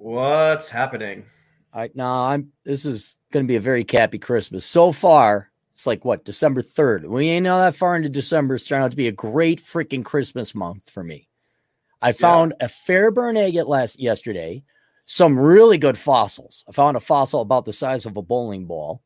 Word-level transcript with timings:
What's 0.00 0.70
happening? 0.70 1.26
I 1.74 1.90
no, 1.94 2.06
I'm. 2.06 2.52
This 2.64 2.86
is 2.86 3.18
going 3.32 3.44
to 3.44 3.48
be 3.48 3.56
a 3.56 3.60
very 3.60 3.84
cappy 3.84 4.18
Christmas 4.18 4.64
so 4.64 4.92
far. 4.92 5.50
It's 5.74 5.86
like 5.86 6.06
what 6.06 6.24
December 6.24 6.62
third. 6.62 7.04
We 7.04 7.28
ain't 7.28 7.46
all 7.46 7.60
that 7.60 7.76
far 7.76 7.96
into 7.96 8.08
December. 8.08 8.54
It's 8.54 8.66
turned 8.66 8.82
out 8.82 8.92
to 8.92 8.96
be 8.96 9.08
a 9.08 9.12
great 9.12 9.60
freaking 9.60 10.02
Christmas 10.02 10.54
month 10.54 10.88
for 10.88 11.04
me. 11.04 11.28
I 12.00 12.12
found 12.12 12.54
yeah. 12.58 12.64
a 12.64 12.68
Fairburn 12.70 13.36
agate 13.36 13.66
last 13.66 14.00
yesterday. 14.00 14.64
Some 15.04 15.38
really 15.38 15.76
good 15.76 15.98
fossils. 15.98 16.64
I 16.66 16.72
found 16.72 16.96
a 16.96 17.00
fossil 17.00 17.42
about 17.42 17.66
the 17.66 17.72
size 17.74 18.06
of 18.06 18.16
a 18.16 18.22
bowling 18.22 18.64
ball. 18.64 19.02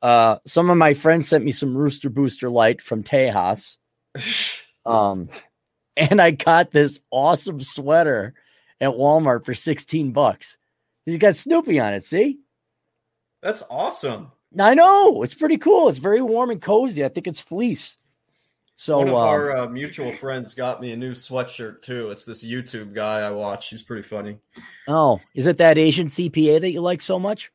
Uh, 0.00 0.38
some 0.46 0.70
of 0.70 0.76
my 0.76 0.94
friends 0.94 1.26
sent 1.26 1.44
me 1.44 1.50
some 1.50 1.76
Rooster 1.76 2.10
Booster 2.10 2.48
Light 2.48 2.80
from 2.80 3.02
Tejas. 3.02 3.76
um, 4.86 5.30
and 5.96 6.22
I 6.22 6.30
got 6.30 6.70
this 6.70 7.00
awesome 7.10 7.60
sweater 7.60 8.34
at 8.80 8.90
Walmart 8.90 9.44
for 9.44 9.54
16 9.54 10.12
bucks. 10.12 10.58
You 11.06 11.18
got 11.18 11.36
Snoopy 11.36 11.80
on 11.80 11.94
it, 11.94 12.04
see? 12.04 12.38
That's 13.42 13.62
awesome. 13.70 14.32
I 14.58 14.74
know. 14.74 15.22
It's 15.22 15.34
pretty 15.34 15.58
cool. 15.58 15.88
It's 15.88 15.98
very 15.98 16.22
warm 16.22 16.50
and 16.50 16.60
cozy. 16.60 17.04
I 17.04 17.08
think 17.08 17.26
it's 17.26 17.40
fleece. 17.40 17.96
So 18.74 18.98
one 18.98 19.08
of 19.08 19.14
um, 19.14 19.20
our 19.20 19.56
uh, 19.56 19.68
mutual 19.68 20.12
friends 20.12 20.54
got 20.54 20.80
me 20.80 20.92
a 20.92 20.96
new 20.96 21.12
sweatshirt 21.12 21.82
too. 21.82 22.10
It's 22.10 22.24
this 22.24 22.44
YouTube 22.44 22.94
guy 22.94 23.20
I 23.20 23.30
watch. 23.30 23.70
He's 23.70 23.82
pretty 23.82 24.06
funny. 24.06 24.38
Oh, 24.86 25.20
is 25.34 25.48
it 25.48 25.56
that 25.56 25.78
Asian 25.78 26.06
CPA 26.06 26.60
that 26.60 26.70
you 26.70 26.80
like 26.80 27.02
so 27.02 27.18
much? 27.18 27.50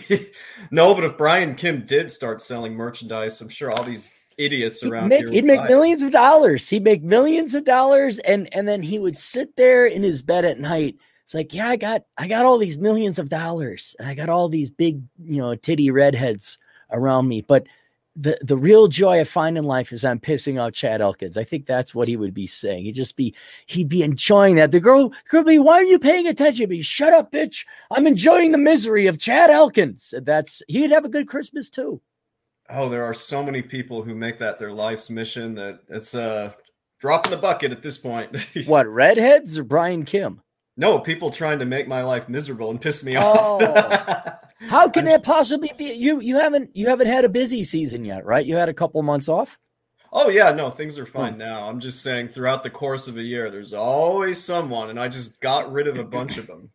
no, 0.70 0.94
but 0.94 1.02
if 1.02 1.16
Brian 1.16 1.56
Kim 1.56 1.84
did 1.84 2.12
start 2.12 2.40
selling 2.40 2.74
merchandise, 2.74 3.40
I'm 3.40 3.48
sure 3.48 3.72
all 3.72 3.82
these 3.82 4.12
idiots 4.38 4.82
around 4.82 5.10
he'd 5.10 5.24
make, 5.24 5.32
he'd 5.32 5.44
make 5.44 5.64
millions 5.64 6.02
of 6.02 6.10
dollars. 6.10 6.68
He'd 6.68 6.84
make 6.84 7.02
millions 7.02 7.54
of 7.54 7.64
dollars, 7.64 8.18
and 8.20 8.48
and 8.54 8.66
then 8.66 8.82
he 8.82 8.98
would 8.98 9.18
sit 9.18 9.56
there 9.56 9.86
in 9.86 10.02
his 10.02 10.22
bed 10.22 10.44
at 10.44 10.60
night. 10.60 10.96
It's 11.24 11.34
like, 11.34 11.54
yeah, 11.54 11.68
I 11.68 11.76
got 11.76 12.02
I 12.18 12.28
got 12.28 12.44
all 12.44 12.58
these 12.58 12.78
millions 12.78 13.18
of 13.18 13.28
dollars, 13.28 13.96
and 13.98 14.08
I 14.08 14.14
got 14.14 14.28
all 14.28 14.48
these 14.48 14.70
big, 14.70 15.02
you 15.24 15.40
know, 15.40 15.54
titty 15.54 15.90
redheads 15.90 16.58
around 16.90 17.28
me, 17.28 17.42
but 17.42 17.66
the 18.14 18.38
the 18.42 18.58
real 18.58 18.88
joy 18.88 19.20
I 19.20 19.24
find 19.24 19.56
in 19.56 19.64
life 19.64 19.92
is 19.92 20.04
I'm 20.04 20.20
pissing 20.20 20.60
off 20.60 20.72
Chad 20.72 21.00
Elkins. 21.00 21.36
I 21.36 21.44
think 21.44 21.66
that's 21.66 21.94
what 21.94 22.08
he 22.08 22.16
would 22.16 22.34
be 22.34 22.46
saying. 22.46 22.84
He'd 22.84 22.94
just 22.94 23.16
be 23.16 23.34
he'd 23.66 23.88
be 23.88 24.02
enjoying 24.02 24.56
that. 24.56 24.72
The 24.72 24.80
girl 24.80 25.12
girl 25.28 25.44
be, 25.44 25.58
why 25.58 25.76
are 25.76 25.84
you 25.84 25.98
paying 25.98 26.26
attention 26.26 26.66
to 26.66 26.70
me? 26.70 26.82
Shut 26.82 27.14
up, 27.14 27.32
bitch. 27.32 27.64
I'm 27.90 28.06
enjoying 28.06 28.52
the 28.52 28.58
misery 28.58 29.06
of 29.06 29.18
Chad 29.18 29.50
Elkins. 29.50 30.12
That's 30.22 30.62
he'd 30.68 30.90
have 30.90 31.04
a 31.04 31.10
good 31.10 31.26
Christmas 31.26 31.70
too. 31.70 32.02
Oh, 32.74 32.88
there 32.88 33.04
are 33.04 33.14
so 33.14 33.42
many 33.42 33.60
people 33.60 34.02
who 34.02 34.14
make 34.14 34.38
that 34.38 34.58
their 34.58 34.72
life's 34.72 35.10
mission 35.10 35.54
that 35.56 35.80
it's 35.88 36.14
uh, 36.14 36.52
a 36.52 36.62
drop 37.00 37.26
in 37.26 37.30
the 37.30 37.36
bucket 37.36 37.70
at 37.70 37.82
this 37.82 37.98
point. 37.98 38.34
what 38.66 38.86
redheads 38.86 39.58
or 39.58 39.64
Brian 39.64 40.04
Kim? 40.04 40.40
No, 40.76 40.98
people 40.98 41.30
trying 41.30 41.58
to 41.58 41.66
make 41.66 41.86
my 41.86 42.02
life 42.02 42.30
miserable 42.30 42.70
and 42.70 42.80
piss 42.80 43.04
me 43.04 43.16
off. 43.16 43.60
Oh. 43.62 44.32
How 44.68 44.88
can 44.88 45.04
that 45.04 45.22
possibly 45.22 45.72
be? 45.76 45.92
You 45.92 46.20
you 46.20 46.38
haven't 46.38 46.74
you 46.74 46.86
haven't 46.86 47.08
had 47.08 47.24
a 47.24 47.28
busy 47.28 47.62
season 47.64 48.04
yet, 48.04 48.24
right? 48.24 48.46
You 48.46 48.56
had 48.56 48.68
a 48.68 48.74
couple 48.74 49.02
months 49.02 49.28
off. 49.28 49.58
Oh 50.12 50.28
yeah, 50.28 50.52
no, 50.52 50.70
things 50.70 50.98
are 50.98 51.06
fine 51.06 51.34
hmm. 51.34 51.40
now. 51.40 51.68
I'm 51.68 51.80
just 51.80 52.02
saying 52.02 52.28
throughout 52.28 52.62
the 52.62 52.70
course 52.70 53.08
of 53.08 53.18
a 53.18 53.22
year, 53.22 53.50
there's 53.50 53.74
always 53.74 54.42
someone, 54.42 54.88
and 54.88 55.00
I 55.00 55.08
just 55.08 55.40
got 55.40 55.72
rid 55.72 55.88
of 55.88 55.98
a 55.98 56.04
bunch 56.04 56.38
of 56.38 56.46
them. 56.46 56.70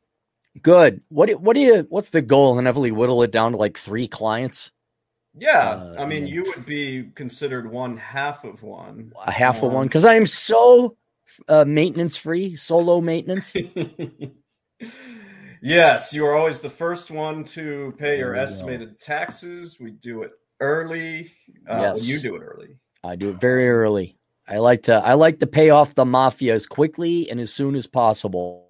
Good. 0.62 1.02
What 1.10 1.30
what 1.42 1.56
do 1.56 1.62
you? 1.62 1.88
What's 1.90 2.10
the 2.10 2.22
goal? 2.22 2.58
And 2.58 2.68
heavily 2.68 2.92
whittle 2.92 3.24
it 3.24 3.32
down 3.32 3.54
to 3.54 3.58
like 3.58 3.78
three 3.78 4.08
clients. 4.08 4.72
Yeah, 5.40 5.70
uh, 5.70 5.96
I 6.00 6.06
mean, 6.06 6.28
you 6.28 6.44
would 6.44 6.66
be 6.66 7.12
considered 7.16 7.70
one 7.70 7.98
half 7.98 8.44
of 8.44 8.64
one. 8.64 9.14
A 9.26 9.32
half 9.32 9.62
um, 9.62 9.70
of 9.70 9.76
one 9.76 9.88
because 9.88 10.06
I 10.06 10.16
am 10.16 10.26
so 10.26 10.98
uh, 11.48 11.66
maintenance 11.66 12.18
free, 12.18 12.56
solo 12.56 13.02
maintenance. 13.02 13.56
Yes, 15.62 16.14
you 16.14 16.26
are 16.26 16.36
always 16.36 16.62
the 16.62 16.70
first 16.70 17.10
one 17.10 17.44
to 17.46 17.94
pay 17.98 18.20
your 18.20 18.36
estimated 18.36 19.00
taxes. 19.00 19.80
We 19.80 19.92
do 19.92 20.24
it 20.24 20.32
early. 20.60 21.32
Uh, 21.70 21.80
yes. 21.82 21.98
Well, 21.98 22.06
you 22.06 22.20
do 22.20 22.36
it 22.36 22.42
early. 22.42 22.78
I 23.04 23.16
do 23.16 23.30
it 23.30 23.42
very 23.42 23.70
early. 23.70 24.18
I 24.48 24.58
like 24.58 24.84
to 24.84 24.94
I 24.94 25.16
like 25.16 25.40
to 25.40 25.48
pay 25.48 25.72
off 25.72 25.96
the 25.96 26.06
mafia 26.06 26.54
as 26.54 26.66
quickly 26.66 27.30
and 27.30 27.40
as 27.40 27.52
soon 27.52 27.76
as 27.76 27.88
possible. 27.88 28.67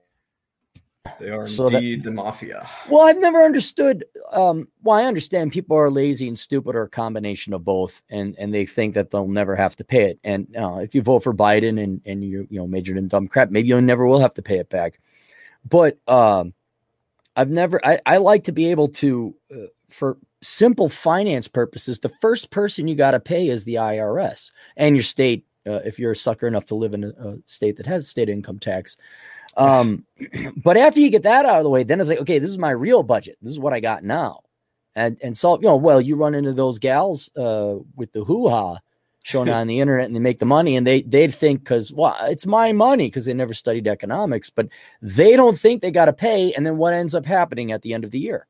They 1.20 1.30
are 1.30 1.46
so 1.46 1.68
indeed 1.68 2.04
that, 2.04 2.10
the 2.10 2.16
mafia. 2.16 2.68
Well, 2.90 3.08
I've 3.08 3.20
never 3.20 3.44
understood. 3.44 4.06
Um, 4.32 4.68
well, 4.84 4.98
I 4.98 5.06
understand 5.06 5.52
people 5.52 5.78
are 5.78 5.90
lazy 5.90 6.28
and 6.28 6.38
stupid, 6.38 6.76
or 6.76 6.84
a 6.84 6.90
combination 6.90 7.54
of 7.54 7.64
both, 7.64 8.02
and 8.10 8.36
and 8.38 8.54
they 8.54 8.66
think 8.66 8.94
that 8.96 9.12
they'll 9.12 9.28
never 9.28 9.56
have 9.56 9.76
to 9.78 9.84
pay 9.84 10.10
it. 10.10 10.20
And 10.24 10.56
uh, 10.56 10.78
if 10.78 10.96
you 10.96 11.02
vote 11.02 11.24
for 11.24 11.34
Biden 11.34 11.82
and 11.82 12.02
and 12.06 12.24
you 12.24 12.48
you 12.50 12.60
know 12.60 12.68
majored 12.68 12.98
in 12.98 13.08
dumb 13.08 13.28
crap, 13.28 13.52
maybe 13.52 13.68
you 13.68 13.82
never 13.82 14.08
will 14.08 14.20
have 14.20 14.34
to 14.36 14.42
pay 14.42 14.58
it 14.58 14.70
back. 14.70 15.00
But 15.70 15.98
um, 16.08 16.54
I've 17.38 17.50
never, 17.50 17.80
I, 17.86 18.00
I 18.06 18.18
like 18.18 18.46
to 18.46 18.52
be 18.52 18.72
able 18.72 18.88
to, 18.90 19.36
uh, 19.52 19.68
for 19.90 20.18
simple 20.42 20.90
finance 20.90 21.48
purposes, 21.48 22.00
the 22.00 22.12
first 22.22 22.50
person 22.50 22.88
you 22.88 22.96
got 22.96 23.12
to 23.12 23.20
pay 23.20 23.48
is 23.48 23.64
the 23.64 23.76
IRS 23.76 24.52
and 24.76 24.96
your 24.96 25.04
state, 25.04 25.46
uh, 25.68 25.82
if 25.86 26.00
you're 26.00 26.12
a 26.12 26.16
sucker 26.16 26.48
enough 26.48 26.66
to 26.68 26.76
live 26.76 26.94
in 26.94 27.04
a, 27.04 27.10
a 27.10 27.38
state 27.46 27.76
that 27.78 27.86
has 27.86 28.08
state 28.08 28.28
income 28.28 28.58
tax. 28.58 28.98
Um, 29.58 30.06
but 30.64 30.78
after 30.78 31.02
you 31.02 31.10
get 31.10 31.24
that 31.24 31.46
out 31.46 31.58
of 31.58 31.64
the 31.64 31.70
way, 31.70 31.84
then 31.84 32.00
it's 32.00 32.10
like, 32.10 32.20
okay, 32.20 32.40
this 32.40 32.50
is 32.50 32.58
my 32.58 32.70
real 32.70 33.04
budget. 33.04 33.38
This 33.42 33.52
is 33.52 33.60
what 33.60 33.74
I 33.74 33.80
got 33.80 34.04
now. 34.04 34.42
And, 34.96 35.20
and 35.22 35.36
so, 35.36 35.56
you 35.58 35.64
know, 35.64 35.76
well, 35.76 36.00
you 36.00 36.16
run 36.16 36.34
into 36.34 36.54
those 36.54 36.80
gals 36.80 37.30
uh, 37.36 37.78
with 37.96 38.14
the 38.14 38.24
hoo 38.24 38.48
ha 38.48 38.80
shown 39.28 39.50
on 39.50 39.68
the 39.68 39.82
internet 39.82 40.06
and 40.06 40.16
they 40.16 40.20
make 40.20 40.40
the 40.40 40.46
money 40.46 40.78
and 40.78 40.88
they 40.88 41.02
they'd 41.02 41.36
think 41.36 41.60
because 41.60 41.92
well 41.92 42.16
it's 42.22 42.46
my 42.46 42.72
money 42.72 43.08
because 43.08 43.26
they 43.26 43.34
never 43.34 43.54
studied 43.54 43.86
economics 43.86 44.50
but 44.50 44.70
they 45.02 45.36
don't 45.36 45.60
think 45.60 45.82
they 45.82 45.92
got 45.92 46.06
to 46.06 46.14
pay 46.14 46.54
and 46.54 46.66
then 46.66 46.78
what 46.78 46.94
ends 46.94 47.14
up 47.14 47.26
happening 47.26 47.74
at 47.74 47.82
the 47.82 47.94
end 47.94 48.06
of 48.06 48.12
the 48.12 48.20
year 48.20 48.48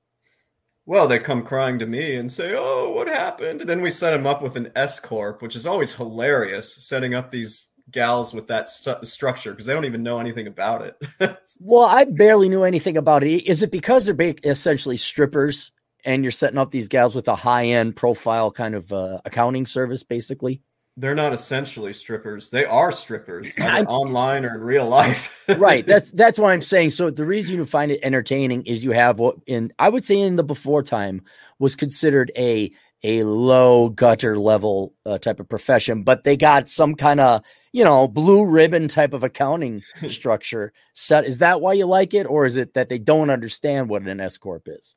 well 0.86 1.08
they 1.08 1.18
come 1.18 1.42
crying 1.42 1.80
to 1.80 1.88
me 1.88 2.16
and 2.16 2.32
say 2.32 2.54
oh 2.56 2.92
what 2.92 3.08
happened 3.08 3.62
and 3.62 3.70
then 3.70 3.82
we 3.82 3.90
set 3.90 4.12
them 4.12 4.28
up 4.28 4.44
with 4.44 4.56
an 4.56 4.72
s 4.76 5.00
corp 5.00 5.42
which 5.42 5.56
is 5.56 5.66
always 5.66 5.94
hilarious 5.94 6.76
setting 6.76 7.16
up 7.16 7.32
these 7.32 7.66
gals 7.98 8.34
with 8.34 8.48
that 8.48 8.70
st- 8.70 9.06
structure 9.08 9.52
because 9.52 9.66
they 9.66 9.74
don't 9.74 9.86
even 9.86 10.04
know 10.04 10.20
anything 10.20 10.48
about 10.48 10.82
it 10.82 11.40
well 11.60 11.86
i 11.86 12.04
barely 12.06 12.48
knew 12.48 12.64
anything 12.64 12.98
about 12.98 13.24
it 13.24 13.44
is 13.48 13.64
it 13.64 13.72
because 13.72 14.06
they're 14.06 14.36
essentially 14.44 14.98
strippers 14.98 15.72
and 16.06 16.24
you're 16.24 16.32
setting 16.32 16.58
up 16.58 16.72
these 16.72 16.88
gals 16.88 17.16
with 17.16 17.28
a 17.28 17.36
high 17.36 17.66
end 17.66 17.96
profile 17.96 18.52
kind 18.52 18.76
of 18.76 18.94
uh, 18.94 19.20
accounting 19.26 19.66
service, 19.66 20.04
basically 20.04 20.62
they're 21.00 21.16
not 21.16 21.32
essentially 21.32 21.94
strippers. 21.94 22.50
They 22.50 22.66
are 22.66 22.92
strippers, 22.92 23.54
either 23.60 23.88
online 23.88 24.44
or 24.44 24.56
in 24.56 24.62
real 24.62 24.88
life. 24.88 25.48
right. 25.58 25.86
That's 25.86 26.12
that's 26.12 26.40
what 26.40 26.52
I'm 26.52 26.62
saying. 26.62 26.90
So 26.90 27.12
the 27.12 27.26
reason 27.26 27.56
you 27.56 27.66
find 27.66 27.92
it 27.92 28.00
entertaining 28.02 28.66
is 28.66 28.84
you 28.84 28.92
have 28.92 29.20
what 29.20 29.36
in 29.46 29.72
I 29.78 29.90
would 29.90 30.04
say 30.04 30.20
in 30.20 30.36
the 30.36 30.44
before 30.44 30.82
time 30.82 31.22
was 31.60 31.76
considered 31.76 32.32
a 32.36 32.72
a 33.04 33.24
low 33.24 33.90
gutter 33.90 34.40
level 34.40 34.96
uh, 35.06 35.20
type 35.20 35.40
of 35.40 35.48
profession, 35.48 36.02
but 36.02 36.24
they 36.24 36.36
got 36.36 36.68
some 36.68 36.96
kind 36.96 37.20
of 37.20 37.44
you 37.72 37.84
know 37.84 38.08
blue 38.08 38.46
ribbon 38.46 38.88
type 38.88 39.14
of 39.14 39.24
accounting 39.24 39.84
structure 40.10 40.74
set. 40.94 41.26
Is 41.26 41.40
that 41.40 41.62
why 41.62 41.74
you 41.74 41.86
like 41.86 42.14
it, 42.14 42.26
or 42.26 42.46
is 42.46 42.58
it 42.58 42.74
that 42.74 42.90
they 42.90 43.00
don't 43.00 43.30
understand 43.30 43.90
what 43.90 44.02
an 44.04 44.20
S 44.20 44.38
corp 44.38 44.68
is? 44.68 44.96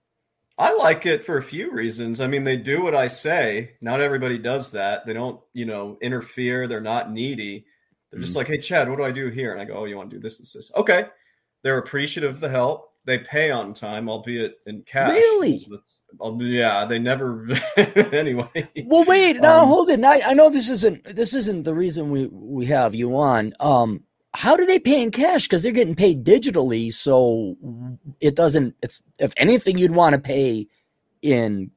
I 0.61 0.75
like 0.75 1.07
it 1.07 1.25
for 1.25 1.39
a 1.39 1.43
few 1.43 1.73
reasons. 1.73 2.21
I 2.21 2.27
mean, 2.27 2.45
they 2.45 2.59
do 2.59 2.83
what 2.83 2.95
I 2.95 3.09
say. 3.09 3.73
Not 3.81 4.03
everybody 4.03 4.37
does 4.37 4.73
that. 4.73 5.07
They 5.07 5.15
don't, 5.15 5.41
you 5.55 5.65
know, 5.65 5.97
interfere. 6.03 6.69
They're 6.69 6.83
not 6.83 7.11
needy. 7.11 7.65
They're 8.11 8.21
just 8.21 8.35
mm 8.35 8.37
like, 8.37 8.49
hey, 8.49 8.59
Chad, 8.59 8.91
what 8.91 8.99
do 8.99 9.05
I 9.05 9.11
do 9.11 9.31
here? 9.31 9.53
And 9.53 9.61
I 9.61 9.65
go, 9.65 9.73
oh, 9.75 9.85
you 9.87 9.97
want 9.97 10.11
to 10.11 10.17
do 10.17 10.21
this, 10.21 10.37
this, 10.37 10.53
this. 10.53 10.71
Okay. 10.77 11.07
They're 11.63 11.79
appreciative 11.79 12.35
of 12.35 12.41
the 12.41 12.51
help. 12.51 12.93
They 13.07 13.19
pay 13.19 13.51
on 13.51 13.73
time, 13.73 14.11
albeit 14.11 14.57
in 14.67 14.83
cash. 14.83 15.13
Really? 15.13 15.67
Yeah, 16.39 16.85
they 16.85 16.99
never. 16.99 17.47
anyway. 17.77 18.69
Well, 18.85 19.05
wait. 19.05 19.41
Now, 19.41 19.61
um, 19.61 19.69
hold 19.69 19.91
it. 19.91 20.01
Now, 20.01 20.13
I 20.13 20.35
know 20.35 20.51
this 20.51 20.69
isn't 20.71 21.05
this 21.05 21.35
isn't 21.35 21.65
the 21.65 21.75
reason 21.75 22.11
we 22.11 22.27
we 22.27 22.67
have 22.67 22.95
you 22.95 23.17
on. 23.17 23.55
Um, 23.61 24.05
how 24.33 24.57
do 24.57 24.65
they 24.65 24.79
pay 24.79 25.03
in 25.03 25.11
cash? 25.11 25.47
Because 25.47 25.63
they're 25.63 25.73
getting 25.73 25.97
paid 25.97 26.25
digitally, 26.25 26.93
so 26.93 27.57
it 28.21 28.37
doesn't. 28.37 28.77
It's 28.83 29.03
if 29.19 29.33
anything, 29.37 29.79
you'd 29.79 29.91
want 29.91 30.15
to 30.15 30.21
pay 30.21 30.69
in 31.23 31.71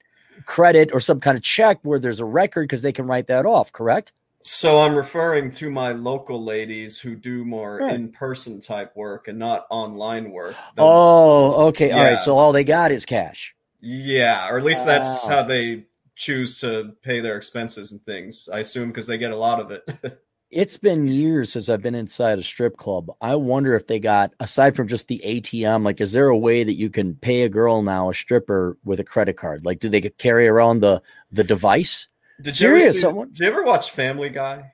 credit 0.46 0.92
or 0.94 1.00
some 1.00 1.20
kind 1.20 1.38
of 1.38 1.44
check 1.44 1.80
where 1.84 2.00
there's 2.00 2.20
a 2.20 2.26
record 2.26 2.64
because 2.64 2.82
they 2.82 2.92
can 2.92 3.08
write 3.08 3.28
that 3.28 3.46
off. 3.46 3.72
Correct. 3.72 4.12
So 4.44 4.80
I'm 4.80 4.94
referring 4.94 5.52
to 5.54 5.72
my 5.72 5.94
local 5.94 6.44
ladies 6.44 7.00
who 7.00 7.16
do 7.16 7.46
more 7.46 7.80
in-person 7.80 8.60
type 8.60 8.94
work 8.94 9.30
and 9.30 9.40
not 9.40 9.66
online 9.70 10.32
work. 10.32 10.56
Oh, 10.78 11.68
okay. 11.68 11.88
Yeah. 11.88 11.98
All 11.98 12.04
right. 12.04 12.20
So 12.20 12.38
all 12.38 12.52
they 12.52 12.66
got 12.66 12.92
is 12.92 13.06
cash. 13.06 13.56
Yeah, 13.86 14.50
or 14.50 14.58
at 14.58 14.64
least 14.64 14.86
that's 14.86 15.28
how 15.28 15.44
they 15.44 15.88
choose 16.16 16.62
to 16.62 16.94
pay 17.04 17.20
their 17.20 17.36
expenses 17.36 17.92
and 17.92 18.02
things. 18.02 18.48
I 18.52 18.60
assume 18.60 18.88
because 18.90 19.08
they 19.08 19.18
get 19.18 19.32
a 19.32 19.36
lot 19.36 19.60
of 19.60 19.72
it. 19.72 20.22
it's 20.50 20.78
been 20.78 21.10
years 21.10 21.52
since 21.52 21.68
I've 21.68 21.82
been 21.82 21.94
inside 21.94 22.40
a 22.40 22.44
strip 22.44 22.78
club. 22.78 23.12
I 23.20 23.36
wonder 23.36 23.76
if 23.76 23.88
they 23.88 24.00
got 24.00 24.34
aside 24.40 24.78
from 24.78 24.88
just 24.88 25.10
the 25.10 25.22
ATM, 25.26 25.84
like, 25.84 26.00
is 26.00 26.14
there 26.14 26.30
a 26.30 26.38
way 26.38 26.64
that 26.64 26.76
you 26.76 26.90
can 26.90 27.16
pay 27.16 27.42
a 27.42 27.50
girl 27.50 27.82
now, 27.82 28.10
a 28.10 28.14
stripper, 28.14 28.78
with 28.86 29.02
a 29.02 29.04
credit 29.04 29.36
card? 29.36 29.66
Like, 29.66 29.80
do 29.80 29.90
they 29.90 30.00
carry 30.00 30.48
around 30.48 30.80
the 30.80 31.02
the 31.34 31.44
device? 31.44 32.08
Did 32.42 32.58
you, 32.62 32.70
ever 32.70 32.94
see, 32.94 33.00
someone? 33.00 33.30
Did 33.30 33.40
you 33.40 33.48
ever 33.48 33.64
watch 33.64 33.92
Family 33.92 34.30
Guy? 34.30 34.72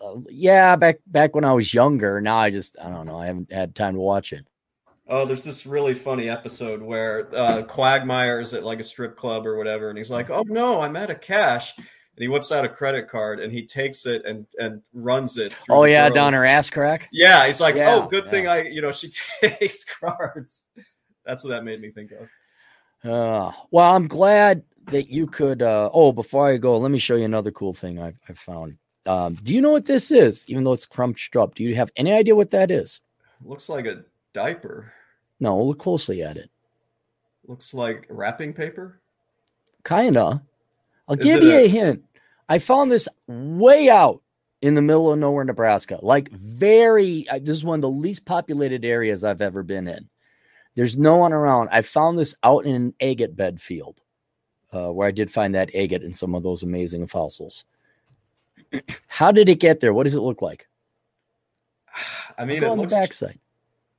Uh, 0.00 0.18
yeah, 0.28 0.76
back 0.76 0.98
back 1.08 1.34
when 1.34 1.44
I 1.44 1.52
was 1.52 1.74
younger. 1.74 2.20
Now 2.20 2.36
I 2.36 2.50
just 2.50 2.76
I 2.80 2.90
don't 2.90 3.06
know. 3.06 3.18
I 3.18 3.26
haven't 3.26 3.50
had 3.50 3.74
time 3.74 3.94
to 3.94 4.00
watch 4.00 4.32
it. 4.32 4.46
Oh, 5.08 5.24
there's 5.24 5.44
this 5.44 5.66
really 5.66 5.94
funny 5.94 6.28
episode 6.28 6.82
where 6.82 7.28
uh, 7.34 7.62
Quagmire's 7.62 8.54
at 8.54 8.64
like 8.64 8.80
a 8.80 8.84
strip 8.84 9.16
club 9.16 9.46
or 9.46 9.56
whatever, 9.56 9.88
and 9.88 9.96
he's 9.96 10.10
like, 10.10 10.30
"Oh 10.30 10.44
no, 10.46 10.80
I'm 10.80 10.96
out 10.96 11.10
of 11.10 11.20
cash," 11.20 11.76
and 11.76 11.84
he 12.16 12.26
whips 12.26 12.50
out 12.50 12.64
a 12.64 12.68
credit 12.68 13.08
card 13.08 13.38
and 13.38 13.52
he 13.52 13.66
takes 13.66 14.04
it 14.06 14.24
and 14.24 14.46
and 14.58 14.82
runs 14.92 15.38
it. 15.38 15.54
Oh 15.68 15.84
yeah, 15.84 16.08
down 16.08 16.32
her 16.32 16.44
ass 16.44 16.70
crack. 16.70 17.08
Yeah, 17.12 17.46
he's 17.46 17.60
like, 17.60 17.76
Yeah, 17.76 17.94
"Oh, 17.94 18.08
good 18.08 18.24
yeah. 18.24 18.30
thing 18.30 18.48
I, 18.48 18.62
you 18.64 18.82
know, 18.82 18.90
she 18.90 19.10
takes 19.40 19.84
cards." 19.84 20.64
That's 21.24 21.44
what 21.44 21.50
that 21.50 21.64
made 21.64 21.80
me 21.80 21.90
think 21.90 22.10
of. 22.12 22.28
Uh, 23.08 23.52
well, 23.70 23.94
I'm 23.94 24.08
glad 24.08 24.64
that 24.90 25.08
you 25.08 25.26
could. 25.28 25.62
Uh, 25.62 25.88
oh, 25.92 26.10
before 26.12 26.48
I 26.48 26.56
go, 26.56 26.78
let 26.78 26.90
me 26.90 26.98
show 26.98 27.14
you 27.14 27.24
another 27.24 27.52
cool 27.52 27.72
thing 27.74 28.00
I, 28.00 28.12
I 28.28 28.32
found. 28.32 28.76
Um, 29.06 29.34
do 29.34 29.54
you 29.54 29.60
know 29.60 29.70
what 29.70 29.84
this 29.84 30.10
is? 30.10 30.44
Even 30.48 30.64
though 30.64 30.72
it's 30.72 30.86
crunched 30.86 31.36
up, 31.36 31.54
do 31.54 31.62
you 31.62 31.76
have 31.76 31.90
any 31.96 32.12
idea 32.12 32.34
what 32.34 32.50
that 32.50 32.72
is? 32.72 33.00
Looks 33.44 33.68
like 33.68 33.86
a 33.86 34.02
diaper. 34.32 34.92
No, 35.40 35.62
look 35.62 35.78
closely 35.78 36.22
at 36.22 36.36
it. 36.36 36.50
Looks 37.46 37.74
like 37.74 38.06
wrapping 38.08 38.52
paper. 38.52 39.00
Kinda. 39.84 40.42
I'll 41.08 41.16
Is 41.18 41.24
give 41.24 41.42
you 41.42 41.52
a, 41.52 41.64
a- 41.64 41.68
hint. 41.68 42.04
I 42.48 42.58
found 42.58 42.90
this 42.90 43.08
way 43.28 43.88
out 43.88 44.22
in 44.62 44.74
the 44.74 44.82
middle 44.82 45.12
of 45.12 45.18
nowhere, 45.18 45.44
Nebraska. 45.44 45.98
Like 46.02 46.30
very. 46.32 47.28
uh, 47.28 47.38
This 47.40 47.56
is 47.58 47.64
one 47.64 47.78
of 47.78 47.82
the 47.82 47.90
least 47.90 48.24
populated 48.24 48.84
areas 48.84 49.22
I've 49.24 49.42
ever 49.42 49.62
been 49.62 49.86
in. 49.88 50.08
There's 50.74 50.98
no 50.98 51.16
one 51.16 51.32
around. 51.32 51.68
I 51.72 51.82
found 51.82 52.18
this 52.18 52.34
out 52.42 52.66
in 52.66 52.74
an 52.74 52.94
agate 53.00 53.36
bed 53.36 53.60
field, 53.60 54.00
uh, 54.72 54.92
where 54.92 55.08
I 55.08 55.10
did 55.10 55.30
find 55.30 55.54
that 55.54 55.74
agate 55.74 56.02
and 56.02 56.14
some 56.16 56.34
of 56.34 56.42
those 56.42 56.62
amazing 56.62 57.06
fossils. 57.06 57.64
How 59.06 59.30
did 59.32 59.48
it 59.48 59.60
get 59.60 59.80
there? 59.80 59.94
What 59.94 60.04
does 60.04 60.14
it 60.16 60.20
look 60.20 60.42
like? 60.42 60.68
I 62.36 62.44
mean, 62.44 62.60
Go 62.60 62.66
it 62.66 62.70
on 62.70 62.76
the 62.76 62.82
looks 62.82 62.94
backside. 62.94 63.38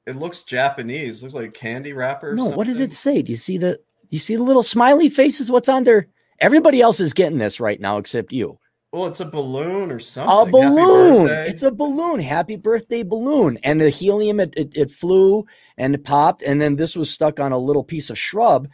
It 0.07 0.15
looks 0.15 0.41
Japanese. 0.41 1.21
looks 1.21 1.35
like 1.35 1.49
a 1.49 1.51
candy 1.51 1.91
wrapper. 1.91 2.31
or 2.31 2.35
No, 2.35 2.45
what 2.45 2.65
does 2.65 2.79
it 2.79 2.93
say? 2.93 3.21
Do 3.21 3.31
you 3.31 3.37
see 3.37 3.57
the 3.57 3.79
you 4.09 4.19
see 4.19 4.37
the 4.37 4.43
little 4.43 4.63
smiley 4.63 5.09
faces? 5.09 5.51
What's 5.51 5.67
on 5.67 5.83
there? 5.83 6.07
Everybody 6.39 6.81
else 6.81 6.99
is 7.01 7.13
getting 7.13 7.39
this 7.39 7.59
right 7.59 7.79
now 7.79 7.97
except 7.97 8.31
you. 8.31 8.57
Well, 8.93 9.07
it's 9.07 9.19
a 9.19 9.25
balloon 9.25 9.91
or 9.91 9.99
something. 9.99 10.47
A 10.47 10.49
balloon. 10.49 11.27
It's 11.29 11.63
a 11.63 11.71
balloon. 11.71 12.21
Happy 12.21 12.55
birthday 12.55 13.03
balloon. 13.03 13.59
And 13.63 13.81
the 13.81 13.89
helium 13.89 14.39
it, 14.39 14.53
it 14.55 14.71
it 14.75 14.91
flew 14.91 15.45
and 15.77 15.93
it 15.93 16.05
popped 16.05 16.41
and 16.41 16.61
then 16.61 16.77
this 16.77 16.95
was 16.95 17.11
stuck 17.11 17.41
on 17.41 17.51
a 17.51 17.57
little 17.57 17.83
piece 17.83 18.09
of 18.09 18.17
shrub. 18.17 18.69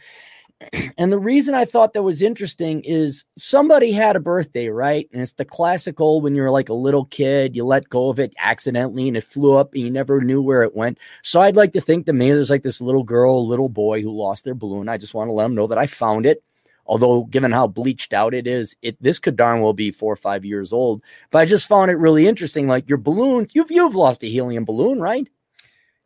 And 0.96 1.12
the 1.12 1.18
reason 1.18 1.54
I 1.54 1.64
thought 1.64 1.92
that 1.92 2.02
was 2.02 2.22
interesting 2.22 2.80
is 2.84 3.24
somebody 3.36 3.92
had 3.92 4.16
a 4.16 4.20
birthday, 4.20 4.68
right? 4.68 5.08
And 5.12 5.20
it's 5.20 5.32
the 5.32 5.44
classical 5.44 6.20
when 6.20 6.34
you're 6.34 6.50
like 6.50 6.68
a 6.68 6.74
little 6.74 7.04
kid, 7.06 7.54
you 7.54 7.64
let 7.64 7.88
go 7.88 8.08
of 8.08 8.18
it 8.18 8.32
accidentally 8.38 9.08
and 9.08 9.16
it 9.16 9.24
flew 9.24 9.56
up 9.56 9.74
and 9.74 9.82
you 9.82 9.90
never 9.90 10.20
knew 10.20 10.40
where 10.40 10.62
it 10.62 10.74
went. 10.74 10.98
So 11.22 11.40
I'd 11.40 11.56
like 11.56 11.72
to 11.72 11.80
think 11.80 12.06
that 12.06 12.14
maybe 12.14 12.32
there's 12.32 12.50
like 12.50 12.62
this 12.62 12.80
little 12.80 13.02
girl, 13.02 13.46
little 13.46 13.68
boy 13.68 14.00
who 14.00 14.10
lost 14.10 14.44
their 14.44 14.54
balloon. 14.54 14.88
I 14.88 14.96
just 14.96 15.14
want 15.14 15.28
to 15.28 15.32
let 15.32 15.44
them 15.44 15.54
know 15.54 15.66
that 15.66 15.78
I 15.78 15.86
found 15.86 16.24
it. 16.24 16.42
Although, 16.86 17.24
given 17.24 17.50
how 17.50 17.66
bleached 17.66 18.12
out 18.12 18.34
it 18.34 18.46
is, 18.46 18.76
it 18.82 19.02
this 19.02 19.18
could 19.18 19.36
darn 19.36 19.62
well 19.62 19.72
be 19.72 19.90
four 19.90 20.12
or 20.12 20.16
five 20.16 20.44
years 20.44 20.70
old. 20.72 21.02
But 21.30 21.38
I 21.38 21.46
just 21.46 21.66
found 21.66 21.90
it 21.90 21.94
really 21.94 22.26
interesting. 22.26 22.68
Like 22.68 22.88
your 22.88 22.98
balloons, 22.98 23.54
you've 23.54 23.70
you've 23.70 23.94
lost 23.94 24.22
a 24.22 24.26
helium 24.26 24.66
balloon, 24.66 25.00
right? 25.00 25.26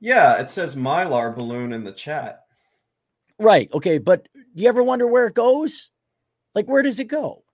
yeah, 0.01 0.41
it 0.41 0.49
says 0.49 0.77
Mylar 0.77 1.35
balloon 1.35 1.73
in 1.73 1.85
the 1.85 1.93
chat. 1.93 2.45
Right. 3.39 3.69
Okay. 3.73 3.99
But 3.99 4.29
you 4.63 4.69
ever 4.69 4.83
wonder 4.83 5.07
where 5.07 5.27
it 5.27 5.35
goes? 5.35 5.91
Like 6.55 6.67
where 6.67 6.83
does 6.83 7.01
it 7.01 7.05
go? 7.09 7.45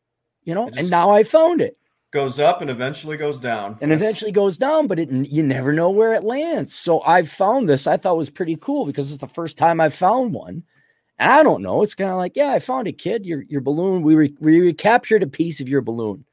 You 0.44 0.54
know. 0.54 0.68
And 0.76 0.90
now 0.90 1.10
I 1.10 1.22
found 1.22 1.60
it, 1.60 1.76
Goes 2.10 2.38
up 2.38 2.60
and 2.60 2.70
eventually 2.70 3.16
goes 3.16 3.40
down. 3.40 3.76
and 3.80 3.90
That's- 3.90 4.00
eventually 4.00 4.30
goes 4.32 4.56
down, 4.56 4.86
but 4.86 4.98
it 5.00 5.10
you 5.10 5.42
never 5.42 5.72
know 5.72 5.90
where 5.90 6.14
it 6.14 6.22
lands. 6.22 6.72
So 6.74 7.02
I 7.04 7.22
found 7.24 7.68
this. 7.68 7.86
I 7.86 7.96
thought 7.96 8.16
was 8.16 8.30
pretty 8.30 8.56
cool 8.56 8.86
because 8.86 9.10
it's 9.10 9.20
the 9.20 9.26
first 9.28 9.56
time 9.58 9.80
I 9.80 9.88
found 9.88 10.32
one. 10.32 10.62
And 11.18 11.30
I 11.30 11.42
don't 11.42 11.62
know. 11.62 11.82
It's 11.82 11.94
kind 11.94 12.10
of 12.10 12.16
like, 12.16 12.36
yeah, 12.36 12.50
I 12.52 12.58
found 12.60 12.86
it, 12.88 12.98
kid. 12.98 13.24
Your 13.26 13.42
your 13.42 13.60
balloon. 13.60 14.02
We 14.02 14.14
re- 14.14 14.36
we 14.40 14.60
recaptured 14.60 15.22
a 15.22 15.26
piece 15.28 15.60
of 15.60 15.68
your 15.68 15.80
balloon. 15.80 16.24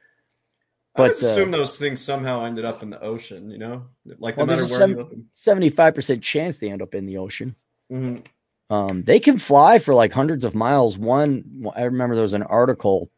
I 0.95 1.07
but, 1.07 1.11
uh, 1.23 1.27
assume 1.27 1.51
those 1.51 1.79
things 1.79 2.01
somehow 2.01 2.43
ended 2.45 2.65
up 2.65 2.83
in 2.83 2.89
the 2.89 2.99
ocean. 3.01 3.49
You 3.49 3.57
know, 3.59 3.85
like 4.19 4.37
no 4.37 4.45
matter 4.45 4.63
where 4.63 4.65
a 4.65 4.69
you 4.69 4.75
sem- 4.75 4.93
look. 4.95 5.13
Seventy 5.31 5.69
five 5.69 5.95
percent 5.95 6.21
chance 6.21 6.57
they 6.57 6.69
end 6.69 6.81
up 6.81 6.93
in 6.93 7.05
the 7.05 7.17
ocean. 7.17 7.55
Mhm. 7.91 8.23
Um, 8.71 9.03
they 9.03 9.19
can 9.19 9.37
fly 9.37 9.79
for 9.79 9.93
like 9.93 10.13
hundreds 10.13 10.45
of 10.45 10.55
miles. 10.55 10.97
One, 10.97 11.65
I 11.75 11.83
remember 11.83 12.15
there 12.15 12.21
was 12.21 12.33
an 12.33 12.43
article 12.43 13.09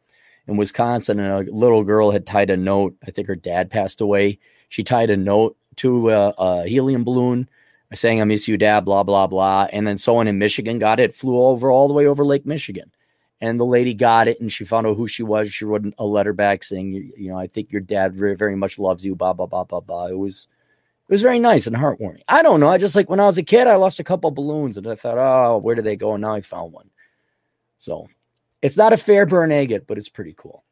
in 0.47 0.57
Wisconsin, 0.57 1.19
and 1.19 1.47
a 1.47 1.51
little 1.53 1.83
girl 1.83 2.09
had 2.09 2.25
tied 2.25 2.49
a 2.49 2.57
note. 2.57 2.95
I 3.07 3.11
think 3.11 3.27
her 3.27 3.35
dad 3.35 3.69
passed 3.69 4.01
away. 4.01 4.39
She 4.69 4.83
tied 4.83 5.11
a 5.11 5.15
note 5.15 5.55
to 5.77 6.09
a, 6.09 6.29
a 6.39 6.67
helium 6.67 7.03
balloon 7.03 7.47
saying, 7.93 8.19
I 8.19 8.23
miss 8.23 8.47
you, 8.47 8.57
dad, 8.57 8.81
blah, 8.81 9.03
blah, 9.03 9.27
blah. 9.27 9.67
And 9.71 9.85
then 9.85 9.99
someone 9.99 10.27
in 10.27 10.39
Michigan 10.39 10.79
got 10.79 10.99
it, 10.99 11.13
flew 11.13 11.39
over 11.39 11.69
all 11.69 11.87
the 11.87 11.93
way 11.93 12.07
over 12.07 12.25
Lake 12.25 12.47
Michigan. 12.47 12.91
And 13.39 13.59
the 13.59 13.65
lady 13.65 13.93
got 13.93 14.27
it 14.27 14.41
and 14.41 14.51
she 14.51 14.65
found 14.65 14.87
out 14.87 14.97
who 14.97 15.07
she 15.07 15.21
was. 15.21 15.53
She 15.53 15.65
wrote 15.65 15.85
a 15.99 16.05
letter 16.05 16.33
back 16.33 16.63
saying, 16.63 17.11
you, 17.15 17.29
know, 17.29 17.37
I 17.37 17.45
think 17.45 17.71
your 17.71 17.81
dad 17.81 18.15
very, 18.15 18.35
very 18.35 18.55
much 18.55 18.79
loves 18.79 19.05
you, 19.05 19.15
blah, 19.15 19.33
blah, 19.33 19.45
blah, 19.45 19.65
blah, 19.65 19.81
blah. 19.81 20.07
It 20.07 20.17
was, 20.17 20.47
was 21.13 21.21
very 21.21 21.39
nice 21.39 21.67
and 21.67 21.75
heartwarming. 21.75 22.21
I 22.27 22.41
don't 22.41 22.59
know. 22.59 22.67
I 22.67 22.77
just 22.77 22.95
like 22.95 23.09
when 23.09 23.19
I 23.19 23.25
was 23.25 23.37
a 23.37 23.43
kid, 23.43 23.67
I 23.67 23.75
lost 23.75 23.99
a 23.99 24.03
couple 24.03 24.31
balloons 24.31 24.77
and 24.77 24.87
I 24.87 24.95
thought, 24.95 25.17
oh, 25.17 25.57
where 25.57 25.75
did 25.75 25.85
they 25.85 25.95
go? 25.95 26.13
And 26.13 26.21
now 26.21 26.33
I 26.33 26.41
found 26.41 26.73
one. 26.73 26.89
So 27.77 28.07
it's 28.61 28.77
not 28.77 28.93
a 28.93 28.97
Fairburn 28.97 29.51
agate, 29.51 29.87
but 29.87 29.97
it's 29.97 30.09
pretty 30.09 30.33
cool. 30.37 30.63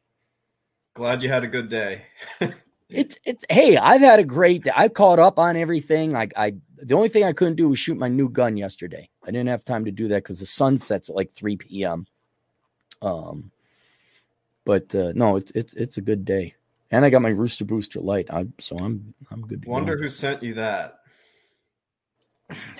Glad 0.94 1.22
you 1.22 1.28
had 1.28 1.44
a 1.44 1.48
good 1.48 1.68
day. 1.68 2.06
It's 2.92 3.16
it's 3.24 3.44
hey, 3.48 3.76
I've 3.76 4.02
had 4.02 4.18
a 4.18 4.24
great 4.24 4.64
day. 4.64 4.72
I 4.74 4.88
caught 4.88 5.18
up 5.18 5.38
on 5.38 5.56
everything. 5.56 6.10
Like 6.10 6.32
I 6.36 6.54
the 6.76 6.94
only 6.94 7.08
thing 7.08 7.24
I 7.24 7.32
couldn't 7.32 7.56
do 7.56 7.70
was 7.70 7.78
shoot 7.78 7.96
my 7.96 8.08
new 8.08 8.28
gun 8.28 8.56
yesterday. 8.56 9.08
I 9.24 9.30
didn't 9.30 9.48
have 9.48 9.64
time 9.64 9.86
to 9.86 9.90
do 9.90 10.08
that 10.08 10.22
because 10.22 10.40
the 10.40 10.46
sun 10.46 10.78
sets 10.78 11.08
at 11.08 11.16
like 11.16 11.32
3 11.32 11.56
p.m. 11.56 12.06
Um 13.00 13.50
but 14.64 14.94
uh 14.94 15.12
no, 15.14 15.36
it's 15.36 15.50
it's 15.52 15.74
it's 15.74 15.96
a 15.96 16.02
good 16.02 16.24
day. 16.24 16.54
And 16.92 17.06
I 17.06 17.10
got 17.10 17.22
my 17.22 17.30
rooster 17.30 17.64
booster 17.64 18.00
light. 18.00 18.30
I 18.30 18.46
so 18.60 18.76
I'm 18.76 19.14
I'm 19.30 19.40
good 19.42 19.62
to 19.62 19.66
go. 19.66 19.72
Wonder 19.72 19.96
who 19.96 20.08
sent 20.10 20.42
you 20.42 20.54
that. 20.54 20.98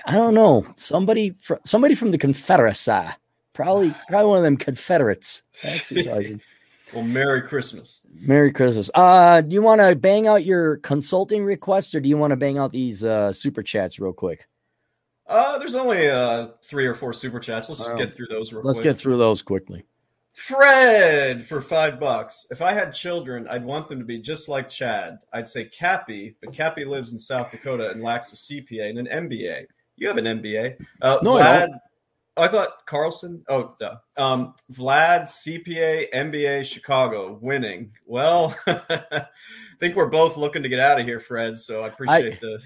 I 0.05 0.13
don't 0.13 0.35
know. 0.35 0.65
Somebody 0.77 1.31
from 1.41 1.57
somebody 1.65 1.95
from 1.95 2.11
the 2.11 2.19
Confederacy. 2.19 3.09
Probably 3.53 3.93
probably 4.07 4.29
one 4.29 4.37
of 4.37 4.43
them 4.43 4.57
Confederates. 4.57 5.41
That's 5.63 5.89
who 5.89 6.39
Well, 6.93 7.03
Merry 7.03 7.41
Christmas. 7.41 8.01
Merry 8.21 8.53
Christmas. 8.53 8.91
Uh 8.93 9.41
do 9.41 9.53
you 9.53 9.63
want 9.63 9.81
to 9.81 9.95
bang 9.95 10.27
out 10.27 10.45
your 10.45 10.77
consulting 10.77 11.43
request 11.43 11.95
or 11.95 11.99
do 11.99 12.07
you 12.07 12.17
want 12.17 12.31
to 12.31 12.37
bang 12.37 12.59
out 12.59 12.71
these 12.71 13.03
uh 13.03 13.33
super 13.33 13.63
chats 13.63 13.99
real 13.99 14.13
quick? 14.13 14.47
Uh, 15.25 15.57
there's 15.57 15.73
only 15.73 16.07
uh 16.07 16.49
three 16.63 16.85
or 16.85 16.93
four 16.93 17.13
super 17.13 17.39
chats. 17.39 17.67
Let's 17.67 17.87
get 17.95 18.13
through 18.13 18.27
those 18.27 18.53
real 18.53 18.61
Let's 18.63 18.77
quick. 18.77 18.83
get 18.93 18.97
through 18.99 19.17
those 19.17 19.41
quickly. 19.41 19.85
Fred 20.33 21.45
for 21.45 21.61
five 21.61 21.99
bucks. 21.99 22.47
If 22.49 22.61
I 22.61 22.73
had 22.73 22.93
children, 22.93 23.47
I'd 23.49 23.63
want 23.63 23.87
them 23.87 23.99
to 23.99 24.05
be 24.05 24.19
just 24.19 24.49
like 24.49 24.69
Chad. 24.69 25.19
I'd 25.31 25.47
say 25.47 25.65
Cappy, 25.65 26.35
but 26.41 26.53
Cappy 26.53 26.85
lives 26.85 27.13
in 27.13 27.19
South 27.19 27.51
Dakota 27.51 27.91
and 27.91 28.01
lacks 28.01 28.33
a 28.33 28.35
CPA 28.35 28.89
and 28.89 29.07
an 29.07 29.29
MBA. 29.29 29.65
You 29.95 30.07
have 30.07 30.17
an 30.17 30.25
MBA. 30.25 30.75
Uh, 31.01 31.19
No, 31.21 31.37
I 31.37 31.41
Vlad. 31.43 31.67
oh, 32.35 32.43
I 32.43 32.47
thought 32.47 32.85
Carlson. 32.87 33.43
Oh 33.47 33.75
no. 33.79 33.95
Um, 34.17 34.55
Vlad 34.73 35.23
CPA 35.23 36.11
MBA 36.11 36.65
Chicago 36.65 37.37
winning. 37.39 37.91
Well, 38.07 38.55
I 38.67 39.27
think 39.79 39.95
we're 39.95 40.07
both 40.07 40.35
looking 40.35 40.63
to 40.63 40.69
get 40.69 40.79
out 40.79 40.99
of 40.99 41.05
here, 41.05 41.19
Fred. 41.19 41.59
So 41.59 41.83
I 41.83 41.87
appreciate 41.87 42.41
the. 42.41 42.59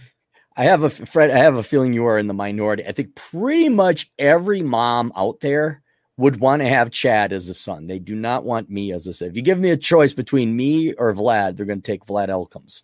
I 0.56 0.64
have 0.64 0.84
a 0.84 0.90
Fred. 0.90 1.32
I 1.32 1.38
have 1.40 1.58
a 1.58 1.64
feeling 1.64 1.92
you 1.92 2.06
are 2.06 2.18
in 2.18 2.28
the 2.28 2.34
minority. 2.34 2.86
I 2.88 2.94
think 2.94 3.14
pretty 3.16 3.68
much 3.70 4.10
every 4.18 4.64
mom 4.64 5.12
out 5.18 5.42
there 5.42 5.84
would 6.18 6.40
want 6.40 6.62
to 6.62 6.68
have 6.68 6.90
Chad 6.90 7.32
as 7.32 7.48
a 7.48 7.54
son. 7.54 7.88
They 7.88 8.00
do 8.00 8.16
not 8.16 8.44
want 8.44 8.70
me 8.70 8.92
as 8.92 9.06
a 9.08 9.14
son. 9.14 9.30
If 9.30 9.36
you 9.36 9.44
give 9.44 9.60
me 9.60 9.70
a 9.70 9.78
choice 9.78 10.14
between 10.14 10.56
me 10.56 10.94
or 10.94 11.14
Vlad, 11.14 11.56
they're 11.56 11.66
going 11.66 11.82
to 11.82 11.92
take 11.92 12.06
Vlad 12.06 12.30
Elkins. 12.30 12.84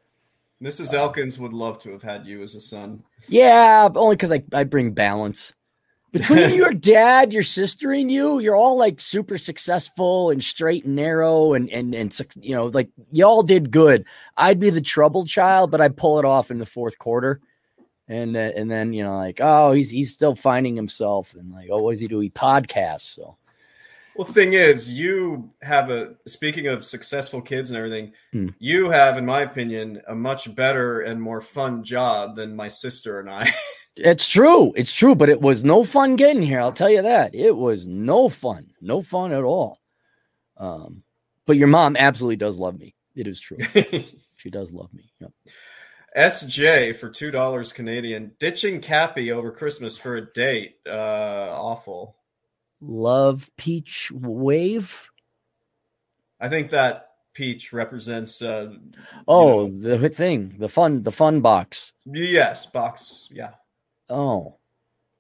Mrs. 0.63 0.93
Elkins 0.93 1.39
would 1.39 1.51
love 1.51 1.79
to 1.79 1.91
have 1.91 2.03
had 2.03 2.25
you 2.25 2.41
as 2.41 2.55
a 2.55 2.61
son. 2.61 3.03
Yeah, 3.27 3.89
but 3.89 3.99
only 3.99 4.15
because 4.15 4.31
I, 4.31 4.43
I 4.53 4.63
bring 4.63 4.93
balance. 4.93 5.53
Between 6.13 6.53
your 6.53 6.71
dad, 6.71 7.33
your 7.33 7.41
sister, 7.41 7.91
and 7.91 8.11
you, 8.11 8.37
you're 8.37 8.55
all 8.55 8.77
like 8.77 9.01
super 9.01 9.39
successful 9.39 10.29
and 10.29 10.43
straight 10.43 10.85
and 10.85 10.95
narrow, 10.95 11.53
and 11.53 11.71
and 11.71 11.95
and 11.95 12.15
you 12.39 12.53
know, 12.53 12.67
like 12.67 12.91
y'all 13.11 13.41
did 13.41 13.71
good. 13.71 14.05
I'd 14.37 14.59
be 14.59 14.69
the 14.69 14.79
troubled 14.79 15.27
child, 15.27 15.71
but 15.71 15.81
I'd 15.81 15.97
pull 15.97 16.19
it 16.19 16.25
off 16.25 16.51
in 16.51 16.59
the 16.59 16.67
fourth 16.67 16.99
quarter, 16.99 17.41
and 18.07 18.35
uh, 18.35 18.51
and 18.55 18.69
then 18.69 18.93
you 18.93 19.03
know, 19.03 19.17
like 19.17 19.39
oh, 19.41 19.71
he's 19.71 19.89
he's 19.89 20.13
still 20.13 20.35
finding 20.35 20.75
himself, 20.75 21.33
and 21.35 21.51
like 21.51 21.69
oh, 21.71 21.81
what 21.81 21.91
does 21.91 21.99
he 22.01 22.07
do? 22.07 22.19
He 22.19 22.29
podcasts. 22.29 23.15
So 23.15 23.37
Well, 24.15 24.27
thing 24.27 24.53
is, 24.53 24.89
you 24.89 25.51
have 25.61 25.89
a 25.89 26.15
speaking 26.27 26.67
of 26.67 26.85
successful 26.85 27.41
kids 27.41 27.69
and 27.69 27.77
everything, 27.77 28.13
Hmm. 28.31 28.49
you 28.59 28.89
have, 28.89 29.17
in 29.17 29.25
my 29.25 29.41
opinion, 29.41 30.01
a 30.07 30.15
much 30.15 30.53
better 30.53 31.01
and 31.01 31.21
more 31.21 31.41
fun 31.41 31.83
job 31.83 32.35
than 32.35 32.55
my 32.55 32.67
sister 32.67 33.19
and 33.19 33.29
I. 33.29 33.53
it's 33.95 34.27
true, 34.27 34.73
it's 34.75 34.93
true, 34.93 35.15
but 35.15 35.29
it 35.29 35.41
was 35.41 35.63
no 35.63 35.83
fun 35.83 36.15
getting 36.15 36.43
here. 36.43 36.59
I'll 36.59 36.71
tell 36.73 36.89
you 36.89 37.01
that 37.03 37.33
it 37.33 37.55
was 37.55 37.87
no 37.87 38.29
fun, 38.29 38.71
no 38.81 39.01
fun 39.01 39.31
at 39.31 39.43
all. 39.43 39.79
Um, 40.57 41.03
but 41.45 41.57
your 41.57 41.67
mom 41.67 41.95
absolutely 41.97 42.35
does 42.37 42.59
love 42.59 42.77
me. 42.79 42.95
It 43.15 43.27
is 43.27 43.39
true. 43.39 43.57
She 44.37 44.49
does 44.49 44.73
love 44.73 44.93
me. 44.93 45.09
Yep. 45.21 45.31
SJ 46.15 46.95
for 46.97 47.09
two 47.09 47.31
dollars 47.31 47.73
Canadian, 47.73 48.31
ditching 48.39 48.81
Cappy 48.81 49.31
over 49.31 49.51
Christmas 49.51 49.97
for 49.97 50.15
a 50.15 50.33
date. 50.33 50.75
Uh, 50.87 51.49
awful. 51.51 52.17
Love 52.81 53.49
peach 53.57 54.11
wave. 54.11 55.09
I 56.39 56.49
think 56.49 56.71
that 56.71 57.11
peach 57.33 57.73
represents. 57.73 58.41
Uh, 58.41 58.73
oh, 59.27 59.65
know, 59.65 59.97
the 59.97 60.09
thing, 60.09 60.55
the 60.59 60.69
fun, 60.69 61.03
the 61.03 61.11
fun 61.11 61.41
box. 61.41 61.93
Yes, 62.05 62.65
box. 62.65 63.27
Yeah. 63.31 63.51
Oh, 64.09 64.57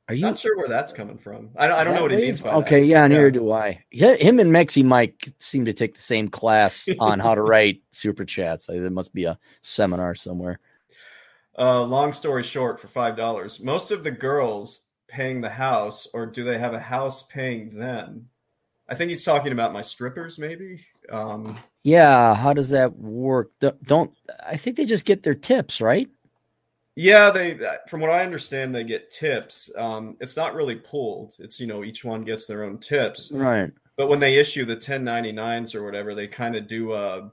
are 0.09 0.15
you 0.15 0.21
not 0.21 0.37
sure 0.37 0.57
where 0.57 0.67
that's 0.67 0.91
coming 0.91 1.17
from? 1.17 1.51
I 1.55 1.65
don't, 1.67 1.77
I 1.77 1.83
don't 1.85 1.95
know 1.95 2.01
what 2.01 2.11
wave? 2.11 2.19
he 2.19 2.25
means 2.25 2.41
by 2.41 2.51
okay, 2.55 2.81
that. 2.81 2.85
yeah, 2.85 3.07
neither 3.07 3.31
do 3.31 3.51
I. 3.51 3.83
Him 3.89 4.39
and 4.39 4.51
Mexi 4.51 4.83
Mike 4.83 5.31
seem 5.39 5.63
to 5.65 5.73
take 5.73 5.95
the 5.95 6.01
same 6.01 6.27
class 6.27 6.87
on 6.99 7.19
how 7.19 7.33
to 7.33 7.41
write 7.41 7.81
super 7.91 8.25
chats. 8.25 8.67
There 8.67 8.89
must 8.89 9.13
be 9.13 9.23
a 9.23 9.39
seminar 9.61 10.13
somewhere. 10.13 10.59
Uh, 11.57 11.83
long 11.83 12.13
story 12.13 12.43
short, 12.43 12.79
for 12.79 12.87
five 12.87 13.15
dollars, 13.15 13.59
most 13.59 13.91
of 13.91 14.03
the 14.03 14.11
girls 14.11 14.87
paying 15.07 15.41
the 15.41 15.49
house, 15.49 16.07
or 16.13 16.25
do 16.25 16.43
they 16.43 16.57
have 16.57 16.73
a 16.73 16.79
house 16.79 17.23
paying 17.23 17.77
them? 17.77 18.29
I 18.89 18.95
think 18.95 19.09
he's 19.09 19.23
talking 19.23 19.51
about 19.51 19.73
my 19.73 19.81
strippers, 19.81 20.37
maybe. 20.37 20.85
Um, 21.09 21.55
yeah, 21.83 22.33
how 22.35 22.53
does 22.53 22.71
that 22.71 22.97
work? 22.97 23.51
Don't 23.83 24.11
I 24.47 24.57
think 24.57 24.77
they 24.77 24.85
just 24.85 25.05
get 25.05 25.23
their 25.23 25.35
tips, 25.35 25.79
right? 25.79 26.09
Yeah, 26.95 27.31
they. 27.31 27.59
From 27.87 28.01
what 28.01 28.11
I 28.11 28.23
understand, 28.23 28.73
they 28.73 28.83
get 28.83 29.09
tips. 29.09 29.71
Um, 29.75 30.17
it's 30.19 30.37
not 30.37 30.53
really 30.53 30.75
pooled. 30.75 31.33
It's 31.39 31.59
you 31.59 31.67
know 31.67 31.83
each 31.83 32.03
one 32.03 32.23
gets 32.23 32.45
their 32.45 32.63
own 32.63 32.77
tips. 32.79 33.31
Right. 33.31 33.71
But 33.95 34.09
when 34.09 34.19
they 34.19 34.37
issue 34.37 34.65
the 34.65 34.75
1099s 34.75 35.75
or 35.75 35.83
whatever, 35.83 36.15
they 36.15 36.27
kind 36.27 36.55
of 36.55 36.67
do 36.67 36.93
a 36.93 37.31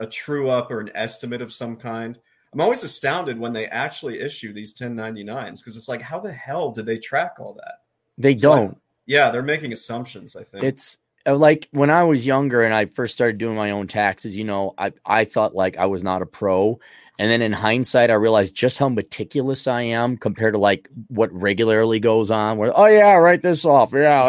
a 0.00 0.06
true 0.06 0.48
up 0.48 0.70
or 0.70 0.80
an 0.80 0.90
estimate 0.94 1.42
of 1.42 1.52
some 1.52 1.76
kind. 1.76 2.18
I'm 2.58 2.62
always 2.62 2.82
astounded 2.82 3.38
when 3.38 3.52
they 3.52 3.66
actually 3.66 4.18
issue 4.18 4.52
these 4.52 4.76
1099s 4.76 5.60
because 5.60 5.76
it's 5.76 5.86
like, 5.86 6.02
how 6.02 6.18
the 6.18 6.32
hell 6.32 6.72
did 6.72 6.86
they 6.86 6.98
track 6.98 7.34
all 7.38 7.52
that? 7.54 7.82
They 8.18 8.36
so 8.36 8.52
don't. 8.52 8.70
I, 8.72 8.80
yeah, 9.06 9.30
they're 9.30 9.44
making 9.44 9.72
assumptions. 9.72 10.34
I 10.34 10.42
think 10.42 10.64
it's 10.64 10.98
uh, 11.24 11.36
like 11.36 11.68
when 11.70 11.88
I 11.88 12.02
was 12.02 12.26
younger 12.26 12.64
and 12.64 12.74
I 12.74 12.86
first 12.86 13.14
started 13.14 13.38
doing 13.38 13.54
my 13.54 13.70
own 13.70 13.86
taxes. 13.86 14.36
You 14.36 14.42
know, 14.42 14.74
I 14.76 14.92
I 15.06 15.24
thought 15.24 15.54
like 15.54 15.76
I 15.76 15.86
was 15.86 16.02
not 16.02 16.20
a 16.20 16.26
pro, 16.26 16.80
and 17.16 17.30
then 17.30 17.42
in 17.42 17.52
hindsight, 17.52 18.10
I 18.10 18.14
realized 18.14 18.56
just 18.56 18.76
how 18.80 18.88
meticulous 18.88 19.68
I 19.68 19.82
am 19.82 20.16
compared 20.16 20.54
to 20.54 20.58
like 20.58 20.88
what 21.06 21.32
regularly 21.32 22.00
goes 22.00 22.32
on. 22.32 22.58
Where 22.58 22.76
oh 22.76 22.86
yeah, 22.86 23.12
write 23.14 23.42
this 23.42 23.64
off, 23.64 23.92
yeah. 23.92 24.24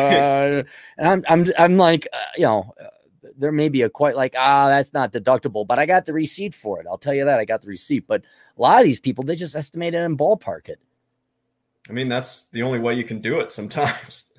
Uh, 0.60 0.64
and 1.00 1.08
I'm 1.08 1.24
I'm 1.28 1.54
I'm 1.58 1.78
like 1.78 2.08
uh, 2.14 2.18
you 2.38 2.44
know, 2.44 2.76
there 3.40 3.52
may 3.52 3.70
be 3.70 3.82
a 3.82 3.90
quite 3.90 4.16
like 4.16 4.36
ah 4.38 4.68
that's 4.68 4.94
not 4.94 5.12
deductible, 5.12 5.66
but 5.66 5.80
I 5.80 5.86
got 5.86 6.06
the 6.06 6.14
receipt 6.14 6.54
for 6.54 6.80
it. 6.80 6.86
I'll 6.88 6.98
tell 6.98 7.14
you 7.14 7.26
that 7.26 7.40
I 7.40 7.46
got 7.46 7.62
the 7.62 7.68
receipt. 7.68 8.06
But 8.08 8.22
a 8.58 8.62
lot 8.62 8.80
of 8.80 8.86
these 8.86 9.00
people 9.00 9.24
they 9.24 9.36
just 9.36 9.56
estimate 9.56 9.94
it 9.94 10.04
and 10.04 10.20
ballpark 10.20 10.70
it. 10.70 10.80
I 11.90 11.94
mean 11.94 12.10
that's 12.10 12.48
the 12.52 12.64
only 12.64 12.80
way 12.80 12.96
you 12.96 13.04
can 13.04 13.22
do 13.22 13.40
it 13.40 13.52
sometimes. 13.52 14.32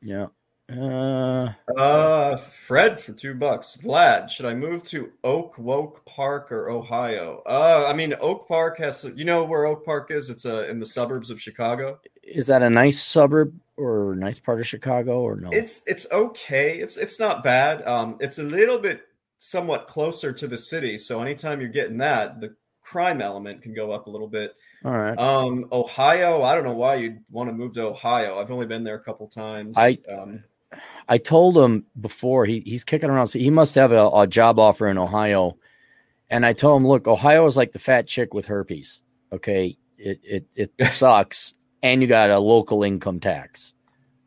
Yeah. 0.00 0.28
Uh, 0.70 1.52
uh, 1.78 2.36
Fred 2.36 3.00
for 3.00 3.12
two 3.12 3.34
bucks. 3.34 3.78
Vlad, 3.82 4.28
should 4.28 4.44
I 4.44 4.54
move 4.54 4.82
to 4.84 5.10
Oak 5.24 5.56
Woke 5.56 6.04
Park 6.04 6.52
or 6.52 6.68
Ohio? 6.68 7.42
Uh, 7.46 7.86
I 7.88 7.94
mean, 7.94 8.14
Oak 8.20 8.46
Park 8.46 8.78
has, 8.78 9.10
you 9.16 9.24
know 9.24 9.44
where 9.44 9.64
Oak 9.64 9.84
Park 9.84 10.10
is? 10.10 10.28
It's 10.28 10.44
uh, 10.44 10.66
in 10.68 10.78
the 10.78 10.86
suburbs 10.86 11.30
of 11.30 11.40
Chicago. 11.40 11.98
Is 12.22 12.48
that 12.48 12.62
a 12.62 12.68
nice 12.68 13.02
suburb 13.02 13.58
or 13.78 14.14
nice 14.18 14.38
part 14.38 14.60
of 14.60 14.66
Chicago 14.66 15.22
or 15.22 15.36
no? 15.36 15.48
It's 15.52 15.82
it's 15.86 16.06
okay. 16.12 16.78
It's 16.78 16.98
it's 16.98 17.18
not 17.18 17.42
bad. 17.42 17.86
Um, 17.86 18.18
it's 18.20 18.38
a 18.38 18.42
little 18.42 18.78
bit 18.78 19.02
somewhat 19.38 19.88
closer 19.88 20.32
to 20.34 20.46
the 20.46 20.58
city, 20.58 20.98
so 20.98 21.22
anytime 21.22 21.60
you're 21.60 21.70
getting 21.70 21.98
that, 21.98 22.42
the 22.42 22.54
crime 22.82 23.22
element 23.22 23.62
can 23.62 23.72
go 23.72 23.92
up 23.92 24.06
a 24.06 24.10
little 24.10 24.28
bit. 24.28 24.54
All 24.84 24.96
right. 24.96 25.18
Um, 25.18 25.66
Ohio, 25.72 26.42
I 26.42 26.54
don't 26.54 26.64
know 26.64 26.74
why 26.74 26.96
you'd 26.96 27.24
want 27.30 27.48
to 27.48 27.54
move 27.54 27.74
to 27.74 27.82
Ohio. 27.82 28.38
I've 28.38 28.50
only 28.50 28.66
been 28.66 28.84
there 28.84 28.96
a 28.96 29.02
couple 29.02 29.26
times. 29.28 29.74
I 29.76 29.96
um, 30.10 30.44
I 31.08 31.18
told 31.18 31.56
him 31.56 31.86
before 31.98 32.44
he 32.44 32.60
he's 32.60 32.84
kicking 32.84 33.10
around. 33.10 33.32
he 33.32 33.50
must 33.50 33.74
have 33.74 33.92
a, 33.92 34.08
a, 34.10 34.26
job 34.26 34.58
offer 34.58 34.88
in 34.88 34.98
Ohio, 34.98 35.56
and 36.28 36.44
I 36.44 36.52
told 36.52 36.82
him, 36.82 36.88
look, 36.88 37.08
Ohio 37.08 37.46
is 37.46 37.56
like 37.56 37.72
the 37.72 37.78
fat 37.78 38.06
chick 38.06 38.34
with 38.34 38.46
herpes. 38.46 39.00
Okay, 39.32 39.78
it 39.96 40.46
it 40.54 40.70
it 40.76 40.86
sucks, 40.90 41.54
and 41.82 42.02
you 42.02 42.08
got 42.08 42.30
a 42.30 42.38
local 42.38 42.82
income 42.82 43.20
tax. 43.20 43.74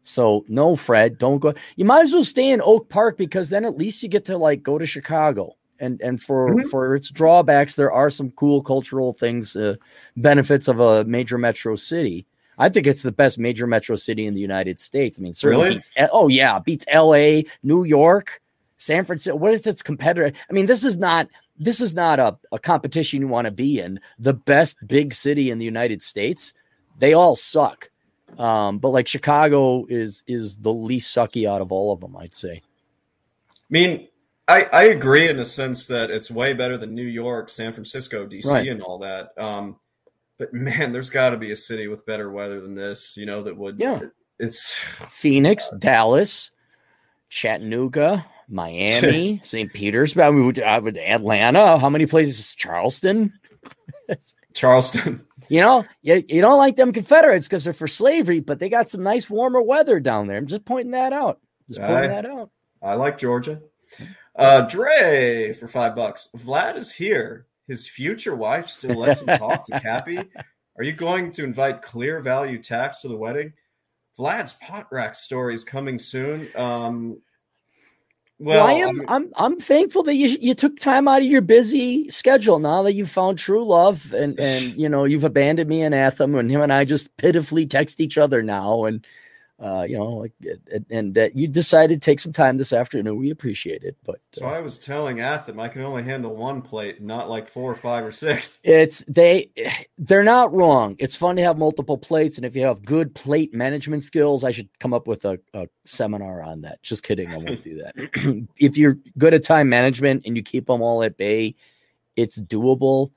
So 0.03 0.43
no, 0.47 0.75
Fred, 0.75 1.17
don't 1.17 1.39
go. 1.39 1.53
You 1.75 1.85
might 1.85 2.01
as 2.01 2.11
well 2.11 2.23
stay 2.23 2.49
in 2.49 2.61
Oak 2.61 2.89
Park 2.89 3.17
because 3.17 3.49
then 3.49 3.65
at 3.65 3.77
least 3.77 4.01
you 4.01 4.09
get 4.09 4.25
to 4.25 4.37
like 4.37 4.63
go 4.63 4.77
to 4.77 4.85
Chicago. 4.85 5.55
And 5.79 5.99
and 6.01 6.21
for 6.21 6.49
mm-hmm. 6.49 6.69
for 6.69 6.95
its 6.95 7.09
drawbacks, 7.09 7.75
there 7.75 7.91
are 7.91 8.09
some 8.09 8.31
cool 8.31 8.61
cultural 8.61 9.13
things, 9.13 9.55
uh, 9.55 9.75
benefits 10.15 10.67
of 10.67 10.79
a 10.79 11.03
major 11.05 11.37
metro 11.37 11.75
city. 11.75 12.27
I 12.57 12.69
think 12.69 12.87
it's 12.87 13.01
the 13.01 13.11
best 13.11 13.39
major 13.39 13.65
metro 13.67 13.95
city 13.95 14.25
in 14.25 14.33
the 14.33 14.41
United 14.41 14.79
States. 14.79 15.17
I 15.17 15.21
mean, 15.21 15.33
certainly 15.33 15.65
really? 15.65 15.75
beats, 15.77 15.91
oh 16.11 16.27
yeah, 16.27 16.59
beats 16.59 16.85
L.A., 16.87 17.45
New 17.63 17.83
York, 17.83 18.41
San 18.75 19.05
Francisco. 19.05 19.35
What 19.35 19.53
is 19.53 19.65
its 19.65 19.81
competitor? 19.81 20.31
I 20.49 20.53
mean, 20.53 20.65
this 20.65 20.85
is 20.85 20.97
not 20.97 21.27
this 21.57 21.79
is 21.79 21.93
not 21.93 22.19
a, 22.19 22.37
a 22.51 22.59
competition 22.59 23.21
you 23.21 23.27
want 23.27 23.45
to 23.45 23.51
be 23.51 23.79
in. 23.79 23.99
The 24.17 24.33
best 24.33 24.77
big 24.87 25.13
city 25.13 25.51
in 25.51 25.59
the 25.59 25.65
United 25.65 26.01
States, 26.01 26.53
they 26.97 27.13
all 27.13 27.35
suck. 27.35 27.89
Um, 28.37 28.79
but 28.79 28.89
like 28.89 29.07
Chicago 29.07 29.85
is 29.89 30.23
is 30.27 30.57
the 30.57 30.73
least 30.73 31.15
sucky 31.15 31.47
out 31.47 31.61
of 31.61 31.71
all 31.71 31.91
of 31.91 31.99
them, 31.99 32.15
I'd 32.17 32.33
say. 32.33 32.61
I 33.51 33.69
mean, 33.69 34.07
I, 34.47 34.67
I 34.73 34.83
agree 34.85 35.29
in 35.29 35.37
the 35.37 35.45
sense 35.45 35.87
that 35.87 36.09
it's 36.09 36.31
way 36.31 36.53
better 36.53 36.77
than 36.77 36.95
New 36.95 37.05
York, 37.05 37.49
San 37.49 37.73
Francisco, 37.73 38.25
DC, 38.25 38.45
right. 38.45 38.67
and 38.67 38.81
all 38.81 38.99
that. 38.99 39.31
Um, 39.37 39.77
but 40.41 40.53
man, 40.53 40.91
there's 40.91 41.11
got 41.11 41.29
to 41.29 41.37
be 41.37 41.51
a 41.51 41.55
city 41.55 41.87
with 41.87 42.05
better 42.05 42.31
weather 42.31 42.59
than 42.59 42.73
this. 42.73 43.15
You 43.15 43.27
know 43.27 43.43
that 43.43 43.55
would. 43.55 43.79
Yeah. 43.79 43.99
It's 44.39 44.73
Phoenix, 45.07 45.69
uh, 45.71 45.77
Dallas, 45.77 46.49
Chattanooga, 47.29 48.25
Miami, 48.49 49.39
St. 49.43 49.71
Petersburg. 49.71 50.23
I 50.23 50.29
would, 50.31 50.59
I 50.59 50.79
would 50.79 50.97
Atlanta. 50.97 51.77
How 51.77 51.91
many 51.91 52.07
places? 52.07 52.55
Charleston. 52.55 53.33
Charleston. 54.55 55.23
You 55.47 55.61
know, 55.61 55.85
you, 56.01 56.23
you 56.27 56.41
don't 56.41 56.57
like 56.57 56.75
them 56.75 56.91
Confederates 56.91 57.47
because 57.47 57.65
they're 57.65 57.73
for 57.73 57.87
slavery, 57.87 58.39
but 58.39 58.57
they 58.57 58.69
got 58.69 58.89
some 58.89 59.03
nice 59.03 59.29
warmer 59.29 59.61
weather 59.61 59.99
down 59.99 60.25
there. 60.25 60.37
I'm 60.37 60.47
just 60.47 60.65
pointing 60.65 60.93
that 60.93 61.13
out. 61.13 61.39
Just 61.67 61.81
pointing 61.81 62.09
I, 62.09 62.21
that 62.21 62.25
out. 62.25 62.49
I 62.81 62.95
like 62.95 63.19
Georgia. 63.19 63.61
Uh, 64.35 64.61
Dre 64.61 65.53
for 65.53 65.67
five 65.67 65.95
bucks. 65.95 66.29
Vlad 66.35 66.77
is 66.77 66.91
here 66.91 67.45
his 67.67 67.87
future 67.87 68.35
wife 68.35 68.67
still 68.67 68.99
lets 68.99 69.21
him 69.21 69.37
talk 69.37 69.65
to 69.65 69.79
Cappy? 69.81 70.19
Are 70.77 70.83
you 70.83 70.93
going 70.93 71.31
to 71.33 71.43
invite 71.43 71.81
clear 71.81 72.19
value 72.19 72.61
tax 72.61 73.01
to 73.01 73.07
the 73.07 73.17
wedding? 73.17 73.53
Vlad's 74.17 74.53
pot 74.53 74.87
rack 74.91 75.15
story 75.15 75.53
is 75.53 75.63
coming 75.63 75.97
soon. 75.97 76.49
Um, 76.55 77.21
well, 78.39 78.65
well 78.65 78.67
I 78.67 78.73
am. 78.73 79.01
I'm, 79.01 79.09
I'm. 79.09 79.31
I'm 79.37 79.59
thankful 79.59 80.03
that 80.03 80.15
you 80.15 80.37
you 80.41 80.53
took 80.53 80.79
time 80.79 81.07
out 81.07 81.21
of 81.21 81.27
your 81.27 81.41
busy 81.41 82.09
schedule. 82.09 82.57
Now 82.57 82.81
that 82.83 82.93
you 82.93 83.05
found 83.05 83.37
true 83.37 83.63
love, 83.63 84.13
and 84.13 84.39
and 84.39 84.73
you 84.75 84.89
know 84.89 85.05
you've 85.05 85.23
abandoned 85.23 85.69
me 85.69 85.81
and 85.81 85.93
Atham, 85.93 86.35
and 86.35 86.49
him 86.49 86.61
and 86.61 86.73
I 86.73 86.83
just 86.83 87.15
pitifully 87.17 87.67
text 87.67 87.99
each 87.99 88.17
other 88.17 88.41
now. 88.41 88.85
And 88.85 89.05
uh, 89.61 89.85
you 89.87 89.95
know, 89.95 90.07
like, 90.07 90.33
and 90.89 91.13
that 91.13 91.35
you 91.35 91.47
decided 91.47 92.01
to 92.01 92.05
take 92.05 92.19
some 92.19 92.33
time 92.33 92.57
this 92.57 92.73
afternoon. 92.73 93.15
We 93.17 93.29
appreciate 93.29 93.83
it. 93.83 93.95
But 94.03 94.15
uh, 94.15 94.39
so 94.39 94.45
I 94.47 94.59
was 94.59 94.79
telling 94.79 95.19
Atham 95.19 95.59
I 95.59 95.67
can 95.67 95.83
only 95.83 96.01
handle 96.01 96.35
one 96.35 96.63
plate, 96.63 96.99
not 96.99 97.29
like 97.29 97.47
four 97.47 97.71
or 97.71 97.75
five 97.75 98.03
or 98.03 98.11
six. 98.11 98.59
It's 98.63 99.05
they, 99.07 99.51
they're 99.99 100.23
not 100.23 100.51
wrong. 100.51 100.95
It's 100.97 101.15
fun 101.15 101.35
to 101.35 101.43
have 101.43 101.59
multiple 101.59 101.97
plates, 101.97 102.37
and 102.37 102.45
if 102.45 102.55
you 102.55 102.63
have 102.63 102.83
good 102.83 103.13
plate 103.13 103.53
management 103.53 104.03
skills, 104.03 104.43
I 104.43 104.49
should 104.49 104.67
come 104.79 104.95
up 104.95 105.05
with 105.05 105.25
a, 105.25 105.39
a 105.53 105.67
seminar 105.85 106.41
on 106.41 106.61
that. 106.61 106.81
Just 106.81 107.03
kidding, 107.03 107.29
I 107.29 107.37
won't 107.37 107.61
do 107.61 107.83
that. 107.83 108.47
if 108.57 108.77
you're 108.77 108.97
good 109.19 109.35
at 109.35 109.43
time 109.43 109.69
management 109.69 110.23
and 110.25 110.35
you 110.35 110.41
keep 110.41 110.65
them 110.65 110.81
all 110.81 111.03
at 111.03 111.17
bay, 111.17 111.53
it's 112.15 112.41
doable. 112.41 113.11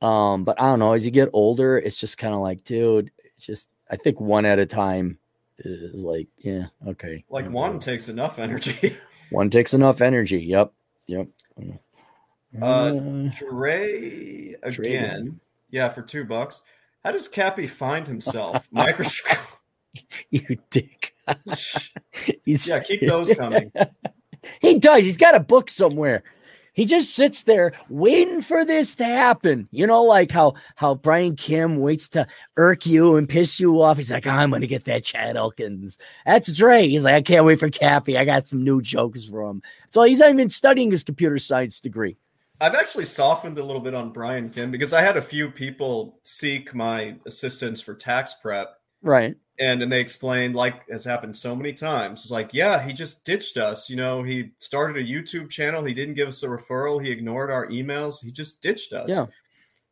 Um, 0.00 0.44
but 0.44 0.60
I 0.60 0.66
don't 0.66 0.78
know. 0.78 0.92
As 0.92 1.04
you 1.04 1.10
get 1.10 1.30
older, 1.32 1.76
it's 1.76 1.98
just 1.98 2.18
kind 2.18 2.34
of 2.34 2.40
like, 2.40 2.62
dude, 2.62 3.10
just 3.40 3.68
I 3.90 3.96
think 3.96 4.20
one 4.20 4.44
at 4.44 4.60
a 4.60 4.66
time 4.66 5.18
is 5.58 6.02
like, 6.02 6.28
yeah, 6.38 6.66
okay. 6.86 7.24
Like 7.28 7.50
one 7.50 7.78
takes 7.78 8.08
enough 8.08 8.38
energy. 8.38 8.96
one 9.30 9.50
takes 9.50 9.74
enough 9.74 10.00
energy. 10.00 10.40
Yep. 10.40 10.72
Yep. 11.06 11.28
Uh, 12.60 12.64
uh 12.64 12.92
Dre 13.36 14.54
again. 14.62 15.24
Dre. 15.24 15.32
Yeah, 15.70 15.88
for 15.90 16.02
two 16.02 16.24
bucks. 16.24 16.62
How 17.04 17.12
does 17.12 17.28
Cappy 17.28 17.66
find 17.66 18.06
himself? 18.06 18.66
Microscope. 18.72 19.38
you 20.30 20.58
dick. 20.70 21.14
yeah, 22.44 22.80
keep 22.80 23.00
those 23.00 23.32
coming. 23.34 23.72
he 24.60 24.78
does. 24.78 25.02
He's 25.02 25.16
got 25.16 25.34
a 25.34 25.40
book 25.40 25.70
somewhere. 25.70 26.22
He 26.78 26.84
just 26.84 27.16
sits 27.16 27.42
there 27.42 27.72
waiting 27.88 28.40
for 28.40 28.64
this 28.64 28.94
to 28.94 29.04
happen. 29.04 29.66
You 29.72 29.84
know, 29.84 30.04
like 30.04 30.30
how 30.30 30.54
how 30.76 30.94
Brian 30.94 31.34
Kim 31.34 31.80
waits 31.80 32.08
to 32.10 32.24
irk 32.56 32.86
you 32.86 33.16
and 33.16 33.28
piss 33.28 33.58
you 33.58 33.82
off. 33.82 33.96
He's 33.96 34.12
like, 34.12 34.28
oh, 34.28 34.30
I'm 34.30 34.52
gonna 34.52 34.68
get 34.68 34.84
that 34.84 35.02
Chad 35.02 35.36
Elkins. 35.36 35.98
That's 36.24 36.52
Dre. 36.52 36.86
He's 36.86 37.04
like, 37.04 37.16
I 37.16 37.22
can't 37.22 37.44
wait 37.44 37.58
for 37.58 37.68
Cappy. 37.68 38.16
I 38.16 38.24
got 38.24 38.46
some 38.46 38.62
new 38.62 38.80
jokes 38.80 39.24
for 39.24 39.50
him. 39.50 39.60
So 39.90 40.04
he's 40.04 40.20
not 40.20 40.30
even 40.30 40.48
studying 40.50 40.92
his 40.92 41.02
computer 41.02 41.40
science 41.40 41.80
degree. 41.80 42.16
I've 42.60 42.76
actually 42.76 43.06
softened 43.06 43.58
a 43.58 43.64
little 43.64 43.82
bit 43.82 43.94
on 43.94 44.10
Brian 44.10 44.48
Kim 44.48 44.70
because 44.70 44.92
I 44.92 45.02
had 45.02 45.16
a 45.16 45.22
few 45.22 45.50
people 45.50 46.20
seek 46.22 46.76
my 46.76 47.16
assistance 47.26 47.80
for 47.80 47.94
tax 47.94 48.34
prep. 48.34 48.78
Right. 49.02 49.34
And 49.60 49.82
and 49.82 49.90
they 49.90 50.00
explained, 50.00 50.54
like 50.54 50.88
has 50.88 51.04
happened 51.04 51.36
so 51.36 51.56
many 51.56 51.72
times, 51.72 52.22
it's 52.22 52.30
like, 52.30 52.54
yeah, 52.54 52.80
he 52.80 52.92
just 52.92 53.24
ditched 53.24 53.56
us. 53.56 53.90
You 53.90 53.96
know, 53.96 54.22
he 54.22 54.52
started 54.58 54.96
a 54.96 55.06
YouTube 55.06 55.50
channel, 55.50 55.84
he 55.84 55.94
didn't 55.94 56.14
give 56.14 56.28
us 56.28 56.42
a 56.42 56.48
referral, 56.48 57.02
he 57.02 57.10
ignored 57.10 57.50
our 57.50 57.66
emails, 57.68 58.22
he 58.22 58.30
just 58.30 58.62
ditched 58.62 58.92
us. 58.92 59.10
Yeah. 59.10 59.26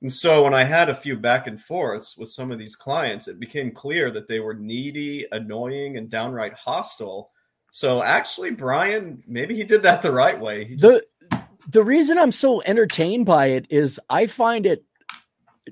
And 0.03 0.13
so 0.13 0.45
when 0.45 0.55
I 0.55 0.65
had 0.65 0.89
a 0.89 0.95
few 0.95 1.17
back 1.17 1.47
and 1.47 1.61
forths 1.61 2.17
with 2.17 2.29
some 2.29 2.53
of 2.53 2.59
these 2.59 2.77
clients, 2.77 3.29
it 3.29 3.41
became 3.41 3.73
clear 3.73 4.11
that 4.13 4.29
they 4.29 4.41
were 4.41 4.55
needy, 4.55 5.27
annoying, 5.33 5.97
and 5.97 6.11
downright 6.11 6.53
hostile. 6.53 7.31
So 7.73 8.03
actually, 8.03 8.51
Brian, 8.51 9.23
maybe 9.27 9.57
he 9.57 9.65
did 9.65 9.83
that 9.83 10.03
the 10.03 10.13
right 10.13 10.39
way. 10.39 10.65
He 10.65 10.77
just, 10.77 11.03
the 11.31 11.45
the 11.69 11.83
reason 11.83 12.19
I'm 12.19 12.33
so 12.33 12.63
entertained 12.63 13.27
by 13.27 13.47
it 13.47 13.67
is 13.71 14.01
I 14.09 14.27
find 14.27 14.67
it 14.67 14.85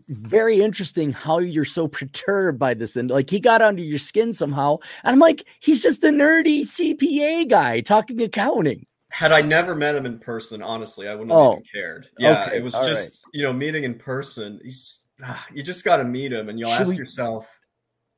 very 0.08 0.60
interesting 0.60 1.12
how 1.12 1.38
you're 1.38 1.64
so 1.64 1.86
perturbed 1.88 2.58
by 2.58 2.74
this 2.74 2.96
and 2.96 3.10
like 3.10 3.30
he 3.30 3.38
got 3.40 3.62
under 3.62 3.82
your 3.82 3.98
skin 3.98 4.32
somehow 4.32 4.76
and 5.04 5.12
i'm 5.12 5.18
like 5.20 5.44
he's 5.60 5.82
just 5.82 6.02
a 6.04 6.08
nerdy 6.08 6.62
cpa 6.62 7.48
guy 7.48 7.80
talking 7.80 8.20
accounting. 8.22 8.86
Had 9.10 9.30
i 9.32 9.40
never 9.40 9.74
met 9.74 9.94
him 9.94 10.06
in 10.06 10.18
person 10.18 10.62
honestly 10.62 11.06
i 11.08 11.14
wouldn't 11.14 11.30
have 11.30 11.38
Oh, 11.38 11.52
even 11.52 11.64
cared. 11.72 12.08
Yeah 12.18 12.44
okay, 12.46 12.56
it 12.56 12.62
was 12.64 12.74
just 12.74 13.20
you 13.32 13.42
know 13.42 13.52
meeting 13.52 13.84
in 13.84 13.94
person 13.94 14.60
he's 14.64 15.04
ah, 15.22 15.46
you 15.52 15.62
just 15.62 15.84
got 15.84 15.98
to 15.98 16.04
meet 16.04 16.32
him 16.32 16.48
and 16.48 16.58
you'll 16.58 16.70
Should 16.70 16.80
ask 16.82 16.90
we- 16.90 16.96
yourself 16.96 17.46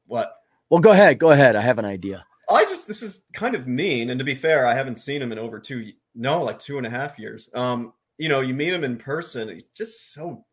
what? 0.07 0.33
Well 0.71 0.81
go 0.81 0.93
ahead 0.93 1.19
go 1.19 1.31
ahead 1.33 1.57
i 1.57 1.61
have 1.61 1.79
an 1.79 1.85
idea. 1.85 2.25
I 2.49 2.65
just 2.65 2.87
this 2.87 3.03
is 3.03 3.25
kind 3.33 3.57
of 3.57 3.67
mean, 3.67 4.09
and 4.11 4.21
to 4.21 4.25
be 4.25 4.37
fair, 4.37 4.67
I 4.69 4.75
haven't 4.75 5.01
seen 5.01 5.21
him 5.21 5.33
in 5.33 5.39
over 5.39 5.59
two 5.59 5.91
no, 6.15 6.45
like 6.45 6.61
two 6.61 6.79
and 6.79 6.87
a 6.87 6.91
half 6.91 7.19
years. 7.19 7.51
Um, 7.55 7.93
you 8.19 8.29
know, 8.29 8.41
you 8.41 8.55
meet 8.55 8.73
him 8.73 8.85
in 8.85 8.97
person, 8.99 9.49
he's 9.49 9.65
just 9.77 10.13
so 10.15 10.46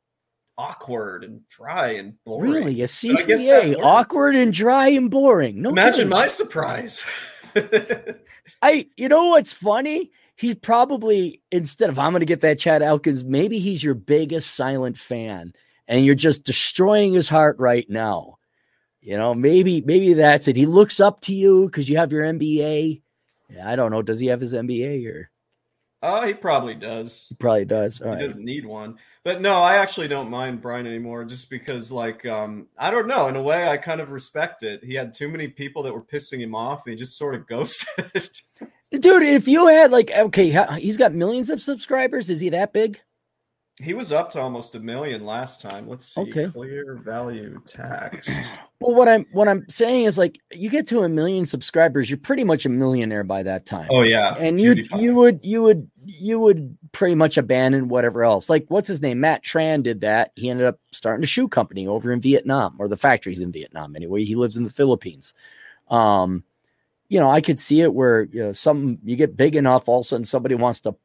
awkward 0.58 1.24
and 1.24 1.48
dry 1.50 1.90
and 1.94 2.14
boring. 2.26 2.52
really? 2.52 2.82
A 2.82 2.88
But 2.88 3.24
I 3.24 3.24
guess 3.24 3.46
that 3.46 3.64
cpa 3.64 3.84
awkward 3.84 4.36
and 4.36 4.54
dry 4.54 4.90
and 4.90 5.10
boring? 5.10 5.62
No 5.62 5.70
Imagine 5.70 5.94
kidding. 5.96 6.10
my 6.10 6.28
surprise. 6.28 7.04
i 8.62 8.88
you 8.98 9.10
know 9.10 9.28
what's 9.30 9.54
funny? 9.54 10.12
He's 10.36 10.56
probably 10.56 11.42
instead 11.52 11.90
of 11.90 12.00
i'm 12.00 12.12
gonna 12.12 12.26
get 12.26 12.42
that 12.42 12.60
chad 12.60 12.82
elkins 12.82 13.24
maybe 13.24 13.60
he's 13.60 13.84
your 13.84 13.94
biggest 13.94 14.56
silent 14.56 14.98
fan 14.98 15.54
and 15.88 16.06
you're 16.06 16.16
just 16.16 16.44
destroying 16.46 17.14
his 17.14 17.30
heart 17.30 17.58
right 17.60 17.88
now. 17.90 18.38
You 19.02 19.18
know 19.18 19.36
maybe 19.36 19.82
maybe 19.82 20.14
that's 20.14 20.48
it. 20.48 20.56
He 20.56 20.66
looks 20.66 21.00
up 21.00 21.20
to 21.22 21.34
you 21.34 21.66
because 21.68 21.90
you 21.90 21.98
have 21.98 22.12
your 22.12 22.24
mba 22.24 23.02
i 23.64 23.76
don't 23.76 23.92
know. 23.92 24.02
Does 24.02 24.20
he 24.20 24.28
have 24.28 24.42
his 24.42 24.54
mba 24.56 25.06
or 25.08 25.30
oh, 26.04 26.22
he 26.28 26.34
probably 26.36 26.76
does. 26.76 27.26
he 27.30 27.36
probably 27.36 27.66
does 27.66 28.02
all 28.02 28.10
He 28.10 28.14
right 28.14 28.28
doesn't 28.28 28.44
need 28.46 28.66
one. 28.66 28.98
But 29.24 29.42
no, 29.42 29.56
I 29.62 29.78
actually 29.78 30.10
don't 30.10 30.30
mind 30.30 30.62
Brian 30.62 30.86
anymore 30.86 31.24
just 31.24 31.50
because 31.50 31.92
like 31.92 32.26
um 32.26 32.68
I 32.78 32.92
don't 32.92 33.08
know, 33.08 33.28
in 33.28 33.36
a 33.36 33.42
way 33.42 33.68
I 33.68 33.78
kind 33.78 34.02
of 34.02 34.12
respect 34.12 34.62
it. 34.64 34.84
He 34.84 34.94
had 34.94 35.14
too 35.14 35.30
many 35.30 35.48
people 35.48 35.82
that 35.84 35.94
were 35.94 36.04
pissing 36.04 36.40
him 36.40 36.54
off 36.54 36.86
and 36.86 36.94
he 36.94 37.00
just 37.00 37.18
sort 37.18 37.34
of 37.34 37.48
ghosted. 37.48 38.30
dude 38.92 39.24
if 39.24 39.48
you 39.48 39.68
had 39.68 39.92
like 39.92 40.12
okay 40.12 40.52
he's 40.80 40.98
got 40.98 41.14
millions 41.14 41.50
of 41.50 41.60
subscribers 41.62 42.30
is 42.30 42.40
he 42.40 42.50
that 42.50 42.74
big 42.74 43.00
he 43.82 43.94
was 43.94 44.12
up 44.12 44.30
to 44.32 44.40
almost 44.40 44.76
a 44.76 44.80
million 44.80 45.26
last 45.26 45.60
time. 45.62 45.88
Let's 45.90 46.06
see. 46.14 46.22
Okay. 46.22 46.48
Clear 46.48 46.96
value 47.04 47.60
tax. 47.66 48.30
well 48.80 48.94
what 48.94 49.08
i'm 49.08 49.26
what 49.32 49.48
i'm 49.48 49.66
saying 49.70 50.04
is 50.04 50.18
like 50.18 50.38
you 50.52 50.70
get 50.70 50.86
to 50.86 51.04
a 51.04 51.10
million 51.10 51.46
subscribers 51.46 52.10
you're 52.10 52.18
pretty 52.18 52.44
much 52.44 52.66
a 52.66 52.70
millionaire 52.70 53.24
by 53.24 53.42
that 53.42 53.66
time 53.66 53.88
Oh 53.90 54.02
yeah. 54.02 54.36
and 54.38 54.60
you 54.60 54.84
you 54.98 55.16
would 55.16 55.40
you 55.42 55.64
would 55.64 55.90
you 56.06 56.38
would 56.40 56.78
pretty 56.92 57.16
much 57.16 57.38
abandon 57.38 57.88
whatever 57.88 58.24
else. 58.24 58.50
Like 58.50 58.66
what's 58.70 58.88
his 58.88 59.02
name? 59.02 59.20
Matt 59.20 59.44
Tran 59.44 59.84
did 59.84 60.02
that. 60.02 60.32
He 60.36 60.50
ended 60.50 60.66
up 60.66 60.80
starting 60.92 61.24
a 61.24 61.28
shoe 61.28 61.48
company 61.48 61.88
over 61.88 62.12
in 62.12 62.22
Vietnam, 62.22 62.76
or 62.80 62.88
the 62.88 62.98
factories 62.98 63.42
in 63.42 63.52
Vietnam 63.52 63.96
anyway. 63.96 64.24
He 64.24 64.36
lives 64.36 64.58
in 64.58 64.64
the 64.64 64.70
Philippines. 64.70 65.34
Um, 65.90 66.44
you 67.10 67.20
know, 67.20 67.30
I 67.30 67.42
could 67.42 67.60
see 67.60 67.82
it 67.82 67.94
where 67.94 68.24
you 68.24 68.44
know 68.44 68.52
some 68.52 69.00
you 69.04 69.16
get 69.16 69.38
big 69.38 69.56
enough, 69.56 69.88
all 69.88 70.00
of 70.00 70.06
a 70.06 70.08
sudden 70.08 70.26
somebody 70.26 70.56
wants 70.56 70.82
to 70.82 70.96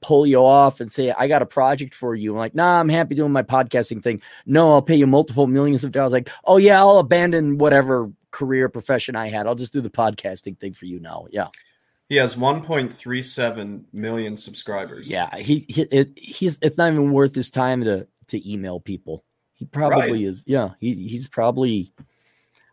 pull 0.00 0.26
you 0.26 0.38
off 0.38 0.80
and 0.80 0.90
say, 0.90 1.10
I 1.10 1.26
got 1.28 1.42
a 1.42 1.46
project 1.46 1.94
for 1.94 2.14
you. 2.14 2.32
I'm 2.32 2.38
like, 2.38 2.54
nah, 2.54 2.78
I'm 2.80 2.88
happy 2.88 3.14
doing 3.14 3.32
my 3.32 3.42
podcasting 3.42 4.02
thing. 4.02 4.22
No, 4.46 4.72
I'll 4.72 4.82
pay 4.82 4.94
you 4.96 5.06
multiple 5.06 5.46
millions 5.46 5.84
of 5.84 5.92
dollars. 5.92 6.12
Like, 6.12 6.30
oh 6.44 6.56
yeah, 6.56 6.78
I'll 6.78 6.98
abandon 6.98 7.58
whatever 7.58 8.10
career 8.30 8.68
profession 8.68 9.16
I 9.16 9.28
had. 9.28 9.46
I'll 9.46 9.54
just 9.54 9.72
do 9.72 9.80
the 9.80 9.90
podcasting 9.90 10.58
thing 10.58 10.72
for 10.72 10.84
you 10.86 11.00
now. 11.00 11.26
Yeah. 11.30 11.48
He 12.08 12.16
has 12.16 12.36
1.37 12.36 13.84
million 13.92 14.36
subscribers. 14.36 15.10
Yeah, 15.10 15.36
he, 15.36 15.66
he 15.68 15.82
it, 15.82 16.12
he's 16.16 16.58
it's 16.62 16.78
not 16.78 16.90
even 16.92 17.12
worth 17.12 17.34
his 17.34 17.50
time 17.50 17.84
to 17.84 18.06
to 18.28 18.50
email 18.50 18.80
people. 18.80 19.24
He 19.54 19.64
probably 19.66 20.12
Right. 20.12 20.20
is. 20.22 20.44
Yeah, 20.46 20.70
he 20.80 20.94
he's 21.08 21.28
probably 21.28 21.92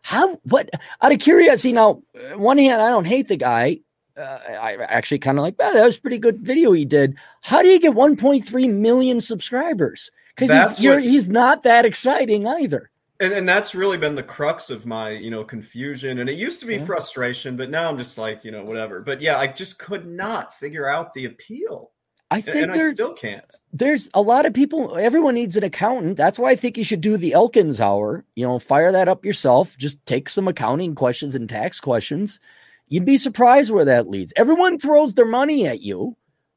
how 0.02 0.36
what 0.44 0.70
out 1.02 1.12
of 1.12 1.18
curiosity. 1.18 1.72
Now, 1.72 2.02
one 2.36 2.58
hand, 2.58 2.80
I 2.80 2.88
don't 2.88 3.04
hate 3.06 3.28
the 3.28 3.36
guy. 3.36 3.80
Uh, 4.16 4.38
I 4.48 4.76
actually 4.84 5.18
kind 5.18 5.38
of 5.38 5.42
like 5.42 5.56
"Ah, 5.60 5.72
that 5.72 5.84
was 5.84 5.98
a 5.98 6.00
pretty 6.00 6.18
good 6.18 6.38
video 6.38 6.72
he 6.72 6.84
did. 6.84 7.16
How 7.42 7.62
do 7.62 7.68
you 7.68 7.78
get 7.78 7.94
1.3 7.94 8.68
million 8.72 9.20
subscribers? 9.20 10.10
Because 10.34 10.76
he's 10.78 10.88
what- 10.88 11.02
he's 11.02 11.28
not 11.28 11.62
that 11.64 11.84
exciting 11.84 12.46
either. 12.46 12.90
And, 13.18 13.32
and 13.32 13.48
that's 13.48 13.74
really 13.74 13.96
been 13.96 14.14
the 14.14 14.22
crux 14.22 14.68
of 14.68 14.84
my, 14.84 15.10
you 15.10 15.30
know, 15.30 15.42
confusion. 15.42 16.18
And 16.18 16.28
it 16.28 16.34
used 16.34 16.60
to 16.60 16.66
be 16.66 16.76
Yeah. 16.76 16.84
frustration, 16.84 17.56
but 17.56 17.70
now 17.70 17.88
I'm 17.88 17.96
just 17.96 18.18
like, 18.18 18.44
you 18.44 18.50
know, 18.50 18.62
whatever. 18.62 19.00
But 19.00 19.22
yeah, 19.22 19.38
I 19.38 19.46
just 19.46 19.78
could 19.78 20.06
not 20.06 20.54
figure 20.58 20.86
out 20.86 21.14
the 21.14 21.24
appeal. 21.24 21.92
I 22.30 22.40
think 22.40 22.56
and 22.56 22.72
I 22.72 22.76
there, 22.76 22.92
still 22.92 23.12
can't. 23.14 23.44
there's 23.72 24.10
a 24.12 24.20
lot 24.20 24.46
of 24.46 24.52
people 24.52 24.96
everyone 24.96 25.34
needs 25.34 25.56
an 25.56 25.62
accountant 25.62 26.16
that's 26.16 26.40
why 26.40 26.50
i 26.50 26.56
think 26.56 26.76
you 26.76 26.82
should 26.82 27.00
do 27.00 27.16
the 27.16 27.32
elkins 27.32 27.80
hour 27.80 28.24
you 28.34 28.44
know 28.44 28.58
fire 28.58 28.90
that 28.90 29.06
up 29.06 29.24
yourself 29.24 29.78
just 29.78 30.04
take 30.06 30.28
some 30.28 30.48
accounting 30.48 30.96
questions 30.96 31.36
and 31.36 31.48
tax 31.48 31.78
questions 31.78 32.40
you'd 32.88 33.04
be 33.04 33.16
surprised 33.16 33.70
where 33.70 33.84
that 33.84 34.08
leads 34.08 34.32
everyone 34.36 34.78
throws 34.78 35.14
their 35.14 35.26
money 35.26 35.66
at 35.66 35.82
you 35.82 36.16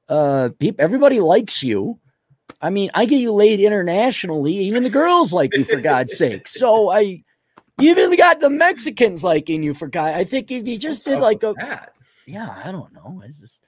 uh 0.10 0.50
peop 0.60 0.80
everybody 0.80 1.20
likes 1.20 1.63
you 1.63 2.00
i 2.62 2.70
mean 2.70 2.89
i 2.94 3.06
get 3.06 3.20
you 3.20 3.32
laid 3.32 3.60
internationally 3.60 4.54
even 4.54 4.84
the 4.84 4.89
girls 4.89 5.34
like 5.34 5.56
you 5.56 5.63
for 5.63 5.80
god's 5.82 6.18
sake 6.18 6.48
so 6.48 6.89
i 6.89 7.22
even 7.80 8.15
got 8.18 8.39
the 8.39 8.50
mexicans 8.50 9.24
liking 9.24 9.63
you 9.63 9.74
for 9.74 9.88
god 9.88 10.13
i 10.15 10.24
think 10.24 10.52
if 10.52 10.68
you 10.68 10.78
just 10.78 11.06
What's 11.08 11.18
did 11.18 11.22
like 11.22 11.44
a 11.44 11.54
that? 11.60 11.94
yeah, 12.30 12.62
I 12.63 12.72
don't 12.72 12.94
know. 12.94 13.22
It's 13.26 13.39
just, 13.39 13.63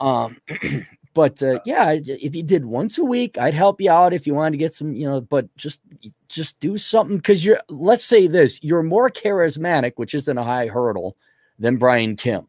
um, 0.00 0.40
but 1.14 1.42
uh, 1.42 1.60
yeah, 1.64 1.92
if 1.92 2.34
you 2.34 2.42
did 2.42 2.64
once 2.64 2.98
a 2.98 3.04
week, 3.04 3.36
I'd 3.36 3.54
help 3.54 3.80
you 3.80 3.90
out 3.90 4.14
if 4.14 4.26
you 4.26 4.34
wanted 4.34 4.52
to 4.52 4.58
get 4.58 4.72
some, 4.72 4.94
you 4.94 5.06
know. 5.06 5.20
But 5.20 5.54
just 5.56 5.80
just 6.28 6.58
do 6.60 6.78
something 6.78 7.16
because 7.16 7.44
you're. 7.44 7.60
Let's 7.68 8.04
say 8.04 8.26
this: 8.26 8.60
you're 8.62 8.82
more 8.82 9.10
charismatic, 9.10 9.94
which 9.96 10.14
isn't 10.14 10.38
a 10.38 10.44
high 10.44 10.68
hurdle, 10.68 11.16
than 11.60 11.76
Brian 11.76 12.16
Kim. 12.16 12.46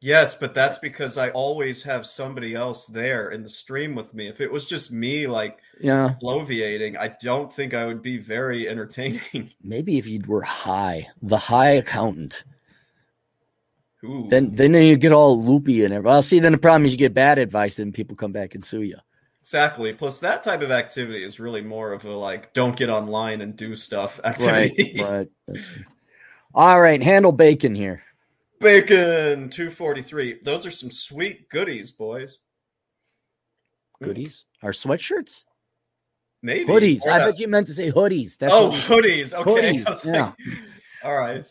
Yes, 0.00 0.36
but 0.36 0.54
that's 0.54 0.78
because 0.78 1.18
I 1.18 1.30
always 1.30 1.82
have 1.82 2.06
somebody 2.06 2.54
else 2.54 2.86
there 2.86 3.30
in 3.30 3.42
the 3.42 3.48
stream 3.48 3.96
with 3.96 4.14
me. 4.14 4.28
If 4.28 4.40
it 4.40 4.50
was 4.50 4.66
just 4.66 4.92
me, 4.92 5.26
like 5.26 5.58
Yeah, 5.80 6.14
bloviating, 6.22 6.96
I 6.96 7.16
don't 7.20 7.52
think 7.52 7.74
I 7.74 7.84
would 7.84 8.02
be 8.02 8.18
very 8.18 8.68
entertaining. 8.68 9.50
maybe 9.62 9.98
if 9.98 10.06
you 10.06 10.20
were 10.26 10.42
high, 10.42 11.08
the 11.20 11.38
high 11.38 11.70
accountant, 11.70 12.44
Ooh. 14.04 14.28
then 14.30 14.54
then 14.54 14.72
you 14.74 14.96
get 14.96 15.12
all 15.12 15.42
loopy 15.42 15.82
and 15.84 15.92
everything. 15.92 16.12
Well, 16.12 16.22
see, 16.22 16.38
then 16.38 16.52
the 16.52 16.58
problem 16.58 16.84
is 16.86 16.92
you 16.92 16.98
get 16.98 17.14
bad 17.14 17.38
advice, 17.38 17.76
then 17.76 17.90
people 17.90 18.14
come 18.14 18.32
back 18.32 18.54
and 18.54 18.62
sue 18.62 18.82
you. 18.82 18.98
Exactly. 19.42 19.94
Plus, 19.94 20.20
that 20.20 20.44
type 20.44 20.60
of 20.62 20.70
activity 20.70 21.24
is 21.24 21.40
really 21.40 21.62
more 21.62 21.92
of 21.92 22.04
a 22.04 22.12
like, 22.12 22.52
don't 22.52 22.76
get 22.76 22.90
online 22.90 23.40
and 23.40 23.56
do 23.56 23.74
stuff 23.74 24.20
activity. 24.22 25.02
right. 25.02 25.28
All 26.54 26.80
right, 26.80 27.02
handle 27.02 27.32
bacon 27.32 27.74
here. 27.74 28.02
Bacon 28.60 29.50
243. 29.50 30.40
Those 30.42 30.66
are 30.66 30.70
some 30.70 30.90
sweet 30.90 31.48
goodies, 31.48 31.90
boys. 31.90 32.38
Goodies, 34.02 34.44
our 34.62 34.70
sweatshirts. 34.72 35.44
Maybe. 36.42 36.70
Hoodies. 36.72 37.04
Or 37.04 37.10
I 37.10 37.18
that- 37.18 37.24
bet 37.32 37.40
you 37.40 37.48
meant 37.48 37.66
to 37.66 37.74
say 37.74 37.90
hoodies. 37.90 38.38
That's 38.38 38.52
oh, 38.54 38.70
hoodies. 38.70 39.34
Okay. 39.34 39.78
Hoodies, 39.82 40.04
yeah. 40.14 40.22
like, 40.26 40.34
all 41.02 41.16
right. 41.16 41.44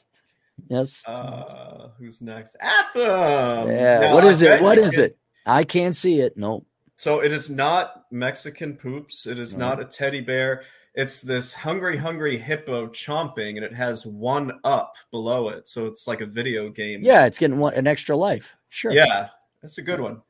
yes. 0.70 1.06
Uh, 1.06 1.90
who's 2.00 2.22
next? 2.22 2.56
Atham. 2.62 3.70
yeah. 3.70 4.00
Now, 4.00 4.14
what 4.14 4.24
I 4.24 4.30
it? 4.42 4.62
What 4.62 4.78
is 4.78 4.96
can- 4.96 5.04
it? 5.04 5.18
I 5.46 5.64
can't 5.64 5.96
see 5.96 6.20
it. 6.20 6.38
No. 6.38 6.66
So 6.98 7.20
it 7.20 7.32
is 7.32 7.50
not 7.50 8.06
Mexican 8.12 8.76
poops. 8.76 9.28
It 9.28 9.38
is 9.40 9.56
No. 9.56 9.70
not 9.70 9.80
a 9.80 9.86
teddy 9.86 10.22
bear. 10.22 10.64
It's 10.98 11.22
this 11.22 11.54
hungry, 11.54 11.96
hungry 11.96 12.40
hippo 12.40 12.88
chomping, 12.88 13.58
and 13.58 13.64
it 13.64 13.74
has 13.76 14.08
one 14.08 14.60
up 14.64 14.96
below 15.12 15.50
it. 15.50 15.70
So 15.70 15.86
it's 15.86 16.08
like 16.08 16.22
a 16.22 16.26
video 16.26 16.70
game. 16.70 17.02
Yeah, 17.04 17.26
it's 17.26 17.38
getting 17.38 17.60
one, 17.60 17.76
an 17.76 17.86
extra 17.86 18.16
life. 18.16 18.56
Sure. 18.70 18.92
Yeah, 18.92 19.28
that's 19.62 19.78
a 19.78 19.84
good 19.84 20.02
one. 20.02 20.24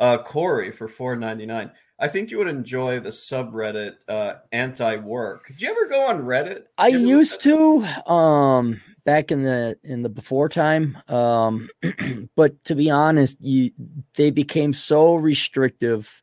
Uh, 0.00 0.22
Corey 0.22 0.72
for 0.72 0.88
four 0.88 1.16
ninety 1.16 1.44
nine. 1.44 1.70
I 1.98 2.08
think 2.08 2.30
you 2.30 2.38
would 2.38 2.48
enjoy 2.48 3.00
the 3.00 3.10
subreddit 3.10 3.96
uh, 4.08 4.34
anti-work. 4.52 5.48
Did 5.48 5.60
you 5.60 5.70
ever 5.70 5.86
go 5.86 6.08
on 6.08 6.22
Reddit? 6.22 6.62
I 6.78 6.88
You 6.88 6.94
ever 6.94 7.04
look 7.04 7.16
used 7.16 7.40
to 7.42 8.10
um 8.10 8.80
back 9.04 9.30
in 9.30 9.42
the 9.42 9.76
in 9.84 10.02
the 10.02 10.08
before 10.08 10.48
time 10.48 10.96
um 11.08 11.68
but 12.36 12.62
to 12.62 12.74
be 12.74 12.90
honest 12.90 13.38
you 13.40 13.70
they 14.16 14.30
became 14.30 14.74
so 14.74 15.14
restrictive 15.14 16.22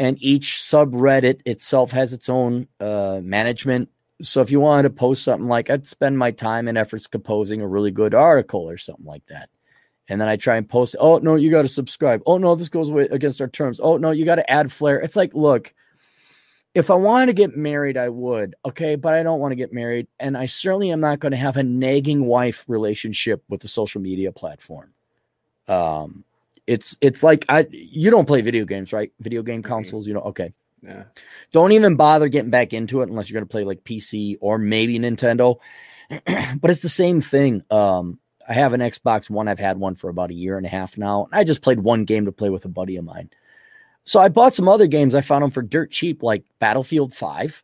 and 0.00 0.16
each 0.22 0.54
subreddit 0.54 1.42
itself 1.44 1.92
has 1.92 2.14
its 2.14 2.30
own 2.30 2.66
uh, 2.80 3.20
management. 3.22 3.90
So 4.22 4.40
if 4.40 4.50
you 4.50 4.58
wanted 4.58 4.84
to 4.84 4.90
post 4.90 5.22
something 5.22 5.46
like, 5.46 5.68
I'd 5.68 5.86
spend 5.86 6.16
my 6.16 6.30
time 6.30 6.68
and 6.68 6.78
efforts 6.78 7.06
composing 7.06 7.60
a 7.60 7.68
really 7.68 7.90
good 7.90 8.14
article 8.14 8.68
or 8.68 8.78
something 8.78 9.04
like 9.04 9.26
that. 9.26 9.50
And 10.08 10.18
then 10.18 10.26
I 10.26 10.36
try 10.36 10.56
and 10.56 10.66
post, 10.66 10.96
oh, 10.98 11.18
no, 11.18 11.34
you 11.34 11.50
got 11.50 11.62
to 11.62 11.68
subscribe. 11.68 12.22
Oh, 12.24 12.38
no, 12.38 12.54
this 12.54 12.70
goes 12.70 12.88
against 12.88 13.42
our 13.42 13.48
terms. 13.48 13.78
Oh, 13.78 13.98
no, 13.98 14.10
you 14.10 14.24
got 14.24 14.36
to 14.36 14.50
add 14.50 14.72
flair. 14.72 14.98
It's 14.98 15.16
like, 15.16 15.34
look, 15.34 15.74
if 16.74 16.90
I 16.90 16.94
wanted 16.94 17.26
to 17.26 17.32
get 17.34 17.54
married, 17.54 17.98
I 17.98 18.08
would. 18.08 18.54
Okay. 18.64 18.96
But 18.96 19.12
I 19.12 19.22
don't 19.22 19.38
want 19.38 19.52
to 19.52 19.56
get 19.56 19.72
married. 19.72 20.06
And 20.18 20.34
I 20.34 20.46
certainly 20.46 20.90
am 20.92 21.00
not 21.00 21.20
going 21.20 21.32
to 21.32 21.38
have 21.38 21.58
a 21.58 21.62
nagging 21.62 22.24
wife 22.24 22.64
relationship 22.68 23.44
with 23.50 23.60
the 23.60 23.68
social 23.68 24.00
media 24.00 24.32
platform. 24.32 24.94
Um, 25.68 26.24
it's 26.66 26.96
it's 27.00 27.22
like 27.22 27.44
I 27.48 27.66
you 27.70 28.10
don't 28.10 28.26
play 28.26 28.40
video 28.40 28.64
games, 28.64 28.92
right? 28.92 29.12
Video 29.20 29.42
game 29.42 29.62
consoles, 29.62 30.06
you 30.06 30.14
know. 30.14 30.20
Okay. 30.20 30.52
Yeah. 30.82 31.04
Don't 31.52 31.72
even 31.72 31.96
bother 31.96 32.28
getting 32.28 32.50
back 32.50 32.72
into 32.72 33.02
it 33.02 33.08
unless 33.08 33.28
you're 33.28 33.38
going 33.38 33.46
to 33.46 33.50
play 33.50 33.64
like 33.64 33.84
PC 33.84 34.36
or 34.40 34.58
maybe 34.58 34.98
Nintendo. 34.98 35.56
but 36.08 36.70
it's 36.70 36.82
the 36.82 36.88
same 36.88 37.20
thing. 37.20 37.62
Um, 37.70 38.18
I 38.48 38.54
have 38.54 38.72
an 38.72 38.80
Xbox 38.80 39.28
One. 39.28 39.46
I've 39.46 39.58
had 39.58 39.78
one 39.78 39.94
for 39.94 40.08
about 40.08 40.30
a 40.30 40.34
year 40.34 40.56
and 40.56 40.66
a 40.66 40.70
half 40.70 40.96
now. 40.96 41.28
I 41.32 41.44
just 41.44 41.62
played 41.62 41.80
one 41.80 42.04
game 42.04 42.24
to 42.24 42.32
play 42.32 42.50
with 42.50 42.64
a 42.64 42.68
buddy 42.68 42.96
of 42.96 43.04
mine. 43.04 43.30
So 44.04 44.18
I 44.20 44.28
bought 44.28 44.54
some 44.54 44.68
other 44.68 44.86
games. 44.86 45.14
I 45.14 45.20
found 45.20 45.42
them 45.44 45.50
for 45.50 45.62
dirt 45.62 45.90
cheap, 45.90 46.22
like 46.22 46.44
Battlefield 46.58 47.12
5. 47.14 47.62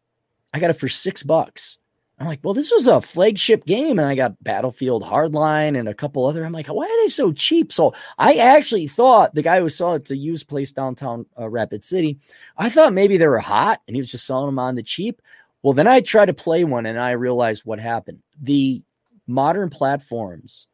I 0.53 0.59
got 0.61 0.71
it 0.71 0.75
for 0.75 0.89
six 0.89 1.23
bucks. 1.23 1.79
I'm 2.19 2.27
like, 2.27 2.41
well, 2.43 2.55
this 2.55 2.73
was 2.73 2.87
a 2.87 3.03
flagship 3.03 3.67
game, 3.67 3.99
and 3.99 4.09
I 4.09 4.15
got 4.15 4.43
Battlefield 4.43 5.03
Hardline 5.03 5.79
and 5.79 5.87
a 5.87 5.95
couple 5.95 6.25
other. 6.25 6.45
I'm 6.45 6.53
like, 6.53 6.67
why 6.67 6.87
are 6.87 7.03
they 7.05 7.09
so 7.09 7.31
cheap? 7.31 7.71
So 7.71 7.93
I 8.17 8.37
actually 8.37 8.87
thought 8.87 9.35
the 9.35 9.43
guy 9.43 9.61
who 9.61 9.69
saw 9.69 9.93
it's 9.93 10.11
a 10.11 10.17
used 10.17 10.49
place 10.49 10.73
downtown 10.73 11.27
uh, 11.39 11.47
Rapid 11.49 11.85
City. 11.85 12.19
I 12.57 12.71
thought 12.71 12.95
maybe 12.95 13.19
they 13.19 13.27
were 13.27 13.39
hot, 13.39 13.83
and 13.87 13.95
he 13.95 14.01
was 14.01 14.11
just 14.11 14.27
selling 14.27 14.47
them 14.47 14.59
on 14.59 14.77
the 14.77 14.83
cheap. 14.83 15.21
Well, 15.63 15.75
then 15.75 15.87
I 15.87 16.01
tried 16.01 16.27
to 16.27 16.35
play 16.35 16.65
one, 16.65 16.87
and 16.87 16.99
I 16.99 17.11
realized 17.11 17.67
what 17.67 17.81
happened. 17.81 18.23
The 18.41 18.83
modern 19.27 19.69
platforms 19.69 20.69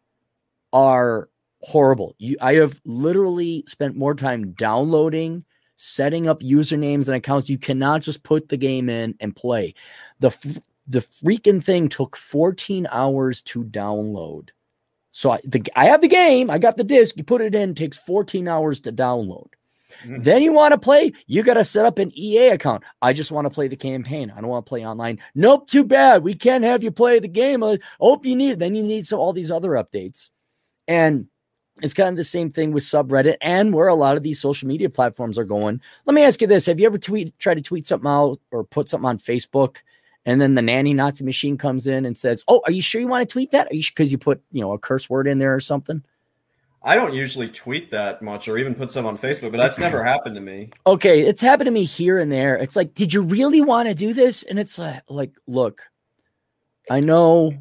are 0.73 1.29
horrible. 1.61 2.15
You, 2.19 2.37
I 2.41 2.55
have 2.55 2.81
literally 2.85 3.65
spent 3.67 3.97
more 3.97 4.15
time 4.15 4.53
downloading, 4.53 5.45
setting 5.77 6.29
up 6.29 6.41
usernames 6.41 7.09
and 7.09 7.17
accounts. 7.17 7.51
You 7.51 7.59
cannot 7.59 8.03
just 8.03 8.23
put 8.23 8.49
the 8.49 8.57
game 8.57 8.89
in 8.89 9.17
and 9.19 9.35
play. 9.35 9.75
The 10.21 10.31
the 10.93 11.01
freaking 11.01 11.63
thing 11.63 11.89
took 11.89 12.17
14 12.17 12.87
hours 12.91 13.43
to 13.43 13.65
download. 13.65 14.51
So 15.11 15.33
I, 15.33 15.41
the, 15.45 15.63
I 15.75 15.87
have 15.87 16.01
the 16.01 16.09
game, 16.09 16.51
I 16.51 16.59
got 16.59 16.77
the 16.77 16.85
disc, 16.85 17.17
you 17.17 17.25
put 17.25 17.41
it 17.41 17.55
in, 17.55 17.71
it 17.71 17.77
takes 17.77 17.99
14 17.99 18.47
hours 18.47 18.81
to 18.81 18.93
download. 18.93 19.49
Mm-hmm. 20.05 20.23
Then 20.23 20.43
you 20.43 20.53
want 20.53 20.73
to 20.73 20.79
play, 20.79 21.13
you 21.27 21.43
got 21.43 21.55
to 21.55 21.65
set 21.65 21.85
up 21.85 21.99
an 21.99 22.17
EA 22.17 22.49
account. 22.49 22.85
I 23.01 23.13
just 23.13 23.31
want 23.31 23.47
to 23.47 23.51
play 23.51 23.69
the 23.69 23.77
campaign. 23.77 24.31
I 24.31 24.41
don't 24.41 24.51
want 24.51 24.67
to 24.67 24.69
play 24.69 24.87
online. 24.87 25.19
Nope, 25.35 25.69
too 25.69 25.85
bad. 25.85 26.23
We 26.23 26.35
can't 26.35 26.65
have 26.65 26.83
you 26.83 26.91
play 26.91 27.19
the 27.19 27.29
game. 27.29 27.63
Oh, 27.63 28.21
you 28.23 28.37
need, 28.37 28.59
then 28.59 28.75
you 28.75 28.83
need 28.83 29.07
so 29.07 29.19
all 29.19 29.33
these 29.33 29.51
other 29.51 29.71
updates. 29.71 30.31
And 30.89 31.27
it's 31.81 31.95
kind 31.95 32.11
of 32.11 32.17
the 32.17 32.25
same 32.25 32.51
thing 32.51 32.73
with 32.73 32.85
subreddit 32.85 33.37
and 33.41 33.73
where 33.73 33.89
a 33.89 33.95
lot 33.95 34.17
of 34.17 34.23
these 34.23 34.41
social 34.41 34.69
media 34.69 34.91
platforms 34.91 35.39
are 35.39 35.45
going. 35.45 35.81
Let 36.05 36.15
me 36.15 36.23
ask 36.23 36.41
you 36.41 36.47
this: 36.47 36.67
Have 36.67 36.79
you 36.79 36.87
ever 36.87 36.99
tweet, 36.99 37.39
try 37.39 37.55
to 37.55 37.63
tweet 37.63 37.87
something 37.87 38.11
out 38.11 38.39
or 38.51 38.63
put 38.63 38.89
something 38.89 39.09
on 39.09 39.19
Facebook 39.19 39.79
and 40.25 40.41
then 40.41 40.55
the 40.55 40.63
nanny 40.63 40.95
Nazi 40.95 41.25
machine 41.25 41.59
comes 41.59 41.87
in 41.87 42.05
and 42.07 42.17
says, 42.17 42.45
"Oh, 42.49 42.63
are 42.65 42.73
you 42.73 42.83
sure 42.83 43.01
you 43.01 43.09
want 43.09 43.29
to 43.29 43.33
tweet 43.33 43.51
that? 43.51 43.69
Are 43.71 43.75
you 43.75 43.83
because 43.83 44.13
you 44.13 44.19
put 44.19 44.43
you 44.51 44.61
know 44.61 44.73
a 44.73 44.79
curse 44.79 45.11
word 45.11 45.27
in 45.27 45.39
there 45.39 45.55
or 45.55 45.61
something?" 45.61 46.03
I 46.85 46.97
don't 46.97 47.15
usually 47.15 47.49
tweet 47.49 47.91
that 47.93 48.23
much 48.23 48.49
or 48.49 48.59
even 48.59 48.75
put 48.75 48.91
some 48.91 49.07
on 49.07 49.17
Facebook, 49.17 49.53
but 49.53 49.59
that's 49.59 49.79
never 49.79 50.03
happened 50.03 50.35
to 50.35 50.41
me. 50.41 50.71
Okay, 50.87 51.21
it's 51.21 51.41
happened 51.41 51.67
to 51.67 51.73
me 51.73 51.85
here 51.85 52.19
and 52.19 52.31
there. 52.31 52.57
It's 52.57 52.75
like, 52.75 52.95
did 52.95 53.15
you 53.15 53.23
really 53.23 53.61
want 53.61 53.89
to 53.89 53.95
do 53.95 54.13
this? 54.13 54.43
And 54.43 54.59
it's 54.59 54.79
like, 54.79 55.03
like, 55.09 55.31
look, 55.47 55.83
I 56.91 56.99
know 56.99 57.53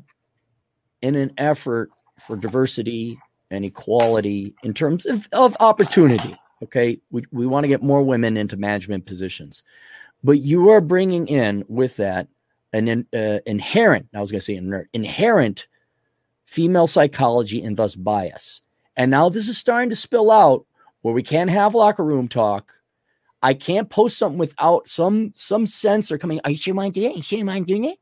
in 1.03 1.15
an 1.15 1.33
effort 1.37 1.91
for 2.19 2.35
diversity 2.35 3.19
and 3.51 3.63
equality 3.63 4.55
in 4.63 4.73
terms 4.73 5.05
of, 5.05 5.27
of 5.33 5.55
opportunity, 5.59 6.35
okay, 6.63 6.99
we, 7.11 7.23
we 7.31 7.45
want 7.45 7.63
to 7.63 7.67
get 7.67 7.83
more 7.83 8.01
women 8.01 8.37
into 8.37 8.57
management 8.57 9.05
positions. 9.05 9.61
But 10.23 10.39
you 10.39 10.69
are 10.69 10.81
bringing 10.81 11.27
in 11.27 11.63
with 11.67 11.95
that 11.97 12.27
an 12.73 13.05
uh, 13.13 13.39
inherent, 13.45 14.07
I 14.13 14.19
was 14.19 14.31
going 14.31 14.39
to 14.39 14.45
say 14.45 14.55
inherent, 14.55 14.89
inherent 14.93 15.67
female 16.45 16.87
psychology 16.87 17.63
and 17.63 17.77
thus 17.77 17.95
bias. 17.95 18.61
And 18.95 19.11
now 19.11 19.29
this 19.29 19.47
is 19.47 19.57
starting 19.57 19.89
to 19.89 19.95
spill 19.95 20.31
out 20.31 20.65
where 21.01 21.13
we 21.13 21.23
can't 21.23 21.49
have 21.49 21.75
locker 21.75 22.03
room 22.03 22.27
talk. 22.27 22.73
I 23.41 23.53
can't 23.53 23.89
post 23.89 24.17
something 24.17 24.37
without 24.37 24.87
some 24.87 25.31
some 25.33 25.65
censor 25.65 26.17
coming. 26.17 26.39
Are 26.43 26.51
you 26.51 26.57
sure 26.57 26.75
mind 26.75 26.93
doing 26.93 27.07
it? 27.07 27.13
Are 27.13 27.17
You 27.17 27.23
sure 27.23 27.43
mind 27.43 27.65
doing 27.65 27.85
it? 27.85 27.97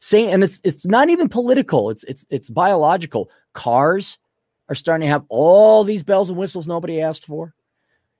Saying, 0.00 0.30
and 0.30 0.44
it's 0.44 0.60
it's 0.64 0.86
not 0.86 1.08
even 1.08 1.28
political. 1.28 1.90
It's 1.90 2.04
it's 2.04 2.26
it's 2.28 2.50
biological. 2.50 3.30
Cars 3.54 4.18
are 4.68 4.74
starting 4.74 5.06
to 5.06 5.10
have 5.10 5.24
all 5.28 5.84
these 5.84 6.02
bells 6.02 6.28
and 6.28 6.38
whistles 6.38 6.68
nobody 6.68 7.00
asked 7.00 7.24
for. 7.24 7.54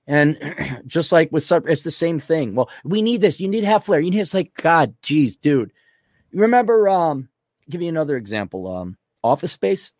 And 0.07 0.37
just 0.87 1.11
like 1.11 1.31
with 1.31 1.43
sub, 1.43 1.67
it's 1.67 1.83
the 1.83 1.91
same 1.91 2.19
thing. 2.19 2.55
Well, 2.55 2.69
we 2.83 3.01
need 3.03 3.21
this. 3.21 3.39
You 3.39 3.47
need 3.49 3.61
to 3.61 3.67
have 3.67 3.83
flair. 3.83 3.99
You 3.99 4.09
need 4.09 4.21
it's 4.21 4.33
like 4.33 4.53
God, 4.55 4.95
geez, 5.03 5.35
dude 5.35 5.71
remember? 6.33 6.89
Um, 6.89 7.29
give 7.69 7.81
you 7.81 7.89
another 7.89 8.17
example. 8.17 8.73
Um, 8.75 8.97
Office 9.23 9.51
Space. 9.51 9.91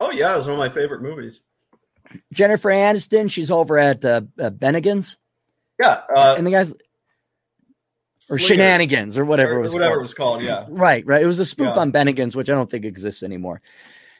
Oh 0.00 0.10
yeah, 0.10 0.34
it 0.34 0.38
was 0.38 0.46
one 0.46 0.54
of 0.54 0.58
my 0.58 0.68
favorite 0.70 1.02
movies. 1.02 1.40
Jennifer 2.32 2.70
Aniston. 2.70 3.30
She's 3.30 3.50
over 3.50 3.78
at 3.78 4.04
uh, 4.04 4.22
uh, 4.38 4.50
Bennigan's. 4.50 5.18
Yeah, 5.78 6.02
uh, 6.14 6.34
and 6.36 6.46
the 6.46 6.50
guys 6.50 6.72
or 8.30 8.38
Slingers. 8.38 8.46
shenanigans 8.46 9.18
or 9.18 9.24
whatever 9.24 9.54
or, 9.54 9.58
it 9.58 9.62
was 9.62 9.72
whatever 9.72 9.94
called. 9.94 9.98
it 9.98 10.02
was 10.02 10.14
called. 10.14 10.42
Yeah, 10.42 10.66
right, 10.68 11.04
right. 11.06 11.22
It 11.22 11.26
was 11.26 11.40
a 11.40 11.44
spoof 11.44 11.72
yeah. 11.74 11.80
on 11.80 11.92
Bennigan's, 11.92 12.36
which 12.36 12.48
I 12.48 12.52
don't 12.52 12.70
think 12.70 12.84
exists 12.84 13.22
anymore. 13.22 13.60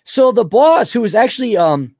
So 0.04 0.32
the 0.32 0.44
boss, 0.44 0.92
who 0.92 1.00
was 1.00 1.14
actually 1.14 1.56
um 1.56 1.94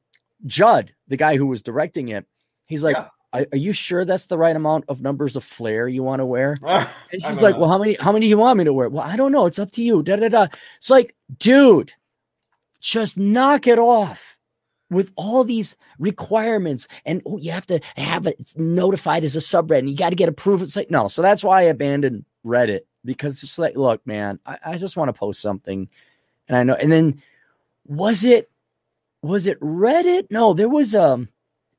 Judd, 0.44 0.92
the 1.08 1.16
guy 1.16 1.36
who 1.36 1.46
was 1.46 1.62
directing 1.62 2.08
it, 2.08 2.26
he's 2.66 2.82
like, 2.82 2.96
yeah. 2.96 3.08
Are, 3.32 3.46
are, 3.52 3.58
you 3.58 3.72
sure 3.72 4.04
that's 4.04 4.26
the 4.26 4.38
right 4.38 4.56
amount 4.56 4.86
of 4.88 5.02
numbers 5.02 5.36
of 5.36 5.44
flair 5.44 5.86
you 5.86 6.02
want 6.02 6.20
to 6.20 6.26
wear? 6.26 6.56
and 6.66 6.88
she's 7.12 7.42
like, 7.42 7.54
know. 7.54 7.60
Well, 7.60 7.70
how 7.70 7.78
many 7.78 7.94
how 7.94 8.12
many 8.12 8.26
do 8.26 8.30
you 8.30 8.38
want 8.38 8.58
me 8.58 8.64
to 8.64 8.72
wear? 8.72 8.88
Well, 8.88 9.04
I 9.04 9.16
don't 9.16 9.32
know. 9.32 9.46
It's 9.46 9.58
up 9.58 9.70
to 9.72 9.82
you. 9.82 10.02
Da 10.02 10.16
da 10.16 10.28
da. 10.28 10.46
It's 10.78 10.90
like, 10.90 11.14
dude, 11.38 11.92
just 12.80 13.18
knock 13.18 13.66
it 13.66 13.78
off 13.78 14.38
with 14.90 15.12
all 15.14 15.44
these 15.44 15.76
requirements 15.98 16.88
and 17.04 17.22
oh, 17.24 17.38
you 17.38 17.52
have 17.52 17.66
to 17.66 17.80
have 17.96 18.26
it 18.26 18.52
notified 18.56 19.22
as 19.22 19.36
a 19.36 19.38
subreddit 19.38 19.78
and 19.78 19.90
you 19.90 19.96
got 19.96 20.10
to 20.10 20.16
get 20.16 20.28
approved. 20.28 20.62
It's 20.62 20.76
like, 20.76 20.90
no. 20.90 21.06
So 21.06 21.22
that's 21.22 21.44
why 21.44 21.60
I 21.60 21.64
abandoned 21.64 22.24
Reddit 22.44 22.80
because 23.04 23.42
it's 23.42 23.58
like, 23.58 23.76
look, 23.76 24.04
man, 24.06 24.40
I, 24.44 24.58
I 24.66 24.78
just 24.78 24.96
want 24.96 25.08
to 25.08 25.18
post 25.18 25.40
something. 25.40 25.88
And 26.48 26.56
I 26.56 26.62
know, 26.64 26.74
and 26.74 26.90
then 26.90 27.22
was 27.86 28.24
it 28.24 28.50
was 29.22 29.46
it 29.46 29.60
Reddit? 29.60 30.26
No, 30.30 30.54
there 30.54 30.68
was 30.68 30.94
um 30.94 31.28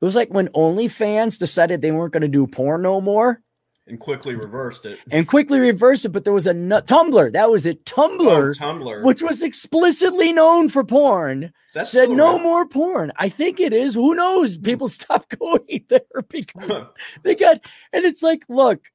it 0.02 0.04
was 0.04 0.16
like 0.16 0.34
when 0.34 0.48
OnlyFans 0.48 1.38
decided 1.38 1.80
they 1.80 1.92
weren't 1.92 2.12
going 2.12 2.22
to 2.22 2.28
do 2.28 2.48
porn 2.48 2.82
no 2.82 3.00
more. 3.00 3.40
And 3.86 4.00
quickly 4.00 4.34
reversed 4.34 4.84
it. 4.84 4.98
And 5.12 5.28
quickly 5.28 5.60
reversed 5.60 6.04
it, 6.04 6.08
but 6.08 6.24
there 6.24 6.32
was 6.32 6.48
a 6.48 6.54
nu- 6.54 6.80
Tumblr. 6.80 7.32
That 7.32 7.50
was 7.52 7.66
it. 7.66 7.84
Tumblr, 7.84 8.20
oh, 8.20 8.50
Tumblr, 8.52 9.04
which 9.04 9.22
was 9.22 9.42
explicitly 9.42 10.32
known 10.32 10.68
for 10.68 10.82
porn, 10.82 11.52
said 11.68 12.10
no 12.10 12.36
more 12.36 12.66
porn. 12.66 13.12
I 13.16 13.28
think 13.28 13.60
it 13.60 13.72
is. 13.72 13.94
Who 13.94 14.14
knows? 14.16 14.56
Hmm. 14.56 14.62
People 14.62 14.88
stopped 14.88 15.38
going 15.38 15.84
there 15.88 16.00
because 16.28 16.86
they 17.22 17.36
got. 17.36 17.64
And 17.92 18.04
it's 18.04 18.24
like, 18.24 18.42
look, 18.48 18.90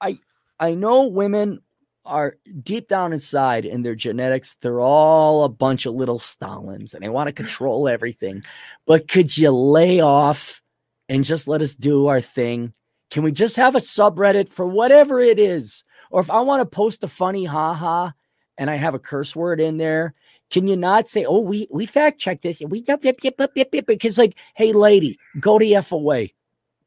I 0.00 0.18
I 0.60 0.74
know 0.74 1.06
women 1.08 1.60
are 2.06 2.36
deep 2.62 2.88
down 2.88 3.12
inside 3.12 3.64
in 3.64 3.82
their 3.82 3.94
genetics, 3.94 4.56
they're 4.60 4.80
all 4.80 5.44
a 5.44 5.48
bunch 5.48 5.86
of 5.86 5.94
little 5.94 6.18
Stalins 6.18 6.94
and 6.94 7.02
they 7.02 7.08
want 7.08 7.28
to 7.28 7.32
mm. 7.32 7.36
control 7.36 7.88
everything. 7.88 8.44
But 8.86 9.08
could 9.08 9.36
you 9.36 9.50
lay 9.50 10.00
off 10.00 10.62
and 11.08 11.24
just 11.24 11.48
let 11.48 11.62
us 11.62 11.74
do 11.74 12.06
our 12.06 12.20
thing? 12.20 12.72
Can 13.10 13.22
we 13.22 13.32
just 13.32 13.56
have 13.56 13.74
a 13.74 13.80
subreddit 13.80 14.48
for 14.48 14.66
whatever 14.66 15.20
it 15.20 15.38
is? 15.38 15.84
Or 16.10 16.20
if 16.20 16.30
I 16.30 16.40
want 16.40 16.60
to 16.60 16.76
post 16.76 17.04
a 17.04 17.08
funny 17.08 17.44
haha 17.44 18.10
and 18.58 18.70
I 18.70 18.76
have 18.76 18.94
a 18.94 18.98
curse 18.98 19.36
word 19.36 19.60
in 19.60 19.76
there, 19.76 20.14
can 20.50 20.68
you 20.68 20.76
not 20.76 21.08
say, 21.08 21.24
oh, 21.24 21.40
we 21.40 21.66
we 21.70 21.86
fact 21.86 22.20
check 22.20 22.42
this? 22.42 22.62
We 22.66 22.84
yep, 22.86 23.04
yep, 23.04 23.18
yep, 23.22 23.34
yep, 23.38 23.50
yep, 23.56 23.68
yep, 23.72 23.86
because 23.86 24.16
like, 24.16 24.36
hey 24.54 24.72
lady, 24.72 25.18
go 25.40 25.58
to 25.58 25.72
F 25.72 25.90
away. 25.90 26.34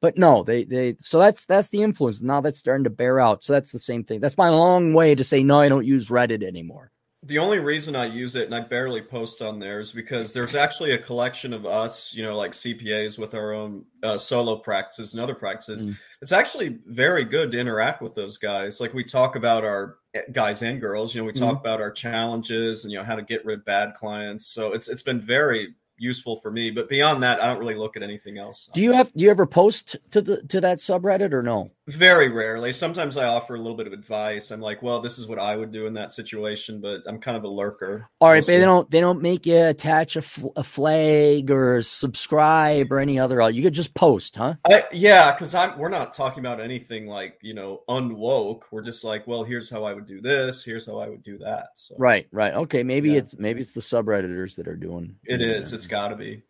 But 0.02 0.18
no, 0.18 0.44
they 0.44 0.64
they 0.64 0.96
so 1.00 1.20
that's 1.20 1.46
that's 1.46 1.70
the 1.70 1.84
influence. 1.84 2.22
Now 2.22 2.42
that's 2.42 2.60
starting 2.60 2.86
to 2.86 2.90
bear 2.90 3.20
out. 3.20 3.44
So 3.44 3.54
that's 3.54 3.72
the 3.72 3.80
same 3.80 4.04
thing. 4.04 4.22
That's 4.22 4.38
my 4.38 4.50
long 4.50 4.94
way 4.94 5.14
to 5.14 5.24
say 5.24 5.44
no, 5.44 5.60
I 5.60 5.70
don't 5.70 5.86
use 5.86 6.10
Reddit 6.10 6.44
anymore. 6.44 6.92
The 7.24 7.38
only 7.38 7.60
reason 7.60 7.98
I 7.98 8.06
use 8.06 8.38
it 8.38 8.46
and 8.46 8.56
I 8.56 8.62
barely 8.62 9.02
post 9.02 9.42
on 9.42 9.60
there 9.60 9.82
is 9.82 9.92
because 9.92 10.32
there's 10.32 10.56
actually 10.56 10.92
a 10.92 10.98
collection 10.98 11.52
of 11.52 11.66
us, 11.66 12.14
you 12.14 12.24
know, 12.24 12.38
like 12.38 12.54
CPAs 12.54 13.20
with 13.20 13.34
our 13.34 13.52
own 13.52 13.84
uh, 14.04 14.18
solo 14.18 14.56
practices 14.56 15.14
and 15.14 15.22
other 15.22 15.36
practices. 15.36 15.86
Mm. 15.86 15.98
It's 16.22 16.32
actually 16.32 16.80
very 16.86 17.26
good 17.26 17.52
to 17.52 17.60
interact 17.60 18.02
with 18.02 18.16
those 18.16 18.38
guys. 18.38 18.80
Like 18.80 18.94
we 18.94 19.04
talk 19.04 19.36
about 19.36 19.66
our 19.66 19.98
eh, 20.14 20.22
guys 20.32 20.62
and 20.62 20.80
girls, 20.80 21.14
you 21.14 21.20
know, 21.20 21.28
we 21.28 21.34
talk 21.34 21.58
mm. 21.58 21.60
about 21.60 21.82
our 21.82 21.92
challenges 21.92 22.86
and 22.86 22.92
you 22.94 22.98
know 22.98 23.04
how 23.04 23.18
to 23.18 23.22
get 23.22 23.44
rid 23.44 23.60
of 23.60 23.66
bad 23.66 23.96
clients. 23.96 24.48
So 24.48 24.72
it's 24.72 24.88
it's 24.88 25.04
been 25.04 25.20
very 25.20 25.76
useful 26.00 26.38
for 26.38 26.52
me. 26.52 26.72
But 26.72 26.90
beyond 26.90 27.24
that, 27.24 27.42
I 27.42 27.48
don't 27.48 27.60
really 27.60 27.76
look 27.76 27.96
at 27.98 28.04
anything 28.04 28.38
else. 28.38 28.70
Do 28.74 28.82
you 28.82 28.94
have 28.94 29.14
do 29.14 29.24
you 29.24 29.30
ever 29.30 29.46
post 29.46 29.98
to 30.12 30.22
the 30.22 30.42
to 30.44 30.62
that 30.62 30.80
subreddit 30.80 31.34
or 31.34 31.44
no? 31.44 31.72
Very 31.90 32.30
rarely. 32.30 32.72
Sometimes 32.72 33.18
I 33.18 33.26
offer 33.26 33.56
a 33.56 33.58
little 33.58 33.76
bit 33.76 33.88
of 33.88 33.94
advice. 33.94 34.52
I'm 34.52 34.62
like, 34.62 34.84
well, 34.84 35.02
this 35.02 35.18
is 35.18 35.28
what 35.28 35.40
I 35.40 35.56
would 35.56 35.72
do 35.72 35.88
in 35.88 35.94
that 35.94 36.12
situation, 36.12 36.82
but 36.82 37.02
I'm 37.08 37.20
kind 37.20 37.36
of 37.36 37.44
a 37.44 37.48
lurker. 37.48 38.08
All 38.20 38.30
right, 38.30 38.42
but 38.42 38.48
they 38.48 38.60
don't 38.60 38.90
they 38.92 39.00
don't 39.00 39.22
make 39.22 39.46
you 39.46 39.60
attach 39.60 40.16
a 40.16 40.24
a 40.56 40.64
flag 40.64 41.50
or 41.50 41.82
subscribe 41.82 42.92
or 42.92 43.00
any 43.00 43.18
other. 43.18 43.50
You 43.50 43.64
could 43.64 43.74
just 43.74 43.94
post, 43.96 44.36
huh? 44.36 44.56
I, 44.70 44.84
yeah, 44.92 45.32
because 45.32 45.56
I'm 45.56 45.80
we're 45.80 45.90
not 45.90 46.14
talking 46.14 46.42
about 46.42 46.62
anything 46.62 47.08
like 47.08 47.40
you 47.42 47.56
know 47.56 47.82
unwoke. 47.90 48.64
We're 48.72 48.84
just 48.84 49.04
like, 49.04 49.26
well, 49.26 49.44
here's 49.44 49.70
how 49.70 49.84
I 49.84 49.94
would 49.94 50.06
do 50.06 50.22
this. 50.22 50.64
Here's 50.64 50.86
how 50.86 51.00
I 51.00 51.10
would 51.10 51.24
do 51.24 51.40
that. 51.40 51.70
So 51.76 51.96
right, 51.98 52.28
right, 52.32 52.54
okay. 52.54 52.84
Maybe 52.84 53.12
yeah. 53.12 53.20
it's 53.20 53.38
maybe 53.38 53.62
it's 53.62 53.74
the 53.74 53.82
subredditors 53.82 54.56
that 54.58 54.68
are 54.68 54.76
doing. 54.76 55.16
It 55.24 55.42
is. 55.42 55.74
It's 55.74 55.88
got 55.88 56.10
to 56.10 56.16
be. 56.16 56.44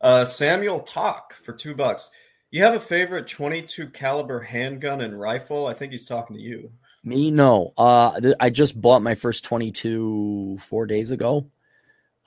Uh, 0.00 0.24
Samuel 0.24 0.80
Talk 0.80 1.34
for 1.44 1.52
two 1.52 1.74
bucks. 1.74 2.10
You 2.54 2.62
have 2.62 2.74
a 2.74 2.78
favorite 2.78 3.26
22 3.26 3.88
caliber 3.88 4.38
handgun 4.38 5.00
and 5.00 5.18
rifle? 5.18 5.66
I 5.66 5.74
think 5.74 5.90
he's 5.90 6.04
talking 6.04 6.36
to 6.36 6.40
you. 6.40 6.70
Me, 7.02 7.32
no. 7.32 7.72
Uh, 7.76 8.20
th- 8.20 8.36
I 8.38 8.50
just 8.50 8.80
bought 8.80 9.02
my 9.02 9.16
first 9.16 9.42
22 9.42 10.58
four 10.60 10.86
days 10.86 11.10
ago. 11.10 11.46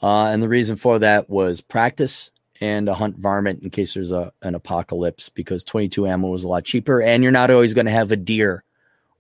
Uh, 0.04 0.26
and 0.26 0.44
the 0.44 0.50
reason 0.50 0.76
for 0.76 1.00
that 1.00 1.30
was 1.30 1.62
practice 1.62 2.32
and 2.60 2.90
a 2.90 2.94
hunt 2.94 3.18
varmint 3.18 3.64
in 3.64 3.70
case 3.70 3.94
there's 3.94 4.12
a 4.12 4.34
an 4.42 4.54
apocalypse 4.54 5.30
because 5.30 5.64
22 5.64 6.06
ammo 6.06 6.28
was 6.28 6.44
a 6.44 6.50
lot 6.50 6.66
cheaper 6.66 7.02
and 7.02 7.24
you're 7.24 7.32
not 7.32 7.50
always 7.50 7.74
going 7.74 7.86
to 7.86 7.92
have 7.94 8.12
a 8.12 8.18
deer 8.18 8.66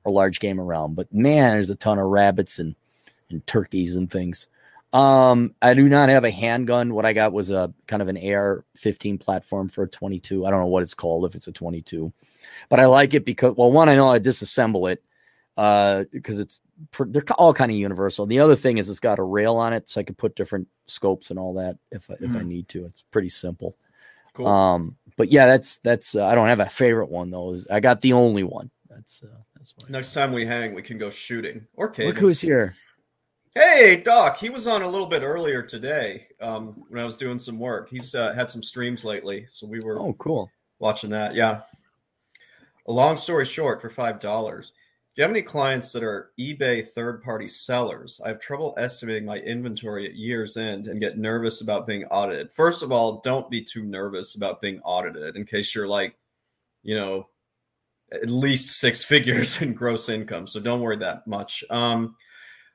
or 0.04 0.12
large 0.12 0.42
game 0.42 0.60
around. 0.60 0.96
But 0.96 1.14
man, 1.14 1.54
there's 1.54 1.70
a 1.70 1.76
ton 1.76 2.00
of 2.00 2.08
rabbits 2.08 2.60
and, 2.60 2.76
and 3.30 3.48
turkeys 3.48 3.96
and 3.96 4.12
things. 4.12 4.48
Um, 4.94 5.54
I 5.62 5.74
do 5.74 5.90
not 5.90 6.10
have 6.10 6.24
a 6.24 6.32
handgun. 6.32 6.94
What 6.94 7.06
I 7.06 7.14
got 7.14 7.34
was 7.34 7.52
a 7.52 7.74
kind 7.88 8.02
of 8.02 8.08
an 8.08 8.18
AR-15 8.18 9.20
platform 9.20 9.68
for 9.68 9.84
a 9.84 9.88
22. 9.88 10.46
I 10.46 10.50
don't 10.50 10.60
know 10.60 10.68
what 10.68 10.84
it's 10.84 10.94
called 10.94 11.26
if 11.26 11.36
it's 11.36 11.48
a 11.48 11.52
22, 11.52 12.12
but 12.70 12.80
I 12.80 12.86
like 12.86 13.14
it 13.14 13.26
because 13.26 13.56
well, 13.58 13.72
one 13.72 13.90
I 13.90 13.96
know 13.96 14.10
I 14.10 14.20
disassemble 14.20 14.92
it 14.92 15.04
uh 15.58 16.04
because 16.12 16.40
it's 16.40 16.62
they're 17.08 17.24
all 17.38 17.54
kind 17.54 17.72
of 17.72 17.78
universal. 17.78 18.26
The 18.26 18.40
other 18.40 18.56
thing 18.56 18.78
is 18.78 18.90
it's 18.90 19.00
got 19.00 19.20
a 19.20 19.24
rail 19.24 19.56
on 19.56 19.74
it, 19.74 19.90
so 19.90 20.00
I 20.00 20.04
can 20.04 20.16
put 20.16 20.36
different 20.36 20.68
scopes 20.86 21.32
and 21.32 21.40
all 21.40 21.56
that 21.56 21.78
if 21.92 22.10
if 22.10 22.32
mm. 22.32 22.40
I 22.40 22.44
need 22.44 22.70
to. 22.70 22.86
It's 22.86 23.04
pretty 23.12 23.30
simple. 23.30 23.76
Cool. 24.34 24.48
Um, 24.48 24.98
but 25.18 25.32
yeah, 25.32 25.48
that's 25.48 25.78
that's 25.80 26.16
uh, 26.16 26.26
I 26.26 26.36
don't 26.36 26.48
have 26.48 26.60
a 26.60 26.70
favorite 26.70 27.10
one 27.10 27.32
though. 27.32 27.58
I 27.72 27.80
got 27.80 28.02
the 28.02 28.14
only 28.14 28.44
one. 28.44 28.70
That's 28.88 29.24
uh, 29.24 29.42
that's 29.56 29.74
why. 29.78 29.90
Next 29.90 30.14
time 30.14 30.32
we 30.32 30.46
hang, 30.46 30.76
we 30.76 30.84
can 30.84 30.98
go 30.98 31.10
shooting 31.10 31.66
or 31.74 31.90
caving. 31.90 32.14
Look 32.14 32.20
who's 32.20 32.40
here. 32.40 32.76
Hey, 33.58 33.96
Doc. 33.96 34.38
He 34.38 34.52
was 34.52 34.68
on 34.68 34.84
a 34.84 34.88
little 34.88 35.08
bit 35.08 35.24
earlier 35.24 35.64
today 35.64 36.28
um, 36.40 36.84
when 36.90 37.02
I 37.02 37.06
was 37.06 37.18
doing 37.18 37.40
some 37.40 37.58
work. 37.58 37.90
He's 37.90 38.14
uh, 38.14 38.32
had 38.36 38.52
some 38.52 38.62
streams 38.62 39.04
lately, 39.04 39.48
so 39.50 39.66
we 39.66 39.80
were 39.80 40.00
oh 40.00 40.14
cool 40.20 40.52
watching 40.78 41.10
that. 41.10 41.34
Yeah. 41.34 41.62
A 42.86 42.92
long 42.92 43.18
story 43.18 43.46
short, 43.46 43.82
for 43.82 43.90
five 43.90 44.20
dollars. 44.20 44.74
Do 45.16 45.22
you 45.22 45.24
have 45.24 45.32
any 45.32 45.42
clients 45.42 45.92
that 45.94 46.04
are 46.04 46.30
eBay 46.40 46.88
third 46.88 47.24
party 47.24 47.48
sellers? 47.48 48.22
I 48.24 48.28
have 48.28 48.40
trouble 48.40 48.76
estimating 48.78 49.26
my 49.26 49.38
inventory 49.38 50.06
at 50.06 50.14
year's 50.14 50.56
end 50.56 50.86
and 50.86 51.00
get 51.00 51.18
nervous 51.18 51.62
about 51.62 51.88
being 51.88 52.06
audited. 52.06 52.52
First 52.52 52.84
of 52.84 52.92
all, 52.92 53.22
don't 53.22 53.50
be 53.50 53.64
too 53.64 53.84
nervous 53.84 54.36
about 54.36 54.62
being 54.62 54.80
audited 54.82 55.36
in 55.36 55.46
case 55.46 55.74
you're 55.74 55.88
like, 55.88 56.16
you 56.84 56.96
know, 56.96 57.30
at 58.12 58.30
least 58.30 58.78
six 58.78 59.04
figures 59.14 59.64
in 59.64 59.74
gross 59.74 60.10
income. 60.10 60.46
So 60.46 60.60
don't 60.60 60.82
worry 60.82 60.98
that 60.98 61.26
much. 61.26 61.64
Um, 61.72 62.16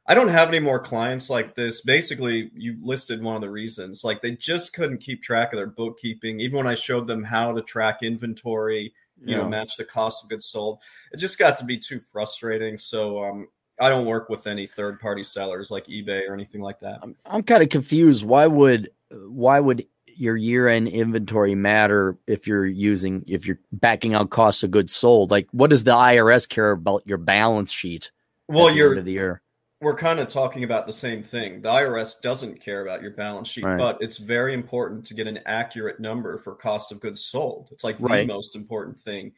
I 0.06 0.14
don't 0.14 0.28
have 0.28 0.48
any 0.48 0.58
more 0.58 0.80
clients 0.80 1.30
like 1.30 1.54
this. 1.54 1.80
Basically, 1.80 2.50
you 2.54 2.76
listed 2.80 3.22
one 3.22 3.36
of 3.36 3.40
the 3.40 3.50
reasons. 3.50 4.02
Like 4.02 4.20
they 4.20 4.32
just 4.32 4.72
couldn't 4.72 4.98
keep 4.98 5.22
track 5.22 5.52
of 5.52 5.56
their 5.56 5.66
bookkeeping. 5.66 6.40
Even 6.40 6.58
when 6.58 6.66
I 6.66 6.74
showed 6.74 7.06
them 7.06 7.22
how 7.22 7.52
to 7.52 7.62
track 7.62 8.02
inventory, 8.02 8.94
you 9.24 9.36
yeah. 9.36 9.38
know, 9.38 9.48
match 9.48 9.76
the 9.76 9.84
cost 9.84 10.24
of 10.24 10.30
goods 10.30 10.46
sold, 10.46 10.80
it 11.12 11.18
just 11.18 11.38
got 11.38 11.58
to 11.58 11.64
be 11.64 11.78
too 11.78 12.00
frustrating. 12.12 12.78
So 12.78 13.22
um, 13.22 13.48
I 13.78 13.88
don't 13.88 14.06
work 14.06 14.28
with 14.28 14.48
any 14.48 14.66
third 14.66 14.98
party 14.98 15.22
sellers 15.22 15.70
like 15.70 15.86
eBay 15.86 16.28
or 16.28 16.34
anything 16.34 16.62
like 16.62 16.80
that. 16.80 16.98
I'm, 17.02 17.14
I'm 17.24 17.42
kind 17.44 17.62
of 17.62 17.68
confused. 17.68 18.24
Why 18.24 18.48
would 18.48 18.90
why 19.12 19.60
would 19.60 19.86
your 20.06 20.36
year 20.36 20.66
end 20.66 20.88
inventory 20.88 21.54
matter 21.54 22.18
if 22.26 22.48
you're 22.48 22.66
using 22.66 23.24
if 23.28 23.46
you're 23.46 23.60
backing 23.70 24.14
out 24.14 24.30
cost 24.30 24.64
of 24.64 24.72
goods 24.72 24.96
sold? 24.96 25.30
Like, 25.30 25.46
what 25.52 25.70
does 25.70 25.84
the 25.84 25.92
IRS 25.92 26.48
care 26.48 26.72
about 26.72 27.06
your 27.06 27.18
balance 27.18 27.70
sheet? 27.70 28.10
Well, 28.48 28.68
you're 28.68 28.98
of 28.98 29.04
the 29.04 29.12
year 29.12 29.42
we're 29.82 29.96
kind 29.96 30.20
of 30.20 30.28
talking 30.28 30.62
about 30.62 30.86
the 30.86 30.92
same 30.92 31.24
thing. 31.24 31.60
The 31.60 31.68
IRS 31.68 32.20
doesn't 32.20 32.60
care 32.60 32.82
about 32.82 33.02
your 33.02 33.10
balance 33.10 33.48
sheet, 33.48 33.64
right. 33.64 33.76
but 33.76 33.98
it's 34.00 34.16
very 34.16 34.54
important 34.54 35.04
to 35.06 35.14
get 35.14 35.26
an 35.26 35.40
accurate 35.44 35.98
number 35.98 36.38
for 36.38 36.54
cost 36.54 36.92
of 36.92 37.00
goods 37.00 37.24
sold. 37.24 37.68
It's 37.72 37.82
like 37.82 37.96
right. 37.98 38.26
the 38.26 38.32
most 38.32 38.54
important 38.54 39.00
thing. 39.00 39.32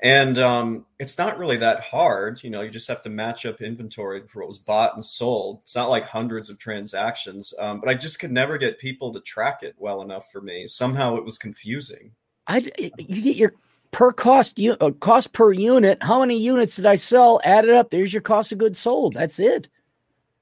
And 0.00 0.38
um, 0.38 0.86
it's 1.00 1.18
not 1.18 1.38
really 1.38 1.56
that 1.56 1.80
hard. 1.80 2.40
You 2.44 2.50
know, 2.50 2.60
you 2.60 2.70
just 2.70 2.86
have 2.86 3.02
to 3.02 3.08
match 3.08 3.44
up 3.46 3.60
inventory 3.60 4.22
for 4.28 4.40
what 4.40 4.48
was 4.48 4.58
bought 4.58 4.94
and 4.94 5.04
sold. 5.04 5.60
It's 5.62 5.74
not 5.74 5.90
like 5.90 6.04
hundreds 6.04 6.50
of 6.50 6.58
transactions, 6.58 7.52
um, 7.58 7.80
but 7.80 7.88
I 7.88 7.94
just 7.94 8.20
could 8.20 8.30
never 8.30 8.58
get 8.58 8.78
people 8.78 9.12
to 9.12 9.20
track 9.20 9.60
it 9.62 9.74
well 9.76 10.02
enough 10.02 10.30
for 10.30 10.40
me. 10.40 10.68
Somehow 10.68 11.16
it 11.16 11.24
was 11.24 11.36
confusing. 11.36 12.12
I 12.46 12.58
you 12.98 13.22
get 13.22 13.36
your 13.36 13.54
per 13.94 14.12
cost 14.12 14.60
uh, 14.60 14.90
cost 14.98 15.32
per 15.32 15.52
unit. 15.52 16.02
How 16.02 16.20
many 16.20 16.36
units 16.36 16.76
did 16.76 16.84
I 16.84 16.96
sell? 16.96 17.40
Add 17.44 17.64
it 17.64 17.70
up. 17.70 17.90
There's 17.90 18.12
your 18.12 18.22
cost 18.22 18.50
of 18.50 18.58
goods 18.58 18.78
sold. 18.78 19.14
That's 19.14 19.38
it. 19.38 19.68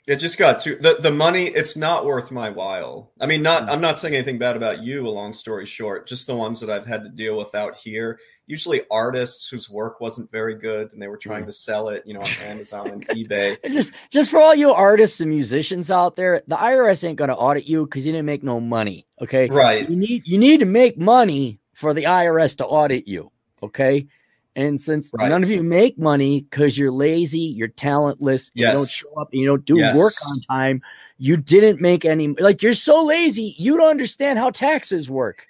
It 0.09 0.17
just 0.17 0.39
got 0.39 0.61
too 0.61 0.77
the, 0.81 0.97
the 0.99 1.13
money, 1.13 1.47
it's 1.47 1.77
not 1.77 2.07
worth 2.07 2.33
my 2.33 2.51
while. 2.51 3.13
I 3.21 3.27
mean, 3.27 3.43
not 3.43 3.71
I'm 3.71 3.83
not 3.83 3.99
saying 3.99 4.15
anything 4.15 4.39
bad 4.39 4.57
about 4.57 4.83
you, 4.83 5.07
a 5.07 5.11
long 5.11 5.33
story 5.35 5.67
short, 5.67 6.09
just 6.09 6.27
the 6.27 6.35
ones 6.35 6.61
that 6.61 6.71
I've 6.71 6.87
had 6.87 7.05
to 7.05 7.11
deal 7.11 7.37
with 7.37 7.55
out 7.55 7.77
here. 7.77 8.19
Usually 8.47 8.83
artists 8.91 9.47
whose 9.49 9.71
work 9.71 10.01
wasn't 10.01 10.31
very 10.33 10.57
good 10.57 10.93
and 10.93 11.01
they 11.01 11.07
were 11.07 11.17
trying 11.17 11.47
to 11.47 11.53
sell 11.53 11.89
it, 11.89 12.03
you 12.05 12.15
know, 12.15 12.21
on 12.21 12.31
Amazon 12.43 12.89
and 12.89 13.09
eBay. 13.09 13.59
just 13.73 13.93
just 14.11 14.31
for 14.31 14.41
all 14.41 14.55
you 14.55 14.73
artists 14.73 15.21
and 15.21 15.31
musicians 15.31 15.91
out 15.91 16.17
there, 16.17 16.43
the 16.49 16.57
IRS 16.57 17.07
ain't 17.07 17.19
gonna 17.19 17.35
audit 17.35 17.67
you 17.67 17.85
because 17.85 18.07
you 18.07 18.13
didn't 18.13 18.27
make 18.27 18.43
no 18.43 18.61
money. 18.61 19.07
Okay. 19.21 19.47
Right. 19.49 19.89
You 19.89 19.97
need 19.97 20.23
you 20.25 20.39
need 20.39 20.61
to 20.61 20.67
make 20.67 20.99
money 20.99 21.61
for 21.75 21.93
the 21.93 22.05
IRS 22.05 22.57
to 22.57 22.67
audit 22.67 23.07
you. 23.07 23.31
Okay. 23.63 24.07
And 24.55 24.81
since 24.81 25.11
right. 25.15 25.29
none 25.29 25.43
of 25.43 25.51
you 25.51 25.63
make 25.63 25.99
money 25.99 26.43
because 26.43 26.77
you're 26.77 26.91
lazy, 26.91 27.39
you're 27.39 27.69
talentless, 27.69 28.51
yes. 28.55 28.73
you 28.73 28.77
don't 28.77 28.91
show 28.91 29.15
up, 29.15 29.29
you 29.33 29.47
don't 29.47 29.65
do 29.65 29.79
yes. 29.79 29.97
work 29.97 30.13
on 30.29 30.41
time, 30.43 30.83
you 31.17 31.39
didn't 31.39 31.81
make 31.81 32.05
any 32.05 32.29
like 32.29 32.63
you're 32.63 32.75
so 32.75 33.05
lazy, 33.05 33.55
you 33.59 33.79
don't 33.79 33.91
understand 33.91 34.39
how 34.39 34.51
taxes 34.51 35.09
work. 35.09 35.47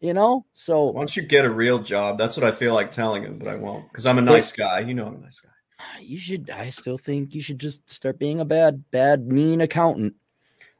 You 0.00 0.14
know? 0.14 0.44
So 0.54 0.84
once 0.84 1.16
you 1.16 1.22
get 1.22 1.44
a 1.44 1.50
real 1.50 1.80
job, 1.80 2.18
that's 2.18 2.36
what 2.36 2.44
I 2.44 2.52
feel 2.52 2.74
like 2.74 2.92
telling 2.92 3.24
him, 3.24 3.38
but 3.38 3.48
I 3.48 3.56
won't 3.56 3.88
because 3.90 4.06
I'm 4.06 4.18
a 4.18 4.22
nice 4.22 4.52
but, 4.52 4.58
guy. 4.58 4.80
You 4.80 4.94
know 4.94 5.06
I'm 5.06 5.16
a 5.16 5.18
nice 5.18 5.40
guy. 5.40 6.00
You 6.00 6.18
should 6.18 6.50
I 6.50 6.68
still 6.68 6.98
think 6.98 7.34
you 7.34 7.40
should 7.40 7.58
just 7.58 7.88
start 7.90 8.18
being 8.18 8.38
a 8.38 8.44
bad, 8.44 8.84
bad, 8.92 9.26
mean 9.26 9.60
accountant. 9.60 10.14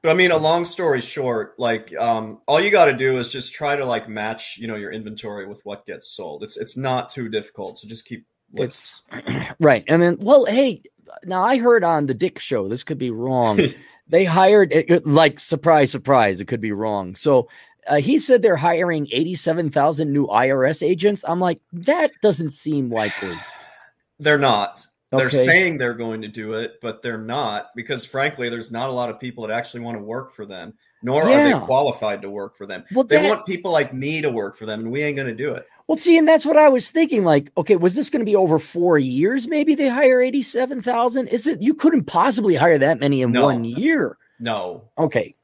But 0.02 0.10
I 0.10 0.14
mean, 0.14 0.30
a 0.30 0.36
long 0.36 0.64
story 0.64 1.00
short, 1.00 1.54
like 1.58 1.92
um, 1.98 2.40
all 2.46 2.60
you 2.60 2.70
got 2.70 2.84
to 2.86 2.92
do 2.92 3.18
is 3.18 3.28
just 3.28 3.54
try 3.54 3.76
to 3.76 3.84
like 3.84 4.08
match, 4.08 4.56
you 4.58 4.68
know, 4.68 4.76
your 4.76 4.92
inventory 4.92 5.46
with 5.46 5.60
what 5.64 5.84
gets 5.86 6.08
sold. 6.08 6.42
It's 6.42 6.56
it's 6.56 6.76
not 6.76 7.10
too 7.10 7.28
difficult. 7.28 7.78
So 7.78 7.88
just 7.88 8.04
keep. 8.06 8.26
It's 8.54 9.02
right, 9.58 9.84
and 9.88 10.00
then 10.00 10.18
well, 10.20 10.44
hey, 10.44 10.82
now 11.24 11.42
I 11.42 11.58
heard 11.58 11.82
on 11.82 12.06
the 12.06 12.14
Dick 12.14 12.38
Show. 12.38 12.68
This 12.68 12.84
could 12.84 12.98
be 12.98 13.10
wrong. 13.10 13.60
they 14.08 14.24
hired 14.24 14.72
like 15.04 15.40
surprise, 15.40 15.90
surprise. 15.90 16.40
It 16.40 16.46
could 16.46 16.60
be 16.60 16.72
wrong. 16.72 17.16
So 17.16 17.48
uh, 17.86 17.96
he 17.96 18.18
said 18.18 18.42
they're 18.42 18.56
hiring 18.56 19.08
eighty-seven 19.10 19.70
thousand 19.70 20.12
new 20.12 20.26
IRS 20.26 20.86
agents. 20.86 21.24
I'm 21.26 21.40
like, 21.40 21.60
that 21.72 22.12
doesn't 22.22 22.50
seem 22.50 22.90
likely. 22.90 23.36
They're 24.18 24.38
not. 24.38 24.86
They're 25.12 25.30
saying 25.30 25.78
they're 25.78 25.94
going 25.94 26.20
to 26.22 26.28
do 26.28 26.54
it, 26.54 26.80
but 26.82 27.00
they're 27.00 27.16
not 27.16 27.68
because, 27.76 28.04
frankly, 28.04 28.48
there's 28.48 28.72
not 28.72 28.90
a 28.90 28.92
lot 28.92 29.08
of 29.08 29.20
people 29.20 29.46
that 29.46 29.54
actually 29.54 29.80
want 29.80 29.96
to 29.96 30.02
work 30.02 30.34
for 30.34 30.44
them, 30.44 30.74
nor 31.02 31.28
yeah. 31.28 31.54
are 31.54 31.60
they 31.60 31.64
qualified 31.64 32.22
to 32.22 32.30
work 32.30 32.56
for 32.56 32.66
them. 32.66 32.84
Well, 32.92 33.04
they 33.04 33.22
that, 33.22 33.28
want 33.28 33.46
people 33.46 33.70
like 33.70 33.94
me 33.94 34.20
to 34.20 34.30
work 34.30 34.56
for 34.56 34.66
them, 34.66 34.80
and 34.80 34.90
we 34.90 35.02
ain't 35.02 35.16
going 35.16 35.28
to 35.28 35.34
do 35.34 35.54
it. 35.54 35.66
Well, 35.86 35.96
see, 35.96 36.18
and 36.18 36.26
that's 36.26 36.44
what 36.44 36.56
I 36.56 36.68
was 36.68 36.90
thinking. 36.90 37.24
Like, 37.24 37.52
okay, 37.56 37.76
was 37.76 37.94
this 37.94 38.10
going 38.10 38.20
to 38.20 38.26
be 38.26 38.34
over 38.34 38.58
four 38.58 38.98
years? 38.98 39.46
Maybe 39.46 39.76
they 39.76 39.88
hire 39.88 40.20
eighty-seven 40.20 40.80
thousand. 40.80 41.28
Is 41.28 41.46
it? 41.46 41.62
You 41.62 41.74
couldn't 41.74 42.04
possibly 42.04 42.56
hire 42.56 42.78
that 42.78 42.98
many 42.98 43.22
in 43.22 43.30
no. 43.30 43.44
one 43.44 43.64
year. 43.64 44.18
No. 44.40 44.88
Okay. 44.98 45.36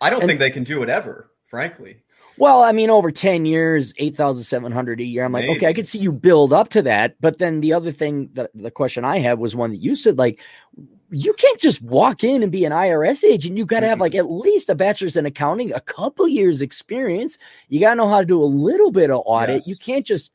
I 0.00 0.10
don't 0.10 0.20
and, 0.20 0.28
think 0.28 0.40
they 0.40 0.50
can 0.50 0.64
do 0.64 0.82
it 0.82 0.88
ever. 0.88 1.30
Frankly. 1.44 1.98
Well, 2.36 2.62
I 2.62 2.72
mean, 2.72 2.90
over 2.90 3.10
10 3.10 3.46
years, 3.46 3.94
8,700 3.96 5.00
a 5.00 5.04
year. 5.04 5.24
I'm 5.24 5.32
like, 5.32 5.44
Maybe. 5.44 5.56
okay, 5.56 5.66
I 5.68 5.72
could 5.72 5.86
see 5.86 5.98
you 5.98 6.12
build 6.12 6.52
up 6.52 6.68
to 6.70 6.82
that. 6.82 7.16
But 7.20 7.38
then 7.38 7.60
the 7.60 7.72
other 7.72 7.92
thing 7.92 8.30
that 8.34 8.50
the 8.54 8.70
question 8.70 9.04
I 9.04 9.18
had 9.18 9.38
was 9.38 9.54
one 9.54 9.70
that 9.70 9.76
you 9.76 9.94
said, 9.94 10.18
like, 10.18 10.40
you 11.10 11.32
can't 11.34 11.60
just 11.60 11.80
walk 11.82 12.24
in 12.24 12.42
and 12.42 12.50
be 12.50 12.64
an 12.64 12.72
IRS 12.72 13.22
agent. 13.22 13.56
You 13.56 13.64
got 13.64 13.80
to 13.80 13.86
have 13.86 14.00
like 14.00 14.12
mm-hmm. 14.12 14.26
at 14.26 14.30
least 14.30 14.68
a 14.68 14.74
bachelor's 14.74 15.16
in 15.16 15.26
accounting, 15.26 15.72
a 15.72 15.80
couple 15.80 16.26
years 16.26 16.60
experience. 16.60 17.38
You 17.68 17.78
got 17.78 17.90
to 17.90 17.96
know 17.96 18.08
how 18.08 18.20
to 18.20 18.26
do 18.26 18.42
a 18.42 18.44
little 18.44 18.90
bit 18.90 19.10
of 19.10 19.22
audit. 19.24 19.58
Yes. 19.58 19.68
You 19.68 19.76
can't 19.76 20.04
just 20.04 20.32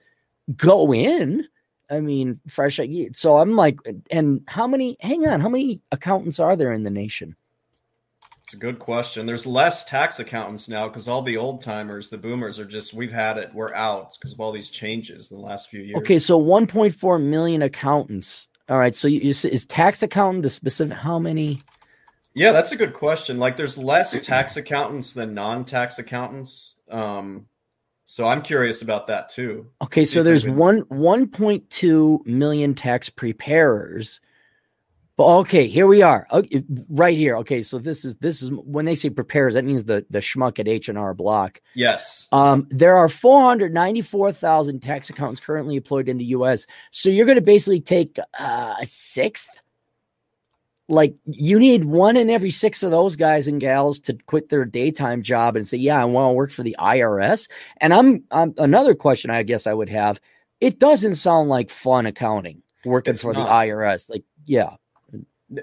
go 0.55 0.93
in. 0.93 1.45
I 1.89 1.99
mean, 1.99 2.39
fresh. 2.47 2.79
So 3.13 3.39
I'm 3.39 3.55
like, 3.55 3.79
and 4.11 4.41
how 4.47 4.67
many, 4.67 4.95
hang 5.01 5.27
on, 5.27 5.41
how 5.41 5.49
many 5.49 5.81
accountants 5.91 6.39
are 6.39 6.55
there 6.55 6.71
in 6.71 6.83
the 6.83 6.91
nation? 6.91 7.35
It's 8.49 8.55
a 8.55 8.57
good 8.57 8.79
question. 8.79 9.27
There's 9.27 9.45
less 9.45 9.85
tax 9.85 10.19
accountants 10.19 10.67
now 10.67 10.87
because 10.87 11.07
all 11.07 11.21
the 11.21 11.37
old 11.37 11.61
timers, 11.61 12.09
the 12.09 12.17
boomers, 12.17 12.57
are 12.57 12.65
just 12.65 12.95
we've 12.95 13.11
had 13.11 13.37
it. 13.37 13.53
We're 13.53 13.75
out 13.75 14.17
because 14.19 14.33
of 14.33 14.41
all 14.41 14.51
these 14.51 14.71
changes 14.71 15.29
in 15.29 15.37
the 15.37 15.45
last 15.45 15.69
few 15.69 15.81
years. 15.81 15.99
Okay, 15.99 16.17
so 16.17 16.41
1.4 16.41 17.21
million 17.21 17.61
accountants. 17.61 18.47
All 18.67 18.79
right, 18.79 18.95
so 18.95 19.07
you, 19.07 19.19
you, 19.19 19.29
is 19.29 19.67
tax 19.67 20.01
accountant 20.01 20.41
the 20.41 20.49
specific? 20.49 20.97
How 20.97 21.19
many? 21.19 21.61
Yeah, 22.33 22.51
that's 22.51 22.71
a 22.71 22.75
good 22.75 22.95
question. 22.95 23.37
Like, 23.37 23.55
there's 23.55 23.77
less 23.77 24.19
tax 24.25 24.57
accountants 24.57 25.13
than 25.13 25.35
non-tax 25.35 25.99
accountants. 25.99 26.73
Um, 26.89 27.45
so 28.05 28.25
I'm 28.25 28.41
curious 28.41 28.81
about 28.81 29.05
that 29.07 29.29
too. 29.29 29.67
Okay, 29.83 30.05
so 30.05 30.23
there's 30.23 30.47
one 30.47 30.85
1.2 30.85 32.25
million 32.25 32.73
tax 32.73 33.09
preparers 33.09 34.21
but 35.19 35.39
okay, 35.39 35.67
here 35.67 35.85
we 35.85 36.01
are, 36.01 36.25
okay, 36.31 36.63
right 36.87 37.17
here. 37.17 37.35
Okay, 37.39 37.61
so 37.61 37.77
this 37.77 38.05
is 38.05 38.15
this 38.19 38.41
is 38.41 38.51
when 38.51 38.85
they 38.85 38.95
say 38.95 39.09
prepares, 39.09 39.55
that 39.55 39.65
means 39.65 39.83
the 39.83 40.05
the 40.09 40.19
schmuck 40.19 40.59
at 40.59 40.67
H 40.69 40.87
and 40.87 40.97
R 40.97 41.13
Block. 41.13 41.59
Yes. 41.75 42.29
Um, 42.31 42.67
there 42.69 42.95
are 42.95 43.09
four 43.09 43.41
hundred 43.41 43.73
ninety 43.73 44.01
four 44.01 44.31
thousand 44.31 44.79
tax 44.79 45.09
accountants 45.09 45.41
currently 45.41 45.75
employed 45.75 46.07
in 46.07 46.19
the 46.19 46.25
U.S. 46.27 46.65
So 46.91 47.09
you're 47.09 47.25
going 47.25 47.35
to 47.35 47.41
basically 47.41 47.81
take 47.81 48.17
uh, 48.39 48.75
a 48.81 48.85
sixth. 48.85 49.49
Like 50.87 51.15
you 51.25 51.59
need 51.59 51.83
one 51.83 52.15
in 52.15 52.29
every 52.29 52.49
six 52.49 52.81
of 52.81 52.91
those 52.91 53.17
guys 53.17 53.45
and 53.45 53.59
gals 53.59 53.99
to 53.99 54.17
quit 54.25 54.47
their 54.47 54.63
daytime 54.63 55.21
job 55.21 55.57
and 55.57 55.67
say, 55.67 55.75
"Yeah, 55.75 56.01
I 56.01 56.05
want 56.05 56.31
to 56.31 56.35
work 56.37 56.51
for 56.51 56.63
the 56.63 56.77
IRS." 56.79 57.49
And 57.81 57.93
I'm, 57.93 58.23
I'm 58.31 58.53
another 58.57 58.95
question 58.95 59.31
I 59.31 59.43
guess 59.43 59.67
I 59.67 59.73
would 59.73 59.89
have. 59.89 60.21
It 60.61 60.79
doesn't 60.79 61.15
sound 61.15 61.49
like 61.49 61.69
fun 61.69 62.05
accounting 62.05 62.63
working 62.85 63.11
it's 63.11 63.21
for 63.21 63.33
not. 63.33 63.43
the 63.43 63.51
IRS. 63.51 64.09
Like, 64.09 64.23
yeah 64.45 64.77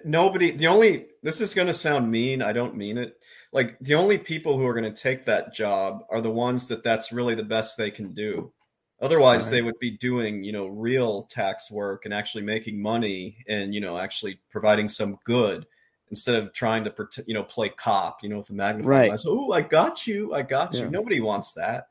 nobody 0.04 0.50
the 0.50 0.66
only 0.66 1.06
this 1.22 1.40
is 1.40 1.54
going 1.54 1.68
to 1.68 1.74
sound 1.74 2.10
mean 2.10 2.42
i 2.42 2.52
don't 2.52 2.76
mean 2.76 2.98
it. 2.98 3.16
Like 3.52 3.78
the 3.78 3.94
only 3.94 4.18
people 4.18 4.58
who 4.58 4.66
are 4.66 4.74
going 4.74 4.92
to 4.92 5.02
take 5.02 5.24
that 5.24 5.54
job 5.54 6.04
are 6.10 6.20
the 6.20 6.30
ones 6.30 6.68
that 6.68 6.84
that's 6.84 7.10
really 7.10 7.34
the 7.34 7.42
best 7.42 7.78
they 7.78 7.90
can 7.90 8.12
do. 8.12 8.52
Otherwise 9.00 9.44
right. 9.44 9.50
they 9.50 9.62
would 9.62 9.78
be 9.78 9.90
doing 9.90 10.44
you 10.44 10.52
know 10.52 10.66
real 10.66 11.22
tax 11.30 11.70
work 11.70 12.04
and 12.04 12.12
actually 12.12 12.44
making 12.44 12.82
money 12.82 13.38
and 13.48 13.74
you 13.74 13.80
know 13.80 13.98
actually 13.98 14.40
providing 14.50 14.88
some 14.88 15.18
good 15.24 15.66
instead 16.10 16.34
of 16.34 16.52
trying 16.52 16.84
to 16.84 16.94
you 17.26 17.34
know 17.34 17.42
play 17.42 17.68
cop 17.68 18.22
you 18.22 18.28
know 18.28 18.38
with 18.38 18.50
a 18.50 18.52
magnifying 18.52 18.88
right. 18.88 19.08
glass. 19.08 19.24
Oh 19.26 19.52
i 19.52 19.60
got 19.60 20.06
you 20.06 20.34
i 20.34 20.42
got 20.42 20.74
you. 20.74 20.90
Nobody 20.90 21.20
wants 21.20 21.52
that. 21.54 21.88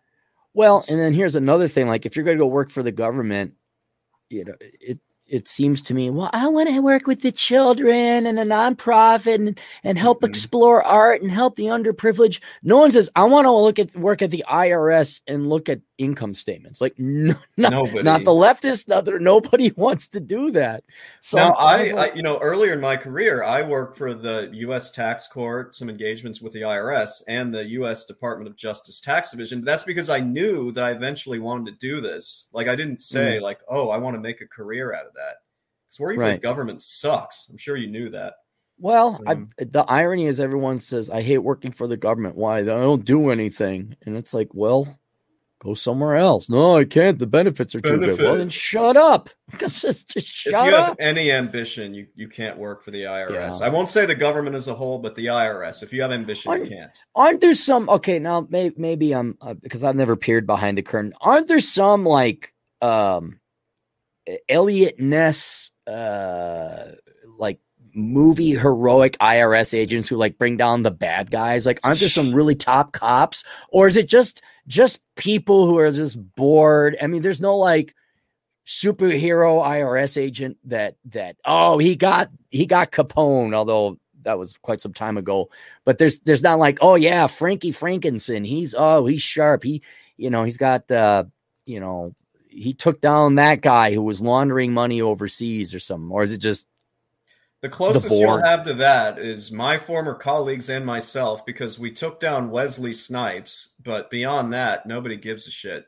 Well 0.53 0.77
it's, 0.77 0.89
and 0.89 0.99
then 0.99 1.13
here's 1.13 1.35
another 1.35 1.67
thing 1.67 1.87
like 1.87 2.05
if 2.05 2.15
you're 2.15 2.25
going 2.25 2.37
to 2.37 2.43
go 2.43 2.47
work 2.47 2.71
for 2.71 2.81
the 2.81 2.91
government 2.91 3.53
you 4.29 4.45
know 4.45 4.55
it 4.61 4.99
it 5.27 5.47
seems 5.47 5.81
to 5.83 5.93
me, 5.93 6.09
well, 6.09 6.29
I 6.33 6.47
want 6.47 6.69
to 6.69 6.79
work 6.81 7.07
with 7.07 7.21
the 7.21 7.31
children 7.31 8.27
and 8.27 8.39
a 8.39 8.43
nonprofit 8.43 9.35
and, 9.35 9.59
and 9.83 9.97
help 9.97 10.19
mm-hmm. 10.19 10.29
explore 10.29 10.83
art 10.83 11.21
and 11.21 11.31
help 11.31 11.55
the 11.55 11.65
underprivileged. 11.65 12.41
No 12.61 12.77
one 12.77 12.91
says, 12.91 13.09
I 13.15 13.23
want 13.23 13.45
to 13.45 13.51
look 13.51 13.79
at 13.79 13.95
work 13.95 14.21
at 14.21 14.31
the 14.31 14.45
IRS 14.47 15.21
and 15.27 15.49
look 15.49 15.67
at 15.67 15.81
income 15.97 16.33
statements. 16.33 16.81
Like 16.81 16.95
no, 16.97 17.35
not, 17.57 17.73
not 18.03 18.23
the 18.23 18.31
leftists, 18.31 18.87
not 18.87 19.05
nobody 19.07 19.71
wants 19.75 20.07
to 20.09 20.19
do 20.19 20.51
that. 20.51 20.83
So 21.21 21.37
now, 21.37 21.53
I, 21.53 21.89
I, 21.89 21.91
like, 21.93 22.11
I, 22.11 22.15
you 22.15 22.23
know, 22.23 22.37
earlier 22.39 22.73
in 22.73 22.81
my 22.81 22.97
career, 22.97 23.43
I 23.43 23.61
worked 23.61 23.97
for 23.97 24.13
the 24.13 24.49
U.S. 24.53 24.91
Tax 24.91 25.27
Court, 25.27 25.75
some 25.75 25.89
engagements 25.89 26.41
with 26.41 26.53
the 26.53 26.61
IRS 26.61 27.23
and 27.27 27.53
the 27.53 27.65
U.S. 27.65 28.05
Department 28.05 28.49
of 28.49 28.55
Justice 28.55 29.01
Tax 29.01 29.31
Division. 29.31 29.63
That's 29.63 29.83
because 29.83 30.09
I 30.09 30.19
knew 30.19 30.71
that 30.73 30.83
I 30.83 30.91
eventually 30.91 31.39
wanted 31.39 31.71
to 31.71 31.77
do 31.87 32.01
this. 32.01 32.47
Like 32.51 32.67
I 32.67 32.75
didn't 32.75 33.01
say 33.01 33.37
mm. 33.37 33.41
like, 33.41 33.59
oh, 33.69 33.89
I 33.89 33.97
want 33.97 34.15
to 34.15 34.21
make 34.21 34.41
a 34.41 34.47
career 34.47 34.93
out 34.93 35.05
of 35.05 35.13
that. 35.13 35.35
Because 35.87 35.99
working 35.99 36.19
right. 36.19 36.29
for 36.31 36.35
the 36.35 36.41
government 36.41 36.81
sucks. 36.81 37.47
I'm 37.49 37.57
sure 37.57 37.75
you 37.75 37.87
knew 37.87 38.09
that. 38.09 38.33
Well, 38.77 39.21
I, 39.25 39.35
the 39.57 39.85
irony 39.87 40.25
is 40.25 40.39
everyone 40.39 40.79
says 40.79 41.09
I 41.09 41.21
hate 41.21 41.37
working 41.37 41.71
for 41.71 41.87
the 41.87 41.95
government. 41.95 42.35
Why? 42.35 42.57
I 42.57 42.63
don't 42.63 43.05
do 43.05 43.29
anything, 43.29 43.95
and 44.05 44.17
it's 44.17 44.33
like, 44.33 44.49
well, 44.53 44.99
Go 45.65 45.73
somewhere 45.73 46.15
else. 46.15 46.47
No, 46.47 46.77
I 46.77 46.85
can't. 46.85 47.17
The 47.17 47.25
benefits 47.25 47.73
are 47.73 47.81
too 47.81 47.97
good. 47.97 48.21
Well, 48.21 48.35
then 48.35 48.49
shut 48.49 48.95
up. 48.95 49.31
just, 49.57 49.81
just 50.13 50.27
shut 50.27 50.53
if 50.53 50.71
you 50.71 50.77
up. 50.77 50.87
have 50.89 50.97
any 50.99 51.31
ambition, 51.31 51.91
you, 51.95 52.05
you 52.13 52.27
can't 52.27 52.55
work 52.55 52.83
for 52.83 52.91
the 52.91 53.01
IRS. 53.01 53.59
Yeah. 53.59 53.65
I 53.65 53.69
won't 53.69 53.89
say 53.89 54.05
the 54.05 54.13
government 54.13 54.55
as 54.55 54.67
a 54.67 54.75
whole, 54.75 54.99
but 54.99 55.15
the 55.15 55.25
IRS. 55.25 55.81
If 55.81 55.91
you 55.91 56.03
have 56.03 56.11
ambition, 56.11 56.51
aren't, 56.51 56.65
you 56.65 56.77
can't. 56.77 56.91
Aren't 57.15 57.41
there 57.41 57.55
some? 57.55 57.89
Okay, 57.89 58.19
now 58.19 58.45
may, 58.47 58.73
maybe 58.77 59.15
I'm 59.15 59.39
uh, 59.41 59.55
because 59.55 59.83
I've 59.83 59.95
never 59.95 60.15
peered 60.15 60.45
behind 60.45 60.77
the 60.77 60.83
curtain. 60.83 61.15
Aren't 61.19 61.47
there 61.47 61.59
some 61.59 62.05
like 62.05 62.53
um 62.83 63.39
Eliot 64.47 64.99
Ness 64.99 65.71
uh 65.87 66.91
movie 67.95 68.55
heroic 68.55 69.17
IRS 69.19 69.77
agents 69.77 70.07
who 70.07 70.17
like 70.17 70.37
bring 70.37 70.57
down 70.57 70.83
the 70.83 70.91
bad 70.91 71.31
guys? 71.31 71.65
Like, 71.65 71.79
aren't 71.83 71.99
there 71.99 72.09
some 72.09 72.33
really 72.33 72.55
top 72.55 72.91
cops, 72.91 73.43
or 73.69 73.87
is 73.87 73.95
it 73.95 74.07
just 74.07 74.41
just 74.67 75.01
people 75.15 75.65
who 75.65 75.77
are 75.77 75.91
just 75.91 76.17
bored? 76.35 76.97
I 77.01 77.07
mean, 77.07 77.21
there's 77.21 77.41
no 77.41 77.57
like 77.57 77.95
superhero 78.67 79.63
IRS 79.63 80.17
agent 80.19 80.57
that 80.65 80.95
that 81.05 81.37
oh 81.45 81.77
he 81.77 81.95
got 81.95 82.29
he 82.49 82.65
got 82.65 82.91
Capone, 82.91 83.53
although 83.53 83.97
that 84.23 84.37
was 84.39 84.57
quite 84.57 84.81
some 84.81 84.93
time 84.93 85.17
ago. 85.17 85.49
But 85.85 85.97
there's 85.97 86.19
there's 86.19 86.43
not 86.43 86.59
like 86.59 86.79
oh 86.81 86.95
yeah 86.95 87.27
Frankie 87.27 87.71
Frankenson, 87.71 88.45
he's 88.45 88.75
oh 88.77 89.05
he's 89.05 89.21
sharp. 89.21 89.63
He 89.63 89.81
you 90.17 90.29
know 90.29 90.43
he's 90.43 90.57
got 90.57 90.89
uh 90.91 91.25
you 91.65 91.79
know 91.79 92.11
he 92.49 92.73
took 92.73 93.01
down 93.01 93.35
that 93.35 93.61
guy 93.61 93.93
who 93.93 94.01
was 94.01 94.21
laundering 94.21 94.73
money 94.73 95.01
overseas 95.01 95.73
or 95.73 95.79
something, 95.79 96.11
or 96.11 96.23
is 96.23 96.33
it 96.33 96.39
just 96.39 96.67
the 97.65 97.69
closest 97.69 98.09
the 98.09 98.15
you'll 98.15 98.37
have 98.37 98.63
to 98.65 98.75
that 98.75 99.17
is 99.17 99.51
my 99.51 99.79
former 99.79 100.13
colleagues 100.13 100.69
and 100.69 100.85
myself 100.85 101.43
because 101.47 101.79
we 101.79 101.89
took 101.89 102.19
down 102.19 102.51
Wesley 102.51 102.93
Snipes, 102.93 103.69
but 103.81 104.11
beyond 104.11 104.53
that, 104.53 104.85
nobody 104.85 105.17
gives 105.17 105.47
a 105.47 105.51
shit. 105.51 105.87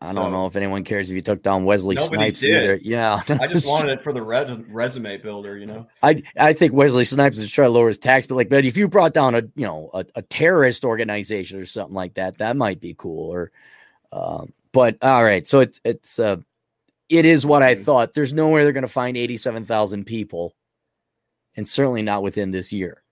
I 0.00 0.12
so, 0.12 0.22
don't 0.22 0.32
know 0.32 0.46
if 0.46 0.56
anyone 0.56 0.82
cares 0.82 1.08
if 1.08 1.14
you 1.14 1.22
took 1.22 1.40
down 1.40 1.64
Wesley 1.64 1.96
Snipes 1.96 2.40
did. 2.40 2.50
either. 2.50 2.80
Yeah, 2.82 3.22
I 3.28 3.46
just 3.46 3.64
wanted 3.68 3.90
it 3.92 4.02
for 4.02 4.12
the 4.12 4.22
resume 4.22 5.18
builder, 5.18 5.56
you 5.56 5.66
know. 5.66 5.86
I 6.02 6.24
I 6.36 6.52
think 6.52 6.72
Wesley 6.72 7.04
Snipes 7.04 7.38
is 7.38 7.48
trying 7.48 7.68
to 7.68 7.72
lower 7.72 7.86
his 7.86 7.98
tax, 7.98 8.26
but 8.26 8.34
like, 8.34 8.48
but 8.48 8.64
if 8.64 8.76
you 8.76 8.88
brought 8.88 9.14
down 9.14 9.36
a 9.36 9.42
you 9.54 9.66
know 9.66 9.90
a, 9.94 10.04
a 10.16 10.22
terrorist 10.22 10.84
organization 10.84 11.60
or 11.60 11.66
something 11.66 11.94
like 11.94 12.14
that, 12.14 12.38
that 12.38 12.56
might 12.56 12.80
be 12.80 12.96
cool. 12.98 13.32
Or, 13.32 13.52
um, 14.10 14.52
but 14.72 14.96
all 15.00 15.22
right, 15.22 15.46
so 15.46 15.60
it's 15.60 15.80
it's 15.84 16.18
uh, 16.18 16.38
it 17.08 17.24
is 17.24 17.46
what 17.46 17.62
I 17.62 17.76
mm-hmm. 17.76 17.84
thought. 17.84 18.14
There's 18.14 18.34
no 18.34 18.48
way 18.48 18.64
they're 18.64 18.72
going 18.72 18.82
to 18.82 18.88
find 18.88 19.16
eighty-seven 19.16 19.64
thousand 19.64 20.06
people 20.06 20.56
and 21.58 21.68
certainly 21.68 22.02
not 22.02 22.22
within 22.22 22.52
this 22.52 22.72
year. 22.72 23.02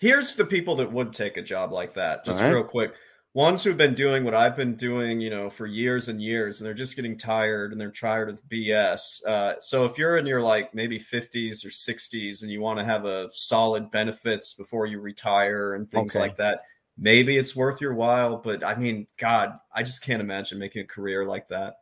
Here's 0.00 0.34
the 0.34 0.46
people 0.46 0.74
that 0.76 0.90
would 0.90 1.12
take 1.12 1.36
a 1.36 1.42
job 1.42 1.70
like 1.70 1.92
that, 1.94 2.24
just 2.24 2.40
right. 2.40 2.48
real 2.48 2.64
quick. 2.64 2.94
Ones 3.34 3.62
who've 3.62 3.76
been 3.76 3.94
doing 3.94 4.24
what 4.24 4.34
I've 4.34 4.56
been 4.56 4.74
doing, 4.74 5.20
you 5.20 5.28
know, 5.28 5.50
for 5.50 5.66
years 5.66 6.08
and 6.08 6.20
years, 6.20 6.58
and 6.58 6.66
they're 6.66 6.72
just 6.72 6.96
getting 6.96 7.18
tired 7.18 7.70
and 7.70 7.80
they're 7.80 7.92
tired 7.92 8.30
of 8.30 8.40
BS. 8.48 9.22
Uh, 9.26 9.60
so 9.60 9.84
if 9.84 9.98
you're 9.98 10.16
in 10.16 10.24
your 10.24 10.40
like 10.40 10.74
maybe 10.74 10.98
50s 10.98 11.64
or 11.64 11.68
60s 11.68 12.42
and 12.42 12.50
you 12.50 12.62
want 12.62 12.78
to 12.78 12.84
have 12.86 13.04
a 13.04 13.28
solid 13.32 13.90
benefits 13.90 14.54
before 14.54 14.86
you 14.86 14.98
retire 14.98 15.74
and 15.74 15.86
things 15.86 16.16
okay. 16.16 16.20
like 16.20 16.38
that, 16.38 16.62
maybe 16.98 17.36
it's 17.36 17.54
worth 17.54 17.82
your 17.82 17.94
while. 17.94 18.38
But 18.38 18.64
I 18.64 18.76
mean, 18.76 19.06
God, 19.18 19.58
I 19.72 19.82
just 19.82 20.02
can't 20.02 20.22
imagine 20.22 20.58
making 20.58 20.82
a 20.82 20.86
career 20.86 21.26
like 21.26 21.48
that. 21.48 21.74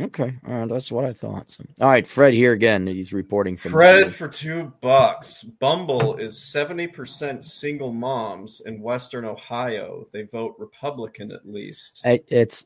Okay, 0.00 0.34
all 0.48 0.54
right, 0.54 0.68
that's 0.68 0.90
what 0.90 1.04
I 1.04 1.12
thought. 1.12 1.50
So, 1.50 1.64
all 1.80 1.88
right, 1.88 2.06
Fred 2.06 2.32
here 2.32 2.52
again. 2.52 2.86
He's 2.86 3.12
reporting 3.12 3.56
from 3.56 3.72
Fred 3.72 4.14
for 4.14 4.28
two 4.28 4.72
bucks. 4.80 5.42
Bumble 5.42 6.16
is 6.16 6.42
seventy 6.42 6.86
percent 6.86 7.44
single 7.44 7.92
moms 7.92 8.62
in 8.64 8.80
Western 8.80 9.24
Ohio. 9.24 10.06
They 10.12 10.22
vote 10.22 10.54
Republican 10.58 11.32
at 11.32 11.46
least. 11.46 12.00
it's 12.04 12.64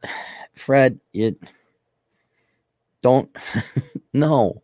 Fred. 0.54 1.00
It 1.12 1.36
don't 3.02 3.34
no, 4.14 4.62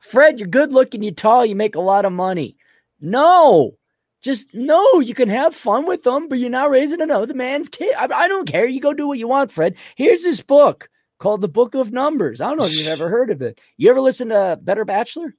Fred. 0.00 0.38
You're 0.38 0.48
good 0.48 0.72
looking. 0.72 1.02
You're 1.02 1.12
tall. 1.12 1.44
You 1.44 1.56
make 1.56 1.74
a 1.74 1.80
lot 1.80 2.04
of 2.04 2.12
money. 2.12 2.56
No, 3.00 3.76
just 4.20 4.46
no. 4.54 5.00
You 5.00 5.14
can 5.14 5.28
have 5.28 5.56
fun 5.56 5.86
with 5.86 6.04
them, 6.04 6.28
but 6.28 6.38
you're 6.38 6.50
not 6.50 6.70
raising 6.70 7.00
another 7.00 7.34
man's 7.34 7.68
kid. 7.68 7.94
I, 7.96 8.08
I 8.12 8.28
don't 8.28 8.46
care. 8.46 8.66
You 8.66 8.80
go 8.80 8.94
do 8.94 9.08
what 9.08 9.18
you 9.18 9.26
want, 9.26 9.50
Fred. 9.50 9.74
Here's 9.96 10.22
this 10.22 10.40
book 10.40 10.88
called 11.18 11.40
the 11.40 11.48
Book 11.48 11.74
of 11.74 11.92
Numbers. 11.92 12.40
I 12.40 12.48
don't 12.48 12.58
know 12.58 12.66
if 12.66 12.76
you've 12.76 12.88
ever 12.88 13.08
heard 13.08 13.30
of 13.30 13.42
it. 13.42 13.60
You 13.76 13.90
ever 13.90 14.00
listen 14.00 14.28
to 14.28 14.58
Better 14.60 14.84
Bachelor? 14.84 15.34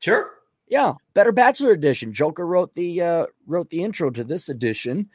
Sure. 0.00 0.30
Yeah, 0.66 0.94
Better 1.12 1.32
Bachelor 1.32 1.72
edition. 1.72 2.12
Joker 2.12 2.46
wrote 2.46 2.74
the 2.74 3.00
uh, 3.00 3.26
wrote 3.46 3.70
the 3.70 3.82
intro 3.82 4.10
to 4.10 4.24
this 4.24 4.48
edition. 4.48 5.10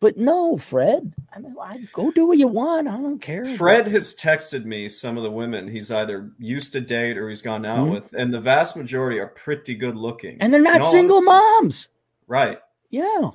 But 0.00 0.18
no, 0.18 0.58
Fred. 0.58 1.14
I 1.34 1.38
mean, 1.38 1.54
I, 1.60 1.88
go 1.92 2.10
do 2.10 2.26
what 2.26 2.36
you 2.36 2.46
want. 2.46 2.88
I 2.88 2.96
don't 2.96 3.20
care. 3.20 3.44
Fred 3.44 3.88
has 3.88 4.14
texted 4.14 4.64
me 4.64 4.88
some 4.88 5.16
of 5.16 5.22
the 5.22 5.30
women 5.30 5.66
he's 5.66 5.90
either 5.90 6.30
used 6.38 6.72
to 6.72 6.80
date 6.80 7.16
or 7.16 7.28
he's 7.28 7.42
gone 7.42 7.64
out 7.64 7.78
mm-hmm. 7.78 7.90
with, 7.92 8.12
and 8.12 8.32
the 8.32 8.40
vast 8.40 8.76
majority 8.76 9.18
are 9.18 9.28
pretty 9.28 9.74
good 9.74 9.96
looking, 9.96 10.36
and 10.40 10.52
they're 10.52 10.60
not 10.60 10.84
single 10.84 11.22
moms. 11.22 11.88
Right. 12.26 12.58
Yeah. 12.90 13.30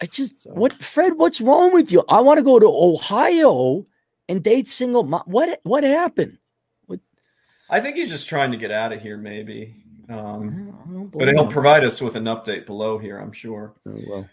I 0.00 0.06
just 0.06 0.42
so. 0.42 0.50
what 0.50 0.72
Fred? 0.72 1.14
What's 1.18 1.40
wrong 1.40 1.72
with 1.72 1.90
you? 1.90 2.04
I 2.08 2.20
want 2.20 2.38
to 2.38 2.44
go 2.44 2.58
to 2.58 2.66
Ohio 2.66 3.84
and 4.28 4.42
date 4.42 4.68
single 4.68 5.04
mom. 5.04 5.22
What 5.26 5.60
what 5.62 5.84
happened? 5.84 6.38
What? 6.86 7.00
I 7.70 7.80
think 7.80 7.96
he's 7.96 8.10
just 8.10 8.28
trying 8.28 8.50
to 8.52 8.56
get 8.56 8.70
out 8.70 8.92
of 8.92 9.00
here. 9.00 9.16
Maybe 9.16 9.74
Um, 10.08 11.10
but 11.14 11.28
he'll 11.28 11.46
provide 11.46 11.84
us 11.84 12.00
with 12.00 12.16
an 12.16 12.24
update 12.24 12.66
below 12.66 12.98
here, 12.98 13.18
I'm 13.18 13.32
sure. 13.32 13.74
Oh, 13.86 14.00
well. 14.08 14.28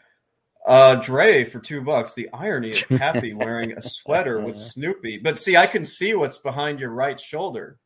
Uh, 0.66 0.96
Dre 0.96 1.44
for 1.44 1.60
two 1.60 1.82
bucks. 1.82 2.14
The 2.16 2.30
irony 2.34 2.72
of 2.72 2.88
Cappy 2.98 3.34
wearing 3.34 3.74
a 3.74 3.82
sweater 3.82 4.40
with 4.42 4.58
Snoopy. 4.74 5.20
But 5.20 5.38
see, 5.38 5.56
I 5.58 5.68
can 5.68 5.86
see 5.86 6.16
what's 6.16 6.40
behind 6.40 6.80
your 6.80 6.90
right 6.90 7.20
shoulder. 7.20 7.78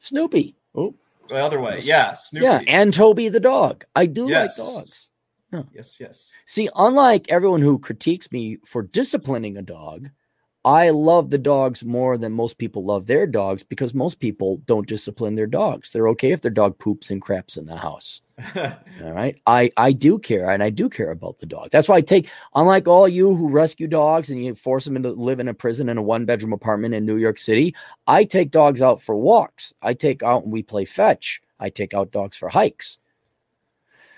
Snoopy. 0.00 0.56
Oh, 0.74 0.94
the 1.28 1.36
other 1.36 1.60
way. 1.60 1.78
Yeah, 1.82 2.14
Snoopy. 2.14 2.44
Yeah, 2.44 2.60
and 2.66 2.92
Toby 2.92 3.28
the 3.28 3.38
dog. 3.40 3.84
I 3.94 4.06
do 4.06 4.28
Yes. 4.28 4.58
like 4.58 4.66
dogs. 4.74 5.08
Yes, 5.72 5.98
yes. 6.00 6.32
See, 6.46 6.68
unlike 6.74 7.26
everyone 7.28 7.62
who 7.62 7.78
critiques 7.78 8.30
me 8.32 8.58
for 8.66 8.82
disciplining 8.82 9.56
a 9.56 9.62
dog, 9.62 10.10
I 10.66 10.90
love 10.90 11.30
the 11.30 11.38
dogs 11.38 11.84
more 11.84 12.18
than 12.18 12.32
most 12.32 12.58
people 12.58 12.84
love 12.84 13.06
their 13.06 13.24
dogs 13.24 13.62
because 13.62 13.94
most 13.94 14.18
people 14.18 14.56
don't 14.66 14.88
discipline 14.88 15.36
their 15.36 15.46
dogs. 15.46 15.92
They're 15.92 16.08
okay 16.08 16.32
if 16.32 16.40
their 16.40 16.50
dog 16.50 16.76
poops 16.80 17.08
and 17.08 17.22
craps 17.22 17.56
in 17.56 17.66
the 17.66 17.76
house. 17.76 18.20
All 18.56 19.12
right. 19.12 19.40
I, 19.46 19.70
I 19.76 19.92
do 19.92 20.18
care 20.18 20.50
and 20.50 20.64
I 20.64 20.70
do 20.70 20.88
care 20.88 21.12
about 21.12 21.38
the 21.38 21.46
dog. 21.46 21.70
That's 21.70 21.88
why 21.88 21.98
I 21.98 22.00
take, 22.00 22.28
unlike 22.56 22.88
all 22.88 23.06
you 23.06 23.36
who 23.36 23.48
rescue 23.48 23.86
dogs 23.86 24.28
and 24.28 24.44
you 24.44 24.56
force 24.56 24.86
them 24.86 25.00
to 25.04 25.10
live 25.10 25.38
in 25.38 25.46
a 25.46 25.54
prison 25.54 25.88
in 25.88 25.98
a 25.98 26.02
one 26.02 26.24
bedroom 26.24 26.52
apartment 26.52 26.94
in 26.94 27.06
New 27.06 27.16
York 27.16 27.38
City, 27.38 27.72
I 28.08 28.24
take 28.24 28.50
dogs 28.50 28.82
out 28.82 29.00
for 29.00 29.14
walks. 29.14 29.72
I 29.82 29.94
take 29.94 30.24
out 30.24 30.42
and 30.42 30.52
we 30.52 30.64
play 30.64 30.84
fetch. 30.84 31.40
I 31.60 31.70
take 31.70 31.94
out 31.94 32.10
dogs 32.10 32.36
for 32.36 32.48
hikes. 32.48 32.98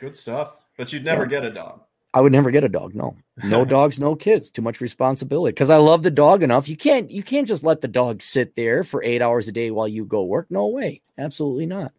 Good 0.01 0.17
stuff. 0.17 0.57
But 0.79 0.95
you'd 0.95 1.05
never 1.05 1.27
get 1.27 1.45
a 1.45 1.51
dog. 1.51 1.83
I 2.15 2.21
would 2.21 2.33
never 2.33 2.51
get 2.51 2.65
a 2.65 2.69
dog. 2.69 2.95
No, 2.95 3.17
no 3.43 3.65
dogs, 3.67 4.01
no 4.01 4.17
kids. 4.17 4.51
Too 4.51 4.63
much 4.63 4.81
responsibility. 4.81 5.53
Because 5.53 5.71
I 5.71 5.77
love 5.77 6.03
the 6.03 6.11
dog 6.11 6.43
enough. 6.43 6.69
You 6.69 6.77
can't, 6.77 7.11
you 7.11 7.23
can't 7.23 7.47
just 7.47 7.63
let 7.63 7.81
the 7.81 7.89
dog 7.89 8.23
sit 8.23 8.57
there 8.57 8.83
for 8.83 9.03
eight 9.03 9.23
hours 9.23 9.49
a 9.49 9.53
day 9.53 9.71
while 9.71 9.89
you 9.89 10.05
go 10.05 10.25
work. 10.25 10.47
No 10.51 10.67
way. 10.69 11.03
Absolutely 11.19 11.67
not. 11.67 11.93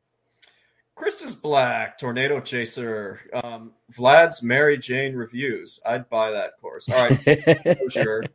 Chris 0.99 1.21
is 1.21 1.33
black, 1.33 1.97
tornado 1.97 2.41
chaser. 2.41 3.21
Um, 3.33 3.71
Vlad's 3.89 4.43
Mary 4.43 4.77
Jane 4.77 5.15
reviews. 5.15 5.79
I'd 5.85 6.09
buy 6.09 6.31
that 6.31 6.59
course. 6.59 6.89
All 6.89 7.07
right, 7.07 7.79
sure. 7.89 8.25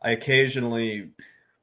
I 0.00 0.12
occasionally 0.12 1.08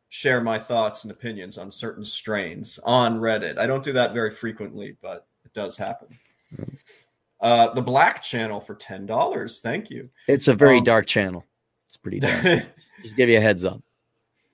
share 0.09 0.41
my 0.41 0.59
thoughts 0.59 1.05
and 1.05 1.11
opinions 1.11 1.57
on 1.57 1.71
certain 1.71 2.03
strains 2.03 2.77
on 2.83 3.19
Reddit. 3.19 3.57
I 3.57 3.67
don't 3.67 3.85
do 3.85 3.93
that 3.93 4.13
very 4.13 4.31
frequently, 4.31 4.97
but 5.01 5.25
it 5.45 5.53
does 5.53 5.77
happen. 5.77 6.09
Uh, 7.43 7.73
the 7.73 7.81
Black 7.81 8.23
Channel 8.23 8.59
for 8.59 8.73
ten 8.73 9.05
dollars. 9.05 9.59
Thank 9.61 9.91
you. 9.91 10.09
it's 10.27 10.47
a 10.47 10.53
very 10.55 10.77
Um, 10.79 10.83
dark 10.85 11.05
channel. 11.05 11.45
It's 11.87 11.97
pretty 11.97 12.19
dark. 12.19 12.41
Just 13.03 13.15
give 13.15 13.27
you 13.29 13.37
a 13.37 13.41
heads 13.41 13.65
up. 13.65 13.81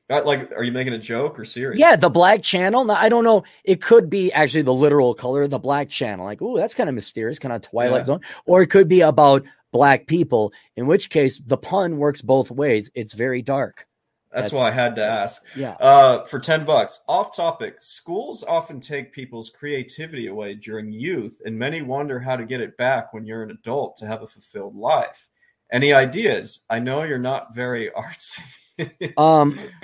Like, 0.10 0.52
are 0.54 0.64
you 0.64 0.72
making 0.72 0.94
a 0.94 0.98
joke 0.98 1.38
or 1.40 1.46
serious? 1.46 1.80
Yeah, 1.80 1.96
the 1.96 2.10
black 2.10 2.42
channel. 2.42 2.84
Now, 2.84 2.96
I 2.96 3.10
don't 3.10 3.24
know. 3.24 3.44
It 3.64 3.80
could 3.80 4.10
be 4.10 4.34
actually 4.34 4.64
the 4.64 4.74
literal 4.74 5.14
color 5.14 5.44
of 5.44 5.52
the 5.52 5.60
black 5.60 5.88
channel. 5.90 6.26
Like, 6.26 6.42
oh, 6.42 6.58
that's 6.58 6.74
kind 6.74 6.90
of 6.90 6.96
mysterious, 6.96 7.38
kind 7.38 7.54
of 7.54 7.62
Twilight 7.62 8.00
Yeah. 8.02 8.06
Zone. 8.06 8.22
Or 8.48 8.64
it 8.64 8.68
could 8.72 8.88
be 8.88 9.02
about 9.02 9.46
black 9.72 10.08
people, 10.08 10.52
in 10.76 10.88
which 10.88 11.12
case 11.12 11.38
the 11.46 11.58
pun 11.58 11.98
works 11.98 12.24
both 12.24 12.50
ways. 12.50 12.90
It's 12.96 13.14
very 13.14 13.44
dark. 13.44 13.86
That's, 14.32 14.50
that's- 14.50 14.52
why 14.52 14.68
I 14.70 14.72
had 14.72 14.96
to 14.98 15.04
ask. 15.04 15.44
Yeah. 15.56 15.72
Uh, 15.80 16.26
for 16.26 16.40
10 16.40 16.66
bucks, 16.66 17.02
off 17.08 17.36
topic, 17.36 17.78
schools 17.82 18.44
often 18.44 18.80
take 18.80 19.12
people's 19.12 19.50
creativity 19.50 20.28
away 20.28 20.54
during 20.56 20.92
youth, 20.92 21.42
and 21.46 21.58
many 21.58 21.82
wonder 21.82 22.20
how 22.20 22.36
to 22.36 22.46
get 22.46 22.62
it 22.62 22.78
back 22.78 23.14
when 23.14 23.26
you're 23.26 23.44
an 23.44 23.52
adult 23.52 23.98
to 23.98 24.06
have 24.08 24.22
a 24.22 24.28
fulfilled 24.28 24.76
life. 24.76 25.28
Any 25.72 25.94
ideas? 25.94 26.66
I 26.70 26.80
know 26.80 27.04
you're 27.04 27.18
not 27.20 27.54
very 27.54 27.92
artsy. 27.98 29.18
Um, 29.18 29.60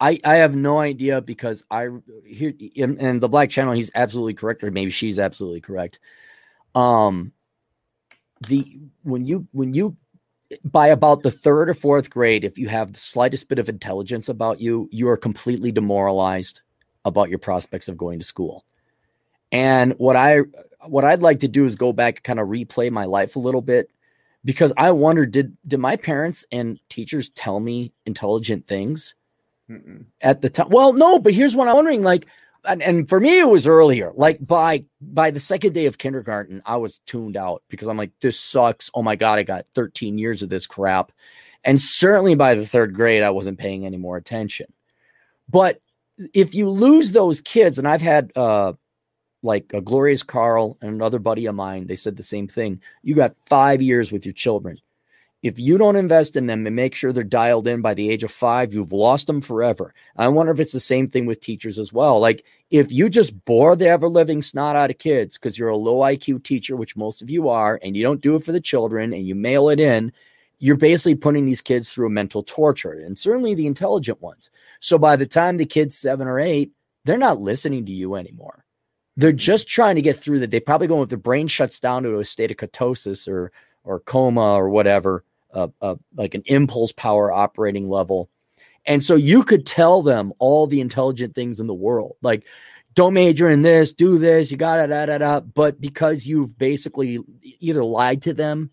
I 0.00 0.20
I 0.24 0.36
have 0.36 0.54
no 0.54 0.78
idea 0.78 1.20
because 1.20 1.64
I 1.70 1.88
here 2.24 2.54
and, 2.76 2.98
and 3.00 3.20
the 3.20 3.28
black 3.28 3.50
channel. 3.50 3.72
He's 3.72 3.90
absolutely 3.94 4.34
correct, 4.34 4.62
or 4.62 4.70
maybe 4.70 4.90
she's 4.92 5.18
absolutely 5.18 5.60
correct. 5.60 5.98
Um, 6.74 7.32
the 8.46 8.78
when 9.02 9.26
you 9.26 9.48
when 9.52 9.74
you 9.74 9.96
by 10.64 10.88
about 10.88 11.22
the 11.22 11.30
third 11.30 11.70
or 11.70 11.74
fourth 11.74 12.10
grade, 12.10 12.44
if 12.44 12.58
you 12.58 12.68
have 12.68 12.92
the 12.92 13.00
slightest 13.00 13.48
bit 13.48 13.58
of 13.58 13.68
intelligence 13.68 14.28
about 14.28 14.60
you, 14.60 14.88
you 14.92 15.08
are 15.08 15.16
completely 15.16 15.72
demoralized 15.72 16.62
about 17.04 17.30
your 17.30 17.38
prospects 17.38 17.88
of 17.88 17.96
going 17.96 18.18
to 18.18 18.24
school. 18.24 18.64
And 19.52 19.94
what 19.98 20.16
I 20.16 20.40
what 20.86 21.04
I'd 21.04 21.22
like 21.22 21.40
to 21.40 21.48
do 21.48 21.64
is 21.64 21.76
go 21.76 21.92
back 21.92 22.16
and 22.16 22.24
kind 22.24 22.40
of 22.40 22.48
replay 22.48 22.90
my 22.90 23.04
life 23.04 23.36
a 23.36 23.40
little 23.40 23.62
bit 23.62 23.90
because 24.44 24.72
I 24.76 24.90
wonder 24.92 25.26
did 25.26 25.56
did 25.66 25.80
my 25.80 25.96
parents 25.96 26.44
and 26.52 26.78
teachers 26.88 27.28
tell 27.30 27.60
me 27.60 27.92
intelligent 28.06 28.66
things 28.66 29.14
Mm-mm. 29.70 30.06
at 30.20 30.42
the 30.42 30.50
time? 30.50 30.68
Well, 30.70 30.92
no, 30.92 31.18
but 31.18 31.34
here's 31.34 31.56
what 31.56 31.68
I'm 31.68 31.74
wondering 31.74 32.02
like 32.02 32.26
and, 32.66 32.82
and 32.82 33.08
for 33.08 33.20
me 33.20 33.38
it 33.38 33.48
was 33.48 33.66
earlier. 33.66 34.12
Like 34.14 34.44
by 34.44 34.84
by 35.00 35.30
the 35.30 35.40
second 35.40 35.72
day 35.72 35.86
of 35.86 35.98
kindergarten, 35.98 36.62
I 36.66 36.76
was 36.76 36.98
tuned 37.06 37.36
out 37.36 37.62
because 37.68 37.88
I'm 37.88 37.96
like 37.96 38.12
this 38.20 38.38
sucks. 38.38 38.90
Oh 38.94 39.02
my 39.02 39.16
god, 39.16 39.38
I 39.38 39.42
got 39.42 39.66
13 39.74 40.18
years 40.18 40.42
of 40.42 40.48
this 40.48 40.66
crap. 40.66 41.12
And 41.64 41.80
certainly 41.80 42.34
by 42.34 42.54
the 42.54 42.66
third 42.66 42.94
grade 42.94 43.22
I 43.22 43.30
wasn't 43.30 43.58
paying 43.58 43.86
any 43.86 43.96
more 43.96 44.16
attention. 44.16 44.66
But 45.48 45.80
if 46.32 46.54
you 46.54 46.70
lose 46.70 47.12
those 47.12 47.40
kids 47.40 47.78
and 47.78 47.86
I've 47.86 48.02
had 48.02 48.32
uh 48.36 48.74
like 49.42 49.72
a 49.72 49.80
glorious 49.80 50.22
Carl 50.22 50.76
and 50.80 50.90
another 50.90 51.18
buddy 51.18 51.46
of 51.46 51.54
mine, 51.54 51.86
they 51.86 51.96
said 51.96 52.16
the 52.16 52.22
same 52.22 52.48
thing. 52.48 52.80
You 53.02 53.14
got 53.14 53.36
five 53.46 53.80
years 53.80 54.10
with 54.10 54.26
your 54.26 54.32
children. 54.32 54.78
If 55.42 55.58
you 55.58 55.78
don't 55.78 55.96
invest 55.96 56.34
in 56.34 56.46
them 56.46 56.66
and 56.66 56.74
make 56.74 56.94
sure 56.94 57.12
they're 57.12 57.22
dialed 57.22 57.68
in 57.68 57.82
by 57.82 57.94
the 57.94 58.10
age 58.10 58.24
of 58.24 58.32
five, 58.32 58.72
you've 58.72 58.92
lost 58.92 59.26
them 59.26 59.40
forever. 59.40 59.94
I 60.16 60.28
wonder 60.28 60.50
if 60.50 60.60
it's 60.60 60.72
the 60.72 60.80
same 60.80 61.08
thing 61.08 61.26
with 61.26 61.40
teachers 61.40 61.78
as 61.78 61.92
well. 61.92 62.18
Like 62.18 62.44
if 62.70 62.90
you 62.90 63.08
just 63.08 63.44
bore 63.44 63.76
the 63.76 63.88
ever 63.88 64.08
living 64.08 64.42
snot 64.42 64.76
out 64.76 64.90
of 64.90 64.98
kids 64.98 65.38
because 65.38 65.58
you're 65.58 65.68
a 65.68 65.76
low 65.76 65.98
IQ 65.98 66.42
teacher, 66.42 66.74
which 66.74 66.96
most 66.96 67.22
of 67.22 67.30
you 67.30 67.48
are, 67.48 67.78
and 67.82 67.96
you 67.96 68.02
don't 68.02 68.20
do 68.20 68.34
it 68.34 68.44
for 68.44 68.52
the 68.52 68.60
children 68.60 69.12
and 69.12 69.26
you 69.26 69.34
mail 69.34 69.68
it 69.68 69.78
in, 69.78 70.10
you're 70.58 70.76
basically 70.76 71.14
putting 71.14 71.44
these 71.44 71.60
kids 71.60 71.92
through 71.92 72.06
a 72.06 72.10
mental 72.10 72.42
torture 72.42 72.92
and 72.92 73.18
certainly 73.18 73.54
the 73.54 73.66
intelligent 73.66 74.20
ones. 74.22 74.50
So 74.80 74.98
by 74.98 75.16
the 75.16 75.26
time 75.26 75.58
the 75.58 75.66
kid's 75.66 75.96
seven 75.96 76.26
or 76.26 76.40
eight, 76.40 76.72
they're 77.04 77.18
not 77.18 77.40
listening 77.40 77.86
to 77.86 77.92
you 77.92 78.14
anymore. 78.14 78.64
They're 79.16 79.32
just 79.32 79.68
trying 79.68 79.94
to 79.94 80.02
get 80.02 80.16
through 80.16 80.40
the 80.40 80.46
They 80.46 80.60
Probably 80.60 80.88
going 80.88 81.02
if 81.02 81.08
the 81.08 81.16
brain 81.16 81.46
shuts 81.46 81.78
down 81.78 82.02
to 82.02 82.18
a 82.18 82.24
state 82.24 82.50
of 82.50 82.56
ketosis 82.56 83.28
or 83.28 83.52
or 83.86 84.00
coma 84.00 84.54
or 84.54 84.68
whatever, 84.68 85.24
uh, 85.54 85.68
uh, 85.80 85.94
like 86.14 86.34
an 86.34 86.42
impulse 86.46 86.92
power 86.92 87.32
operating 87.32 87.88
level. 87.88 88.28
And 88.84 89.02
so 89.02 89.16
you 89.16 89.42
could 89.42 89.64
tell 89.64 90.02
them 90.02 90.32
all 90.38 90.66
the 90.66 90.80
intelligent 90.80 91.34
things 91.34 91.58
in 91.58 91.66
the 91.66 91.74
world, 91.74 92.16
like 92.20 92.44
don't 92.94 93.14
major 93.14 93.48
in 93.48 93.62
this, 93.62 93.92
do 93.92 94.18
this, 94.18 94.50
you 94.50 94.56
got 94.56 94.80
it, 94.80 94.88
da, 94.88 95.06
da, 95.06 95.18
da. 95.18 95.40
But 95.40 95.80
because 95.80 96.26
you've 96.26 96.56
basically 96.58 97.20
either 97.60 97.84
lied 97.84 98.22
to 98.22 98.32
them 98.32 98.70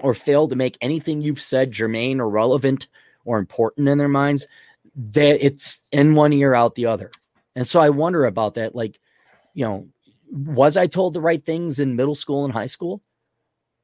or 0.00 0.12
failed 0.12 0.50
to 0.50 0.56
make 0.56 0.76
anything 0.80 1.22
you've 1.22 1.40
said 1.40 1.72
germane 1.72 2.20
or 2.20 2.28
relevant 2.28 2.88
or 3.24 3.38
important 3.38 3.88
in 3.88 3.98
their 3.98 4.08
minds, 4.08 4.46
that 4.94 5.44
it's 5.44 5.80
in 5.92 6.14
one 6.14 6.32
ear 6.32 6.54
out 6.54 6.74
the 6.74 6.86
other. 6.86 7.10
And 7.56 7.66
so 7.66 7.80
I 7.80 7.90
wonder 7.90 8.26
about 8.26 8.54
that. 8.54 8.74
Like, 8.74 9.00
you 9.54 9.64
know, 9.64 9.88
was 10.30 10.76
I 10.76 10.86
told 10.86 11.14
the 11.14 11.20
right 11.20 11.42
things 11.42 11.78
in 11.78 11.96
middle 11.96 12.14
school 12.14 12.44
and 12.44 12.52
high 12.52 12.66
school? 12.66 13.02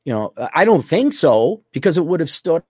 You 0.05 0.13
know, 0.13 0.33
I 0.55 0.65
don't 0.65 0.83
think 0.85 1.13
so 1.13 1.63
because 1.73 1.99
it 1.99 2.07
would 2.07 2.21
have 2.21 2.31
stood. 2.31 2.63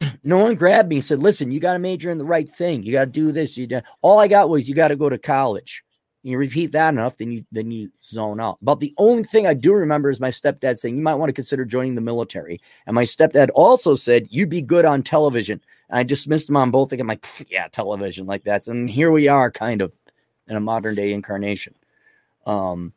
No 0.24 0.38
one 0.38 0.54
grabbed 0.54 0.88
me 0.88 0.96
and 0.96 1.04
said, 1.04 1.18
"Listen, 1.18 1.50
you 1.50 1.58
got 1.58 1.72
to 1.72 1.78
major 1.78 2.10
in 2.10 2.18
the 2.18 2.24
right 2.24 2.48
thing. 2.48 2.84
You 2.84 2.92
got 2.92 3.06
to 3.06 3.10
do 3.10 3.32
this. 3.32 3.56
You 3.56 3.66
do. 3.66 3.80
All 4.02 4.18
I 4.18 4.28
got 4.28 4.48
was 4.48 4.68
you 4.68 4.74
got 4.74 4.88
to 4.88 4.96
go 4.96 5.08
to 5.08 5.18
college. 5.18 5.84
You 6.24 6.38
repeat 6.38 6.70
that 6.72 6.90
enough, 6.90 7.16
then 7.16 7.32
you 7.32 7.44
then 7.50 7.72
you 7.72 7.90
zone 8.00 8.40
out. 8.40 8.58
But 8.62 8.78
the 8.78 8.94
only 8.96 9.24
thing 9.24 9.46
I 9.46 9.54
do 9.54 9.72
remember 9.72 10.08
is 10.08 10.20
my 10.20 10.28
stepdad 10.28 10.78
saying 10.78 10.96
you 10.96 11.02
might 11.02 11.16
want 11.16 11.30
to 11.30 11.34
consider 11.34 11.64
joining 11.64 11.96
the 11.96 12.00
military. 12.00 12.60
And 12.86 12.94
my 12.94 13.02
stepdad 13.02 13.48
also 13.54 13.96
said 13.96 14.28
you'd 14.30 14.48
be 14.48 14.62
good 14.62 14.84
on 14.84 15.02
television. 15.02 15.60
And 15.88 15.98
I 15.98 16.04
dismissed 16.04 16.48
him 16.48 16.56
on 16.56 16.70
both. 16.70 16.92
I'm 16.92 17.08
like, 17.08 17.26
yeah, 17.48 17.66
television 17.68 18.26
like 18.26 18.44
that. 18.44 18.68
And 18.68 18.88
here 18.88 19.10
we 19.10 19.26
are, 19.26 19.50
kind 19.50 19.82
of 19.82 19.92
in 20.46 20.54
a 20.54 20.60
modern 20.60 20.94
day 20.94 21.12
incarnation. 21.12 21.74
Um, 22.46 22.92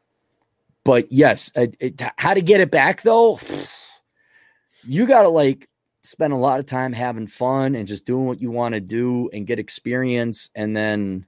but 0.85 1.11
yes, 1.11 1.51
it, 1.55 1.75
it, 1.81 2.01
how 2.17 2.33
to 2.33 2.41
get 2.41 2.61
it 2.61 2.71
back 2.71 3.01
though? 3.01 3.39
You 4.87 5.07
got 5.07 5.23
to 5.23 5.29
like 5.29 5.67
spend 6.03 6.31
a 6.31 6.35
lot 6.37 6.59
of 6.59 6.67
time 6.67 6.93
having 6.93 7.25
fun 7.25 7.73
and 7.73 7.87
just 7.87 8.05
doing 8.05 8.27
what 8.27 8.39
you 8.39 8.51
want 8.51 8.75
to 8.75 8.79
do 8.79 9.31
and 9.33 9.47
get 9.47 9.57
experience, 9.57 10.51
and 10.53 10.77
then 10.77 11.25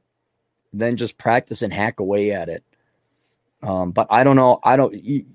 then 0.72 0.96
just 0.96 1.18
practice 1.18 1.64
and 1.64 1.74
hack 1.74 2.00
away 2.00 2.32
at 2.32 2.50
it. 2.50 2.64
Um, 3.64 3.94
but 3.94 4.06
I 4.12 4.24
don't 4.24 4.36
know. 4.36 4.60
I 4.64 4.76
don't. 4.76 4.94
You, 4.94 5.26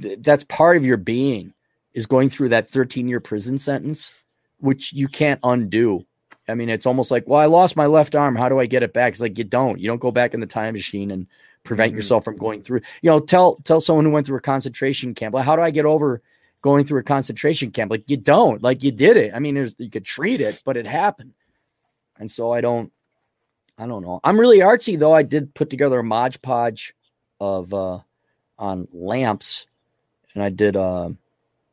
th- 0.00 0.20
that's 0.20 0.44
part 0.44 0.76
of 0.76 0.86
your 0.86 0.96
being 0.96 1.52
is 1.92 2.06
going 2.06 2.30
through 2.30 2.50
that 2.50 2.70
13 2.70 3.08
year 3.08 3.18
prison 3.18 3.58
sentence, 3.58 4.12
which 4.60 4.92
you 4.92 5.08
can't 5.08 5.40
undo. 5.42 6.06
I 6.48 6.54
mean, 6.54 6.68
it's 6.68 6.86
almost 6.86 7.10
like, 7.10 7.26
well, 7.26 7.40
I 7.40 7.46
lost 7.46 7.74
my 7.74 7.86
left 7.86 8.14
arm. 8.14 8.36
How 8.36 8.48
do 8.48 8.60
I 8.60 8.66
get 8.66 8.84
it 8.84 8.92
back? 8.92 9.12
It's 9.12 9.20
like 9.20 9.38
you 9.38 9.44
don't. 9.44 9.80
You 9.80 9.88
don't 9.88 10.00
go 10.00 10.12
back 10.12 10.34
in 10.34 10.40
the 10.40 10.46
time 10.46 10.74
machine 10.74 11.10
and 11.10 11.26
prevent 11.68 11.92
Mhm. 11.92 11.96
yourself 11.96 12.24
from 12.24 12.36
going 12.36 12.62
through. 12.62 12.80
You 13.02 13.10
know, 13.10 13.20
tell 13.20 13.56
tell 13.64 13.80
someone 13.80 14.04
who 14.04 14.10
went 14.10 14.26
through 14.26 14.38
a 14.38 14.42
concentration 14.42 15.14
camp, 15.14 15.34
like, 15.34 15.44
how 15.44 15.54
do 15.54 15.62
I 15.62 15.70
get 15.70 15.84
over 15.84 16.22
going 16.62 16.84
through 16.84 17.00
a 17.00 17.04
concentration 17.04 17.70
camp? 17.70 17.90
Like, 17.90 18.08
you 18.08 18.16
don't. 18.16 18.62
Like, 18.62 18.82
you 18.82 18.90
did 18.90 19.16
it. 19.16 19.32
I 19.34 19.38
mean, 19.38 19.54
there's 19.54 19.78
you 19.78 19.90
could 19.90 20.04
treat 20.04 20.40
it, 20.40 20.62
but 20.64 20.76
it 20.76 20.86
happened. 20.86 21.34
And 22.18 22.30
so 22.30 22.50
I 22.52 22.60
don't. 22.60 22.90
I 23.76 23.86
don't 23.86 24.02
know. 24.02 24.18
I'm 24.24 24.40
really 24.40 24.58
artsy 24.58 24.98
though. 24.98 25.12
I 25.12 25.22
did 25.22 25.54
put 25.54 25.70
together 25.70 26.00
a 26.00 26.04
Mod 26.04 26.40
Podge 26.42 26.94
of 27.38 27.72
uh 27.72 28.00
on 28.58 28.88
lamps, 28.92 29.66
and 30.34 30.42
I 30.42 30.48
did 30.48 30.76
uh, 30.76 31.10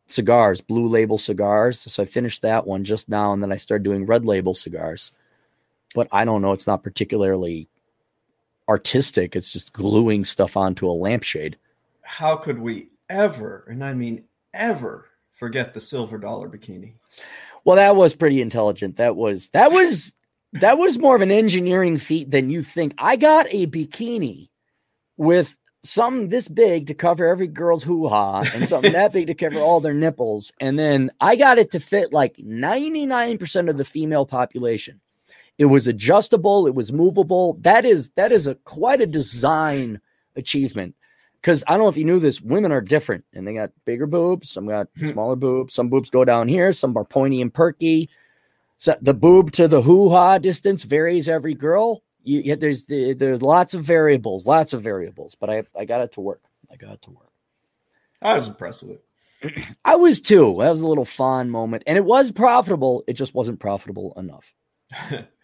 cigars, 0.06 0.62
blue 0.62 0.88
label 0.88 1.18
cigars. 1.18 1.80
So 1.92 2.04
I 2.04 2.06
finished 2.06 2.44
that 2.44 2.68
one 2.68 2.84
just 2.84 3.10
now, 3.10 3.34
and 3.34 3.42
then 3.42 3.52
I 3.52 3.56
started 3.56 3.84
doing 3.84 4.06
red 4.06 4.24
label 4.24 4.54
cigars. 4.54 5.12
But 5.96 6.08
I 6.12 6.26
don't 6.26 6.44
know; 6.44 6.52
it's 6.52 6.68
not 6.68 6.84
particularly 6.84 7.68
artistic. 8.68 9.36
It's 9.36 9.52
just 9.52 9.74
gluing 9.74 10.24
stuff 10.24 10.58
onto 10.58 10.88
a 10.88 10.92
lampshade. 10.92 11.58
How 12.04 12.36
could 12.36 12.60
we 12.60 12.90
ever, 13.10 13.66
and 13.68 13.84
I 13.84 13.94
mean 13.94 14.26
ever, 14.54 15.08
forget 15.34 15.74
the 15.74 15.80
silver 15.80 16.18
dollar 16.18 16.50
bikini? 16.50 16.94
Well, 17.64 17.78
that 17.78 17.96
was 17.96 18.16
pretty 18.16 18.42
intelligent. 18.42 18.98
That 18.98 19.16
was 19.16 19.50
that 19.50 19.72
was 19.72 20.14
that 20.54 20.78
was 20.78 21.00
more 21.00 21.16
of 21.16 21.22
an 21.22 21.32
engineering 21.32 21.98
feat 21.98 22.32
than 22.32 22.50
you 22.50 22.64
think. 22.64 22.94
I 22.98 23.16
got 23.16 23.48
a 23.50 23.68
bikini 23.68 24.50
with 25.18 25.58
something 25.84 26.30
this 26.30 26.48
big 26.48 26.88
to 26.88 26.94
cover 26.94 27.26
every 27.26 27.48
girl's 27.48 27.84
hoo 27.84 28.08
ha 28.08 28.44
and 28.54 28.68
something 28.68 28.94
that 28.94 29.14
big 29.14 29.28
to 29.28 29.34
cover 29.36 29.60
all 29.60 29.80
their 29.80 29.94
nipples. 29.94 30.52
And 30.60 30.78
then 30.78 31.12
I 31.20 31.36
got 31.36 31.58
it 31.58 31.72
to 31.72 31.80
fit 31.80 32.12
like 32.12 32.38
99% 32.38 33.70
of 33.70 33.78
the 33.78 33.86
female 33.86 34.26
population. 34.26 35.02
It 35.58 35.66
was 35.66 35.88
adjustable, 35.88 36.68
it 36.68 36.76
was 36.76 36.92
movable. 36.92 37.58
That 37.62 37.86
is 37.86 38.10
that 38.12 38.32
is 38.32 38.48
a 38.48 38.56
quite 38.56 39.02
a 39.02 39.06
design 39.06 40.02
achievement. 40.36 40.96
Because 41.40 41.64
I 41.68 41.74
don't 41.74 41.82
know 41.82 41.90
if 41.90 41.98
you 41.98 42.06
knew 42.06 42.20
this, 42.20 42.42
women 42.42 42.72
are 42.72 42.82
different 42.82 43.24
and 43.34 43.48
they 43.48 43.54
got 43.54 43.70
bigger 43.86 44.08
boobs, 44.08 44.50
some 44.50 44.68
got 44.68 44.88
hmm. 44.98 45.10
smaller 45.10 45.36
boobs, 45.36 45.74
some 45.74 45.90
boobs 45.90 46.10
go 46.10 46.26
down 46.26 46.48
here, 46.48 46.74
some 46.74 46.98
are 46.98 47.06
pointy 47.06 47.42
and 47.42 47.54
perky. 47.54 48.10
So 48.78 48.96
the 49.02 49.14
boob 49.14 49.52
to 49.52 49.68
the 49.68 49.82
hoo 49.82 50.10
ha 50.10 50.38
distance 50.40 50.84
varies 50.84 51.30
every 51.30 51.54
girl. 51.54 52.04
You, 52.24 52.56
there's 52.56 52.86
there's 52.88 53.42
lots 53.42 53.76
of 53.76 53.84
variables, 53.84 54.48
lots 54.48 54.74
of 54.74 54.82
variables, 54.82 55.36
but 55.36 55.50
I 55.50 55.64
I 55.78 55.86
got 55.86 56.02
it 56.02 56.14
to 56.14 56.22
work. 56.22 56.42
I 56.72 56.76
got 56.76 56.94
it 56.94 57.02
to 57.04 57.12
work. 57.12 57.32
I 58.22 58.34
was 58.34 58.48
impressed 58.48 58.84
with 58.84 59.00
it. 59.44 59.64
I 59.86 59.96
was 59.96 60.20
too. 60.20 60.56
That 60.60 60.72
was 60.72 60.82
a 60.82 60.88
little 60.88 61.06
fun 61.06 61.50
moment, 61.52 61.84
and 61.86 61.98
it 61.98 62.06
was 62.06 62.32
profitable. 62.32 63.04
It 63.08 63.14
just 63.14 63.36
wasn't 63.36 63.60
profitable 63.60 64.14
enough. 64.18 64.54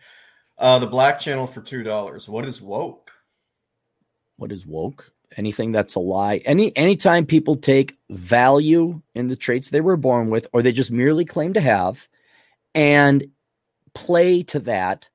uh, 0.62 0.78
the 0.78 0.88
Black 0.88 1.20
Channel 1.20 1.48
for 1.48 1.60
two 1.60 1.84
dollars. 1.84 2.30
What 2.30 2.46
is 2.46 2.62
woke? 2.62 3.12
What 4.38 4.52
is 4.52 4.66
woke? 4.66 5.12
Anything 5.36 5.72
that's 5.72 5.96
a 5.96 6.00
lie. 6.00 6.38
Any 6.46 6.76
anytime 6.78 7.26
people 7.26 7.56
take 7.56 7.98
value 8.10 9.02
in 9.16 9.28
the 9.28 9.36
traits 9.36 9.70
they 9.70 9.82
were 9.82 9.98
born 9.98 10.30
with, 10.30 10.48
or 10.54 10.62
they 10.62 10.72
just 10.72 10.92
merely 10.92 11.26
claim 11.26 11.54
to 11.54 11.62
have, 11.62 12.08
and 12.76 13.32
play 13.96 14.44
to 14.44 14.60
that, 14.60 15.10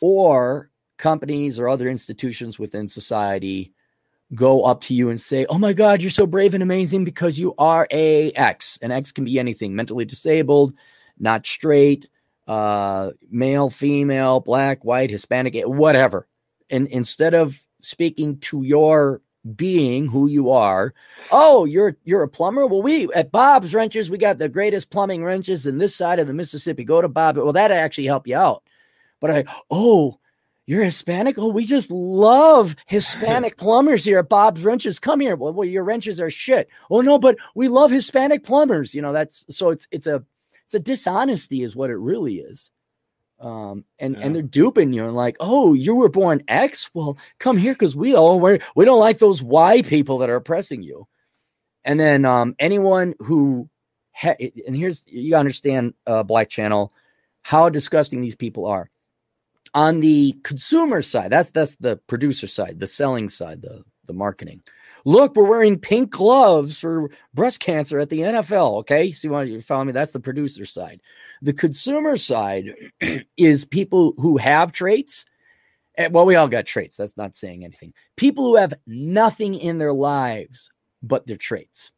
or 0.00 0.70
companies 0.98 1.58
or 1.58 1.68
other 1.68 1.88
institutions 1.88 2.58
within 2.58 2.86
society 2.86 3.72
go 4.34 4.62
up 4.62 4.82
to 4.82 4.94
you 4.94 5.10
and 5.10 5.20
say, 5.20 5.46
"Oh 5.46 5.58
my 5.58 5.72
God, 5.72 6.00
you're 6.00 6.10
so 6.12 6.26
brave 6.26 6.54
and 6.54 6.62
amazing 6.62 7.04
because 7.04 7.40
you 7.40 7.54
are 7.58 7.88
a 7.90 8.30
X." 8.32 8.78
And 8.80 8.92
X 8.92 9.10
can 9.10 9.24
be 9.24 9.40
anything: 9.40 9.74
mentally 9.74 10.04
disabled, 10.04 10.74
not 11.18 11.44
straight, 11.44 12.06
uh, 12.46 13.10
male, 13.30 13.70
female, 13.70 14.40
black, 14.40 14.84
white, 14.84 15.10
Hispanic, 15.10 15.54
whatever. 15.64 16.26
And 16.70 16.86
instead 16.88 17.34
of 17.34 17.64
speaking 17.80 18.38
to 18.40 18.62
your 18.62 19.20
being 19.56 20.06
who 20.06 20.26
you 20.26 20.50
are. 20.50 20.94
Oh, 21.30 21.64
you're 21.64 21.96
you're 22.04 22.22
a 22.22 22.28
plumber. 22.28 22.66
Well, 22.66 22.82
we 22.82 23.12
at 23.12 23.30
Bob's 23.30 23.74
Wrenches, 23.74 24.08
we 24.08 24.18
got 24.18 24.38
the 24.38 24.48
greatest 24.48 24.90
plumbing 24.90 25.24
wrenches 25.24 25.66
in 25.66 25.78
this 25.78 25.94
side 25.94 26.18
of 26.18 26.26
the 26.26 26.34
Mississippi. 26.34 26.84
Go 26.84 27.00
to 27.00 27.08
Bob. 27.08 27.36
Well, 27.36 27.52
that 27.52 27.70
actually 27.70 28.06
help 28.06 28.26
you 28.26 28.36
out. 28.36 28.62
But 29.20 29.30
I, 29.30 29.44
oh, 29.70 30.18
you're 30.66 30.84
Hispanic. 30.84 31.38
Oh, 31.38 31.48
we 31.48 31.66
just 31.66 31.90
love 31.90 32.74
Hispanic 32.86 33.56
plumbers 33.58 34.04
here 34.04 34.18
at 34.18 34.28
Bob's 34.28 34.64
Wrenches. 34.64 34.98
Come 34.98 35.20
here. 35.20 35.36
Well, 35.36 35.52
well, 35.52 35.68
your 35.68 35.84
wrenches 35.84 36.20
are 36.20 36.30
shit. 36.30 36.68
Oh 36.90 37.02
no, 37.02 37.18
but 37.18 37.36
we 37.54 37.68
love 37.68 37.90
Hispanic 37.90 38.44
plumbers. 38.44 38.94
You 38.94 39.02
know 39.02 39.12
that's 39.12 39.44
so 39.54 39.70
it's 39.70 39.86
it's 39.90 40.06
a 40.06 40.24
it's 40.66 40.74
a 40.74 40.80
dishonesty 40.80 41.62
is 41.62 41.76
what 41.76 41.90
it 41.90 41.96
really 41.96 42.36
is. 42.36 42.70
Um, 43.40 43.84
and 43.98 44.14
yeah. 44.14 44.22
and 44.22 44.34
they're 44.34 44.42
duping 44.42 44.92
you 44.92 45.04
and 45.04 45.14
like, 45.14 45.36
oh, 45.40 45.74
you 45.74 45.94
were 45.94 46.08
born 46.08 46.42
X. 46.48 46.90
Well, 46.94 47.18
come 47.38 47.56
here 47.56 47.74
because 47.74 47.96
we 47.96 48.14
all 48.14 48.40
we 48.40 48.60
we 48.74 48.84
don't 48.84 49.00
like 49.00 49.18
those 49.18 49.42
Y 49.42 49.82
people 49.82 50.18
that 50.18 50.30
are 50.30 50.36
oppressing 50.36 50.82
you. 50.82 51.06
And 51.84 52.00
then 52.00 52.24
um, 52.24 52.54
anyone 52.58 53.14
who 53.18 53.68
ha- 54.12 54.36
and 54.66 54.76
here's 54.76 55.04
you 55.06 55.36
understand 55.36 55.94
uh, 56.06 56.22
Black 56.22 56.48
Channel 56.48 56.92
how 57.42 57.68
disgusting 57.68 58.20
these 58.20 58.36
people 58.36 58.66
are. 58.66 58.90
On 59.74 60.00
the 60.00 60.38
consumer 60.44 61.02
side, 61.02 61.30
that's 61.30 61.50
that's 61.50 61.74
the 61.76 61.96
producer 62.06 62.46
side, 62.46 62.78
the 62.80 62.86
selling 62.86 63.28
side, 63.28 63.60
the 63.60 63.84
the 64.06 64.12
marketing. 64.12 64.62
Look, 65.04 65.36
we're 65.36 65.44
wearing 65.44 65.78
pink 65.78 66.10
gloves 66.10 66.80
for 66.80 67.10
breast 67.34 67.60
cancer 67.60 67.98
at 67.98 68.08
the 68.08 68.20
NFL. 68.20 68.78
Okay, 68.80 69.12
see 69.12 69.28
why 69.28 69.42
you 69.42 69.60
follow 69.60 69.84
me? 69.84 69.92
That's 69.92 70.12
the 70.12 70.20
producer 70.20 70.64
side. 70.64 71.00
The 71.42 71.52
consumer 71.52 72.16
side 72.16 72.74
is 73.36 73.64
people 73.64 74.14
who 74.16 74.38
have 74.38 74.72
traits. 74.72 75.26
Eh, 75.98 76.08
well, 76.10 76.24
we 76.24 76.36
all 76.36 76.48
got 76.48 76.66
traits. 76.66 76.96
That's 76.96 77.16
not 77.16 77.36
saying 77.36 77.64
anything. 77.64 77.92
People 78.16 78.44
who 78.44 78.56
have 78.56 78.74
nothing 78.86 79.54
in 79.54 79.78
their 79.78 79.92
lives 79.92 80.70
but 81.02 81.26
their 81.26 81.36
traits. 81.36 81.92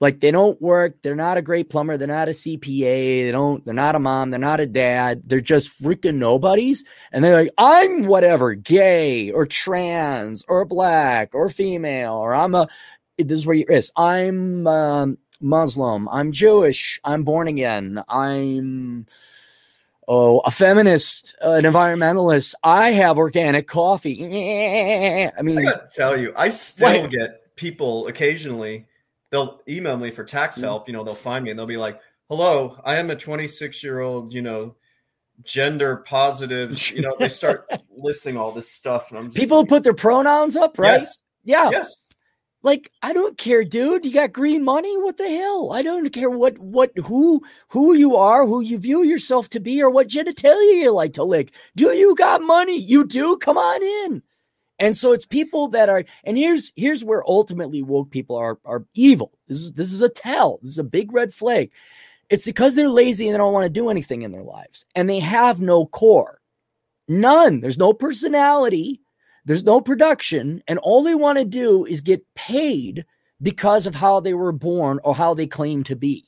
Like 0.00 0.20
they 0.20 0.30
don't 0.30 0.60
work, 0.60 1.02
they're 1.02 1.14
not 1.14 1.38
a 1.38 1.42
great 1.42 1.70
plumber, 1.70 1.96
they're 1.96 2.08
not 2.08 2.28
a 2.28 2.32
CPA, 2.32 3.24
they 3.24 3.30
don't, 3.30 3.64
they're 3.64 3.72
not 3.72 3.94
a 3.94 4.00
mom, 4.00 4.30
they're 4.30 4.40
not 4.40 4.60
a 4.60 4.66
dad, 4.66 5.22
they're 5.24 5.40
just 5.40 5.82
freaking 5.82 6.16
nobodies. 6.16 6.84
And 7.12 7.24
they're 7.24 7.42
like, 7.42 7.54
I'm 7.56 8.06
whatever, 8.06 8.54
gay 8.54 9.30
or 9.30 9.46
trans 9.46 10.44
or 10.48 10.64
black 10.64 11.34
or 11.34 11.48
female, 11.48 12.14
or 12.14 12.34
I'm 12.34 12.54
a 12.54 12.68
this 13.18 13.38
is 13.38 13.46
where 13.46 13.56
you 13.56 13.66
is. 13.68 13.92
I'm 13.96 14.66
um, 14.66 15.18
Muslim. 15.40 16.08
I'm 16.08 16.32
Jewish. 16.32 17.00
I'm 17.04 17.22
born 17.22 17.48
again. 17.48 18.02
I'm 18.08 19.06
oh 20.08 20.40
a 20.40 20.50
feminist, 20.50 21.34
an 21.40 21.64
environmentalist. 21.64 22.54
I 22.62 22.90
have 22.92 23.18
organic 23.18 23.68
coffee. 23.68 24.24
I 25.38 25.42
mean, 25.42 25.58
I 25.58 25.62
gotta 25.62 25.86
tell 25.94 26.16
you, 26.16 26.32
I 26.36 26.48
still 26.48 27.02
what? 27.02 27.10
get 27.10 27.56
people 27.56 28.08
occasionally. 28.08 28.86
They'll 29.34 29.62
email 29.68 29.96
me 29.96 30.12
for 30.12 30.22
tax 30.22 30.58
mm. 30.58 30.62
help. 30.62 30.86
You 30.86 30.92
know, 30.92 31.02
they'll 31.02 31.12
find 31.14 31.44
me 31.44 31.50
and 31.50 31.58
they'll 31.58 31.66
be 31.66 31.76
like, 31.76 32.00
"Hello, 32.28 32.80
I 32.84 32.96
am 32.96 33.10
a 33.10 33.16
26 33.16 33.82
year 33.82 34.00
old. 34.00 34.32
You 34.32 34.42
know." 34.42 34.76
gender 35.42 35.96
positive 35.96 36.90
you 36.92 37.02
know 37.02 37.16
they 37.18 37.28
start 37.28 37.68
listing 37.96 38.36
all 38.36 38.52
this 38.52 38.70
stuff 38.70 39.10
and 39.10 39.18
i'm 39.18 39.32
people 39.32 39.62
like, 39.62 39.68
put 39.68 39.82
their 39.82 39.92
pronouns 39.92 40.54
up 40.54 40.78
right 40.78 41.00
yes. 41.00 41.18
yeah 41.42 41.70
yes 41.70 42.04
like, 42.64 42.90
I 43.02 43.12
don't 43.12 43.36
care, 43.36 43.62
dude. 43.62 44.06
You 44.06 44.12
got 44.12 44.32
green 44.32 44.64
money? 44.64 44.96
What 44.96 45.18
the 45.18 45.28
hell? 45.28 45.70
I 45.74 45.82
don't 45.82 46.08
care 46.08 46.30
what 46.30 46.58
what 46.58 46.96
who 46.96 47.42
who 47.68 47.92
you 47.92 48.16
are, 48.16 48.46
who 48.46 48.62
you 48.62 48.78
view 48.78 49.02
yourself 49.02 49.50
to 49.50 49.60
be, 49.60 49.82
or 49.82 49.90
what 49.90 50.08
genitalia 50.08 50.82
you 50.82 50.90
like 50.90 51.12
to 51.12 51.24
lick. 51.24 51.52
Do 51.76 51.94
you 51.94 52.14
got 52.16 52.40
money? 52.40 52.78
You 52.78 53.04
do? 53.04 53.36
Come 53.36 53.58
on 53.58 53.82
in. 53.82 54.22
And 54.78 54.96
so 54.96 55.12
it's 55.12 55.24
people 55.24 55.68
that 55.68 55.88
are, 55.88 56.04
and 56.24 56.36
here's 56.36 56.72
here's 56.76 57.04
where 57.04 57.22
ultimately 57.26 57.82
woke 57.82 58.10
people 58.10 58.36
are 58.36 58.58
are 58.64 58.84
evil. 58.94 59.32
This 59.46 59.58
is 59.58 59.72
this 59.72 59.92
is 59.92 60.02
a 60.02 60.08
tell. 60.08 60.58
This 60.62 60.72
is 60.72 60.78
a 60.78 60.84
big 60.84 61.12
red 61.12 61.32
flag. 61.32 61.70
It's 62.30 62.46
because 62.46 62.74
they're 62.74 62.88
lazy 62.88 63.26
and 63.28 63.34
they 63.34 63.38
don't 63.38 63.52
want 63.52 63.64
to 63.64 63.70
do 63.70 63.90
anything 63.90 64.22
in 64.22 64.32
their 64.32 64.42
lives, 64.42 64.84
and 64.94 65.08
they 65.08 65.20
have 65.20 65.60
no 65.60 65.86
core, 65.86 66.40
none. 67.08 67.60
There's 67.60 67.78
no 67.78 67.92
personality 67.92 69.00
there's 69.44 69.64
no 69.64 69.80
production, 69.80 70.62
and 70.66 70.78
all 70.78 71.02
they 71.02 71.14
want 71.14 71.38
to 71.38 71.44
do 71.44 71.84
is 71.84 72.00
get 72.00 72.24
paid 72.34 73.04
because 73.42 73.86
of 73.86 73.94
how 73.94 74.20
they 74.20 74.32
were 74.32 74.52
born 74.52 75.00
or 75.04 75.14
how 75.14 75.34
they 75.34 75.46
claim 75.46 75.84
to 75.84 75.96
be. 75.96 76.26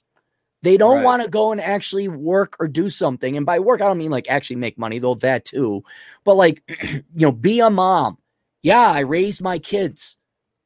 They 0.63 0.77
don't 0.77 0.97
right. 0.97 1.05
want 1.05 1.23
to 1.23 1.29
go 1.29 1.53
and 1.53 1.61
actually 1.61 2.09
work 2.09 2.57
or 2.61 2.69
do 2.69 2.89
something. 2.89 3.37
And 3.37 3.47
by 3.47 3.59
work, 3.59 3.81
I 3.81 3.87
don't 3.87 3.99
mean 3.99 4.11
like 4.11 4.29
actually 4.29 4.57
make 4.57 4.79
money, 4.79 4.99
though 4.99 5.15
that 5.17 5.45
too, 5.45 5.83
but 6.25 6.35
like, 6.35 6.63
you 6.93 7.03
know, 7.15 7.33
be 7.33 7.61
a 7.61 7.71
mom. 7.71 8.19
Yeah, 8.67 8.91
I 8.91 9.01
raised 9.01 9.43
my 9.43 9.61
kids. 9.61 10.17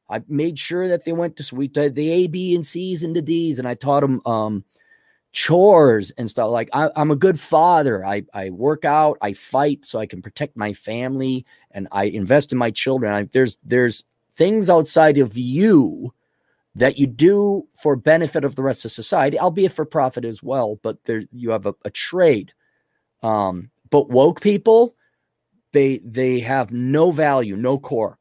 I 0.09 0.23
made 0.27 0.57
sure 0.57 0.87
that 0.87 1.05
they 1.05 1.11
went 1.11 1.35
to 1.35 1.43
sweet 1.43 1.75
the 1.75 2.09
A, 2.09 2.25
B, 2.25 2.55
and 2.55 2.65
C's 2.65 3.03
and 3.03 3.15
the 3.15 3.21
D's, 3.21 3.59
and 3.59 3.67
I 3.67 3.75
taught 3.75 3.99
them 3.99 4.21
um, 4.25 4.65
chores 5.33 6.09
and 6.17 6.27
stuff. 6.27 6.49
Like 6.49 6.71
I, 6.73 6.89
am 6.95 7.11
a 7.11 7.15
good 7.15 7.39
father. 7.39 8.03
I, 8.03 8.23
I 8.33 8.49
work 8.49 8.85
out, 8.85 9.19
I 9.21 9.33
fight 9.33 9.85
so 9.85 9.99
I 9.99 10.07
can 10.07 10.23
protect 10.23 10.57
my 10.57 10.73
family 10.73 11.45
and 11.69 11.87
I 11.91 12.05
invest 12.05 12.51
in 12.51 12.57
my 12.57 12.71
children. 12.71 13.13
I, 13.13 13.29
there's 13.31 13.59
there's 13.63 14.03
things 14.33 14.67
outside 14.67 15.19
of 15.19 15.37
you 15.37 16.11
that 16.73 16.97
you 16.97 17.05
do 17.05 17.67
for 17.75 17.95
benefit 17.95 18.43
of 18.43 18.55
the 18.55 18.63
rest 18.63 18.83
of 18.83 18.89
society, 18.89 19.37
albeit 19.37 19.73
for 19.73 19.85
profit 19.85 20.25
as 20.25 20.41
well. 20.41 20.79
But 20.81 21.03
there 21.03 21.21
you 21.31 21.51
have 21.51 21.67
a, 21.67 21.75
a 21.85 21.91
trade. 21.91 22.51
Um, 23.21 23.69
but 23.91 24.09
woke 24.09 24.41
people, 24.41 24.95
they 25.73 25.99
they 26.03 26.39
have 26.39 26.71
no 26.71 27.11
value, 27.11 27.55
no 27.55 27.77
core 27.77 28.17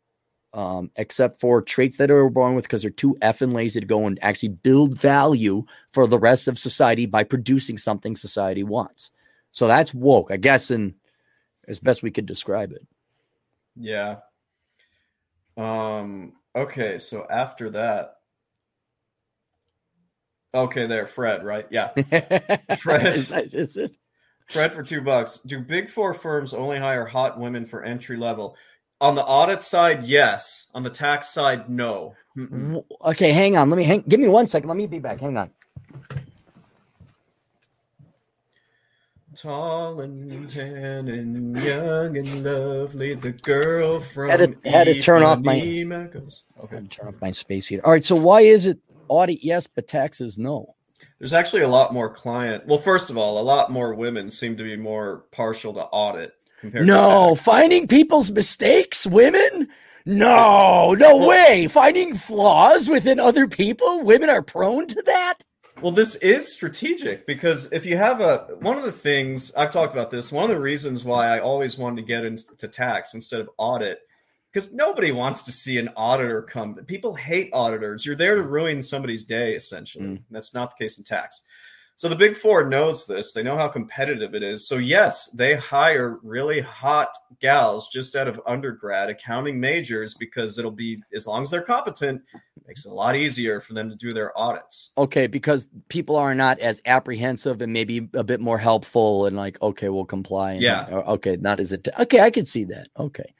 um, 0.52 0.90
except 0.96 1.40
for 1.40 1.62
traits 1.62 1.96
that 1.98 2.10
are 2.10 2.28
born 2.28 2.54
with 2.54 2.64
because 2.64 2.82
they're 2.82 2.90
too 2.90 3.16
effing 3.22 3.52
lazy 3.52 3.80
to 3.80 3.86
go 3.86 4.06
and 4.06 4.18
actually 4.22 4.48
build 4.48 4.98
value 4.98 5.64
for 5.92 6.06
the 6.06 6.18
rest 6.18 6.48
of 6.48 6.58
society 6.58 7.06
by 7.06 7.24
producing 7.24 7.78
something 7.78 8.16
society 8.16 8.64
wants. 8.64 9.10
So 9.52 9.66
that's 9.66 9.94
woke, 9.94 10.30
I 10.30 10.36
guess, 10.36 10.70
and 10.70 10.94
as 11.68 11.78
best 11.78 12.02
we 12.02 12.10
could 12.10 12.26
describe 12.26 12.72
it. 12.72 12.86
Yeah. 13.76 14.16
Um, 15.56 16.32
Okay, 16.54 16.98
so 16.98 17.26
after 17.30 17.70
that. 17.70 18.16
Okay, 20.52 20.86
there, 20.86 21.06
Fred, 21.06 21.44
right? 21.44 21.66
Yeah. 21.70 21.88
Fred. 22.78 23.14
is, 23.14 23.28
that, 23.28 23.54
is 23.54 23.76
it? 23.76 23.96
Fred 24.50 24.72
for 24.72 24.82
two 24.82 25.00
bucks. 25.00 25.38
Do 25.46 25.60
big 25.60 25.88
four 25.88 26.12
firms 26.12 26.52
only 26.52 26.78
hire 26.78 27.06
hot 27.06 27.38
women 27.38 27.64
for 27.66 27.84
entry 27.84 28.16
level? 28.16 28.56
On 29.00 29.14
the 29.14 29.22
audit 29.24 29.62
side, 29.62 30.04
yes. 30.04 30.66
On 30.74 30.82
the 30.82 30.90
tax 30.90 31.28
side, 31.28 31.68
no. 31.68 32.14
Mm-mm. 32.36 32.84
Okay, 33.04 33.32
hang 33.32 33.56
on. 33.56 33.70
Let 33.70 33.76
me 33.76 33.84
hang. 33.84 34.02
Give 34.08 34.18
me 34.20 34.28
one 34.28 34.48
second. 34.48 34.68
Let 34.68 34.76
me 34.76 34.86
be 34.86 34.98
back. 34.98 35.20
Hang 35.20 35.36
on. 35.36 35.50
Tall 39.36 40.00
and 40.00 40.50
tan 40.50 41.08
and 41.08 41.56
young 41.62 42.18
and 42.18 42.44
lovely, 42.44 43.14
the 43.14 43.32
girl 43.32 44.00
from 44.00 44.28
Had 44.28 44.38
to- 44.62 44.68
had 44.70 44.84
to 44.84 45.00
turn 45.00 45.22
off 45.22 45.40
my- 45.40 45.54
Okay. 46.64 46.80
Turn 46.90 47.08
off 47.08 47.14
my 47.22 47.30
space 47.30 47.68
heater. 47.68 47.86
All 47.86 47.92
right. 47.92 48.04
So 48.04 48.16
why 48.16 48.40
is 48.40 48.66
it 48.66 48.78
audit 49.08 49.42
yes, 49.42 49.66
but 49.68 49.86
taxes 49.86 50.38
no? 50.38 50.74
There's 51.20 51.32
actually 51.34 51.62
a 51.62 51.68
lot 51.68 51.92
more 51.92 52.08
client. 52.08 52.66
Well, 52.66 52.78
first 52.78 53.10
of 53.10 53.16
all, 53.18 53.38
a 53.38 53.44
lot 53.44 53.70
more 53.70 53.94
women 53.94 54.30
seem 54.30 54.56
to 54.56 54.64
be 54.64 54.76
more 54.76 55.24
partial 55.32 55.74
to 55.74 55.82
audit 55.82 56.32
compared 56.60 56.86
No, 56.86 57.34
to 57.36 57.40
finding 57.42 57.86
people's 57.86 58.30
mistakes, 58.30 59.06
women. 59.06 59.68
No, 60.06 60.94
no 60.94 61.16
Well- 61.18 61.28
way. 61.28 61.68
Finding 61.68 62.14
flaws 62.14 62.88
within 62.88 63.20
other 63.20 63.46
people, 63.46 64.02
women 64.02 64.30
are 64.30 64.42
prone 64.42 64.86
to 64.88 65.02
that. 65.02 65.44
Well, 65.82 65.92
this 65.92 66.14
is 66.16 66.52
strategic 66.52 67.26
because 67.26 67.70
if 67.72 67.86
you 67.86 67.96
have 67.96 68.20
a 68.20 68.46
one 68.60 68.76
of 68.76 68.84
the 68.84 68.92
things 68.92 69.52
I've 69.54 69.72
talked 69.72 69.94
about 69.94 70.10
this, 70.10 70.32
one 70.32 70.44
of 70.44 70.50
the 70.50 70.60
reasons 70.60 71.04
why 71.04 71.28
I 71.28 71.38
always 71.38 71.78
wanted 71.78 71.96
to 71.96 72.06
get 72.06 72.24
into 72.24 72.68
tax 72.68 73.14
instead 73.14 73.40
of 73.40 73.48
audit, 73.56 74.00
because 74.52 74.72
nobody 74.72 75.12
wants 75.12 75.42
to 75.42 75.52
see 75.52 75.78
an 75.78 75.90
auditor 75.96 76.42
come. 76.42 76.74
People 76.86 77.14
hate 77.14 77.50
auditors. 77.52 78.04
You're 78.04 78.16
there 78.16 78.36
to 78.36 78.42
ruin 78.42 78.82
somebody's 78.82 79.24
day, 79.24 79.54
essentially. 79.54 80.04
Mm. 80.04 80.22
That's 80.30 80.54
not 80.54 80.76
the 80.76 80.84
case 80.84 80.98
in 80.98 81.04
tax. 81.04 81.42
So 81.96 82.08
the 82.08 82.16
big 82.16 82.38
four 82.38 82.64
knows 82.66 83.06
this. 83.06 83.34
They 83.34 83.42
know 83.42 83.58
how 83.58 83.68
competitive 83.68 84.34
it 84.34 84.42
is. 84.42 84.66
So 84.66 84.76
yes, 84.76 85.30
they 85.32 85.54
hire 85.54 86.18
really 86.22 86.60
hot 86.60 87.10
gals 87.42 87.90
just 87.92 88.16
out 88.16 88.26
of 88.26 88.40
undergrad 88.46 89.10
accounting 89.10 89.60
majors 89.60 90.14
because 90.14 90.58
it'll 90.58 90.70
be 90.70 91.02
as 91.14 91.26
long 91.26 91.42
as 91.42 91.50
they're 91.50 91.60
competent, 91.60 92.22
makes 92.66 92.86
it 92.86 92.88
a 92.90 92.94
lot 92.94 93.16
easier 93.16 93.60
for 93.60 93.74
them 93.74 93.90
to 93.90 93.96
do 93.96 94.12
their 94.12 94.36
audits. 94.38 94.92
Okay, 94.96 95.26
because 95.26 95.68
people 95.90 96.16
are 96.16 96.34
not 96.34 96.58
as 96.60 96.80
apprehensive 96.86 97.60
and 97.60 97.70
maybe 97.70 98.08
a 98.14 98.24
bit 98.24 98.40
more 98.40 98.56
helpful 98.56 99.26
and 99.26 99.36
like, 99.36 99.60
okay, 99.60 99.90
we'll 99.90 100.06
comply. 100.06 100.52
And, 100.52 100.62
Yeah. 100.62 100.86
or, 100.90 101.06
okay, 101.10 101.36
not 101.36 101.60
as 101.60 101.70
it. 101.70 101.86
Okay, 101.98 102.20
I 102.20 102.30
could 102.30 102.48
see 102.48 102.64
that. 102.64 102.88
Okay. 102.98 103.34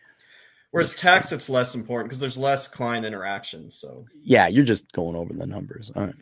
Whereas 0.71 0.95
tax, 0.95 1.33
it's 1.33 1.49
less 1.49 1.75
important 1.75 2.09
because 2.11 2.21
there's 2.21 2.39
less 2.39 2.68
client 2.68 3.05
interaction. 3.05 3.71
So, 3.71 4.07
Yeah, 4.23 4.47
you're 4.49 4.64
just 4.64 4.91
going 4.93 5.16
over 5.16 5.33
the 5.33 5.47
numbers. 5.47 5.91
All 5.97 6.05
right. 6.07 6.14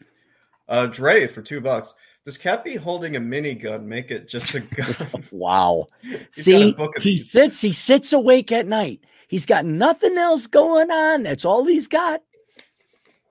uh, 0.69 0.87
Dre 0.87 1.27
for 1.27 1.43
two 1.43 1.61
bucks. 1.61 1.95
Does 2.25 2.39
Cappy 2.39 2.77
holding 2.77 3.17
a 3.17 3.21
minigun 3.21 3.85
make 3.85 4.11
it 4.11 4.29
just 4.29 4.55
a 4.55 4.61
gun? 4.61 4.95
Wow. 5.33 5.87
He's 6.35 6.49
got 6.49 6.63
a 6.63 6.73
See, 6.73 6.73
he 6.99 7.17
these. 7.17 7.31
sits, 7.31 7.61
he 7.61 7.73
sits 7.73 8.13
awake 8.13 8.53
at 8.53 8.67
night. 8.67 9.01
He's 9.29 9.47
got 9.47 9.65
nothing 9.67 10.17
else 10.17 10.47
going 10.47 10.91
on. 10.91 11.23
That's 11.23 11.45
all 11.45 11.67
he's 11.67 11.87
got. 11.89 12.23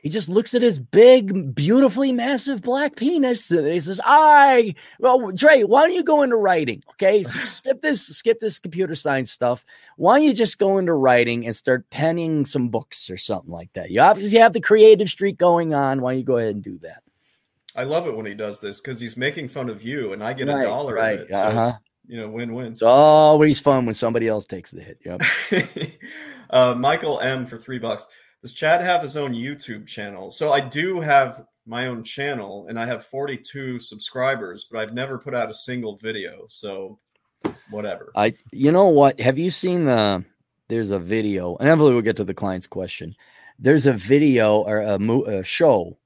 He 0.01 0.09
just 0.09 0.29
looks 0.29 0.53
at 0.53 0.61
his 0.61 0.79
big, 0.79 1.55
beautifully 1.55 2.11
massive 2.11 2.61
black 2.61 2.95
penis 2.95 3.51
and 3.51 3.67
he 3.67 3.79
says, 3.79 3.99
I 4.03 4.75
well, 4.99 5.31
Dre, 5.31 5.63
why 5.63 5.81
don't 5.81 5.95
you 5.95 6.03
go 6.03 6.21
into 6.21 6.37
writing? 6.37 6.83
Okay. 6.91 7.23
So 7.27 7.39
skip 7.45 7.81
this, 7.81 8.07
skip 8.07 8.39
this 8.39 8.59
computer 8.59 8.95
science 8.95 9.31
stuff. 9.31 9.65
Why 9.97 10.17
don't 10.17 10.27
you 10.27 10.33
just 10.33 10.59
go 10.59 10.77
into 10.77 10.93
writing 10.93 11.45
and 11.45 11.55
start 11.55 11.89
penning 11.89 12.45
some 12.45 12.69
books 12.69 13.09
or 13.09 13.17
something 13.17 13.51
like 13.51 13.73
that? 13.73 13.91
You 13.91 14.01
obviously 14.01 14.39
have 14.39 14.53
the 14.53 14.61
creative 14.61 15.09
streak 15.09 15.37
going 15.37 15.73
on. 15.73 16.01
Why 16.01 16.13
don't 16.13 16.19
you 16.19 16.25
go 16.25 16.37
ahead 16.37 16.55
and 16.55 16.63
do 16.63 16.79
that? 16.83 17.03
I 17.77 17.83
love 17.83 18.07
it 18.07 18.15
when 18.15 18.25
he 18.25 18.33
does 18.33 18.59
this 18.59 18.81
because 18.81 18.99
he's 18.99 19.17
making 19.17 19.49
fun 19.49 19.69
of 19.69 19.83
you, 19.83 20.13
and 20.13 20.23
I 20.23 20.33
get 20.33 20.47
Right, 20.47 20.63
a 20.63 20.67
dollar 20.67 20.95
right, 20.95 21.19
of 21.19 21.27
it. 21.27 21.31
So 21.31 21.37
uh-huh. 21.37 21.67
it's, 21.75 21.77
you 22.07 22.19
know, 22.19 22.27
win-win. 22.27 22.73
It's 22.73 22.81
always 22.81 23.59
fun 23.59 23.85
when 23.85 23.93
somebody 23.93 24.27
else 24.27 24.45
takes 24.45 24.71
the 24.71 24.81
hit. 24.81 24.99
Yep. 25.05 25.21
uh, 26.49 26.73
Michael 26.73 27.19
M 27.19 27.45
for 27.45 27.59
three 27.59 27.77
bucks. 27.77 28.07
Does 28.41 28.53
Chad 28.53 28.81
have 28.81 29.01
his 29.01 29.17
own 29.17 29.33
YouTube 29.33 29.87
channel? 29.87 30.31
So 30.31 30.51
I 30.51 30.61
do 30.61 31.01
have 31.01 31.45
my 31.65 31.87
own 31.87 32.03
channel, 32.03 32.67
and 32.69 32.79
I 32.79 32.85
have 32.85 33.05
42 33.05 33.79
subscribers, 33.79 34.67
but 34.71 34.79
I've 34.79 34.93
never 34.93 35.17
put 35.17 35.35
out 35.35 35.49
a 35.49 35.53
single 35.53 35.97
video. 35.97 36.45
So 36.47 36.99
whatever. 37.69 38.11
I, 38.15 38.33
you 38.51 38.71
know 38.71 38.87
what? 38.87 39.19
Have 39.19 39.37
you 39.37 39.51
seen 39.51 39.85
the? 39.85 40.23
There's 40.69 40.91
a 40.91 40.99
video, 40.99 41.55
and 41.55 41.67
eventually 41.67 41.93
we'll 41.93 42.01
get 42.01 42.17
to 42.17 42.25
the 42.25 42.33
client's 42.33 42.67
question. 42.67 43.15
There's 43.57 43.85
a 43.85 43.93
video 43.93 44.57
or 44.57 44.81
a, 44.81 44.99
mo- 44.99 45.23
a 45.23 45.43
show. 45.43 45.97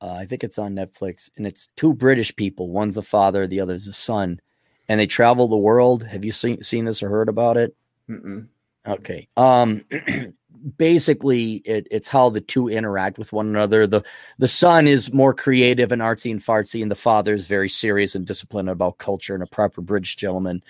Uh, 0.00 0.14
I 0.14 0.26
think 0.26 0.42
it's 0.42 0.58
on 0.58 0.74
Netflix, 0.74 1.30
and 1.36 1.46
it's 1.46 1.68
two 1.76 1.94
British 1.94 2.34
people. 2.34 2.68
One's 2.68 2.96
a 2.96 3.02
father, 3.02 3.46
the 3.46 3.60
other's 3.60 3.86
a 3.86 3.92
son, 3.92 4.40
and 4.88 4.98
they 4.98 5.06
travel 5.06 5.46
the 5.46 5.56
world. 5.56 6.02
Have 6.02 6.24
you 6.24 6.32
seen 6.32 6.62
seen 6.62 6.84
this 6.84 7.02
or 7.02 7.08
heard 7.08 7.28
about 7.28 7.56
it? 7.56 7.76
Mm-mm. 8.10 8.48
Okay. 8.86 9.28
Um 9.36 9.84
basically 10.76 11.56
it, 11.64 11.86
it's 11.90 12.08
how 12.08 12.30
the 12.30 12.40
two 12.40 12.68
interact 12.68 13.18
with 13.18 13.32
one 13.32 13.46
another. 13.46 13.86
The 13.86 14.02
the 14.38 14.48
son 14.48 14.86
is 14.86 15.12
more 15.12 15.34
creative 15.34 15.92
and 15.92 16.02
artsy 16.02 16.30
and 16.30 16.40
fartsy, 16.40 16.82
and 16.82 16.90
the 16.90 16.96
father 16.96 17.34
is 17.34 17.46
very 17.46 17.68
serious 17.68 18.14
and 18.14 18.26
disciplined 18.26 18.68
about 18.68 18.98
culture 18.98 19.34
and 19.34 19.42
a 19.42 19.46
proper 19.46 19.80
British 19.80 20.16
gentleman. 20.16 20.62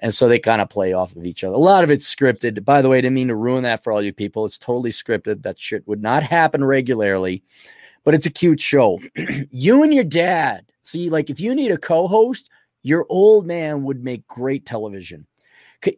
And 0.00 0.12
so 0.12 0.28
they 0.28 0.38
kind 0.38 0.60
of 0.60 0.68
play 0.68 0.92
off 0.92 1.16
of 1.16 1.24
each 1.24 1.44
other. 1.44 1.54
A 1.54 1.58
lot 1.58 1.84
of 1.84 1.90
it's 1.90 2.12
scripted. 2.12 2.64
By 2.64 2.82
the 2.82 2.88
way, 2.88 2.98
I 2.98 3.00
didn't 3.00 3.14
mean 3.14 3.28
to 3.28 3.36
ruin 3.36 3.62
that 3.62 3.82
for 3.82 3.92
all 3.92 4.02
you 4.02 4.12
people. 4.12 4.44
It's 4.44 4.58
totally 4.58 4.90
scripted. 4.90 5.42
That 5.42 5.58
shit 5.58 5.86
would 5.86 6.02
not 6.02 6.22
happen 6.22 6.64
regularly, 6.64 7.42
but 8.02 8.12
it's 8.12 8.26
a 8.26 8.30
cute 8.30 8.60
show. 8.60 9.00
you 9.50 9.82
and 9.82 9.94
your 9.94 10.04
dad, 10.04 10.66
see, 10.82 11.10
like 11.10 11.30
if 11.30 11.40
you 11.40 11.54
need 11.54 11.70
a 11.70 11.78
co-host, 11.78 12.50
your 12.82 13.06
old 13.08 13.46
man 13.46 13.82
would 13.84 14.04
make 14.04 14.26
great 14.26 14.66
television. 14.66 15.26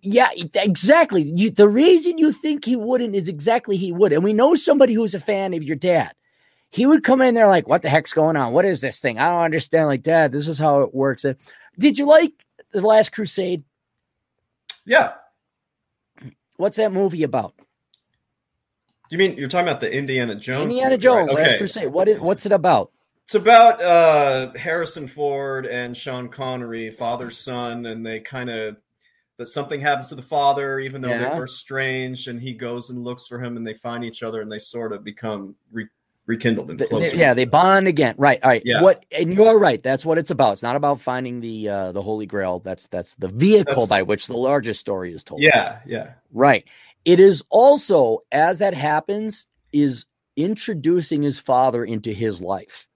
Yeah, 0.02 0.28
exactly. 0.34 1.30
You, 1.34 1.50
the 1.50 1.68
reason 1.68 2.18
you 2.18 2.32
think 2.32 2.64
he 2.64 2.76
wouldn't 2.76 3.14
is 3.14 3.28
exactly 3.28 3.76
he 3.76 3.92
would. 3.92 4.12
And 4.12 4.24
we 4.24 4.32
know 4.32 4.54
somebody 4.54 4.94
who's 4.94 5.14
a 5.14 5.20
fan 5.20 5.54
of 5.54 5.62
your 5.62 5.76
dad. 5.76 6.12
He 6.70 6.86
would 6.86 7.04
come 7.04 7.22
in 7.22 7.34
there 7.34 7.48
like, 7.48 7.68
"What 7.68 7.82
the 7.82 7.88
heck's 7.88 8.12
going 8.12 8.36
on? 8.36 8.52
What 8.52 8.64
is 8.64 8.80
this 8.80 9.00
thing? 9.00 9.18
I 9.18 9.28
don't 9.28 9.42
understand." 9.42 9.86
Like, 9.86 10.02
Dad, 10.02 10.32
this 10.32 10.48
is 10.48 10.58
how 10.58 10.80
it 10.80 10.94
works. 10.94 11.24
And 11.24 11.36
did 11.78 11.98
you 11.98 12.06
like 12.06 12.32
the 12.72 12.82
Last 12.82 13.12
Crusade? 13.12 13.62
Yeah. 14.84 15.12
What's 16.56 16.76
that 16.76 16.92
movie 16.92 17.22
about? 17.22 17.54
You 19.10 19.18
mean 19.18 19.36
you're 19.36 19.48
talking 19.48 19.68
about 19.68 19.80
the 19.80 19.92
Indiana 19.92 20.34
Jones? 20.34 20.64
Indiana 20.64 20.90
movie, 20.90 21.02
Jones, 21.02 21.28
right? 21.28 21.38
Last 21.38 21.48
Okay. 21.50 21.58
Crusade. 21.58 21.88
What 21.88 22.08
is 22.08 22.18
what's 22.18 22.46
it 22.46 22.52
about? 22.52 22.90
It's 23.24 23.34
about 23.34 23.80
uh, 23.80 24.52
Harrison 24.56 25.08
Ford 25.08 25.66
and 25.66 25.96
Sean 25.96 26.28
Connery, 26.28 26.90
father 26.90 27.30
son, 27.30 27.86
and 27.86 28.04
they 28.04 28.20
kind 28.20 28.50
of 28.50 28.76
that 29.38 29.48
something 29.48 29.80
happens 29.80 30.08
to 30.08 30.14
the 30.14 30.22
father, 30.22 30.78
even 30.80 31.02
though 31.02 31.08
Yeah. 31.10 31.30
they 31.30 31.38
were 31.38 31.44
estranged, 31.44 32.28
and 32.28 32.40
he 32.40 32.52
goes 32.54 32.90
and 32.90 33.04
looks 33.04 33.26
for 33.26 33.38
him, 33.38 33.56
and 33.56 33.66
they 33.66 33.74
find 33.74 34.04
each 34.04 34.22
other, 34.22 34.40
and 34.40 34.50
they 34.50 34.58
sort 34.58 34.92
of 34.92 35.04
become 35.04 35.54
re- 35.70 35.88
rekindled 36.26 36.70
and 36.70 36.80
closer. 36.80 37.10
they- 37.10 37.18
yeah, 37.18 37.34
they 37.34 37.44
bond 37.44 37.86
again. 37.86 38.14
Right. 38.18 38.42
All 38.42 38.48
right. 38.50 38.62
Yeah. 38.64 38.82
What 38.82 39.04
and 39.12 39.32
you're 39.34 39.58
right. 39.58 39.80
That's 39.82 40.04
what 40.04 40.18
it's 40.18 40.30
about. 40.30 40.52
It's 40.54 40.62
not 40.62 40.74
about 40.74 41.00
finding 41.00 41.40
the 41.40 41.68
uh 41.68 41.92
the 41.92 42.02
Holy 42.02 42.26
Grail. 42.26 42.58
That's 42.60 42.86
that's 42.88 43.14
the 43.16 43.28
vehicle 43.28 43.72
That's- 43.74 43.88
by 43.88 44.02
which 44.02 44.26
the 44.26 44.36
largest 44.36 44.80
story 44.80 45.12
is 45.12 45.22
told. 45.22 45.40
yeah, 45.42 45.78
yeah. 45.86 46.12
Right. 46.32 46.64
It 47.04 47.20
is 47.20 47.44
also, 47.50 48.18
as 48.32 48.58
that 48.58 48.74
happens, 48.74 49.46
is 49.72 50.06
introducing 50.34 51.22
his 51.22 51.38
father 51.38 51.84
into 51.84 52.12
his 52.12 52.42
life. 52.42 52.88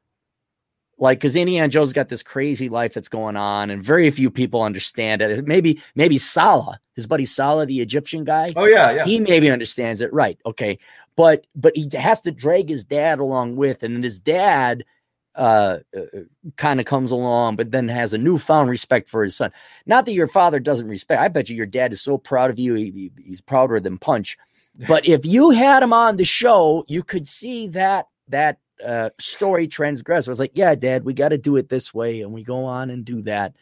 Like, 1.01 1.19
because 1.19 1.35
Indiana 1.35 1.67
Jones 1.67 1.95
got 1.95 2.11
this 2.11 2.23
crazy 2.23 2.69
life 2.69 2.93
that's 2.93 3.09
going 3.09 3.35
on, 3.35 3.71
and 3.71 3.83
very 3.83 4.11
few 4.11 4.31
people 4.31 4.63
understand 4.63 5.23
it. 5.23 5.47
Maybe, 5.47 5.83
maybe 5.95 6.19
Sallah, 6.19 6.79
his 6.95 7.07
buddy 7.07 7.25
Sallah, 7.25 7.65
the 7.65 7.81
Egyptian 7.81 8.23
guy, 8.23 8.51
Oh 8.55 8.67
yeah, 8.67 8.91
yeah. 8.93 9.05
he 9.05 9.19
maybe 9.19 9.51
understands 9.51 10.03
it. 10.03 10.13
Right. 10.13 10.39
Okay. 10.45 10.79
But 11.17 11.47
but 11.57 11.75
he 11.75 11.89
has 11.97 12.21
to 12.23 12.31
drag 12.31 12.69
his 12.69 12.85
dad 12.85 13.19
along 13.19 13.57
with, 13.57 13.83
and 13.83 13.97
then 13.97 14.03
his 14.03 14.21
dad 14.21 14.85
uh, 15.35 15.79
uh 15.97 16.21
kind 16.57 16.81
of 16.81 16.87
comes 16.87 17.11
along, 17.11 17.57
but 17.57 17.71
then 17.71 17.89
has 17.89 18.13
a 18.13 18.19
newfound 18.19 18.69
respect 18.69 19.09
for 19.09 19.25
his 19.25 19.37
son. 19.37 19.53
Not 19.87 20.05
that 20.05 20.13
your 20.13 20.29
father 20.29 20.61
doesn't 20.61 20.89
respect. 20.89 21.21
I 21.21 21.29
bet 21.29 21.49
you 21.49 21.57
your 21.57 21.67
dad 21.67 21.93
is 21.93 22.03
so 22.03 22.19
proud 22.19 22.51
of 22.51 22.59
you. 22.59 22.75
He- 22.75 23.13
he's 23.19 23.41
prouder 23.41 23.81
than 23.81 23.97
Punch. 23.99 24.37
But 24.87 25.07
if 25.07 25.25
you 25.27 25.51
had 25.51 25.83
him 25.83 25.93
on 25.93 26.17
the 26.17 26.25
show, 26.25 26.85
you 26.89 27.03
could 27.03 27.27
see 27.27 27.69
that 27.69 28.09
that 28.29 28.59
uh, 28.87 29.11
story 29.19 29.69
transgress. 29.69 30.27
I 30.27 30.31
was 30.31 30.41
like, 30.41 30.53
yeah, 30.55 30.75
Dad, 30.75 31.05
we 31.05 31.15
got 31.15 31.31
to 31.31 31.39
do 31.39 31.57
it 31.57 31.69
this 31.69 31.93
way, 31.95 32.21
and 32.23 32.33
we 32.33 32.43
go 32.43 32.65
on 32.65 32.91
and 32.91 33.05
do 33.05 33.23
that. 33.23 33.55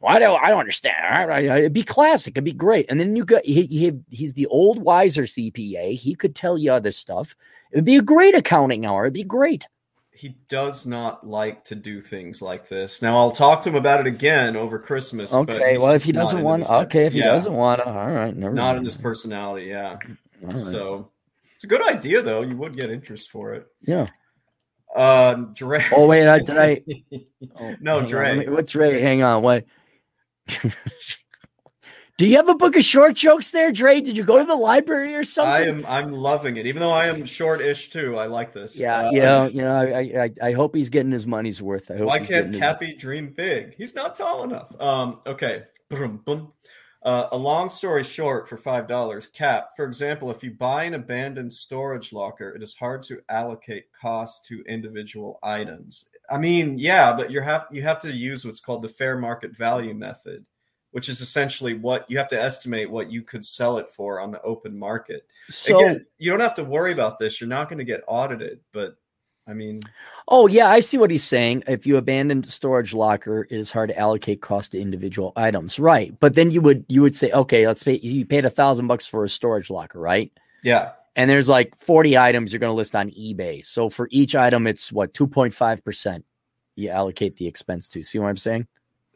Well, 0.00 0.14
I 0.14 0.18
don't, 0.18 0.42
I 0.42 0.50
don't 0.50 0.60
understand. 0.60 0.96
All 1.10 1.26
right, 1.26 1.44
It'd 1.44 1.72
be 1.72 1.82
classic. 1.82 2.32
It'd 2.34 2.44
be 2.44 2.52
great. 2.52 2.86
And 2.88 3.00
then 3.00 3.16
you 3.16 3.24
got 3.24 3.44
he, 3.44 3.66
he 3.66 3.92
he's 4.10 4.34
the 4.34 4.46
old 4.46 4.82
wiser 4.82 5.22
CPA. 5.22 5.94
He 5.96 6.14
could 6.14 6.34
tell 6.34 6.58
you 6.58 6.72
other 6.72 6.92
stuff. 6.92 7.34
It'd 7.72 7.84
be 7.84 7.96
a 7.96 8.02
great 8.02 8.34
accounting 8.34 8.84
hour. 8.84 9.04
It'd 9.04 9.14
be 9.14 9.24
great. 9.24 9.66
he 10.12 10.34
does 10.48 10.86
not 10.86 11.26
like 11.26 11.64
to 11.64 11.74
do 11.74 12.00
things 12.00 12.40
like 12.40 12.68
this. 12.68 13.02
Now 13.02 13.18
I'll 13.18 13.30
talk 13.30 13.62
to 13.62 13.68
him 13.68 13.74
about 13.76 14.00
it 14.00 14.06
again 14.06 14.56
over 14.56 14.78
Christmas. 14.78 15.32
Okay. 15.32 15.76
Well, 15.78 15.94
if 15.94 16.04
he 16.04 16.12
doesn't 16.12 16.42
want, 16.42 16.68
okay. 16.70 17.06
If 17.06 17.12
he 17.12 17.20
yeah, 17.20 17.26
doesn't 17.26 17.52
want, 17.52 17.80
to, 17.80 17.88
all 17.88 18.10
right. 18.10 18.34
Never 18.34 18.54
not 18.54 18.76
in 18.76 18.84
his 18.84 18.96
personality. 18.96 19.66
Yeah. 19.66 19.98
Right. 20.42 20.62
So 20.62 21.10
It's 21.54 21.64
a 21.64 21.66
good 21.66 21.86
idea, 21.86 22.22
though. 22.22 22.42
You 22.42 22.56
would 22.56 22.76
get 22.76 22.90
interest 22.90 23.30
for 23.30 23.54
it. 23.54 23.66
Yeah. 23.82 24.06
Uh, 24.96 25.34
Dre. 25.52 25.84
Oh 25.92 26.06
wait, 26.06 26.26
I, 26.26 26.38
did 26.40 26.58
I? 26.58 26.82
Oh, 27.58 27.74
no, 27.80 28.04
Dre. 28.06 28.38
me- 28.38 28.48
what 28.48 28.66
Dre? 28.66 29.00
Hang 29.00 29.22
on, 29.22 29.42
what? 29.42 29.64
Do 32.18 32.26
you 32.26 32.36
have 32.36 32.48
a 32.48 32.54
book 32.54 32.76
of 32.76 32.82
short 32.82 33.14
jokes 33.14 33.50
there, 33.50 33.70
Dre? 33.70 34.00
Did 34.00 34.16
you 34.16 34.24
go 34.24 34.38
to 34.38 34.44
the 34.44 34.54
library 34.56 35.14
or 35.14 35.22
something? 35.22 35.52
I 35.52 35.66
am. 35.66 35.84
I'm 35.86 36.12
loving 36.12 36.56
it. 36.56 36.66
Even 36.66 36.80
though 36.80 36.90
I 36.90 37.08
am 37.08 37.26
short-ish 37.26 37.90
too, 37.90 38.16
I 38.16 38.24
like 38.26 38.54
this. 38.54 38.74
Yeah, 38.78 39.08
Uh, 39.08 39.10
you 39.10 39.20
know, 39.20 39.44
you 39.46 39.60
know, 39.62 39.74
I, 39.74 40.22
I, 40.24 40.30
I 40.48 40.52
hope 40.52 40.74
he's 40.74 40.88
getting 40.88 41.12
his 41.12 41.26
money's 41.26 41.60
worth. 41.60 41.90
I 41.90 41.98
hope. 41.98 42.06
Why 42.06 42.16
can't 42.18 42.28
getting 42.28 42.52
his- 42.54 42.60
Cappy 42.60 42.94
dream 42.96 43.34
big? 43.36 43.74
He's 43.76 43.94
not 43.94 44.14
tall 44.14 44.44
enough. 44.44 44.74
Um, 44.80 45.20
okay. 45.26 45.64
Boom, 45.90 46.22
boom. 46.24 46.52
Uh, 47.06 47.28
a 47.30 47.36
long 47.36 47.70
story 47.70 48.02
short, 48.02 48.48
for 48.48 48.56
five 48.56 48.88
dollars, 48.88 49.28
Cap. 49.28 49.68
For 49.76 49.84
example, 49.84 50.28
if 50.32 50.42
you 50.42 50.50
buy 50.50 50.82
an 50.82 50.94
abandoned 50.94 51.52
storage 51.52 52.12
locker, 52.12 52.50
it 52.50 52.64
is 52.64 52.74
hard 52.74 53.04
to 53.04 53.22
allocate 53.28 53.92
costs 53.92 54.46
to 54.48 54.64
individual 54.64 55.38
items. 55.40 56.08
I 56.28 56.38
mean, 56.38 56.80
yeah, 56.80 57.16
but 57.16 57.30
you 57.30 57.40
have 57.42 57.66
you 57.70 57.82
have 57.82 58.00
to 58.00 58.12
use 58.12 58.44
what's 58.44 58.58
called 58.58 58.82
the 58.82 58.88
fair 58.88 59.16
market 59.16 59.56
value 59.56 59.94
method, 59.94 60.44
which 60.90 61.08
is 61.08 61.20
essentially 61.20 61.74
what 61.74 62.10
you 62.10 62.18
have 62.18 62.28
to 62.30 62.42
estimate 62.42 62.90
what 62.90 63.08
you 63.08 63.22
could 63.22 63.44
sell 63.44 63.78
it 63.78 63.88
for 63.88 64.18
on 64.18 64.32
the 64.32 64.42
open 64.42 64.76
market. 64.76 65.28
So, 65.48 65.78
Again, 65.78 66.06
you 66.18 66.32
don't 66.32 66.40
have 66.40 66.56
to 66.56 66.64
worry 66.64 66.92
about 66.92 67.20
this. 67.20 67.40
You're 67.40 67.46
not 67.46 67.68
going 67.68 67.78
to 67.78 67.84
get 67.84 68.02
audited, 68.08 68.58
but 68.72 68.96
I 69.46 69.52
mean, 69.52 69.80
oh 70.28 70.46
yeah, 70.46 70.68
I 70.68 70.80
see 70.80 70.98
what 70.98 71.10
he's 71.10 71.24
saying. 71.24 71.64
If 71.66 71.86
you 71.86 71.96
abandon 71.96 72.40
the 72.40 72.50
storage 72.50 72.94
locker, 72.94 73.46
it 73.50 73.56
is 73.56 73.70
hard 73.70 73.90
to 73.90 73.98
allocate 73.98 74.40
cost 74.40 74.72
to 74.72 74.80
individual 74.80 75.32
items, 75.36 75.78
right? 75.78 76.18
But 76.18 76.34
then 76.34 76.50
you 76.50 76.60
would 76.62 76.84
you 76.88 77.02
would 77.02 77.14
say, 77.14 77.30
okay, 77.32 77.66
let's 77.66 77.82
pay. 77.82 77.98
You 77.98 78.26
paid 78.26 78.44
a 78.44 78.50
thousand 78.50 78.86
bucks 78.86 79.06
for 79.06 79.24
a 79.24 79.28
storage 79.28 79.70
locker, 79.70 79.98
right? 79.98 80.32
yeah, 80.62 80.92
and 81.16 81.30
there's 81.30 81.48
like 81.48 81.76
40 81.78 82.18
items 82.18 82.52
you're 82.52 82.60
going 82.60 82.70
to 82.70 82.76
list 82.76 82.94
on 82.94 83.10
eBay. 83.10 83.64
So 83.64 83.88
for 83.88 84.06
each 84.12 84.36
item, 84.36 84.66
it's 84.66 84.92
what 84.92 85.14
2.5% 85.14 86.22
you 86.76 86.90
allocate 86.90 87.36
the 87.36 87.46
expense 87.46 87.88
to. 87.88 88.02
See 88.02 88.18
what 88.18 88.28
I'm 88.28 88.36
saying? 88.36 88.66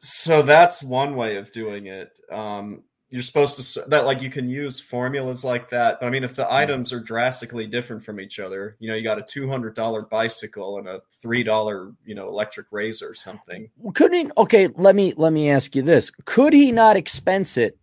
So 0.01 0.41
that's 0.41 0.83
one 0.83 1.15
way 1.15 1.37
of 1.37 1.53
doing 1.53 1.87
it. 1.87 2.19
Um, 2.33 2.85
you're 3.11 3.23
supposed 3.23 3.75
to 3.75 3.81
that 3.89 4.05
like 4.05 4.23
you 4.23 4.31
can 4.31 4.49
use 4.49 4.79
formulas 4.79 5.45
like 5.45 5.69
that. 5.71 5.99
But 6.01 6.07
I 6.07 6.11
mean, 6.11 6.23
if 6.23 6.37
the 6.37 6.51
items 6.53 6.93
are 6.93 7.01
drastically 7.01 7.67
different 7.67 8.05
from 8.05 8.21
each 8.21 8.39
other, 8.39 8.77
you 8.79 8.89
know, 8.89 8.95
you 8.95 9.03
got 9.03 9.19
a 9.19 9.23
two 9.23 9.49
hundred 9.49 9.75
dollar 9.75 10.03
bicycle 10.03 10.79
and 10.79 10.87
a 10.87 11.03
three 11.21 11.43
dollar, 11.43 11.93
you 12.05 12.15
know, 12.15 12.29
electric 12.29 12.69
razor 12.71 13.09
or 13.09 13.15
something. 13.15 13.69
Couldn't 13.95 14.27
he, 14.27 14.33
okay, 14.39 14.69
let 14.77 14.95
me 14.95 15.13
let 15.17 15.33
me 15.33 15.51
ask 15.51 15.75
you 15.75 15.83
this. 15.83 16.13
Could 16.25 16.53
he 16.53 16.71
not 16.71 16.97
expense 16.97 17.57
it 17.57 17.77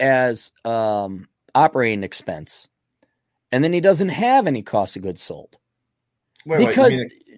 as 0.00 0.50
um 0.64 1.28
operating 1.54 2.02
expense? 2.02 2.66
And 3.52 3.62
then 3.62 3.72
he 3.72 3.80
doesn't 3.80 4.10
have 4.10 4.48
any 4.48 4.62
cost 4.62 4.96
of 4.96 5.02
goods 5.02 5.22
sold. 5.22 5.58
Wait, 6.44 6.58
wait, 6.58 6.68
because 6.68 6.92
mean- 6.92 7.29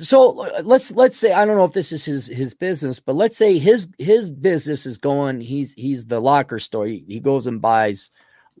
so 0.00 0.30
let's 0.62 0.90
let's 0.92 1.16
say 1.16 1.32
I 1.32 1.44
don't 1.44 1.56
know 1.56 1.64
if 1.64 1.72
this 1.72 1.92
is 1.92 2.04
his 2.04 2.26
his 2.26 2.54
business, 2.54 3.00
but 3.00 3.14
let's 3.14 3.36
say 3.36 3.58
his 3.58 3.88
his 3.98 4.30
business 4.30 4.86
is 4.86 4.98
going. 4.98 5.40
He's 5.40 5.74
he's 5.74 6.04
the 6.06 6.20
locker 6.20 6.58
store. 6.58 6.86
He, 6.86 7.04
he 7.08 7.20
goes 7.20 7.46
and 7.46 7.60
buys 7.60 8.10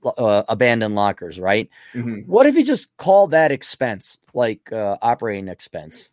uh, 0.04 0.44
abandoned 0.48 0.94
lockers, 0.94 1.38
right? 1.40 1.68
Mhm. 1.94 2.26
What 2.26 2.46
if 2.46 2.54
you 2.54 2.64
just 2.64 2.96
call 2.96 3.26
that 3.28 3.52
expense 3.52 4.18
like 4.32 4.72
uh, 4.72 4.96
operating 5.02 5.48
expense 5.48 6.10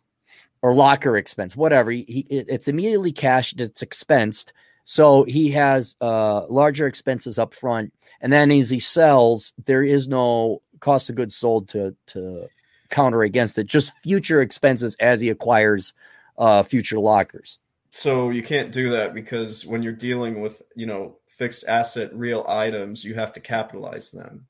or 0.62 0.74
locker 0.74 1.16
expense, 1.16 1.56
whatever? 1.56 1.90
He, 1.90 2.04
he 2.08 2.20
it- 2.28 2.48
it's 2.48 2.68
immediately 2.68 3.12
cashed. 3.12 3.60
It's 3.60 3.82
expensed. 3.82 4.52
So 4.84 5.24
he 5.24 5.50
has 5.50 5.96
uh, 6.00 6.46
larger 6.48 6.86
expenses 6.86 7.38
up 7.38 7.54
front, 7.54 7.92
and 8.20 8.32
then 8.32 8.50
as 8.52 8.70
he 8.70 8.78
sells, 8.78 9.52
there 9.64 9.82
is 9.82 10.06
no 10.08 10.62
cost 10.80 11.08
of 11.10 11.16
goods 11.16 11.34
sold 11.34 11.68
to 11.70 11.96
to 12.08 12.46
counter 12.90 13.22
against 13.22 13.58
it. 13.58 13.66
Just 13.66 13.92
future 13.98 14.40
expenses 14.40 14.96
as 15.00 15.20
he 15.20 15.28
acquires 15.28 15.92
uh, 16.38 16.62
future 16.62 16.98
lockers. 16.98 17.58
so 17.92 18.30
you 18.30 18.42
can't 18.42 18.72
do 18.72 18.90
that 18.90 19.14
because 19.14 19.64
when 19.64 19.82
you're 19.82 19.92
dealing 19.92 20.40
with 20.42 20.62
you 20.74 20.86
know 20.86 21.16
fixed 21.38 21.64
asset 21.68 22.14
real 22.14 22.44
items, 22.48 23.04
you 23.04 23.14
have 23.14 23.32
to 23.34 23.40
capitalize 23.40 24.10
them. 24.10 24.46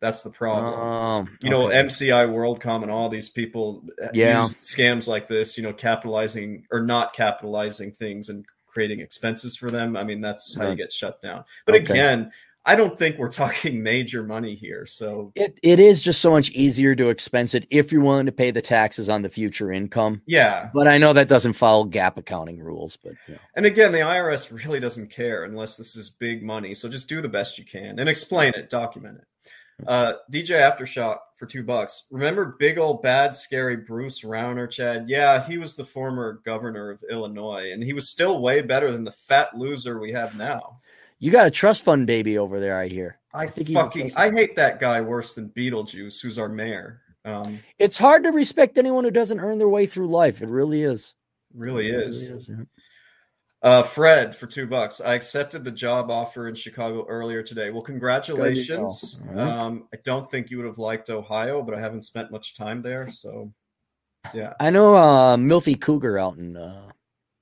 That's 0.00 0.22
the 0.22 0.30
problem. 0.30 0.74
Um, 0.80 1.38
you 1.42 1.50
know 1.50 1.68
okay. 1.68 1.82
mci 1.84 2.10
worldcom 2.28 2.82
and 2.82 2.90
all 2.90 3.08
these 3.08 3.30
people 3.30 3.84
Yeah. 4.12 4.40
use 4.42 4.54
scams 4.56 5.06
like 5.08 5.28
this 5.28 5.56
you 5.56 5.62
know 5.62 5.72
capitalizing 5.72 6.66
or 6.70 6.82
not 6.82 7.14
capitalizing 7.14 7.92
things 7.92 8.28
and 8.28 8.44
creating 8.66 9.00
expenses 9.00 9.56
for 9.56 9.70
them 9.70 9.96
i 9.96 10.02
mean 10.04 10.20
that's 10.20 10.54
how 10.56 10.64
Right. 10.64 10.70
you 10.70 10.76
get 10.76 10.92
shut 10.92 11.20
down 11.22 11.44
but 11.66 11.74
Okay. 11.76 11.84
again 11.92 12.32
i 12.64 12.74
don't 12.74 12.98
think 12.98 13.18
we're 13.18 13.30
talking 13.30 13.82
major 13.82 14.22
money 14.22 14.54
here 14.54 14.86
so 14.86 15.32
It 15.34 15.58
it 15.62 15.80
is 15.80 16.02
just 16.02 16.20
so 16.20 16.30
much 16.30 16.50
easier 16.50 16.94
to 16.94 17.08
expense 17.08 17.54
it 17.54 17.66
if 17.70 17.92
you're 17.92 18.02
willing 18.02 18.26
to 18.26 18.32
pay 18.32 18.50
the 18.50 18.62
taxes 18.62 19.08
on 19.08 19.22
the 19.22 19.28
future 19.28 19.72
income. 19.72 20.22
yeah 20.26 20.70
But 20.74 20.88
I 20.88 20.98
know 20.98 21.12
that 21.12 21.28
doesn't 21.28 21.54
follow 21.54 21.84
GAAP 21.84 22.16
accounting 22.18 22.60
rules. 22.60 22.96
But 22.96 23.14
yeah. 23.28 23.36
and 23.56 23.66
again 23.66 23.92
the 23.92 23.98
irs 23.98 24.52
really 24.52 24.80
doesn't 24.80 25.10
care 25.10 25.44
unless 25.44 25.76
this 25.76 25.96
is 25.96 26.10
big 26.10 26.42
money 26.42 26.74
so 26.74 26.88
just 26.88 27.08
do 27.08 27.20
the 27.20 27.28
best 27.28 27.58
you 27.58 27.64
can 27.64 27.98
and 27.98 28.08
explain 28.08 28.52
it 28.54 28.70
document 28.70 29.18
it 29.18 29.26
uh, 29.86 30.14
DJ 30.30 30.60
Aftershock 30.60 31.18
for 31.36 31.46
two 31.46 31.62
bucks. 31.62 32.04
Remember 32.10 32.56
big 32.58 32.78
old 32.78 33.02
bad 33.02 33.34
scary 33.34 33.76
Bruce 33.76 34.20
Rauner, 34.22 34.70
Chad? 34.70 35.08
Yeah, 35.08 35.44
he 35.44 35.58
was 35.58 35.74
the 35.74 35.84
former 35.84 36.40
governor 36.44 36.90
of 36.90 37.02
Illinois, 37.10 37.72
and 37.72 37.82
he 37.82 37.92
was 37.92 38.08
still 38.08 38.40
way 38.40 38.62
better 38.62 38.92
than 38.92 39.04
the 39.04 39.12
fat 39.12 39.56
loser 39.56 39.98
we 39.98 40.12
have 40.12 40.36
now. 40.36 40.80
You 41.22 41.30
got 41.30 41.46
a 41.46 41.52
trust 41.52 41.84
fund 41.84 42.04
baby 42.08 42.36
over 42.36 42.58
there, 42.58 42.76
I 42.76 42.88
hear. 42.88 43.20
I 43.32 43.46
think 43.46 43.68
he's 43.68 43.76
fucking 43.76 44.10
I 44.16 44.28
hate 44.32 44.56
that 44.56 44.80
guy 44.80 45.00
worse 45.00 45.34
than 45.34 45.50
Beetlejuice, 45.50 46.20
who's 46.20 46.36
our 46.36 46.48
mayor. 46.48 47.00
Um, 47.24 47.60
It's 47.78 47.96
hard 47.96 48.24
to 48.24 48.30
respect 48.32 48.76
anyone 48.76 49.04
who 49.04 49.12
doesn't 49.12 49.38
earn 49.38 49.58
their 49.58 49.68
way 49.68 49.86
through 49.86 50.08
life. 50.08 50.42
It 50.42 50.48
really 50.48 50.82
is. 50.82 51.14
really 51.54 51.90
is. 51.90 52.22
really 52.24 52.38
is, 52.38 52.48
yeah. 52.48 52.64
Uh, 53.62 53.84
Fred 53.84 54.34
for 54.34 54.48
two 54.48 54.66
bucks. 54.66 55.00
I 55.00 55.14
accepted 55.14 55.62
the 55.62 55.70
job 55.70 56.10
offer 56.10 56.48
in 56.48 56.56
Chicago 56.56 57.06
earlier 57.08 57.44
today. 57.44 57.70
Well, 57.70 57.82
congratulations. 57.82 59.20
There 59.20 59.30
you 59.30 59.36
go. 59.36 59.40
All 59.40 59.46
right. 59.46 59.58
Um, 59.58 59.88
I 59.94 59.98
don't 60.02 60.28
think 60.28 60.50
you 60.50 60.56
would 60.56 60.66
have 60.66 60.78
liked 60.78 61.08
Ohio, 61.08 61.62
but 61.62 61.76
I 61.76 61.78
haven't 61.80 62.02
spent 62.02 62.32
much 62.32 62.56
time 62.56 62.82
there, 62.82 63.08
so 63.12 63.52
yeah. 64.34 64.54
I 64.58 64.70
know 64.70 64.96
uh 64.96 65.36
Milfy 65.36 65.80
Cougar 65.80 66.18
out 66.18 66.36
in 66.38 66.56
uh, 66.56 66.88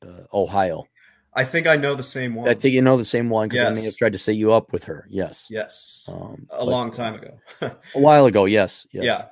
uh, 0.07 0.25
Ohio. 0.35 0.85
I 1.33 1.45
think 1.45 1.67
I 1.67 1.77
know 1.77 1.95
the 1.95 2.03
same 2.03 2.35
one. 2.35 2.49
I 2.49 2.55
think 2.55 2.75
you 2.75 2.83
know 2.83 2.97
the 2.97 3.05
same 3.05 3.31
one 3.31 3.49
because 3.49 3.65
I 3.65 3.71
may 3.71 3.77
Yes. 3.77 3.85
have 3.87 3.97
tried 3.97 4.13
to 4.13 4.19
set 4.19 4.35
you 4.37 4.53
up 4.53 4.73
with 4.73 4.85
her. 4.85 5.07
Yes. 5.09 5.47
yes, 5.51 6.09
Um, 6.13 6.47
a 6.51 6.65
long 6.65 6.91
time 6.91 7.15
ago. 7.15 7.39
A 7.95 7.99
while 8.01 8.27
ago, 8.27 8.47
yes. 8.47 8.87
Yes. 8.91 9.05
Yeah. 9.05 9.25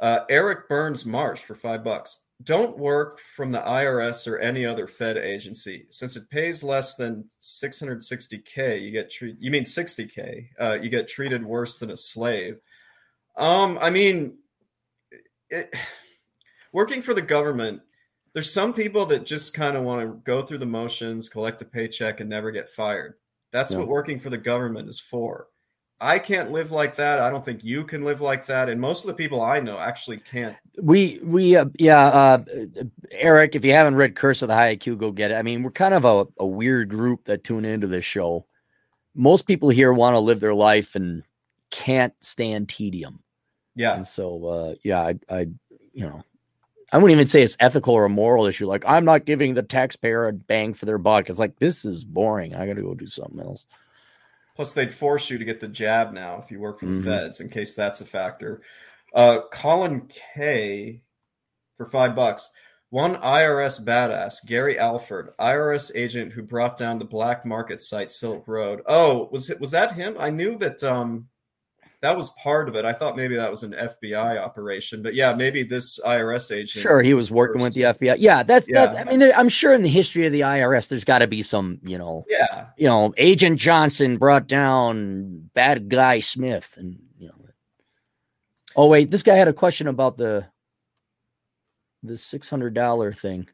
Uh, 0.00 0.24
Eric 0.30 0.68
Burns 0.68 1.04
Marsh 1.04 1.40
for 1.40 1.54
five 1.54 1.84
bucks. 1.84 2.20
Don't 2.42 2.76
work 2.78 3.18
from 3.34 3.50
the 3.50 3.60
IRS 3.60 4.26
or 4.26 4.38
any 4.38 4.66
other 4.66 4.86
Fed 4.86 5.16
agency 5.16 5.86
since 5.90 6.16
it 6.16 6.28
pays 6.30 6.62
less 6.62 6.94
than 6.94 7.24
660k. 7.42 8.80
You 8.82 8.90
get 8.90 9.10
treated. 9.10 9.36
You 9.40 9.50
mean 9.50 9.64
60k? 9.64 10.48
Uh, 10.58 10.78
you 10.80 10.90
get 10.90 11.08
treated 11.08 11.44
worse 11.44 11.78
than 11.78 11.90
a 11.90 11.96
slave. 11.96 12.58
Um, 13.36 13.78
I 13.80 13.88
mean, 13.90 14.38
it, 15.50 15.74
working 16.72 17.02
for 17.02 17.14
the 17.14 17.22
government. 17.22 17.80
There's 18.36 18.52
some 18.52 18.74
people 18.74 19.06
that 19.06 19.24
just 19.24 19.54
kind 19.54 19.78
of 19.78 19.82
want 19.84 20.02
to 20.06 20.20
go 20.24 20.42
through 20.42 20.58
the 20.58 20.66
motions, 20.66 21.26
collect 21.26 21.62
a 21.62 21.64
paycheck, 21.64 22.20
and 22.20 22.28
never 22.28 22.50
get 22.50 22.68
fired. 22.68 23.14
That's 23.50 23.72
Yeah. 23.72 23.78
what 23.78 23.88
working 23.88 24.20
for 24.20 24.28
the 24.28 24.36
government 24.36 24.90
is 24.90 25.00
for. 25.00 25.46
I 26.02 26.18
can't 26.18 26.52
live 26.52 26.70
like 26.70 26.96
that. 26.96 27.18
I 27.18 27.30
don't 27.30 27.42
think 27.42 27.64
you 27.64 27.82
can 27.84 28.02
live 28.02 28.20
like 28.20 28.44
that. 28.44 28.68
And 28.68 28.78
most 28.78 29.02
of 29.02 29.06
the 29.06 29.14
people 29.14 29.40
I 29.40 29.60
know 29.60 29.78
actually 29.78 30.18
can't. 30.18 30.54
We 30.82 31.18
we 31.24 31.56
uh, 31.56 31.64
yeah, 31.78 32.08
uh, 32.08 32.44
Eric. 33.10 33.54
If 33.54 33.64
you 33.64 33.72
haven't 33.72 33.94
read 33.94 34.14
Curse 34.14 34.42
of 34.42 34.48
the 34.48 34.54
High 34.54 34.76
IQ, 34.76 34.98
go 34.98 35.12
get 35.12 35.30
it. 35.30 35.36
I 35.36 35.42
mean, 35.42 35.62
we're 35.62 35.70
kind 35.70 35.94
of 35.94 36.04
a, 36.04 36.26
a 36.38 36.46
weird 36.46 36.90
group 36.90 37.24
that 37.24 37.42
tune 37.42 37.64
into 37.64 37.86
this 37.86 38.04
show. 38.04 38.44
Most 39.14 39.46
people 39.46 39.70
here 39.70 39.94
want 39.94 40.12
to 40.12 40.20
live 40.20 40.40
their 40.40 40.54
life 40.54 40.94
and 40.94 41.22
can't 41.70 42.12
stand 42.20 42.68
tedium, 42.68 43.22
Yeah. 43.74 43.94
and 43.94 44.06
so 44.06 44.44
uh, 44.44 44.74
yeah, 44.84 45.00
I, 45.00 45.14
I 45.30 45.40
you 45.94 46.04
know, 46.06 46.22
I 46.92 46.98
wouldn't 46.98 47.12
even 47.16 47.26
say 47.26 47.42
it's 47.42 47.56
ethical 47.58 47.94
or 47.94 48.04
a 48.04 48.08
moral 48.10 48.46
issue. 48.46 48.66
Like 48.66 48.84
I'm 48.86 49.04
not 49.04 49.24
giving 49.24 49.54
the 49.54 49.62
taxpayer 49.62 50.28
a 50.28 50.32
bang 50.32 50.72
for 50.74 50.86
their 50.86 50.98
buck. 50.98 51.28
It's 51.28 51.38
like 51.38 51.58
this 51.58 51.84
is 51.84 52.04
boring. 52.04 52.54
I 52.54 52.66
got 52.66 52.74
to 52.74 52.82
go 52.82 52.94
do 52.94 53.06
something 53.08 53.40
else. 53.40 53.66
Plus, 54.54 54.72
they'd 54.72 54.94
force 54.94 55.28
you 55.28 55.36
to 55.36 55.44
get 55.44 55.60
the 55.60 55.68
jab 55.68 56.12
now 56.14 56.40
if 56.42 56.50
you 56.50 56.58
work 56.58 56.80
for 56.80 56.86
the 56.86 56.92
Mhm. 56.92 57.04
feds, 57.04 57.40
in 57.40 57.50
case 57.50 57.74
that's 57.74 58.00
a 58.00 58.06
factor. 58.06 58.62
Uh, 59.12 59.40
Colin 59.52 60.08
K 60.34 61.02
for 61.76 61.86
five 61.86 62.14
bucks. 62.16 62.50
One 62.88 63.16
IRS 63.16 63.84
badass, 63.84 64.46
Gary 64.46 64.78
Alford, 64.78 65.34
IRS 65.38 65.90
agent 65.94 66.32
who 66.32 66.42
brought 66.42 66.78
down 66.78 66.98
the 66.98 67.04
black 67.04 67.44
market 67.44 67.82
site 67.82 68.10
Silk 68.12 68.46
Road. 68.48 68.80
Oh, 68.86 69.28
was 69.32 69.50
it 69.50 69.60
was 69.60 69.72
that 69.72 69.92
him? 69.92 70.16
I 70.18 70.30
knew 70.30 70.56
that 70.58 70.82
um 70.84 71.28
that 72.02 72.16
was 72.16 72.30
part 72.42 72.68
of 72.68 72.76
it. 72.76 72.84
I 72.84 72.92
thought 72.92 73.16
maybe 73.16 73.36
that 73.36 73.50
was 73.50 73.62
an 73.62 73.72
FBI 73.72 74.38
operation, 74.38 75.02
but 75.02 75.14
yeah, 75.14 75.34
maybe 75.34 75.62
this 75.62 75.98
IRS 76.04 76.52
agent. 76.52 76.82
Sure, 76.82 77.02
he 77.02 77.14
was 77.14 77.30
working 77.30 77.62
with 77.62 77.74
the 77.74 77.82
FBI. 77.82 78.16
Yeah, 78.18 78.42
that's 78.42 78.66
that's. 78.70 78.94
I 78.96 79.04
mean, 79.04 79.22
I'm 79.22 79.48
sure 79.48 79.72
in 79.72 79.82
the 79.82 79.88
history 79.88 80.26
of 80.26 80.32
the 80.32 80.40
IRS, 80.40 80.88
there's 80.88 81.04
got 81.04 81.18
to 81.18 81.26
be 81.26 81.42
some, 81.42 81.78
you 81.82 81.98
know, 81.98 82.24
Yeah, 82.28 82.66
you 82.76 82.86
know, 82.86 83.14
Agent 83.16 83.58
Johnson 83.58 84.18
brought 84.18 84.46
down 84.46 85.50
bad 85.54 85.88
guy 85.88 86.20
Smith, 86.20 86.74
and 86.76 86.98
you 87.18 87.28
know, 87.28 87.34
Oh 88.76 88.88
wait, 88.88 89.10
this 89.10 89.22
guy 89.22 89.34
had 89.34 89.48
a 89.48 89.54
question 89.54 89.88
about 89.88 90.18
the 90.18 90.46
the 92.02 92.18
six 92.18 92.48
hundred 92.48 92.74
dollar 92.74 93.12
thing. 93.12 93.48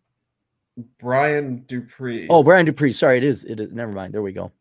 Brian 0.98 1.64
Dupree. 1.66 2.26
Oh, 2.28 2.42
Brian 2.42 2.66
Dupree. 2.66 2.92
Sorry, 2.92 3.18
it 3.18 3.24
is. 3.24 3.44
It 3.44 3.60
is. 3.60 3.70
Never 3.72 3.92
mind. 3.92 4.14
There 4.14 4.22
we 4.22 4.32
go. 4.32 4.52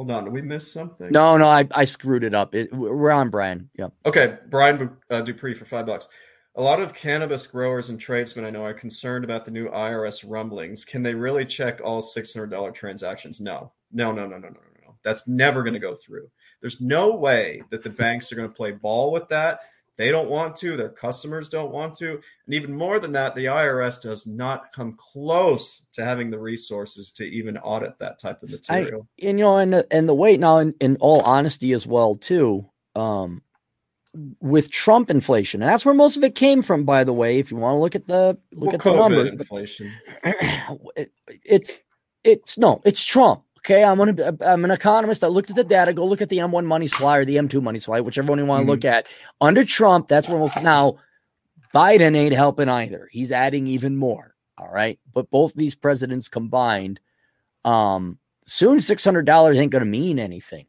Hold 0.00 0.10
on. 0.10 0.24
Did 0.24 0.32
we 0.32 0.40
miss 0.40 0.72
something? 0.72 1.10
No, 1.10 1.36
no, 1.36 1.46
I, 1.46 1.68
I 1.72 1.84
screwed 1.84 2.24
it 2.24 2.32
up. 2.34 2.54
It, 2.54 2.72
we're 2.72 3.10
on 3.10 3.28
Brian. 3.28 3.68
Yep. 3.74 3.92
Okay, 4.06 4.38
Brian 4.48 4.96
uh, 5.10 5.20
Dupree 5.20 5.52
for 5.52 5.66
five 5.66 5.84
bucks. 5.84 6.08
A 6.54 6.62
lot 6.62 6.80
of 6.80 6.94
cannabis 6.94 7.46
growers 7.46 7.90
and 7.90 8.00
tradesmen 8.00 8.46
I 8.46 8.50
know 8.50 8.64
are 8.64 8.72
concerned 8.72 9.24
about 9.24 9.44
the 9.44 9.50
new 9.50 9.68
IRS 9.68 10.24
rumblings. 10.26 10.86
Can 10.86 11.02
they 11.02 11.14
really 11.14 11.44
check 11.44 11.82
all 11.84 12.00
six 12.00 12.32
hundred 12.32 12.50
dollar 12.50 12.70
transactions? 12.70 13.42
No, 13.42 13.72
no, 13.92 14.10
no, 14.10 14.22
no, 14.22 14.38
no, 14.38 14.48
no, 14.48 14.48
no, 14.48 14.86
no. 14.86 14.94
That's 15.04 15.28
never 15.28 15.62
going 15.62 15.74
to 15.74 15.80
go 15.80 15.94
through. 15.94 16.30
There's 16.62 16.80
no 16.80 17.14
way 17.14 17.62
that 17.70 17.82
the 17.82 17.90
banks 17.90 18.32
are 18.32 18.36
going 18.36 18.48
to 18.48 18.54
play 18.54 18.72
ball 18.72 19.12
with 19.12 19.28
that. 19.28 19.60
They 20.00 20.10
don't 20.10 20.30
want 20.30 20.56
to. 20.56 20.78
Their 20.78 20.88
customers 20.88 21.50
don't 21.50 21.72
want 21.72 21.94
to. 21.96 22.12
And 22.12 22.54
even 22.54 22.74
more 22.74 23.00
than 23.00 23.12
that, 23.12 23.34
the 23.34 23.44
IRS 23.44 24.00
does 24.00 24.26
not 24.26 24.72
come 24.72 24.94
close 24.94 25.82
to 25.92 26.02
having 26.02 26.30
the 26.30 26.38
resources 26.38 27.12
to 27.12 27.24
even 27.24 27.58
audit 27.58 27.98
that 27.98 28.18
type 28.18 28.42
of 28.42 28.50
material. 28.50 29.06
I, 29.20 29.26
and 29.26 29.38
you 29.38 29.44
know, 29.44 29.58
and 29.58 29.84
and 29.90 30.08
the 30.08 30.14
way 30.14 30.38
now, 30.38 30.56
in, 30.56 30.72
in 30.80 30.96
all 31.00 31.20
honesty, 31.20 31.72
as 31.72 31.86
well, 31.86 32.14
too, 32.14 32.64
um, 32.96 33.42
with 34.40 34.70
Trump 34.70 35.10
inflation, 35.10 35.60
and 35.60 35.70
that's 35.70 35.84
where 35.84 35.94
most 35.94 36.16
of 36.16 36.24
it 36.24 36.34
came 36.34 36.62
from. 36.62 36.84
By 36.84 37.04
the 37.04 37.12
way, 37.12 37.38
if 37.38 37.50
you 37.50 37.58
want 37.58 37.74
to 37.74 37.80
look 37.80 37.94
at 37.94 38.06
the 38.06 38.38
look 38.52 38.72
Well, 38.72 38.74
at 38.74 38.80
the 38.80 38.90
COVID 38.90 38.96
numbers, 38.96 39.30
inflation. 39.32 39.92
it, 40.24 41.12
it's 41.44 41.82
it's 42.24 42.56
no, 42.56 42.80
it's 42.86 43.04
Trump. 43.04 43.42
Okay, 43.60 43.84
I'm 43.84 43.98
gonna 43.98 44.36
I'm 44.40 44.64
an 44.64 44.70
economist. 44.70 45.22
I 45.22 45.26
looked 45.26 45.50
at 45.50 45.56
the 45.56 45.64
data. 45.64 45.92
Go 45.92 46.06
look 46.06 46.22
at 46.22 46.30
the 46.30 46.38
M1 46.38 46.64
money 46.64 46.86
supply 46.86 47.18
or 47.18 47.24
the 47.26 47.36
M2 47.36 47.62
money 47.62 47.78
supply, 47.78 48.00
whichever 48.00 48.28
one 48.28 48.38
you 48.38 48.46
want 48.46 48.64
to 48.64 48.70
look 48.70 48.86
at. 48.86 49.06
Under 49.40 49.64
Trump, 49.64 50.08
that's 50.08 50.28
where 50.28 50.38
most 50.38 50.60
now 50.62 50.98
Biden 51.74 52.16
ain't 52.16 52.34
helping 52.34 52.70
either. 52.70 53.08
He's 53.12 53.32
adding 53.32 53.66
even 53.66 53.96
more. 53.96 54.34
All 54.56 54.70
right, 54.70 54.98
but 55.12 55.30
both 55.30 55.52
these 55.54 55.74
presidents 55.74 56.28
combined, 56.28 57.00
um, 57.64 58.18
soon 58.44 58.80
six 58.80 59.04
hundred 59.04 59.26
dollars 59.26 59.58
ain't 59.58 59.72
gonna 59.72 59.84
mean 59.84 60.18
anything. 60.18 60.66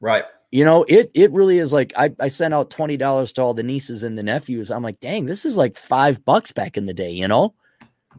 Right. 0.00 0.24
You 0.50 0.64
know, 0.64 0.84
it 0.88 1.10
it 1.14 1.30
really 1.32 1.58
is 1.58 1.72
like 1.72 1.92
I, 1.96 2.14
I 2.18 2.28
sent 2.28 2.54
out 2.54 2.70
twenty 2.70 2.96
dollars 2.96 3.32
to 3.34 3.42
all 3.42 3.54
the 3.54 3.62
nieces 3.62 4.02
and 4.02 4.16
the 4.16 4.22
nephews. 4.22 4.70
I'm 4.70 4.82
like, 4.82 5.00
dang, 5.00 5.26
this 5.26 5.44
is 5.44 5.58
like 5.58 5.76
five 5.76 6.24
bucks 6.24 6.50
back 6.50 6.78
in 6.78 6.86
the 6.86 6.94
day, 6.94 7.10
you 7.10 7.28
know? 7.28 7.54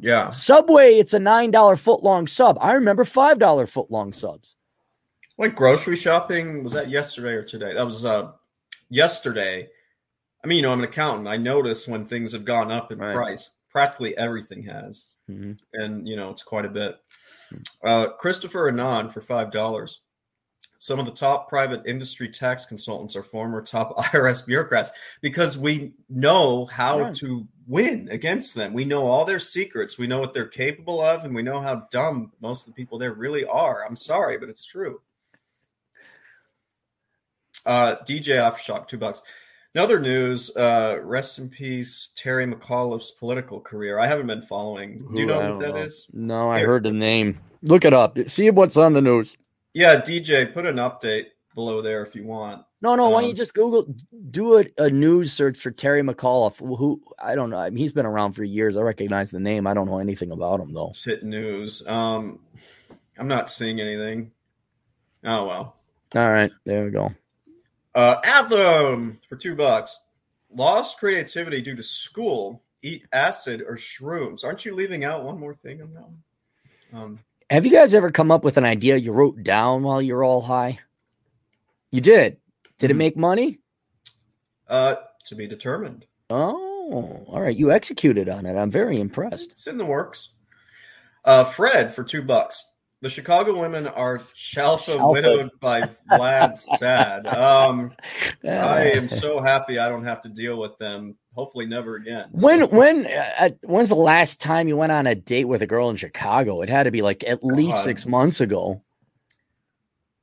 Yeah. 0.02 0.32
Subway, 0.32 0.96
it's 0.96 1.14
a 1.14 1.20
nine 1.20 1.52
dollar 1.52 1.76
foot 1.76 2.02
long 2.04 2.26
sub. 2.28 2.58
I 2.60 2.74
remember 2.74 3.06
five 3.06 3.38
dollar 3.40 3.68
foot 3.68 3.92
long 3.92 4.12
subs. 4.14 4.56
Went 5.38 5.56
grocery 5.56 5.96
shopping. 5.96 6.64
Was 6.64 6.74
that 6.74 6.90
yesterday 6.90 7.34
or 7.34 7.44
today? 7.44 7.74
That 7.76 7.86
was 7.86 8.04
uh 8.04 8.32
yesterday. 8.90 9.70
I 10.44 10.48
mean, 10.48 10.58
you 10.58 10.62
know, 10.64 10.72
I'm 10.72 10.80
an 10.80 10.86
accountant. 10.86 11.28
I 11.28 11.38
notice 11.38 11.88
when 11.88 12.06
things 12.06 12.32
have 12.34 12.46
gone 12.46 12.72
up 12.72 12.92
in 12.92 12.98
Right. 12.98 13.16
price. 13.16 13.52
Practically 13.70 14.18
everything 14.18 14.64
has, 14.64 15.16
Mhm. 15.30 15.58
and 15.74 16.08
you 16.08 16.16
know, 16.16 16.30
it's 16.32 16.44
quite 16.44 16.66
a 16.66 16.70
bit. 16.70 16.98
Uh, 17.84 18.08
Christopher 18.20 18.68
Anon 18.70 19.10
for 19.12 19.22
five 19.22 19.52
dollars. 19.52 20.02
Some 20.82 20.98
of 21.00 21.06
the 21.06 21.12
top 21.12 21.48
private 21.48 21.84
industry 21.86 22.28
tax 22.28 22.66
consultants 22.66 23.16
are 23.16 23.22
former 23.22 23.62
top 23.62 23.96
IRS 24.08 24.44
bureaucrats 24.44 24.90
because 25.22 25.56
we 25.56 25.94
know 26.10 26.66
how 26.66 27.02
Right. 27.02 27.16
to 27.18 27.48
win 27.68 28.10
against 28.10 28.56
them. 28.56 28.74
We 28.74 28.84
know 28.84 29.06
all 29.06 29.24
their 29.24 29.38
secrets. 29.40 30.00
We 30.00 30.08
know 30.08 30.20
what 30.20 30.34
they're 30.34 30.48
capable 30.48 31.00
of, 31.00 31.24
and 31.24 31.36
we 31.36 31.44
know 31.44 31.62
how 31.62 31.88
dumb 31.92 32.32
most 32.42 32.68
of 32.68 32.74
the 32.74 32.78
people 32.82 32.98
there 32.98 33.14
really 33.14 33.46
are. 33.46 33.86
I'm 33.86 33.96
sorry, 33.96 34.40
but 34.40 34.50
it's 34.50 34.66
true. 34.66 35.02
Uh, 37.64 37.98
DJ 38.08 38.38
Aftershock, 38.38 38.88
two 38.88 38.98
bucks. 38.98 39.22
In 39.76 39.82
other 39.82 40.00
news, 40.00 40.50
uh, 40.58 40.98
rest 41.04 41.38
in 41.38 41.48
peace, 41.48 42.10
Terry 42.16 42.48
McAuliffe's 42.48 43.12
political 43.12 43.60
career. 43.62 44.00
I 44.00 44.08
haven't 44.08 44.26
been 44.28 44.42
following. 44.42 45.08
Do 45.14 45.20
you 45.20 45.26
Ooh, 45.26 45.28
know 45.28 45.40
I 45.42 45.44
what 45.44 45.48
don't 45.50 45.60
that 45.60 45.76
know. 45.76 45.84
is? 45.84 46.08
No, 46.12 46.50
I 46.52 46.58
Here. 46.58 46.68
heard 46.68 46.84
the 46.86 46.92
name. 46.92 47.40
Look 47.62 47.86
it 47.86 47.94
up. 47.94 48.18
See 48.28 48.50
what's 48.50 48.78
on 48.78 48.94
the 48.94 49.02
news. 49.02 49.38
Yeah, 49.74 50.02
DJ, 50.02 50.54
put 50.54 50.66
an 50.66 50.76
update 50.78 51.28
below 51.56 51.82
there 51.82 52.04
if 52.04 52.16
you 52.16 52.24
want. 52.26 52.64
No, 52.82 52.96
no. 52.96 53.10
why 53.10 53.22
don't 53.22 53.26
you 53.26 53.30
Um, 53.32 53.36
just 53.36 53.54
Google, 53.54 53.96
do 54.32 54.60
a, 54.60 54.66
a 54.78 54.90
news 54.90 55.32
search 55.32 55.58
for 55.60 55.72
Terry 55.72 56.02
McAuliffe? 56.02 56.58
Who 56.58 57.02
I 57.20 57.36
don't 57.36 57.50
know. 57.50 57.60
I 57.60 57.70
mean, 57.70 57.78
he's 57.78 57.92
been 57.92 58.06
around 58.06 58.34
for 58.34 58.44
years. 58.44 58.76
I 58.76 58.82
recognize 58.82 59.32
the 59.32 59.40
name. 59.40 59.68
I 59.68 59.74
don't 59.74 59.88
know 59.88 60.00
anything 60.00 60.32
about 60.32 60.60
him 60.60 60.74
though. 60.74 60.94
Hit 61.04 61.24
news. 61.24 61.86
Um, 61.88 62.40
I'm 63.18 63.28
not 63.28 63.50
seeing 63.52 63.80
anything. 63.80 64.32
Oh 65.24 65.46
well. 65.46 65.76
All 66.16 66.30
right, 66.30 66.52
there 66.66 66.86
we 66.86 66.92
go. 66.92 67.12
Uh, 67.94 68.16
Anthem 68.26 69.20
for 69.30 69.36
two 69.36 69.56
bucks. 69.56 69.98
Lost 70.54 70.98
creativity 70.98 71.62
due 71.62 71.76
to 71.76 71.84
school. 71.84 72.62
Eat 72.82 73.06
acid 73.14 73.62
or 73.66 73.78
shrooms. 73.78 74.44
Aren't 74.44 74.66
you 74.66 74.74
leaving 74.74 75.04
out 75.06 75.24
one 75.24 75.40
more 75.40 75.54
thing 75.54 75.82
on 75.82 75.94
that 75.94 76.04
one? 76.04 76.24
Um, 76.94 77.20
Have 77.52 77.66
you 77.66 77.72
guys 77.74 77.94
ever 77.94 78.12
come 78.12 78.32
up 78.32 78.46
with 78.46 78.56
an 78.56 78.64
idea 78.64 78.96
you 78.96 79.12
wrote 79.12 79.44
down 79.44 79.84
while 79.84 80.02
you're 80.02 80.24
all 80.24 80.40
high? 80.40 80.80
You 81.92 82.00
did. 82.00 82.38
Did 82.80 82.92
it 82.92 82.94
Mhm. 82.94 82.98
make 82.98 83.18
money? 83.18 83.58
uh, 84.70 84.96
to 85.26 85.36
be 85.36 85.46
determined. 85.48 86.06
Oh, 86.30 87.26
all 87.28 87.42
right. 87.42 87.58
You 87.58 87.74
executed 87.74 88.30
on 88.30 88.46
it. 88.46 88.56
I'm 88.56 88.72
very 88.72 88.96
impressed. 88.98 89.52
It's 89.52 89.68
in 89.68 89.78
the 89.78 89.84
works. 89.86 90.30
Uh, 91.26 91.44
Fred 91.44 91.94
for 91.94 92.06
two 92.06 92.22
bucks. 92.22 92.71
The 93.02 93.10
Chicago 93.10 93.58
women 93.60 93.88
are 93.88 94.20
Shalfa 94.36 94.98
Shalfa. 94.98 95.12
widowed 95.12 95.50
by 95.60 95.90
Vlad 96.12 96.56
Sad. 96.78 97.26
Um, 97.26 97.94
I 98.44 98.92
am 98.92 99.06
Uh, 99.06 99.08
so 99.08 99.42
happy 99.42 99.80
I 99.80 99.90
don't 99.90 100.04
have 100.04 100.22
to 100.22 100.30
deal 100.30 100.60
with 100.60 100.78
them. 100.78 101.16
Hopefully, 101.34 101.66
never 101.66 101.96
again. 101.96 102.28
When 102.32 102.70
when 102.70 103.08
uh, 103.08 103.50
when's 103.64 103.90
the 103.90 103.96
last 103.96 104.40
time 104.40 104.68
you 104.68 104.78
went 104.78 104.92
on 104.92 105.08
a 105.08 105.16
date 105.16 105.46
with 105.46 105.64
a 105.64 105.68
girl 105.68 105.90
in 105.90 105.96
Chicago? 105.96 106.62
It 106.62 106.70
had 106.70 106.84
to 106.84 106.92
be 106.92 107.02
like 107.02 107.24
at 107.24 107.44
least 107.44 107.78
God. 107.78 107.84
six 107.86 108.06
months 108.06 108.40
ago. 108.40 108.84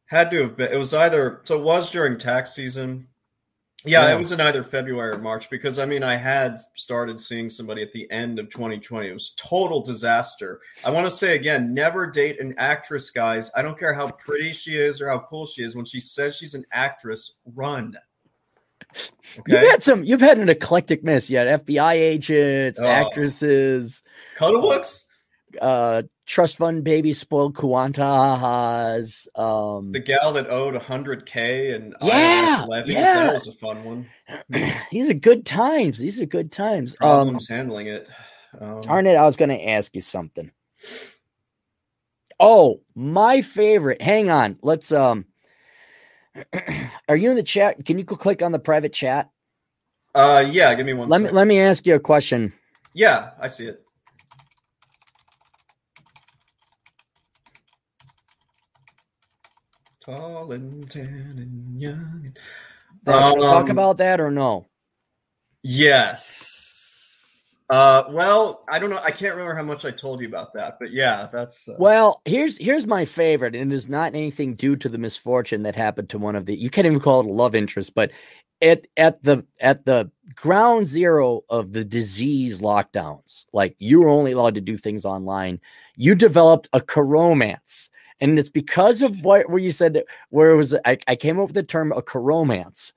had 0.06 0.30
to 0.30 0.42
have 0.42 0.56
been, 0.56 0.72
it 0.72 0.76
was 0.76 0.94
either 0.94 1.40
so 1.44 1.58
it 1.58 1.64
was 1.64 1.90
during 1.90 2.16
tax 2.16 2.54
season. 2.54 3.08
Yeah, 3.84 4.06
Yeah. 4.08 4.14
it 4.14 4.18
was 4.18 4.32
in 4.32 4.40
either 4.40 4.64
February 4.64 5.14
or 5.14 5.18
March 5.18 5.48
because 5.50 5.78
I 5.78 5.86
mean 5.86 6.02
I 6.02 6.16
had 6.16 6.58
started 6.74 7.20
seeing 7.20 7.48
somebody 7.48 7.80
at 7.82 7.92
the 7.92 8.10
end 8.10 8.38
of 8.40 8.50
2020. 8.50 9.08
It 9.08 9.12
was 9.12 9.34
total 9.36 9.80
disaster. 9.82 10.60
I 10.84 10.90
want 10.90 11.06
to 11.06 11.10
say 11.12 11.36
again, 11.36 11.74
never 11.74 12.06
date 12.06 12.40
an 12.40 12.54
actress, 12.58 13.10
guys. 13.10 13.50
I 13.54 13.62
don't 13.62 13.78
care 13.78 13.94
how 13.94 14.10
pretty 14.10 14.52
she 14.52 14.76
is 14.76 15.00
or 15.00 15.08
how 15.08 15.20
cool 15.20 15.46
she 15.46 15.62
is. 15.62 15.76
When 15.76 15.84
she 15.84 16.00
says 16.00 16.36
she's 16.36 16.54
an 16.54 16.64
actress, 16.72 17.36
run. 17.54 17.96
You've 19.46 19.60
had 19.60 19.82
some. 19.82 20.02
You've 20.02 20.20
had 20.20 20.38
an 20.38 20.48
eclectic 20.48 21.04
mess. 21.04 21.28
You 21.28 21.38
had 21.38 21.46
FBI 21.64 21.92
agents, 21.94 22.80
Oh. 22.80 22.86
actresses, 22.86 24.02
cuddle 24.36 24.60
books. 24.62 25.04
uh, 25.60 26.02
trust 26.28 26.58
fund 26.58 26.84
baby, 26.84 27.12
spoiled 27.12 27.54
Kuantas. 27.54 29.26
Um, 29.34 29.92
The 29.92 29.98
gal 29.98 30.32
that 30.34 30.48
owed 30.50 30.74
100k 30.74 31.74
and 31.74 31.96
Yeah, 32.02 32.58
IRS 32.60 32.68
levies, 32.68 32.92
yeah. 32.92 33.24
that 33.24 33.34
was 33.34 33.48
a 33.48 33.52
fun 33.54 33.82
one. 33.84 34.06
these 34.92 35.10
are 35.10 35.14
good 35.14 35.44
times. 35.44 35.98
These 35.98 36.20
are 36.20 36.26
good 36.26 36.52
times. 36.52 36.94
Um, 37.00 37.08
Problems 37.08 37.48
handling 37.48 37.88
it. 37.88 38.08
Um, 38.60 38.80
darn 38.82 39.06
it, 39.06 39.16
I 39.16 39.24
was 39.24 39.36
going 39.36 39.48
to 39.48 39.68
ask 39.68 39.94
you 39.96 40.02
something. 40.02 40.52
Oh, 42.38 42.82
my 42.94 43.40
favorite. 43.40 44.00
Hang 44.00 44.30
on. 44.30 44.58
Let's. 44.62 44.92
Um, 44.92 45.24
are 47.08 47.16
you 47.16 47.30
in 47.30 47.36
the 47.36 47.42
chat? 47.42 47.84
Can 47.84 47.98
you 47.98 48.04
click 48.04 48.42
on 48.42 48.52
the 48.52 48.60
private 48.60 48.92
chat? 48.92 49.30
uh, 50.14 50.44
yeah, 50.48 50.74
give 50.74 50.86
me 50.86 50.92
one. 50.94 51.08
Let 51.08 51.20
me 51.20 51.30
let 51.30 51.46
me 51.46 51.58
ask 51.58 51.84
you 51.84 51.94
a 51.94 52.00
question. 52.00 52.52
Yeah, 52.94 53.30
I 53.40 53.48
see 53.48 53.66
it. 53.66 53.84
Tall 60.08 60.52
and 60.52 60.88
tan 60.90 61.34
and 61.36 61.78
young. 61.80 62.22
and- 62.24 62.38
we 63.06 63.12
talk 63.12 63.64
Um, 63.64 63.70
about 63.70 63.98
that 63.98 64.20
or 64.20 64.30
no? 64.30 64.66
Yes. 65.62 67.54
Uh, 67.68 68.04
well, 68.08 68.64
I 68.70 68.78
don't 68.78 68.88
know. 68.88 69.00
I 69.02 69.10
can't 69.10 69.34
remember 69.34 69.54
how 69.54 69.62
much 69.62 69.84
I 69.84 69.90
told 69.90 70.22
you 70.22 70.28
about 70.28 70.54
that, 70.54 70.78
but 70.80 70.92
yeah, 70.92 71.28
that's 71.30 71.68
uh, 71.68 71.74
Well, 71.78 72.22
here's 72.24 72.56
here's 72.56 72.86
my 72.86 73.04
favorite, 73.04 73.54
and 73.54 73.70
it 73.70 73.74
is 73.74 73.86
not 73.90 74.14
anything 74.14 74.54
due 74.54 74.76
to 74.76 74.88
the 74.88 74.96
misfortune 74.96 75.62
that 75.64 75.76
happened 75.76 76.08
to 76.10 76.18
one 76.18 76.36
of 76.36 76.46
the. 76.46 76.56
You 76.56 76.70
can't 76.70 76.86
even 76.86 77.00
call 77.00 77.20
it 77.20 77.26
a 77.26 77.32
love 77.32 77.54
interest, 77.54 77.94
but 77.94 78.10
at 78.62 78.86
at 78.96 79.22
the 79.22 79.44
at 79.60 79.84
the 79.84 80.10
ground 80.34 80.86
zero 80.86 81.42
of 81.50 81.72
the 81.74 81.84
disease 81.84 82.60
lockdowns, 82.60 83.44
like 83.52 83.76
you 83.78 84.00
were 84.00 84.08
only 84.08 84.32
allowed 84.32 84.54
to 84.54 84.62
do 84.62 84.78
things 84.78 85.04
online. 85.04 85.60
You 85.96 86.14
developed 86.14 86.70
a 86.72 86.80
coromance, 86.80 87.90
and 88.20 88.38
it's 88.38 88.50
because 88.50 89.02
of 89.02 89.22
what 89.22 89.48
where 89.48 89.58
you 89.58 89.72
said 89.72 90.02
where 90.30 90.50
it 90.50 90.56
was. 90.56 90.74
I, 90.84 90.98
I 91.06 91.16
came 91.16 91.38
up 91.38 91.46
with 91.48 91.54
the 91.54 91.62
term 91.62 91.92
a 91.92 92.02
coromance 92.02 92.92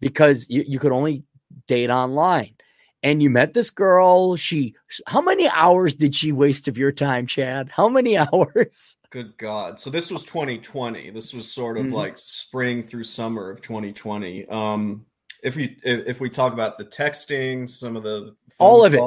because 0.00 0.48
you, 0.50 0.64
you 0.66 0.78
could 0.78 0.92
only 0.92 1.24
date 1.66 1.90
online. 1.90 2.54
And 3.02 3.22
you 3.22 3.28
met 3.28 3.52
this 3.52 3.68
girl. 3.68 4.34
She, 4.34 4.74
how 5.06 5.20
many 5.20 5.46
hours 5.46 5.94
did 5.94 6.14
she 6.14 6.32
waste 6.32 6.68
of 6.68 6.78
your 6.78 6.90
time, 6.90 7.26
Chad? 7.26 7.68
How 7.70 7.86
many 7.86 8.16
hours? 8.18 8.96
good 9.10 9.36
God. 9.36 9.78
So 9.78 9.90
this 9.90 10.10
was 10.10 10.22
2020. 10.22 11.10
This 11.10 11.34
was 11.34 11.52
sort 11.52 11.76
of 11.76 11.84
Mhm. 11.86 11.92
like 11.92 12.16
spring 12.16 12.82
through 12.82 13.04
summer 13.04 13.50
of 13.50 13.60
2020. 13.60 14.46
Um, 14.48 15.04
if 15.42 15.54
we 15.54 15.76
if, 15.84 16.18
we 16.18 16.30
talk 16.30 16.54
about 16.54 16.78
the 16.78 16.84
texting, 16.86 17.68
some 17.68 17.94
of 17.94 18.02
the 18.02 18.34
All 18.58 18.84
of 18.86 18.94
it. 18.94 19.02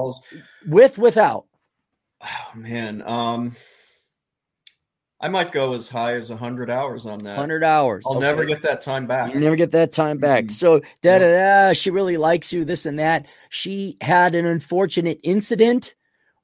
With, 0.68 1.00
without. 1.00 1.46
Oh 2.22 2.52
man, 2.56 3.02
um, 3.02 3.56
I 5.20 5.30
might 5.30 5.52
go 5.52 5.74
as 5.74 5.88
high 5.90 6.14
as 6.14 6.30
hundred 6.30 6.70
hours 6.70 7.06
on 7.08 7.20
that. 7.24 7.32
100 7.38 7.64
hours. 7.64 8.06
I'll 8.08 8.20
never 8.20 8.46
get 8.46 8.62
that 8.62 8.82
time 8.82 9.08
back. 9.08 9.34
You 9.34 9.40
never 9.40 9.56
get 9.56 9.72
that 9.72 9.92
time 9.92 10.20
back. 10.20 10.46
Mhm. 10.46 10.52
So 10.52 10.80
da 11.02 11.20
da 11.20 11.28
da. 11.70 11.74
She 11.74 11.90
really 11.90 12.18
likes 12.18 12.54
you. 12.54 12.64
This 12.64 12.86
and 12.86 13.00
that. 13.00 13.26
She 13.50 13.98
had 14.02 14.36
an 14.36 14.46
unfortunate 14.46 15.20
incident 15.24 15.96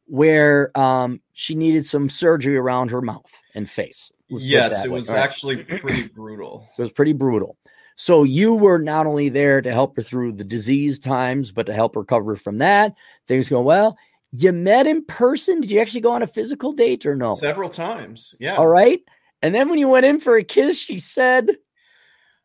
where 0.05 0.75
um 0.77 1.21
she 1.33 1.55
needed 1.55 1.85
some 1.85 2.09
surgery 2.09 2.57
around 2.57 2.89
her 2.89 3.01
mouth 3.01 3.31
and 3.53 3.69
face. 3.69 4.11
Let's 4.29 4.43
yes, 4.43 4.71
that 4.77 4.85
it 4.87 4.89
way. 4.89 4.95
was 4.99 5.09
All 5.09 5.15
right. 5.15 5.23
actually 5.23 5.57
pretty 5.63 6.07
brutal. 6.15 6.67
It 6.77 6.81
was 6.81 6.91
pretty 6.91 7.13
brutal. 7.13 7.57
So 7.95 8.23
you 8.23 8.55
were 8.55 8.79
not 8.79 9.05
only 9.05 9.29
there 9.29 9.61
to 9.61 9.71
help 9.71 9.95
her 9.97 10.01
through 10.01 10.33
the 10.33 10.43
disease 10.43 10.97
times, 10.97 11.51
but 11.51 11.67
to 11.67 11.73
help 11.73 11.93
her 11.93 12.01
recover 12.01 12.35
from 12.35 12.57
that. 12.57 12.95
Things 13.27 13.47
go 13.49 13.61
well. 13.61 13.95
You 14.35 14.51
met 14.51 14.87
in 14.87 15.05
person. 15.05 15.61
Did 15.61 15.69
you 15.69 15.79
actually 15.79 16.01
go 16.01 16.11
on 16.11 16.23
a 16.23 16.27
physical 16.27 16.71
date 16.73 17.05
or 17.05 17.15
no? 17.15 17.35
Several 17.35 17.69
times. 17.69 18.33
Yeah. 18.39 18.55
All 18.55 18.67
right. 18.67 18.99
And 19.43 19.53
then 19.53 19.69
when 19.69 19.77
you 19.77 19.87
went 19.89 20.07
in 20.07 20.19
for 20.19 20.35
a 20.37 20.43
kiss, 20.43 20.79
she 20.79 20.97
said, 20.97 21.47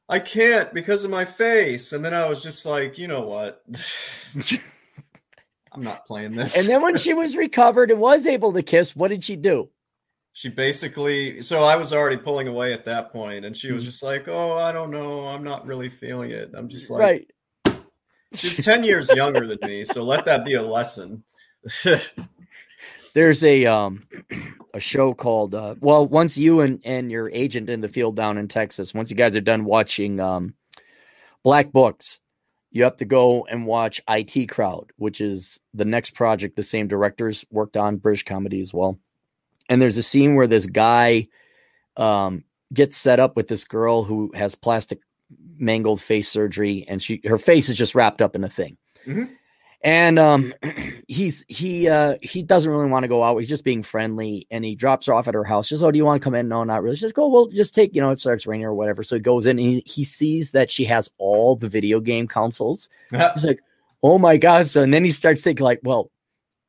I 0.06 0.18
can't 0.18 0.74
because 0.74 1.04
of 1.04 1.10
my 1.10 1.24
face. 1.24 1.92
And 1.94 2.04
then 2.04 2.12
I 2.12 2.28
was 2.28 2.42
just 2.42 2.66
like, 2.66 2.98
you 2.98 3.08
know 3.08 3.22
what? 3.22 3.64
I'm 5.72 5.82
not 5.82 6.06
playing 6.06 6.34
this. 6.34 6.56
and 6.56 6.66
then 6.66 6.82
when 6.82 6.96
she 6.98 7.14
was 7.14 7.36
recovered 7.36 7.90
and 7.90 8.00
was 8.00 8.26
able 8.26 8.52
to 8.52 8.62
kiss, 8.62 8.94
what 8.94 9.08
did 9.08 9.24
she 9.24 9.36
do? 9.36 9.70
she 10.34 10.48
basically 10.48 11.40
so 11.42 11.64
I 11.64 11.74
was 11.74 11.92
already 11.92 12.16
pulling 12.16 12.46
away 12.46 12.72
at 12.72 12.84
that 12.84 13.12
point, 13.12 13.44
and 13.44 13.56
she 13.56 13.72
was 13.72 13.82
Mhm. 13.82 13.86
just 13.86 14.02
like, 14.04 14.28
Oh, 14.28 14.52
I 14.56 14.70
don't 14.70 14.90
know, 14.92 15.26
I'm 15.26 15.42
not 15.42 15.66
really 15.66 15.88
feeling 15.88 16.30
it. 16.30 16.52
I'm 16.54 16.68
just 16.68 16.90
like 16.90 17.00
right. 17.00 17.80
she's 18.34 18.64
10 18.64 18.84
years 18.84 19.10
younger 19.10 19.46
than 19.48 19.58
me, 19.62 19.84
so 19.84 20.04
let 20.04 20.26
that 20.26 20.44
be 20.44 20.54
a 20.54 20.62
lesson. 20.62 21.24
There's 23.14 23.42
a 23.42 23.66
um 23.66 24.06
a 24.74 24.80
show 24.80 25.14
called 25.14 25.54
uh 25.54 25.74
well, 25.80 26.06
once 26.06 26.36
you 26.36 26.60
and, 26.60 26.80
and 26.84 27.10
your 27.10 27.30
agent 27.30 27.68
in 27.70 27.80
the 27.80 27.88
field 27.88 28.16
down 28.16 28.38
in 28.38 28.48
Texas, 28.48 28.94
once 28.94 29.10
you 29.10 29.16
guys 29.16 29.34
are 29.36 29.40
done 29.40 29.64
watching 29.64 30.20
um 30.20 30.54
Black 31.42 31.72
Books, 31.72 32.20
you 32.70 32.84
have 32.84 32.96
to 32.96 33.04
go 33.04 33.46
and 33.46 33.66
watch 33.66 34.00
IT 34.08 34.48
Crowd, 34.48 34.90
which 34.96 35.20
is 35.20 35.58
the 35.74 35.84
next 35.84 36.14
project 36.14 36.56
the 36.56 36.62
same 36.62 36.88
directors 36.88 37.44
worked 37.50 37.76
on, 37.76 37.96
British 37.96 38.24
comedy 38.24 38.60
as 38.60 38.74
well. 38.74 38.98
And 39.68 39.80
there's 39.80 39.96
a 39.96 40.02
scene 40.02 40.34
where 40.34 40.46
this 40.46 40.66
guy 40.66 41.28
um 41.96 42.44
gets 42.72 42.96
set 42.96 43.18
up 43.18 43.34
with 43.34 43.48
this 43.48 43.64
girl 43.64 44.04
who 44.04 44.30
has 44.34 44.54
plastic 44.54 45.00
mangled 45.58 46.00
face 46.00 46.28
surgery 46.28 46.84
and 46.88 47.02
she 47.02 47.20
her 47.24 47.38
face 47.38 47.68
is 47.68 47.76
just 47.76 47.94
wrapped 47.94 48.22
up 48.22 48.36
in 48.36 48.44
a 48.44 48.48
thing. 48.48 48.76
Mhm. 49.06 49.30
And 49.82 50.18
um 50.18 50.54
he's 51.08 51.44
he 51.48 51.88
uh 51.88 52.16
he 52.22 52.42
doesn't 52.42 52.70
really 52.70 52.90
want 52.90 53.04
to 53.04 53.08
go 53.08 53.22
out. 53.22 53.38
He's 53.38 53.48
just 53.48 53.64
being 53.64 53.82
friendly 53.82 54.46
and 54.50 54.64
he 54.64 54.74
drops 54.74 55.06
her 55.06 55.14
off 55.14 55.28
at 55.28 55.34
her 55.34 55.44
house. 55.44 55.68
Just, 55.68 55.82
oh, 55.82 55.90
do 55.90 55.98
you 55.98 56.04
want 56.04 56.20
to 56.20 56.24
come 56.24 56.34
in? 56.34 56.48
No, 56.48 56.64
not 56.64 56.82
really. 56.82 56.96
She 56.96 57.02
says, 57.02 57.12
go, 57.12 57.28
well, 57.28 57.46
just 57.46 57.74
take, 57.74 57.94
you 57.94 58.00
know, 58.00 58.10
it 58.10 58.20
starts 58.20 58.46
raining 58.46 58.66
or 58.66 58.74
whatever. 58.74 59.02
So 59.02 59.16
he 59.16 59.22
goes 59.22 59.46
in 59.46 59.58
and 59.58 59.72
he, 59.72 59.82
he 59.86 60.04
sees 60.04 60.50
that 60.52 60.70
she 60.70 60.84
has 60.86 61.08
all 61.18 61.56
the 61.56 61.68
video 61.68 62.00
game 62.00 62.26
consoles. 62.26 62.88
He's 63.34 63.44
like, 63.44 63.60
oh 64.02 64.18
my 64.18 64.36
God. 64.36 64.66
So 64.66 64.82
and 64.82 64.92
then 64.92 65.04
he 65.04 65.10
starts 65.10 65.42
thinking, 65.42 65.64
like, 65.64 65.80
well, 65.82 66.10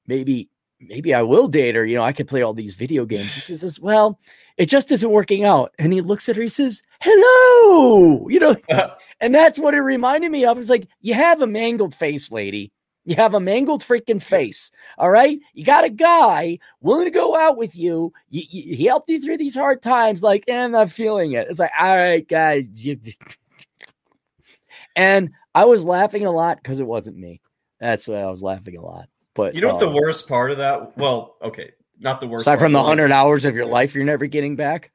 maybe, 0.07 0.49
maybe 0.80 1.14
I 1.14 1.22
will 1.22 1.47
date 1.47 1.76
her. 1.76 1.86
You 1.86 1.95
know, 1.95 2.03
I 2.03 2.14
could 2.14 2.28
play 2.28 2.41
all 2.41 2.53
these 2.53 2.76
video 2.76 3.05
games. 3.05 3.30
She 3.32 3.55
says, 3.55 3.80
Well, 3.80 4.20
it 4.57 4.68
just 4.68 4.91
isn't 4.91 5.12
working 5.12 5.45
out. 5.45 5.74
And 5.80 5.93
he 5.93 6.01
looks 6.01 6.30
at 6.30 6.36
her, 6.36 6.41
he 6.41 6.49
says, 6.49 6.84
Hello. 7.01 8.28
You 8.30 8.39
know, 8.39 8.55
and 9.22 9.34
that's 9.34 9.60
what 9.60 9.74
it 9.74 9.80
reminded 9.80 10.32
me 10.32 10.45
of. 10.45 10.57
It's 10.57 10.70
like, 10.70 10.88
you 11.01 11.14
have 11.14 11.41
a 11.41 11.47
mangled 11.47 11.95
face, 11.95 12.32
lady. 12.32 12.72
You 13.10 13.16
have 13.16 13.34
a 13.34 13.39
mangled 13.39 13.82
freaking 13.82 14.22
face. 14.22 14.70
All 14.99 15.10
right. 15.10 15.39
You 15.55 15.66
got 15.66 15.84
a 15.84 15.89
guy 15.89 16.60
willing 16.80 17.05
to 17.05 17.12
go 17.12 17.36
out 17.36 17.57
with 17.57 17.76
you. 17.76 18.14
you, 18.30 18.43
you- 18.47 18.76
he 18.76 18.86
helped 18.86 19.10
you 19.10 19.20
through 19.20 19.39
these 19.39 19.55
hard 19.55 19.82
times. 19.82 20.22
Like, 20.22 20.43
eh, 20.47 20.66
I'm 20.66 20.74
not 20.74 20.91
feeling 20.91 21.32
it. 21.32 21.47
It's 21.49 21.57
like, 21.57 21.72
all 21.80 21.97
right, 21.97 22.28
guys. 22.28 22.68
and 24.95 25.32
I 25.55 25.66
was 25.66 25.86
laughing 25.86 26.28
a 26.28 26.32
lot 26.32 26.57
because 26.57 26.80
it 26.80 26.86
wasn't 26.86 27.18
me. 27.18 27.41
That's 27.80 28.07
why 28.07 28.18
I 28.18 28.30
was 28.30 28.43
laughing 28.43 28.78
a 28.78 28.86
lot. 28.86 29.10
But 29.34 29.55
You 29.55 29.62
know 29.62 29.70
what 29.70 29.80
the 29.80 29.89
uh, 29.89 29.93
worst 29.93 30.28
part 30.28 30.51
of 30.51 30.57
that? 30.57 30.95
Well, 30.95 31.36
okay, 31.41 31.72
not 31.99 32.22
the 32.22 32.28
worst. 32.28 32.43
aside 32.43 32.51
part, 32.51 32.60
from 32.62 32.74
the 32.74 32.84
hundred 32.84 33.12
hours 33.12 33.43
of 33.43 33.55
your 33.55 33.66
life 33.66 33.95
you're 33.95 34.05
never 34.05 34.28
getting 34.28 34.55
back. 34.55 34.91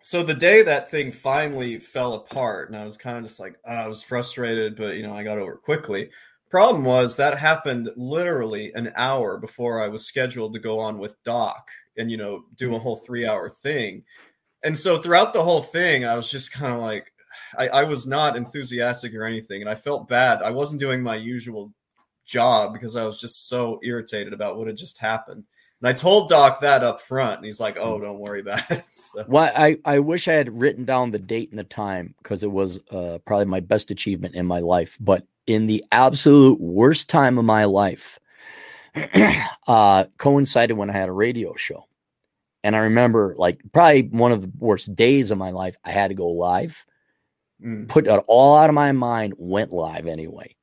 So 0.00 0.22
the 0.22 0.34
day 0.34 0.62
that 0.62 0.92
thing 0.92 1.10
finally 1.10 1.80
fell 1.80 2.14
apart, 2.14 2.68
and 2.68 2.78
I 2.78 2.84
was 2.84 2.96
kind 2.96 3.18
of 3.18 3.24
just 3.24 3.40
like, 3.40 3.56
uh, 3.66 3.72
I 3.72 3.88
was 3.88 4.00
frustrated, 4.00 4.76
but 4.76 4.94
you 4.94 5.02
know, 5.02 5.12
I 5.12 5.24
got 5.24 5.38
over 5.38 5.54
it 5.54 5.62
quickly. 5.62 6.10
Problem 6.50 6.84
was 6.84 7.16
that 7.16 7.38
happened 7.38 7.90
literally 7.96 8.72
an 8.72 8.92
hour 8.96 9.36
before 9.36 9.82
I 9.82 9.88
was 9.88 10.06
scheduled 10.06 10.54
to 10.54 10.58
go 10.58 10.78
on 10.78 10.98
with 10.98 11.22
Doc 11.22 11.68
and 11.96 12.10
you 12.10 12.16
know 12.16 12.44
do 12.56 12.74
a 12.74 12.78
whole 12.78 12.96
three 12.96 13.26
hour 13.26 13.50
thing. 13.50 14.04
And 14.64 14.76
so 14.76 15.00
throughout 15.00 15.32
the 15.32 15.44
whole 15.44 15.62
thing, 15.62 16.04
I 16.04 16.16
was 16.16 16.30
just 16.30 16.52
kind 16.52 16.74
of 16.74 16.80
like, 16.80 17.12
I, 17.56 17.68
I 17.68 17.84
was 17.84 18.06
not 18.06 18.36
enthusiastic 18.36 19.14
or 19.14 19.24
anything, 19.24 19.60
and 19.60 19.70
I 19.70 19.74
felt 19.74 20.08
bad. 20.08 20.42
I 20.42 20.50
wasn't 20.50 20.80
doing 20.80 21.02
my 21.02 21.16
usual 21.16 21.72
job 22.24 22.72
because 22.72 22.96
I 22.96 23.04
was 23.04 23.20
just 23.20 23.48
so 23.48 23.78
irritated 23.82 24.32
about 24.32 24.56
what 24.56 24.66
had 24.66 24.76
just 24.76 24.98
happened. 24.98 25.44
And 25.80 25.88
I 25.88 25.92
told 25.92 26.28
Doc 26.28 26.60
that 26.60 26.82
up 26.82 27.00
front, 27.00 27.36
and 27.36 27.44
he's 27.44 27.60
like, 27.60 27.76
"Oh, 27.78 28.00
don't 28.00 28.18
worry 28.18 28.40
about 28.40 28.70
it." 28.70 28.84
So, 28.92 29.24
Why 29.26 29.52
I, 29.54 29.76
I 29.84 29.98
wish 30.00 30.28
I 30.28 30.32
had 30.32 30.58
written 30.58 30.84
down 30.84 31.12
the 31.12 31.18
date 31.18 31.50
and 31.50 31.58
the 31.58 31.64
time 31.64 32.14
because 32.22 32.42
it 32.42 32.50
was 32.50 32.80
uh, 32.90 33.18
probably 33.24 33.46
my 33.46 33.60
best 33.60 33.90
achievement 33.90 34.34
in 34.34 34.44
my 34.44 34.58
life. 34.60 34.98
But 35.00 35.24
in 35.48 35.66
the 35.66 35.82
absolute 35.90 36.60
worst 36.60 37.08
time 37.08 37.38
of 37.38 37.44
my 37.44 37.64
life, 37.64 38.20
uh, 39.66 40.04
coincided 40.18 40.76
when 40.76 40.90
I 40.90 40.92
had 40.92 41.08
a 41.08 41.12
radio 41.12 41.54
show. 41.54 41.86
And 42.62 42.76
I 42.76 42.80
remember 42.80 43.34
like 43.38 43.60
probably 43.72 44.02
one 44.02 44.30
of 44.30 44.42
the 44.42 44.52
worst 44.58 44.94
days 44.94 45.30
of 45.30 45.38
my 45.38 45.50
life. 45.50 45.74
I 45.82 45.90
had 45.90 46.08
to 46.08 46.14
go 46.14 46.28
live, 46.28 46.84
mm. 47.64 47.88
put 47.88 48.06
it 48.06 48.24
all 48.26 48.56
out 48.56 48.68
of 48.68 48.74
my 48.74 48.92
mind, 48.92 49.34
went 49.38 49.72
live 49.72 50.06
anyway. 50.06 50.54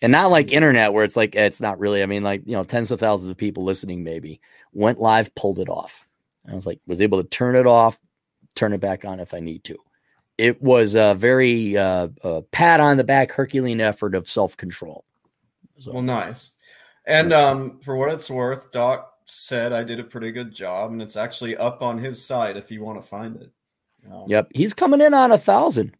And 0.00 0.12
not 0.12 0.30
like 0.30 0.52
internet 0.52 0.92
where 0.92 1.04
it's 1.04 1.16
like, 1.16 1.34
it's 1.34 1.60
not 1.60 1.80
really, 1.80 2.02
I 2.02 2.06
mean, 2.06 2.22
like, 2.22 2.42
you 2.46 2.52
know, 2.52 2.64
tens 2.64 2.92
of 2.92 3.00
thousands 3.00 3.30
of 3.30 3.36
people 3.36 3.64
listening, 3.64 4.04
maybe 4.04 4.40
went 4.72 5.00
live, 5.00 5.34
pulled 5.34 5.58
it 5.58 5.68
off. 5.68 6.06
I 6.48 6.54
was 6.54 6.66
like, 6.66 6.80
was 6.86 7.00
able 7.00 7.22
to 7.22 7.28
turn 7.28 7.56
it 7.56 7.66
off, 7.66 7.98
turn 8.54 8.72
it 8.72 8.80
back 8.80 9.04
on 9.04 9.20
if 9.20 9.34
I 9.34 9.40
need 9.40 9.64
to. 9.64 9.76
It 10.42 10.60
was 10.60 10.96
a 10.96 11.14
very 11.14 11.76
uh, 11.76 12.08
uh, 12.24 12.40
pat 12.50 12.80
on 12.80 12.96
the 12.96 13.04
back, 13.04 13.30
Herculean 13.30 13.80
effort 13.80 14.16
of 14.16 14.28
self 14.28 14.56
control. 14.56 15.04
So, 15.78 15.92
Well, 15.92 16.02
nice. 16.02 16.56
And 17.06 17.32
um, 17.32 17.78
for 17.78 17.96
what 17.96 18.12
it's 18.12 18.28
worth, 18.28 18.72
Doc 18.72 19.12
said 19.26 19.72
I 19.72 19.84
did 19.84 20.00
a 20.00 20.04
pretty 20.04 20.32
good 20.32 20.52
job, 20.52 20.90
and 20.90 21.00
it's 21.00 21.16
actually 21.16 21.56
up 21.56 21.80
on 21.80 21.96
his 21.96 22.24
site 22.24 22.56
if 22.56 22.72
you 22.72 22.82
want 22.82 23.00
to 23.00 23.08
find 23.08 23.36
it. 23.36 23.52
Um, 24.10 24.24
yep, 24.26 24.48
he's 24.52 24.74
coming 24.74 25.00
in 25.00 25.14
on 25.14 25.30
a 25.30 25.38
thousand 25.38 25.96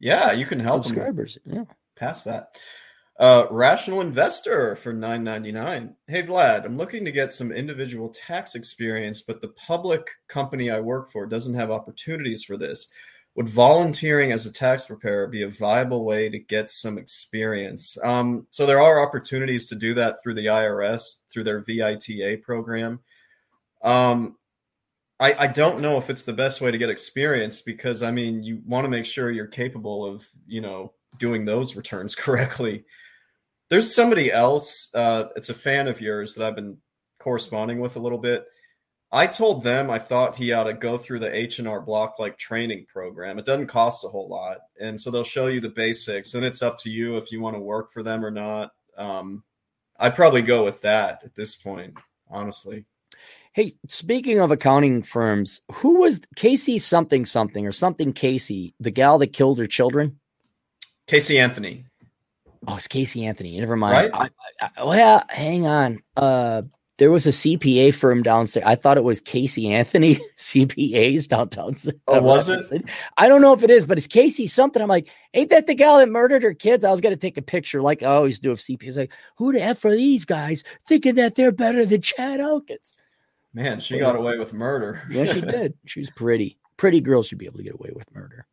Yeah, 0.00 0.32
you 0.32 0.46
can 0.46 0.58
help 0.58 0.78
him 0.78 0.84
subscribers. 0.84 1.36
Yeah, 1.44 1.64
pass 1.96 2.24
that. 2.24 2.56
Uh, 3.22 3.46
Rational 3.52 4.00
Investor 4.00 4.74
for 4.74 4.92
nine 4.92 5.22
ninety 5.22 5.52
nine. 5.52 5.94
Hey 6.08 6.24
Vlad, 6.24 6.64
I'm 6.64 6.76
looking 6.76 7.04
to 7.04 7.12
get 7.12 7.32
some 7.32 7.52
individual 7.52 8.08
tax 8.08 8.56
experience, 8.56 9.22
but 9.22 9.40
the 9.40 9.50
public 9.50 10.04
company 10.26 10.72
I 10.72 10.80
work 10.80 11.08
for 11.08 11.24
doesn't 11.26 11.54
have 11.54 11.70
opportunities 11.70 12.42
for 12.42 12.56
this. 12.56 12.88
Would 13.36 13.48
volunteering 13.48 14.32
as 14.32 14.44
a 14.44 14.52
tax 14.52 14.86
preparer 14.86 15.28
be 15.28 15.42
a 15.42 15.48
viable 15.48 16.04
way 16.04 16.30
to 16.30 16.38
get 16.40 16.72
some 16.72 16.98
experience? 16.98 17.96
Um, 18.02 18.48
so 18.50 18.66
there 18.66 18.82
are 18.82 19.00
opportunities 19.00 19.66
to 19.66 19.76
do 19.76 19.94
that 19.94 20.16
through 20.20 20.34
the 20.34 20.46
IRS 20.46 21.18
through 21.32 21.44
their 21.44 21.60
VITA 21.60 22.38
program. 22.42 22.98
Um, 23.84 24.36
I, 25.20 25.34
I 25.38 25.46
don't 25.46 25.80
know 25.80 25.96
if 25.96 26.10
it's 26.10 26.24
the 26.24 26.32
best 26.32 26.60
way 26.60 26.72
to 26.72 26.78
get 26.78 26.90
experience 26.90 27.60
because 27.60 28.02
I 28.02 28.10
mean 28.10 28.42
you 28.42 28.62
want 28.66 28.84
to 28.84 28.90
make 28.90 29.06
sure 29.06 29.30
you're 29.30 29.46
capable 29.46 30.04
of 30.04 30.26
you 30.44 30.60
know 30.60 30.94
doing 31.20 31.44
those 31.44 31.76
returns 31.76 32.14
correctly. 32.16 32.84
There's 33.68 33.94
somebody 33.94 34.30
else. 34.30 34.90
Uh, 34.94 35.28
it's 35.36 35.48
a 35.48 35.54
fan 35.54 35.88
of 35.88 36.00
yours 36.00 36.34
that 36.34 36.46
I've 36.46 36.54
been 36.54 36.78
corresponding 37.18 37.80
with 37.80 37.96
a 37.96 38.00
little 38.00 38.18
bit. 38.18 38.44
I 39.14 39.26
told 39.26 39.62
them 39.62 39.90
I 39.90 39.98
thought 39.98 40.36
he 40.36 40.52
ought 40.52 40.64
to 40.64 40.72
go 40.72 40.96
through 40.96 41.18
the 41.18 41.34
H 41.34 41.58
and 41.58 41.68
R 41.68 41.82
Block 41.82 42.18
like 42.18 42.38
training 42.38 42.86
program. 42.90 43.38
It 43.38 43.44
doesn't 43.44 43.66
cost 43.66 44.04
a 44.04 44.08
whole 44.08 44.28
lot, 44.28 44.58
and 44.80 44.98
so 44.98 45.10
they'll 45.10 45.22
show 45.22 45.48
you 45.48 45.60
the 45.60 45.68
basics. 45.68 46.32
And 46.32 46.44
it's 46.44 46.62
up 46.62 46.78
to 46.80 46.90
you 46.90 47.18
if 47.18 47.30
you 47.30 47.40
want 47.40 47.54
to 47.56 47.60
work 47.60 47.92
for 47.92 48.02
them 48.02 48.24
or 48.24 48.30
not. 48.30 48.70
Um, 48.96 49.42
I'd 49.98 50.14
probably 50.14 50.40
go 50.40 50.64
with 50.64 50.80
that 50.80 51.22
at 51.24 51.34
this 51.34 51.54
point, 51.54 51.94
honestly. 52.30 52.86
Hey, 53.52 53.74
speaking 53.86 54.40
of 54.40 54.50
accounting 54.50 55.02
firms, 55.02 55.60
who 55.72 56.00
was 56.00 56.20
Casey 56.36 56.78
something 56.78 57.26
something 57.26 57.66
or 57.66 57.72
something 57.72 58.14
Casey, 58.14 58.74
the 58.80 58.90
gal 58.90 59.18
that 59.18 59.34
killed 59.34 59.58
her 59.58 59.66
children? 59.66 60.18
Casey 61.06 61.38
Anthony. 61.38 61.84
Oh, 62.66 62.76
it's 62.76 62.88
Casey 62.88 63.24
Anthony. 63.24 63.58
Never 63.58 63.76
mind. 63.76 64.12
Right? 64.12 64.30
I, 64.60 64.66
I, 64.76 64.84
well, 64.84 65.24
hang 65.28 65.66
on. 65.66 66.02
Uh, 66.16 66.62
there 66.98 67.10
was 67.10 67.26
a 67.26 67.30
CPA 67.30 67.92
firm 67.94 68.22
downstairs. 68.22 68.64
I 68.64 68.76
thought 68.76 68.96
it 68.96 69.02
was 69.02 69.20
Casey 69.20 69.72
Anthony 69.72 70.20
CPAs 70.38 71.26
downtown. 71.26 71.74
Oh, 72.06 72.22
was 72.22 72.48
it? 72.48 72.84
I 73.16 73.26
don't 73.28 73.42
know 73.42 73.52
if 73.52 73.64
it 73.64 73.70
is, 73.70 73.86
but 73.86 73.98
it's 73.98 74.06
Casey 74.06 74.46
something. 74.46 74.80
I'm 74.80 74.88
like, 74.88 75.08
ain't 75.34 75.50
that 75.50 75.66
the 75.66 75.74
gal 75.74 75.98
that 75.98 76.08
murdered 76.08 76.44
her 76.44 76.54
kids? 76.54 76.84
I 76.84 76.90
was 76.90 77.00
gonna 77.00 77.16
take 77.16 77.36
a 77.36 77.42
picture, 77.42 77.82
like 77.82 78.02
I 78.02 78.06
always 78.06 78.38
do 78.38 78.52
of 78.52 78.58
CPAs. 78.58 78.96
Like, 78.96 79.12
who 79.36 79.52
the 79.52 79.62
f 79.62 79.84
are 79.84 79.96
these 79.96 80.24
guys 80.24 80.62
thinking 80.86 81.16
that 81.16 81.34
they're 81.34 81.50
better 81.50 81.84
than 81.84 82.02
Chad 82.02 82.38
Elkins? 82.40 82.94
Man, 83.54 83.80
she 83.80 83.98
got 83.98 84.14
away 84.14 84.38
with 84.38 84.52
murder. 84.52 85.02
yeah, 85.10 85.24
she 85.24 85.40
did. 85.40 85.74
She's 85.86 86.10
pretty. 86.10 86.58
Pretty 86.76 87.00
girl 87.00 87.22
should 87.22 87.38
be 87.38 87.46
able 87.46 87.58
to 87.58 87.64
get 87.64 87.74
away 87.74 87.90
with 87.94 88.12
murder. 88.14 88.46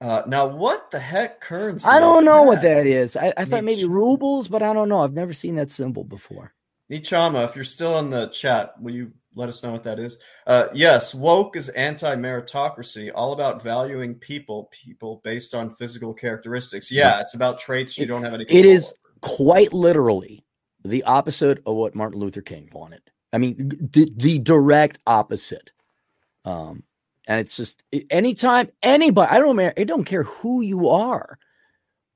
Uh, 0.00 0.22
now, 0.26 0.46
what 0.46 0.90
the 0.90 0.98
heck 0.98 1.40
currency? 1.40 1.86
I 1.86 2.00
don't 2.00 2.24
know 2.24 2.40
that? 2.40 2.46
what 2.46 2.62
that 2.62 2.86
is. 2.86 3.16
I, 3.16 3.32
I 3.36 3.44
thought 3.44 3.64
maybe 3.64 3.86
rubles, 3.86 4.48
but 4.48 4.62
I 4.62 4.72
don't 4.72 4.88
know. 4.88 5.00
I've 5.00 5.14
never 5.14 5.32
seen 5.32 5.56
that 5.56 5.70
symbol 5.70 6.04
before. 6.04 6.52
Nichama, 6.90 7.48
if 7.48 7.54
you're 7.54 7.64
still 7.64 7.98
in 7.98 8.10
the 8.10 8.26
chat, 8.28 8.80
will 8.80 8.94
you 8.94 9.12
let 9.34 9.48
us 9.48 9.62
know 9.62 9.72
what 9.72 9.84
that 9.84 9.98
is? 9.98 10.18
Uh, 10.46 10.66
yes, 10.74 11.14
woke 11.14 11.56
is 11.56 11.68
anti-meritocracy, 11.70 13.10
all 13.14 13.32
about 13.32 13.62
valuing 13.62 14.14
people, 14.14 14.70
people 14.70 15.20
based 15.24 15.54
on 15.54 15.74
physical 15.74 16.14
characteristics. 16.14 16.92
Yeah, 16.92 17.20
it's 17.20 17.34
about 17.34 17.58
traits 17.58 17.96
you 17.96 18.04
it, 18.04 18.08
don't 18.08 18.22
have 18.22 18.34
any. 18.34 18.44
It 18.44 18.64
is 18.64 18.92
over. 18.92 19.34
quite 19.36 19.72
literally 19.72 20.44
the 20.84 21.02
opposite 21.04 21.62
of 21.66 21.74
what 21.74 21.94
Martin 21.94 22.20
Luther 22.20 22.42
King 22.42 22.68
wanted. 22.72 23.02
I 23.32 23.38
mean, 23.38 23.88
the, 23.92 24.12
the 24.14 24.38
direct 24.38 24.98
opposite. 25.06 25.72
Um, 26.44 26.84
and 27.26 27.40
it's 27.40 27.56
just 27.56 27.82
anytime 28.10 28.70
anybody, 28.82 29.30
I 29.30 29.38
don't 29.38 29.58
I 29.58 29.84
don't 29.84 30.04
care 30.04 30.22
who 30.22 30.60
you 30.60 30.88
are, 30.88 31.38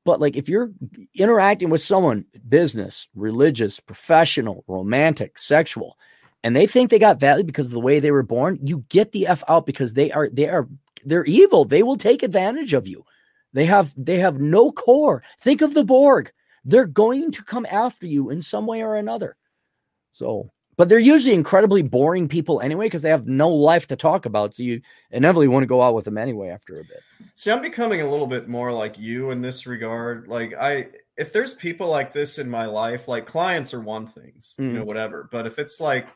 but 0.04 0.20
like 0.20 0.36
if 0.36 0.48
you're 0.48 0.70
interacting 1.14 1.70
with 1.70 1.82
someone, 1.82 2.24
business, 2.48 3.08
religious, 3.14 3.80
professional, 3.80 4.64
romantic, 4.68 5.38
sexual, 5.38 5.98
and 6.44 6.54
they 6.54 6.66
think 6.66 6.90
they 6.90 6.98
got 6.98 7.20
value 7.20 7.44
because 7.44 7.66
of 7.66 7.72
the 7.72 7.80
way 7.80 8.00
they 8.00 8.10
were 8.10 8.22
born, 8.22 8.58
you 8.62 8.84
get 8.88 9.12
the 9.12 9.26
F 9.26 9.42
out 9.48 9.66
because 9.66 9.94
they 9.94 10.10
are 10.12 10.28
they 10.32 10.48
are 10.48 10.68
they're 11.04 11.24
evil. 11.24 11.64
They 11.64 11.82
will 11.82 11.96
take 11.96 12.22
advantage 12.22 12.72
of 12.72 12.86
you. 12.86 13.04
They 13.52 13.66
have 13.66 13.92
they 13.96 14.18
have 14.18 14.40
no 14.40 14.70
core. 14.70 15.22
Think 15.40 15.60
of 15.60 15.74
the 15.74 15.84
Borg. 15.84 16.32
They're 16.64 16.86
going 16.86 17.32
to 17.32 17.42
come 17.42 17.66
after 17.70 18.06
you 18.06 18.30
in 18.30 18.42
some 18.42 18.66
way 18.66 18.82
or 18.82 18.96
another. 18.96 19.36
So 20.12 20.50
but 20.80 20.88
they're 20.88 20.98
usually 20.98 21.34
incredibly 21.34 21.82
boring 21.82 22.26
people 22.26 22.62
anyway 22.62 22.86
because 22.86 23.02
they 23.02 23.10
have 23.10 23.26
no 23.26 23.50
life 23.50 23.86
to 23.88 23.96
talk 23.96 24.24
about. 24.24 24.56
So 24.56 24.62
you 24.62 24.80
inevitably 25.10 25.46
want 25.46 25.62
to 25.62 25.66
go 25.66 25.82
out 25.82 25.94
with 25.94 26.06
them 26.06 26.16
anyway 26.16 26.48
after 26.48 26.80
a 26.80 26.84
bit. 26.84 27.02
See, 27.34 27.50
I'm 27.50 27.60
becoming 27.60 28.00
a 28.00 28.10
little 28.10 28.26
bit 28.26 28.48
more 28.48 28.72
like 28.72 28.98
you 28.98 29.30
in 29.30 29.42
this 29.42 29.66
regard. 29.66 30.26
Like 30.26 30.54
I, 30.58 30.86
if 31.18 31.34
there's 31.34 31.52
people 31.52 31.88
like 31.88 32.14
this 32.14 32.38
in 32.38 32.48
my 32.48 32.64
life, 32.64 33.08
like 33.08 33.26
clients 33.26 33.74
are 33.74 33.82
one 33.82 34.06
things, 34.06 34.54
mm. 34.58 34.68
you 34.68 34.72
know, 34.72 34.84
mm. 34.84 34.86
whatever. 34.86 35.28
But 35.30 35.46
if 35.46 35.58
it's 35.58 35.82
like, 35.82 36.08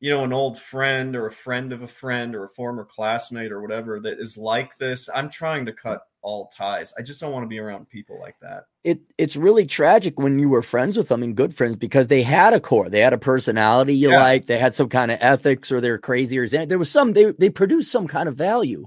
you 0.00 0.10
know, 0.10 0.24
an 0.24 0.32
old 0.32 0.58
friend 0.58 1.14
or 1.14 1.26
a 1.26 1.32
friend 1.32 1.72
of 1.72 1.82
a 1.82 1.86
friend 1.86 2.34
or 2.34 2.42
a 2.42 2.48
former 2.48 2.84
classmate 2.84 3.52
or 3.52 3.62
whatever 3.62 4.00
that 4.00 4.18
is 4.18 4.36
like 4.36 4.76
this, 4.78 5.08
I'm 5.14 5.30
trying 5.30 5.64
to 5.66 5.72
cut 5.72 6.02
all 6.22 6.48
ties. 6.48 6.92
I 6.98 7.02
just 7.02 7.20
don't 7.20 7.32
want 7.32 7.44
to 7.44 7.48
be 7.48 7.58
around 7.58 7.88
people 7.88 8.18
like 8.20 8.36
that. 8.40 8.64
It 8.84 9.00
it's 9.16 9.36
really 9.36 9.66
tragic 9.66 10.18
when 10.18 10.38
you 10.38 10.48
were 10.48 10.62
friends 10.62 10.96
with 10.96 11.08
them 11.08 11.22
and 11.22 11.36
good 11.36 11.54
friends 11.54 11.76
because 11.76 12.08
they 12.08 12.22
had 12.22 12.52
a 12.52 12.60
core, 12.60 12.88
they 12.88 13.00
had 13.00 13.12
a 13.12 13.18
personality 13.18 13.94
you 13.94 14.10
yeah. 14.10 14.20
like, 14.20 14.46
they 14.46 14.58
had 14.58 14.74
some 14.74 14.88
kind 14.88 15.10
of 15.10 15.18
ethics 15.20 15.70
or 15.70 15.80
they're 15.80 15.98
crazy 15.98 16.38
or 16.38 16.46
there 16.48 16.78
was 16.78 16.90
some 16.90 17.12
they 17.12 17.32
they 17.32 17.50
produced 17.50 17.90
some 17.90 18.06
kind 18.06 18.28
of 18.28 18.36
value. 18.36 18.86